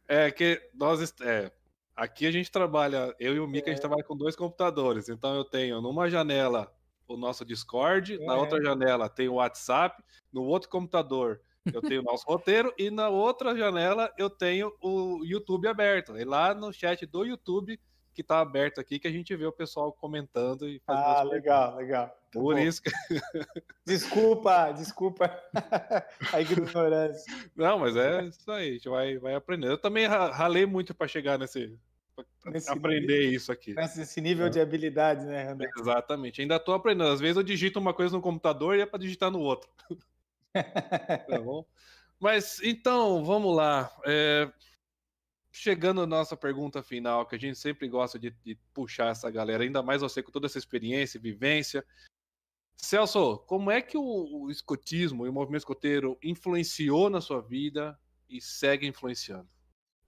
é 0.09 0.31
que 0.31 0.59
nós. 0.73 1.13
É, 1.21 1.51
Aqui 1.95 2.25
a 2.27 2.31
gente 2.31 2.51
trabalha, 2.51 3.15
eu 3.19 3.35
e 3.35 3.39
o 3.39 3.47
Mika, 3.47 3.69
é. 3.69 3.71
a 3.71 3.73
gente 3.73 3.79
é. 3.79 3.87
trabalha 3.87 4.03
com 4.03 4.17
dois 4.17 4.35
computadores. 4.35 5.07
Então 5.09 5.35
eu 5.35 5.45
tenho 5.45 5.81
numa 5.81 6.09
janela 6.09 6.71
o 7.07 7.15
nosso 7.15 7.45
Discord, 7.45 8.15
é. 8.15 8.25
na 8.25 8.35
outra 8.35 8.61
janela 8.61 9.07
tem 9.07 9.29
o 9.29 9.35
WhatsApp, 9.35 10.03
no 10.33 10.43
outro 10.43 10.69
computador 10.69 11.39
eu 11.73 11.81
tenho 11.81 12.01
o 12.01 12.03
nosso 12.03 12.25
roteiro 12.27 12.73
e 12.77 12.89
na 12.89 13.09
outra 13.09 13.55
janela 13.55 14.11
eu 14.17 14.29
tenho 14.29 14.73
o 14.81 15.23
YouTube 15.23 15.67
aberto. 15.67 16.17
E 16.17 16.23
lá 16.23 16.53
no 16.53 16.73
chat 16.73 17.05
do 17.05 17.23
YouTube 17.23 17.79
que 18.13 18.21
está 18.21 18.39
aberto 18.39 18.79
aqui 18.79 18.97
que 18.97 19.07
a 19.07 19.11
gente 19.11 19.35
vê 19.35 19.45
o 19.45 19.51
pessoal 19.51 19.91
comentando 19.91 20.67
e 20.69 20.79
fazendo 20.79 21.05
Ah, 21.05 21.23
legal, 21.23 21.75
legal. 21.75 22.17
Por 22.41 22.59
isso 22.59 22.81
que... 22.81 22.89
Desculpa, 23.85 24.71
desculpa 24.71 25.31
a 26.33 26.41
ignorância. 26.41 27.33
Não, 27.55 27.79
mas 27.79 27.95
é 27.95 28.25
isso 28.25 28.51
aí, 28.51 28.69
a 28.69 28.73
gente 28.73 28.89
vai, 28.89 29.17
vai 29.17 29.35
aprender. 29.35 29.67
Eu 29.67 29.77
também 29.77 30.07
ralei 30.07 30.65
muito 30.65 30.93
para 30.93 31.07
chegar 31.07 31.37
nesse. 31.37 31.77
Nesse 32.45 32.69
aprender 32.69 33.19
nível, 33.21 33.33
isso 33.33 33.51
aqui. 33.51 33.73
Nesse 33.73 34.21
nível 34.21 34.47
é. 34.47 34.49
de 34.49 34.59
habilidade, 34.59 35.25
né, 35.25 35.49
André? 35.49 35.69
Exatamente. 35.77 36.41
Ainda 36.41 36.55
estou 36.55 36.73
aprendendo. 36.73 37.11
Às 37.11 37.19
vezes 37.19 37.37
eu 37.37 37.43
digito 37.43 37.79
uma 37.79 37.93
coisa 37.93 38.15
no 38.15 38.21
computador 38.21 38.75
e 38.75 38.81
é 38.81 38.85
para 38.85 38.99
digitar 38.99 39.31
no 39.31 39.39
outro. 39.39 39.69
tá 40.53 41.41
bom? 41.43 41.65
Mas 42.19 42.61
então, 42.63 43.23
vamos 43.23 43.55
lá. 43.55 43.91
É 44.05 44.49
chegando 45.55 46.01
à 46.01 46.05
nossa 46.05 46.35
pergunta 46.35 46.83
final, 46.83 47.25
que 47.25 47.35
a 47.35 47.39
gente 47.39 47.57
sempre 47.57 47.87
gosta 47.87 48.19
de, 48.19 48.29
de, 48.43 48.55
puxar 48.73 49.11
essa 49.11 49.31
galera, 49.31 49.63
ainda 49.63 49.81
mais 49.81 50.01
você 50.01 50.21
com 50.21 50.29
toda 50.29 50.47
essa 50.47 50.57
experiência, 50.57 51.19
vivência. 51.19 51.83
Celso, 52.77 53.39
como 53.47 53.71
é 53.71 53.81
que 53.81 53.97
o, 53.97 54.43
o 54.43 54.51
escotismo 54.51 55.25
e 55.25 55.29
o 55.29 55.33
movimento 55.33 55.61
escoteiro 55.61 56.17
influenciou 56.21 57.09
na 57.09 57.21
sua 57.21 57.41
vida 57.41 57.99
e 58.29 58.41
segue 58.41 58.87
influenciando? 58.87 59.49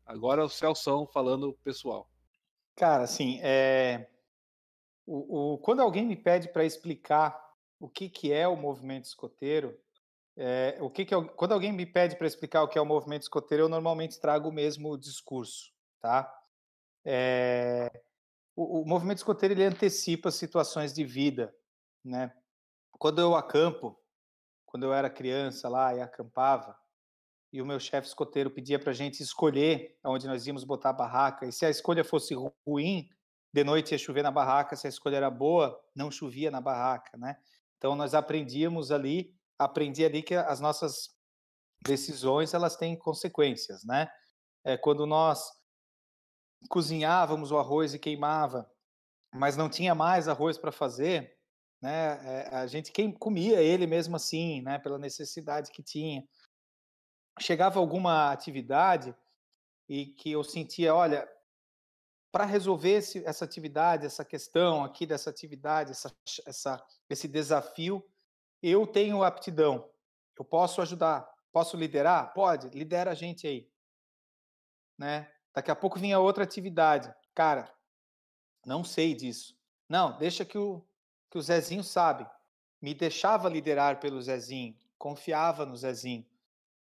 Agora 0.05 0.41
é 0.41 0.45
o 0.45 0.49
Celso 0.49 1.07
falando 1.07 1.53
pessoal. 1.63 2.09
Cara, 2.75 3.03
assim, 3.03 3.39
é... 3.41 4.09
o, 5.05 5.53
o... 5.53 5.57
quando 5.57 5.81
alguém 5.81 6.05
me 6.05 6.15
pede 6.15 6.47
para 6.49 6.63
explicar 6.63 7.37
o 7.79 7.89
que, 7.89 8.09
que 8.09 8.31
é 8.31 8.47
o 8.47 8.55
movimento 8.55 9.05
escoteiro, 9.05 9.77
é, 10.39 10.77
o 10.79 10.89
que, 10.89 11.03
que 11.03 11.15
eu, 11.15 11.27
quando 11.27 11.53
alguém 11.53 11.73
me 11.73 11.85
pede 11.85 12.15
para 12.15 12.27
explicar 12.27 12.61
o 12.61 12.67
que 12.67 12.77
é 12.77 12.81
o 12.81 12.85
movimento 12.85 13.23
escoteiro, 13.23 13.63
eu 13.63 13.69
normalmente 13.69 14.19
trago 14.19 14.49
o 14.49 14.53
mesmo 14.53 14.95
discurso, 14.95 15.73
tá? 15.99 16.31
É, 17.03 18.03
o, 18.55 18.81
o, 18.81 18.85
movimento 18.85 19.17
escoteiro 19.17 19.55
ele 19.55 19.63
antecipa 19.63 20.29
situações 20.29 20.93
de 20.93 21.03
vida, 21.03 21.55
né? 22.05 22.31
Quando 22.97 23.19
eu 23.19 23.35
acampo, 23.35 23.99
quando 24.65 24.83
eu 24.83 24.93
era 24.93 25.09
criança 25.09 25.69
lá 25.69 25.95
e 25.95 26.01
acampava, 26.01 26.77
e 27.51 27.61
o 27.61 27.65
meu 27.65 27.79
chefe 27.79 28.07
escoteiro 28.07 28.51
pedia 28.51 28.77
para 28.77 28.91
a 28.91 28.95
gente 28.95 29.21
escolher 29.23 29.97
onde 30.03 30.27
nós 30.27 30.45
íamos 30.45 30.63
botar 30.63 30.89
a 30.89 30.93
barraca, 30.93 31.45
e 31.45 31.51
se 31.51 31.65
a 31.65 31.69
escolha 31.69 32.03
fosse 32.03 32.35
ruim, 32.65 33.09
de 33.53 33.63
noite 33.63 33.93
ia 33.93 33.97
chover 33.97 34.23
na 34.23 34.31
barraca, 34.31 34.75
se 34.75 34.85
a 34.87 34.89
escolha 34.89 35.17
era 35.17 35.29
boa, 35.29 35.79
não 35.95 36.11
chovia 36.11 36.51
na 36.51 36.59
barraca, 36.59 37.17
né? 37.17 37.37
Então 37.77 37.95
nós 37.95 38.13
aprendíamos 38.13 38.91
ali 38.91 39.37
aprendi 39.57 40.05
ali 40.05 40.21
que 40.21 40.35
as 40.35 40.59
nossas 40.59 41.15
decisões 41.83 42.53
elas 42.53 42.75
têm 42.75 42.97
consequências, 42.97 43.83
né? 43.83 44.09
É, 44.63 44.77
quando 44.77 45.05
nós 45.05 45.49
cozinhávamos 46.69 47.51
o 47.51 47.57
arroz 47.57 47.93
e 47.93 47.99
queimava, 47.99 48.69
mas 49.33 49.55
não 49.55 49.69
tinha 49.69 49.95
mais 49.95 50.27
arroz 50.27 50.57
para 50.57 50.71
fazer, 50.71 51.36
né? 51.81 52.19
É, 52.23 52.55
a 52.55 52.67
gente 52.67 52.91
quem 52.91 53.11
comia 53.11 53.61
ele 53.61 53.85
mesmo 53.85 54.15
assim, 54.15 54.61
né? 54.61 54.79
Pela 54.79 54.97
necessidade 54.97 55.71
que 55.71 55.83
tinha. 55.83 56.27
Chegava 57.39 57.79
alguma 57.79 58.31
atividade 58.31 59.15
e 59.87 60.07
que 60.07 60.31
eu 60.31 60.43
sentia, 60.43 60.93
olha, 60.93 61.29
para 62.31 62.45
resolver 62.45 62.97
esse, 62.97 63.25
essa 63.25 63.45
atividade, 63.45 64.05
essa 64.05 64.25
questão 64.25 64.83
aqui 64.83 65.05
dessa 65.05 65.29
atividade, 65.29 65.91
essa, 65.91 66.15
essa, 66.45 66.85
esse 67.09 67.27
desafio, 67.27 68.03
eu 68.61 68.85
tenho 68.85 69.23
aptidão, 69.23 69.89
eu 70.37 70.43
posso 70.43 70.81
ajudar, 70.81 71.29
posso 71.51 71.77
liderar? 71.77 72.33
Pode, 72.33 72.69
lidera 72.69 73.11
a 73.11 73.15
gente 73.15 73.47
aí. 73.47 73.69
Né? 74.97 75.31
Daqui 75.53 75.71
a 75.71 75.75
pouco 75.75 75.99
vinha 75.99 76.19
outra 76.19 76.43
atividade. 76.43 77.13
Cara, 77.33 77.71
não 78.65 78.83
sei 78.83 79.13
disso. 79.13 79.57
Não, 79.87 80.17
deixa 80.17 80.43
que 80.43 80.57
o, 80.57 80.85
que 81.29 81.37
o 81.37 81.41
Zezinho 81.41 81.83
sabe. 81.83 82.25
Me 82.81 82.93
deixava 82.93 83.49
liderar 83.49 83.99
pelo 83.99 84.21
Zezinho, 84.21 84.75
confiava 84.97 85.65
no 85.65 85.75
Zezinho. 85.75 86.25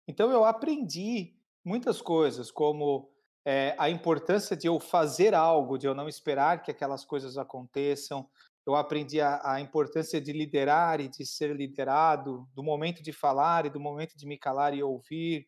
Então 0.08 0.32
eu 0.32 0.44
aprendi 0.44 1.34
muitas 1.64 2.02
coisas, 2.02 2.52
como 2.52 3.10
é, 3.44 3.76
a 3.78 3.90
importância 3.90 4.56
de 4.56 4.68
eu 4.68 4.80
fazer 4.80 5.34
algo, 5.34 5.78
de 5.78 5.88
eu 5.88 5.96
não 5.96 6.10
esperar 6.10 6.62
que 6.62 6.72
aquelas 6.72 7.06
coisas 7.06 7.38
aconteçam, 7.38 8.28
eu 8.66 8.76
aprendi 8.76 9.22
a, 9.22 9.40
a, 9.44 9.62
importância 9.62 10.20
de 10.20 10.34
liderar 10.34 11.00
e 11.00 11.08
de 11.08 11.24
ser 11.26 11.56
liderado, 11.56 12.50
do 12.56 12.64
momento 12.64 13.04
de 13.04 13.14
falar 13.14 13.66
e 13.66 13.70
do 13.70 13.80
momento 13.80 14.18
de 14.18 14.26
me 14.26 14.38
calar 14.38 14.74
e 14.74 14.82
ouvir, 14.82 15.48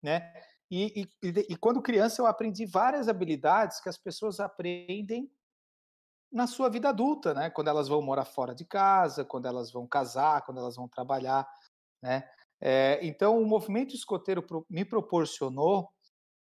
né? 0.00 0.32
E, 0.70 1.08
e, 1.22 1.28
e 1.50 1.56
quando 1.56 1.82
criança 1.82 2.22
eu 2.22 2.26
aprendi 2.26 2.64
várias 2.64 3.08
habilidades 3.08 3.80
que 3.80 3.88
as 3.88 3.98
pessoas 3.98 4.38
aprendem 4.38 5.30
na 6.32 6.46
sua 6.46 6.68
vida 6.70 6.88
adulta, 6.88 7.34
né? 7.34 7.50
Quando 7.50 7.68
elas 7.68 7.88
vão 7.88 8.00
morar 8.00 8.24
fora 8.24 8.54
de 8.54 8.64
casa, 8.64 9.24
quando 9.24 9.46
elas 9.46 9.70
vão 9.70 9.86
casar, 9.86 10.42
quando 10.44 10.58
elas 10.58 10.76
vão 10.76 10.88
trabalhar, 10.88 11.46
né? 12.00 12.28
É, 12.60 12.98
então 13.02 13.40
o 13.40 13.44
movimento 13.44 13.94
escoteiro 13.94 14.46
me 14.70 14.84
proporcionou 14.84 15.92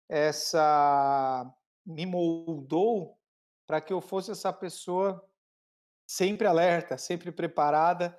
essa, 0.08 1.50
me 1.86 2.04
moldou 2.04 3.18
para 3.66 3.80
que 3.80 3.92
eu 3.92 4.00
fosse 4.00 4.30
essa 4.30 4.52
pessoa 4.52 5.26
sempre 6.06 6.46
alerta, 6.46 6.98
sempre 6.98 7.32
preparada, 7.32 8.16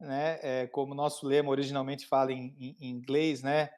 né? 0.00 0.38
É, 0.42 0.66
como 0.68 0.94
nosso 0.94 1.26
lema 1.26 1.50
originalmente 1.50 2.06
fala 2.06 2.32
em, 2.32 2.56
em, 2.58 2.90
inglês, 2.90 3.42
né? 3.42 3.70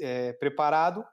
É, 0.00 0.32
preparado 0.34 1.04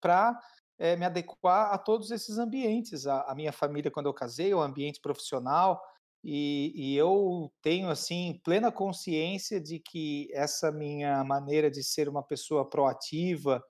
para 0.00 0.38
é, 0.78 0.96
me 0.96 1.04
adequar 1.04 1.72
a 1.72 1.78
todos 1.78 2.10
esses 2.10 2.38
ambientes, 2.38 3.06
a, 3.06 3.22
a, 3.22 3.34
minha 3.34 3.52
família 3.52 3.90
quando 3.90 4.06
eu 4.06 4.14
casei, 4.14 4.52
o 4.52 4.60
ambiente 4.60 5.00
profissional, 5.00 5.80
e, 6.22 6.72
e, 6.74 6.96
eu 6.96 7.52
tenho 7.60 7.90
assim 7.90 8.40
plena 8.42 8.72
consciência 8.72 9.60
de 9.60 9.78
que 9.78 10.28
essa 10.32 10.72
minha 10.72 11.22
maneira 11.22 11.70
de 11.70 11.82
ser 11.84 12.08
uma 12.08 12.22
pessoa 12.22 12.68
proativa, 12.68 13.62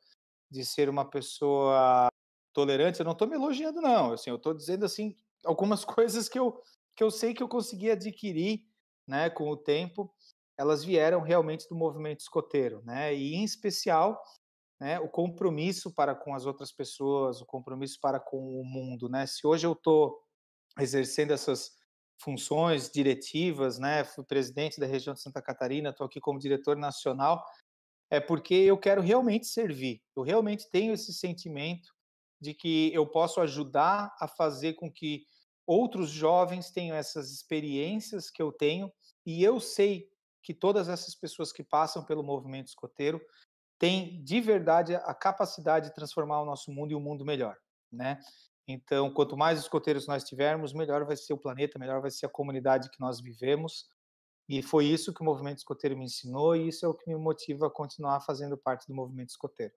de 0.49 0.65
ser 0.65 0.89
uma 0.89 1.05
pessoa 1.05 2.09
tolerante, 2.53 3.01
eu 3.01 3.05
não 3.05 3.13
estou 3.13 3.27
me 3.27 3.35
elogiando 3.35 3.81
não, 3.81 4.13
assim, 4.13 4.31
eu 4.31 4.37
estou 4.37 4.55
dizendo 4.55 4.85
assim 4.85 5.17
algumas 5.45 5.85
coisas 5.85 6.29
que 6.29 6.39
eu 6.39 6.61
que 6.97 7.03
eu 7.03 7.11
sei 7.11 7.35
que 7.35 7.43
eu 7.43 7.49
consegui 7.49 7.91
adquirir, 7.91 8.65
né, 9.05 9.29
com 9.29 9.51
o 9.51 9.57
tempo, 9.57 10.15
elas 10.57 10.85
vieram 10.85 11.21
realmente 11.21 11.69
do 11.69 11.75
movimento 11.75 12.21
escoteiro, 12.21 12.81
né, 12.85 13.13
e 13.13 13.35
em 13.35 13.43
especial, 13.43 14.23
né, 14.81 14.99
o 15.01 15.09
compromisso 15.09 15.93
para 15.95 16.15
com 16.15 16.35
as 16.35 16.47
outras 16.47 16.73
pessoas, 16.73 17.41
o 17.41 17.47
compromisso 17.47 17.99
para 18.01 18.19
com 18.21 18.39
o 18.39 18.65
mundo, 18.65 19.09
né, 19.09 19.27
se 19.27 19.47
hoje 19.47 19.67
eu 19.67 19.73
estou 19.73 20.21
exercendo 20.79 21.33
essas 21.33 21.73
funções 22.21 22.91
diretivas, 22.91 23.79
né? 23.79 24.05
Fui 24.05 24.25
presidente 24.25 24.81
da 24.81 24.87
região 24.87 25.15
de 25.15 25.21
Santa 25.21 25.43
Catarina, 25.43 25.91
estou 25.91 26.07
aqui 26.07 26.21
como 26.21 26.39
diretor 26.39 26.77
nacional, 26.77 27.45
é 28.11 28.21
porque 28.21 28.55
eu 28.55 28.79
quero 28.79 29.03
realmente 29.03 29.47
servir. 29.47 30.03
Eu 30.17 30.23
realmente 30.23 30.71
tenho 30.71 30.93
esse 30.93 31.13
sentimento 31.13 31.89
de 32.41 32.55
que 32.55 32.93
eu 32.93 33.07
posso 33.07 33.41
ajudar 33.41 34.15
a 34.21 34.29
fazer 34.29 34.75
com 34.75 34.91
que 34.91 35.25
outros 35.67 36.11
jovens 36.11 36.71
tenham 36.71 36.97
essas 36.97 37.31
experiências 37.33 38.31
que 38.31 38.43
eu 38.43 38.53
tenho, 38.53 38.93
e 39.25 39.43
eu 39.43 39.59
sei 39.59 40.09
que 40.43 40.53
todas 40.53 40.89
essas 40.89 41.15
pessoas 41.15 41.51
que 41.51 41.65
passam 41.65 42.05
pelo 42.05 42.23
movimento 42.23 42.69
escoteiro 42.69 43.19
têm 43.85 44.25
de 44.25 44.41
verdade 44.41 44.95
a 44.95 45.13
capacidade 45.13 45.89
de 45.89 45.95
transformar 45.95 46.41
o 46.41 46.47
nosso 46.47 46.73
mundo 46.73 46.93
em 46.93 46.95
um 46.95 47.01
mundo 47.01 47.23
melhor, 47.23 47.55
né? 47.93 48.19
Então, 48.67 49.13
quanto 49.13 49.37
mais 49.37 49.59
escoteiros 49.59 50.07
nós 50.07 50.25
tivermos, 50.25 50.73
melhor 50.73 51.05
vai 51.05 51.19
ser 51.19 51.35
o 51.35 51.39
planeta, 51.39 51.79
melhor 51.79 52.01
vai 52.01 52.11
ser 52.11 52.25
a 52.25 52.31
comunidade 52.31 52.89
que 52.89 52.99
nós 52.99 53.21
vivemos. 53.21 53.91
E 54.49 54.63
foi 54.63 54.87
isso 54.87 55.13
que 55.13 55.21
o 55.21 55.25
movimento 55.25 55.59
escoteiro 55.59 55.99
me 55.99 56.07
ensinou 56.07 56.57
e 56.57 56.69
isso 56.69 56.87
é 56.87 56.89
o 56.89 56.95
que 56.95 57.07
me 57.07 57.15
motiva 57.15 57.67
a 57.67 57.71
continuar 57.71 58.23
fazendo 58.23 58.57
parte 58.57 58.87
do 58.89 58.95
movimento 58.95 59.29
escoteiro. 59.29 59.75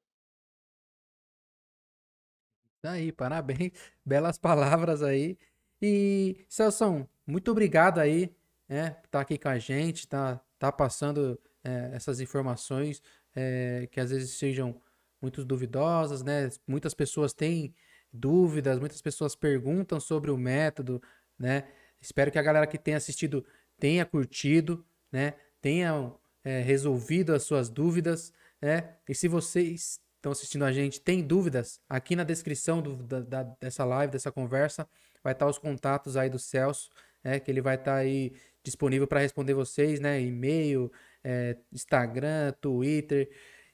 Tá 2.82 2.92
aí, 2.92 3.12
parabéns, 3.12 3.74
belas 4.06 4.38
palavras 4.38 5.04
aí. 5.04 5.38
E, 5.82 6.46
Celso, 6.48 7.06
muito 7.26 7.52
obrigado 7.52 8.00
aí, 8.00 8.34
né, 8.70 8.92
por 8.92 9.06
estar 9.08 9.20
aqui 9.20 9.38
com 9.38 9.50
a 9.50 9.60
gente, 9.60 10.08
tá, 10.08 10.40
tá 10.58 10.72
passando 10.72 11.38
é, 11.62 11.92
essas 11.94 12.22
informações 12.22 13.02
é, 13.40 13.88
que 13.92 14.00
às 14.00 14.10
vezes 14.10 14.32
sejam 14.32 14.82
muito 15.22 15.46
duvidosas, 15.46 16.24
né? 16.24 16.50
Muitas 16.68 16.96
pessoas 16.96 17.34
têm 17.34 17.76
dúvidas, 18.12 18.80
muitas 18.80 19.00
pessoas 19.00 19.36
perguntam 19.36 20.00
sobre 20.00 20.32
o 20.32 20.38
método, 20.38 21.00
né? 21.38 21.66
Espero 22.02 22.32
que 22.32 22.40
a 22.40 22.42
galera 22.42 22.66
que 22.66 22.80
tenha 22.80 22.98
assistido 22.98 23.46
tenha 23.80 24.04
curtido, 24.06 24.84
né? 25.12 25.36
Tenha 25.62 26.12
é, 26.44 26.62
resolvido 26.62 27.34
as 27.34 27.44
suas 27.44 27.70
dúvidas, 27.70 28.34
né? 28.60 28.96
E 29.08 29.14
se 29.14 29.28
vocês 29.28 30.02
estão 30.16 30.32
assistindo 30.32 30.66
a 30.66 30.72
gente 30.72 31.00
tem 31.00 31.22
dúvidas, 31.22 31.80
aqui 31.88 32.16
na 32.16 32.24
descrição 32.24 32.82
do, 32.82 32.96
da, 32.96 33.20
da, 33.20 33.44
dessa 33.44 33.86
live, 33.86 34.12
dessa 34.12 34.32
conversa, 34.32 34.90
vai 35.24 35.34
estar 35.34 35.46
os 35.46 35.60
contatos 35.60 36.18
aí 36.18 36.28
do 36.28 36.40
Celso, 36.40 36.90
né? 37.24 37.40
Que 37.40 37.52
ele 37.52 37.62
vai 37.62 37.76
estar 37.76 37.98
aí 37.98 38.34
disponível 38.64 39.06
para 39.08 39.20
responder 39.20 39.54
vocês, 39.54 40.00
né? 40.00 40.20
E-mail, 40.20 40.92
é, 41.24 41.58
Instagram, 41.72 42.54
Twitter. 42.62 43.30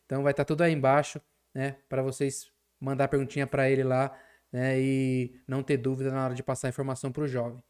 Então 0.05 0.23
vai 0.23 0.31
estar 0.31 0.45
tudo 0.45 0.61
aí 0.61 0.73
embaixo, 0.73 1.21
né? 1.53 1.77
Para 1.87 2.01
vocês 2.01 2.51
mandar 2.79 3.07
perguntinha 3.07 3.47
para 3.47 3.69
ele 3.69 3.83
lá, 3.83 4.17
né? 4.51 4.79
E 4.79 5.39
não 5.47 5.63
ter 5.63 5.77
dúvida 5.77 6.11
na 6.11 6.25
hora 6.25 6.35
de 6.35 6.43
passar 6.43 6.67
a 6.67 6.69
informação 6.69 7.11
para 7.11 7.23
o 7.23 7.27
jovem, 7.27 7.63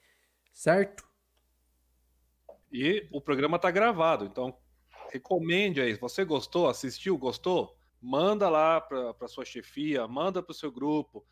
certo? 0.51 1.07
E 2.71 3.07
o 3.11 3.21
programa 3.21 3.57
está 3.57 3.69
gravado, 3.69 4.25
então 4.25 4.57
recomende 5.11 5.79
aí. 5.79 5.93
Você 5.93 6.25
gostou, 6.25 6.67
assistiu, 6.67 7.17
gostou, 7.17 7.77
manda 8.01 8.49
lá 8.49 8.81
para 8.81 9.27
sua 9.27 9.45
chefia, 9.45 10.07
manda 10.07 10.41
para 10.41 10.51
o 10.51 10.55
seu 10.55 10.71
grupo, 10.71 11.23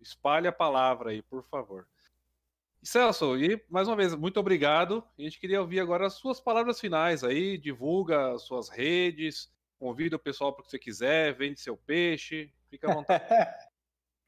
espalhe 0.00 0.46
a 0.46 0.52
palavra 0.52 1.10
aí, 1.10 1.22
por 1.22 1.42
favor. 1.44 1.88
Celso, 2.82 3.36
e 3.36 3.62
mais 3.68 3.86
uma 3.86 3.96
vez, 3.96 4.14
muito 4.14 4.40
obrigado. 4.40 5.04
A 5.18 5.22
gente 5.22 5.38
queria 5.38 5.60
ouvir 5.60 5.80
agora 5.80 6.06
as 6.06 6.14
suas 6.14 6.40
palavras 6.40 6.80
finais 6.80 7.22
aí, 7.22 7.58
divulga 7.58 8.32
as 8.32 8.42
suas 8.42 8.68
redes, 8.68 9.52
convida 9.78 10.16
o 10.16 10.20
pessoal 10.20 10.52
para 10.52 10.62
o 10.62 10.64
que 10.64 10.70
você 10.70 10.78
quiser, 10.78 11.34
vende 11.34 11.60
seu 11.60 11.76
peixe, 11.76 12.52
fica 12.70 12.90
à 12.90 12.94
vontade. 12.94 13.24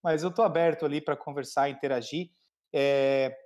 mas 0.00 0.22
eu 0.22 0.28
estou 0.28 0.44
aberto 0.44 0.86
ali 0.86 1.00
para 1.00 1.16
conversar, 1.16 1.68
interagir. 1.68 2.30
É, 2.72 3.36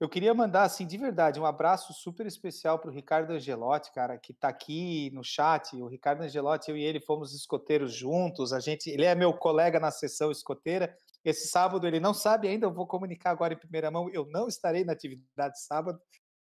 eu 0.00 0.08
queria 0.08 0.34
mandar, 0.34 0.64
assim, 0.64 0.86
de 0.86 0.98
verdade, 0.98 1.38
um 1.38 1.46
abraço 1.46 1.92
super 1.92 2.26
especial 2.26 2.78
para 2.78 2.90
o 2.90 2.92
Ricardo 2.92 3.32
Angelotti, 3.32 3.92
cara, 3.92 4.18
que 4.18 4.32
está 4.32 4.48
aqui 4.48 5.10
no 5.12 5.22
chat. 5.22 5.74
O 5.76 5.86
Ricardo 5.86 6.22
Angelotti, 6.22 6.70
eu 6.70 6.76
e 6.76 6.82
ele 6.82 7.00
fomos 7.00 7.32
escoteiros 7.32 7.94
juntos. 7.94 8.52
A 8.52 8.60
gente, 8.60 8.90
ele 8.90 9.04
é 9.04 9.14
meu 9.14 9.32
colega 9.32 9.78
na 9.78 9.90
sessão 9.90 10.30
escoteira. 10.30 10.96
Esse 11.24 11.48
sábado 11.48 11.86
ele 11.86 12.00
não 12.00 12.12
sabe 12.12 12.48
ainda, 12.48 12.66
eu 12.66 12.72
vou 12.72 12.86
comunicar 12.86 13.30
agora 13.30 13.54
em 13.54 13.58
primeira 13.58 13.90
mão. 13.90 14.10
Eu 14.10 14.26
não 14.26 14.48
estarei 14.48 14.84
na 14.84 14.92
atividade 14.92 15.60
sábado, 15.60 15.98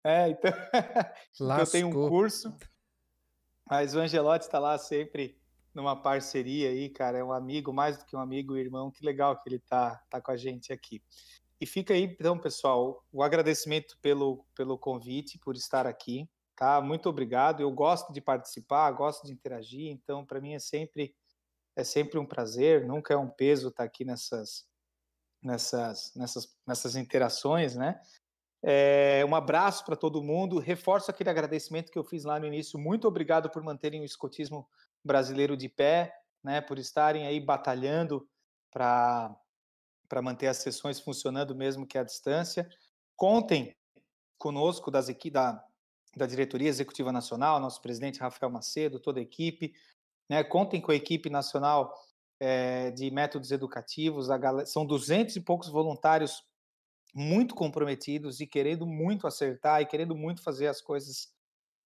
é, 0.04 0.30
então, 0.30 0.52
eu 1.60 1.70
tenho 1.70 1.88
um 1.90 1.92
curso, 1.92 2.56
mas 3.70 3.94
o 3.94 4.00
Angelotti 4.00 4.46
está 4.46 4.58
lá 4.58 4.78
sempre 4.78 5.38
numa 5.74 6.02
parceria 6.02 6.70
aí, 6.70 6.90
cara, 6.90 7.18
é 7.18 7.24
um 7.24 7.34
amigo, 7.34 7.74
mais 7.74 7.98
do 7.98 8.06
que 8.06 8.16
um 8.16 8.20
amigo 8.20 8.56
e 8.56 8.62
irmão, 8.62 8.90
que 8.90 9.06
legal 9.06 9.38
que 9.38 9.50
ele 9.50 9.60
tá, 9.60 10.02
tá 10.10 10.22
com 10.22 10.32
a 10.32 10.38
gente 10.38 10.72
aqui. 10.72 11.04
E 11.60 11.66
fica 11.66 11.94
aí, 11.94 12.04
então, 12.04 12.38
pessoal, 12.38 13.04
o 13.12 13.24
agradecimento 13.24 13.98
pelo, 14.02 14.46
pelo 14.56 14.78
convite, 14.78 15.40
por 15.40 15.56
estar 15.56 15.88
aqui, 15.88 16.30
tá? 16.56 16.80
Muito 16.82 17.10
obrigado, 17.10 17.62
eu 17.62 17.72
gosto 17.72 18.14
de 18.14 18.22
participar, 18.22 18.92
gosto 18.92 19.26
de 19.26 19.34
interagir, 19.34 19.92
então, 19.92 20.26
para 20.26 20.40
mim 20.40 20.54
é 20.54 20.60
sempre, 20.60 21.16
é 21.76 21.84
sempre 21.84 22.20
um 22.20 22.26
prazer, 22.26 22.86
nunca 22.86 23.14
é 23.14 23.18
um 23.18 23.30
peso 23.30 23.70
estar 23.70 23.84
aqui 23.84 24.06
nessas, 24.06 24.68
nessas, 25.42 26.14
nessas, 26.16 26.58
nessas 26.66 26.96
interações, 26.96 27.76
né? 27.76 28.00
É, 28.64 29.24
um 29.26 29.36
abraço 29.36 29.86
para 29.86 29.96
todo 29.96 30.24
mundo. 30.24 30.60
Reforço 30.60 31.12
aquele 31.12 31.30
agradecimento 31.30 31.92
que 31.92 31.98
eu 31.98 32.04
fiz 32.04 32.24
lá 32.24 32.40
no 32.40 32.48
início. 32.48 32.80
Muito 32.80 33.08
obrigado 33.08 33.50
por 33.50 33.64
manterem 33.64 34.02
o 34.02 34.06
escotismo 34.06 34.68
brasileiro 35.04 35.56
de 35.56 35.70
pé, 35.70 36.14
né, 36.44 36.60
por 36.60 36.80
estarem 36.80 37.26
aí 37.26 37.40
batalhando 37.40 38.28
para 38.72 39.36
para 40.08 40.22
manter 40.22 40.48
as 40.48 40.58
sessões 40.58 41.00
funcionando 41.00 41.56
mesmo 41.56 41.86
que 41.86 41.98
à 41.98 42.04
distância. 42.04 42.68
Contem 43.16 43.76
conosco 44.38 44.92
das 44.92 45.10
equipes 45.10 45.34
da, 45.34 45.64
da 46.16 46.26
diretoria 46.26 46.70
executiva 46.70 47.12
nacional, 47.12 47.60
nosso 47.60 47.82
presidente 47.82 48.20
Rafael 48.20 48.52
Macedo, 48.52 49.00
toda 49.00 49.20
a 49.20 49.24
equipe. 49.24 49.74
Né, 50.30 50.44
contem 50.44 50.82
com 50.82 50.92
a 50.92 50.96
equipe 50.96 51.30
nacional 51.30 51.94
é, 52.40 52.92
de 52.92 53.10
métodos 53.12 53.52
educativos. 53.52 54.30
A, 54.30 54.66
são 54.66 54.86
duzentos 54.86 55.36
e 55.36 55.42
poucos 55.42 55.70
voluntários 55.70 56.44
muito 57.14 57.56
comprometidos 57.56 58.40
e 58.40 58.48
querendo 58.48 58.86
muito 58.86 59.26
acertar 59.26 59.82
e 59.82 59.86
querendo 59.86 60.16
muito 60.16 60.44
fazer 60.44 60.68
as 60.68 60.82
coisas 60.82 61.34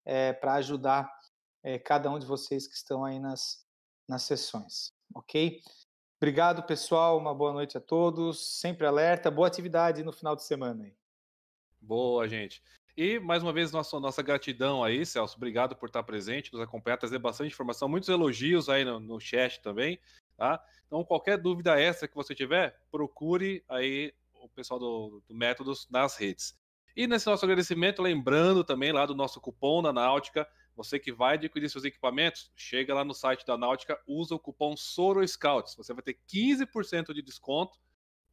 é, 0.06 0.30
eh, 0.30 0.34
para 0.34 0.56
ajudar 0.56 1.10
é, 1.64 1.78
cada 1.78 2.10
um 2.12 2.20
de 2.20 2.26
vocês 2.26 2.68
que 2.68 2.76
estão 2.76 3.06
aí 3.06 3.20
nas, 3.20 3.66
nas 4.10 4.24
sessões, 4.24 4.92
ok? 5.16 5.62
Obrigado, 6.22 6.62
pessoal. 6.62 7.18
Uma 7.18 7.34
boa 7.34 7.52
noite 7.52 7.76
a 7.80 7.82
todos. 7.82 8.60
Sempre 8.60 8.86
alerta. 8.86 9.32
Boa 9.32 9.48
atividade 9.48 10.04
no 10.04 10.14
final 10.14 10.36
de 10.36 10.44
semana 10.44 10.84
aí. 10.84 10.94
Boa, 11.82 12.28
gente. 12.28 12.62
E 12.96 13.20
mais 13.20 13.42
uma 13.42 13.52
vez, 13.52 13.72
nossa, 13.72 14.00
nossa 14.00 14.22
gratidão 14.22 14.84
aí, 14.84 15.04
Celso. 15.04 15.36
Obrigado 15.36 15.76
por 15.76 15.88
estar 15.88 16.04
presente, 16.04 16.54
nos 16.54 16.62
acompanhar, 16.62 16.98
trazer 16.98 17.18
bastante 17.18 17.52
informação, 17.52 17.90
muitos 17.90 18.08
elogios 18.08 18.70
aí 18.70 18.86
no, 18.86 19.00
no 19.00 19.20
chat 19.20 19.64
também, 19.64 20.00
tá? 20.38 20.64
Então, 20.86 21.04
qualquer 21.04 21.40
dúvida 21.40 21.82
extra 21.82 22.08
que 22.08 22.14
você 22.14 22.36
tiver, 22.36 22.80
procure 22.92 23.64
aí 23.68 24.14
o 24.44 24.48
pessoal 24.48 24.80
do, 24.80 25.24
do 25.28 25.34
Métodos 25.34 25.88
nas 25.90 26.18
redes. 26.18 26.56
E 26.96 27.08
nesse 27.08 27.26
nosso 27.26 27.44
agradecimento, 27.44 28.00
lembrando 28.00 28.64
também 28.64 28.92
lá 28.92 29.08
do 29.08 29.16
nosso 29.16 29.42
cupom 29.42 29.82
da 29.82 29.92
Náutica, 29.92 30.48
você 30.84 31.00
que 31.00 31.12
vai 31.12 31.36
adquirir 31.36 31.70
seus 31.70 31.86
equipamentos, 31.86 32.52
chega 32.56 32.94
lá 32.94 33.06
no 33.06 33.14
site 33.14 33.46
da 33.46 33.58
Náutica, 33.58 34.00
usa 34.08 34.36
o 34.36 34.40
cupom 34.40 34.76
SOROSCOUTS, 34.76 35.76
você 35.76 35.94
vai 35.94 36.02
ter 36.02 36.18
15% 36.28 37.14
de 37.14 37.22
desconto 37.22 37.80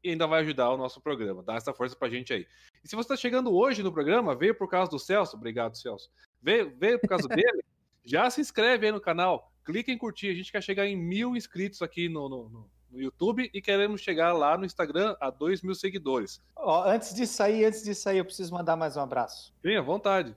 e 0.02 0.10
ainda 0.10 0.26
vai 0.26 0.40
ajudar 0.40 0.70
o 0.70 0.76
nosso 0.76 1.00
programa, 1.00 1.42
dá 1.42 1.54
essa 1.54 1.74
força 1.74 1.94
pra 1.94 2.08
gente 2.08 2.32
aí. 2.32 2.46
E 2.82 2.88
se 2.88 2.96
você 2.96 3.12
está 3.12 3.16
chegando 3.16 3.54
hoje 3.54 3.82
no 3.82 3.92
programa, 3.92 4.34
veio 4.34 4.54
por 4.54 4.68
causa 4.68 4.90
do 4.90 4.98
Celso, 4.98 5.36
obrigado 5.36 5.76
Celso, 5.76 6.10
veio, 6.40 6.74
veio 6.76 6.98
por 6.98 7.08
causa 7.08 7.28
dele, 7.28 7.62
já 8.04 8.30
se 8.30 8.40
inscreve 8.40 8.86
aí 8.86 8.92
no 8.92 9.00
canal, 9.00 9.52
clica 9.64 9.92
em 9.92 9.98
curtir, 9.98 10.30
a 10.30 10.34
gente 10.34 10.50
quer 10.50 10.62
chegar 10.62 10.86
em 10.86 10.96
mil 10.96 11.36
inscritos 11.36 11.82
aqui 11.82 12.08
no, 12.08 12.28
no, 12.28 12.48
no 12.48 12.70
no 12.90 13.00
YouTube 13.00 13.50
e 13.52 13.60
queremos 13.60 14.00
chegar 14.00 14.32
lá 14.32 14.56
no 14.56 14.64
Instagram 14.64 15.14
a 15.20 15.28
2 15.28 15.62
mil 15.62 15.74
seguidores. 15.74 16.42
Oh, 16.56 16.82
antes 16.84 17.14
de 17.14 17.26
sair, 17.26 17.66
antes 17.66 17.84
de 17.84 17.94
sair, 17.94 18.18
eu 18.18 18.24
preciso 18.24 18.52
mandar 18.54 18.76
mais 18.76 18.96
um 18.96 19.00
abraço. 19.00 19.54
Tenha 19.60 19.82
vontade. 19.82 20.34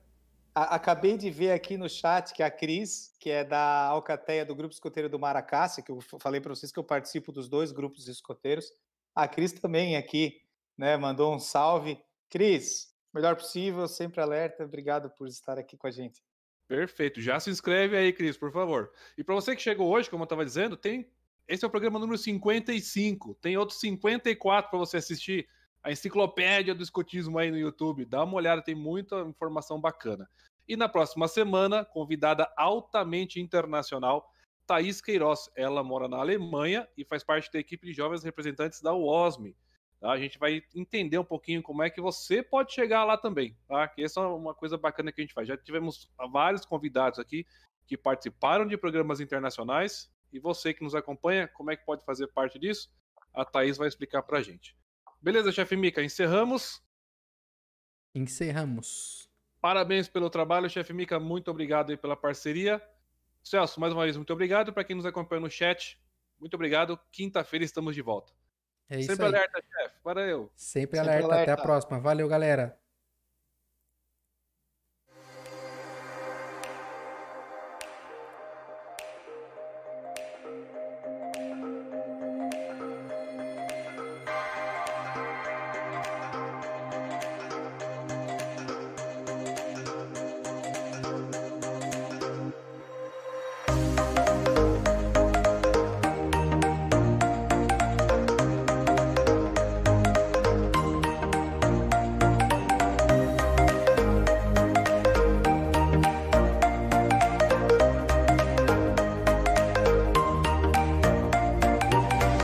A, 0.53 0.75
acabei 0.75 1.17
de 1.17 1.29
ver 1.29 1.51
aqui 1.51 1.77
no 1.77 1.89
chat 1.89 2.33
que 2.33 2.43
a 2.43 2.51
Cris, 2.51 3.15
que 3.19 3.29
é 3.29 3.43
da 3.43 3.85
Alcateia 3.85 4.45
do 4.45 4.55
Grupo 4.55 4.73
Escoteiro 4.73 5.09
do 5.09 5.19
Maracácia, 5.19 5.81
que 5.81 5.91
eu 5.91 5.99
falei 6.19 6.41
para 6.41 6.53
vocês 6.53 6.71
que 6.71 6.79
eu 6.79 6.83
participo 6.83 7.31
dos 7.31 7.47
dois 7.47 7.71
grupos 7.71 8.07
escoteiros, 8.07 8.71
A 9.15 9.27
Cris 9.27 9.53
também 9.53 9.95
aqui, 9.95 10.41
né? 10.77 10.97
Mandou 10.97 11.33
um 11.33 11.39
salve. 11.39 12.01
Cris, 12.29 12.93
melhor 13.13 13.35
possível, 13.35 13.87
sempre 13.87 14.21
alerta. 14.21 14.63
Obrigado 14.63 15.09
por 15.09 15.27
estar 15.27 15.57
aqui 15.57 15.77
com 15.77 15.87
a 15.87 15.91
gente. 15.91 16.21
Perfeito. 16.67 17.19
Já 17.19 17.39
se 17.39 17.49
inscreve 17.49 17.97
aí, 17.97 18.13
Cris, 18.13 18.37
por 18.37 18.51
favor. 18.51 18.91
E 19.17 19.23
para 19.23 19.35
você 19.35 19.55
que 19.55 19.61
chegou 19.61 19.89
hoje, 19.89 20.09
como 20.09 20.23
eu 20.23 20.25
estava 20.25 20.45
dizendo, 20.45 20.77
tem 20.77 21.09
esse 21.51 21.65
é 21.65 21.67
o 21.67 21.71
programa 21.71 21.99
número 21.99 22.17
55. 22.17 23.35
Tem 23.41 23.57
outros 23.57 23.79
54 23.81 24.69
para 24.69 24.79
você 24.79 24.95
assistir. 24.95 25.49
A 25.83 25.91
enciclopédia 25.91 26.75
do 26.75 26.83
escotismo 26.83 27.39
aí 27.39 27.49
no 27.49 27.57
YouTube. 27.57 28.05
Dá 28.05 28.23
uma 28.23 28.35
olhada, 28.35 28.61
tem 28.61 28.75
muita 28.75 29.21
informação 29.21 29.81
bacana. 29.81 30.29
E 30.67 30.75
na 30.75 30.87
próxima 30.87 31.27
semana, 31.27 31.83
convidada 31.83 32.51
altamente 32.55 33.41
internacional, 33.41 34.31
Thaís 34.67 35.01
Queiroz. 35.01 35.49
Ela 35.55 35.83
mora 35.83 36.07
na 36.07 36.17
Alemanha 36.17 36.87
e 36.95 37.03
faz 37.03 37.23
parte 37.23 37.51
da 37.51 37.59
equipe 37.59 37.87
de 37.87 37.93
jovens 37.93 38.23
representantes 38.23 38.79
da 38.81 38.93
UOSM. 38.93 39.55
Tá? 39.99 40.11
A 40.11 40.19
gente 40.19 40.37
vai 40.37 40.61
entender 40.75 41.17
um 41.17 41.25
pouquinho 41.25 41.63
como 41.63 41.83
é 41.83 41.89
que 41.89 41.99
você 41.99 42.43
pode 42.43 42.73
chegar 42.73 43.03
lá 43.03 43.17
também. 43.17 43.57
Tá? 43.67 43.87
Que 43.87 44.03
essa 44.03 44.19
é 44.19 44.25
uma 44.25 44.53
coisa 44.53 44.77
bacana 44.77 45.11
que 45.11 45.19
a 45.19 45.23
gente 45.23 45.33
faz. 45.33 45.47
Já 45.47 45.57
tivemos 45.57 46.11
vários 46.31 46.63
convidados 46.63 47.19
aqui 47.19 47.45
que 47.87 47.97
participaram 47.97 48.65
de 48.65 48.77
programas 48.77 49.19
internacionais. 49.19 50.11
E 50.31 50.39
você 50.39 50.73
que 50.73 50.83
nos 50.83 50.95
acompanha, 50.95 51.47
como 51.47 51.71
é 51.71 51.75
que 51.75 51.85
pode 51.85 52.05
fazer 52.05 52.27
parte 52.27 52.57
disso? 52.57 52.89
A 53.33 53.43
Thaís 53.43 53.77
vai 53.77 53.87
explicar 53.87 54.23
pra 54.23 54.41
gente. 54.41 54.75
Beleza, 55.21 55.51
chefe 55.51 55.75
Mica, 55.75 56.01
encerramos? 56.03 56.81
Encerramos. 58.13 59.29
Parabéns 59.61 60.07
pelo 60.07 60.29
trabalho, 60.29 60.69
chefe 60.69 60.93
Mica. 60.93 61.19
Muito 61.19 61.51
obrigado 61.51 61.91
aí 61.91 61.97
pela 61.97 62.15
parceria. 62.17 62.81
Celso, 63.43 63.79
mais 63.79 63.93
uma 63.93 64.03
vez, 64.03 64.17
muito 64.17 64.33
obrigado. 64.33 64.73
Para 64.73 64.83
quem 64.83 64.95
nos 64.95 65.05
acompanha 65.05 65.41
no 65.41 65.49
chat, 65.49 65.99
muito 66.39 66.53
obrigado. 66.55 66.99
Quinta-feira 67.11 67.63
estamos 67.63 67.93
de 67.95 68.01
volta. 68.01 68.33
É 68.89 68.99
isso 68.99 69.09
Sempre 69.09 69.25
aí. 69.27 69.35
alerta, 69.35 69.63
chefe. 69.71 69.95
Valeu. 70.03 70.51
Sempre, 70.55 70.97
Sempre 70.97 70.99
alerta. 70.99 71.25
Até 71.27 71.33
a 71.35 71.43
alerta. 71.43 71.61
próxima. 71.61 71.99
Valeu, 71.99 72.27
galera. 72.27 72.77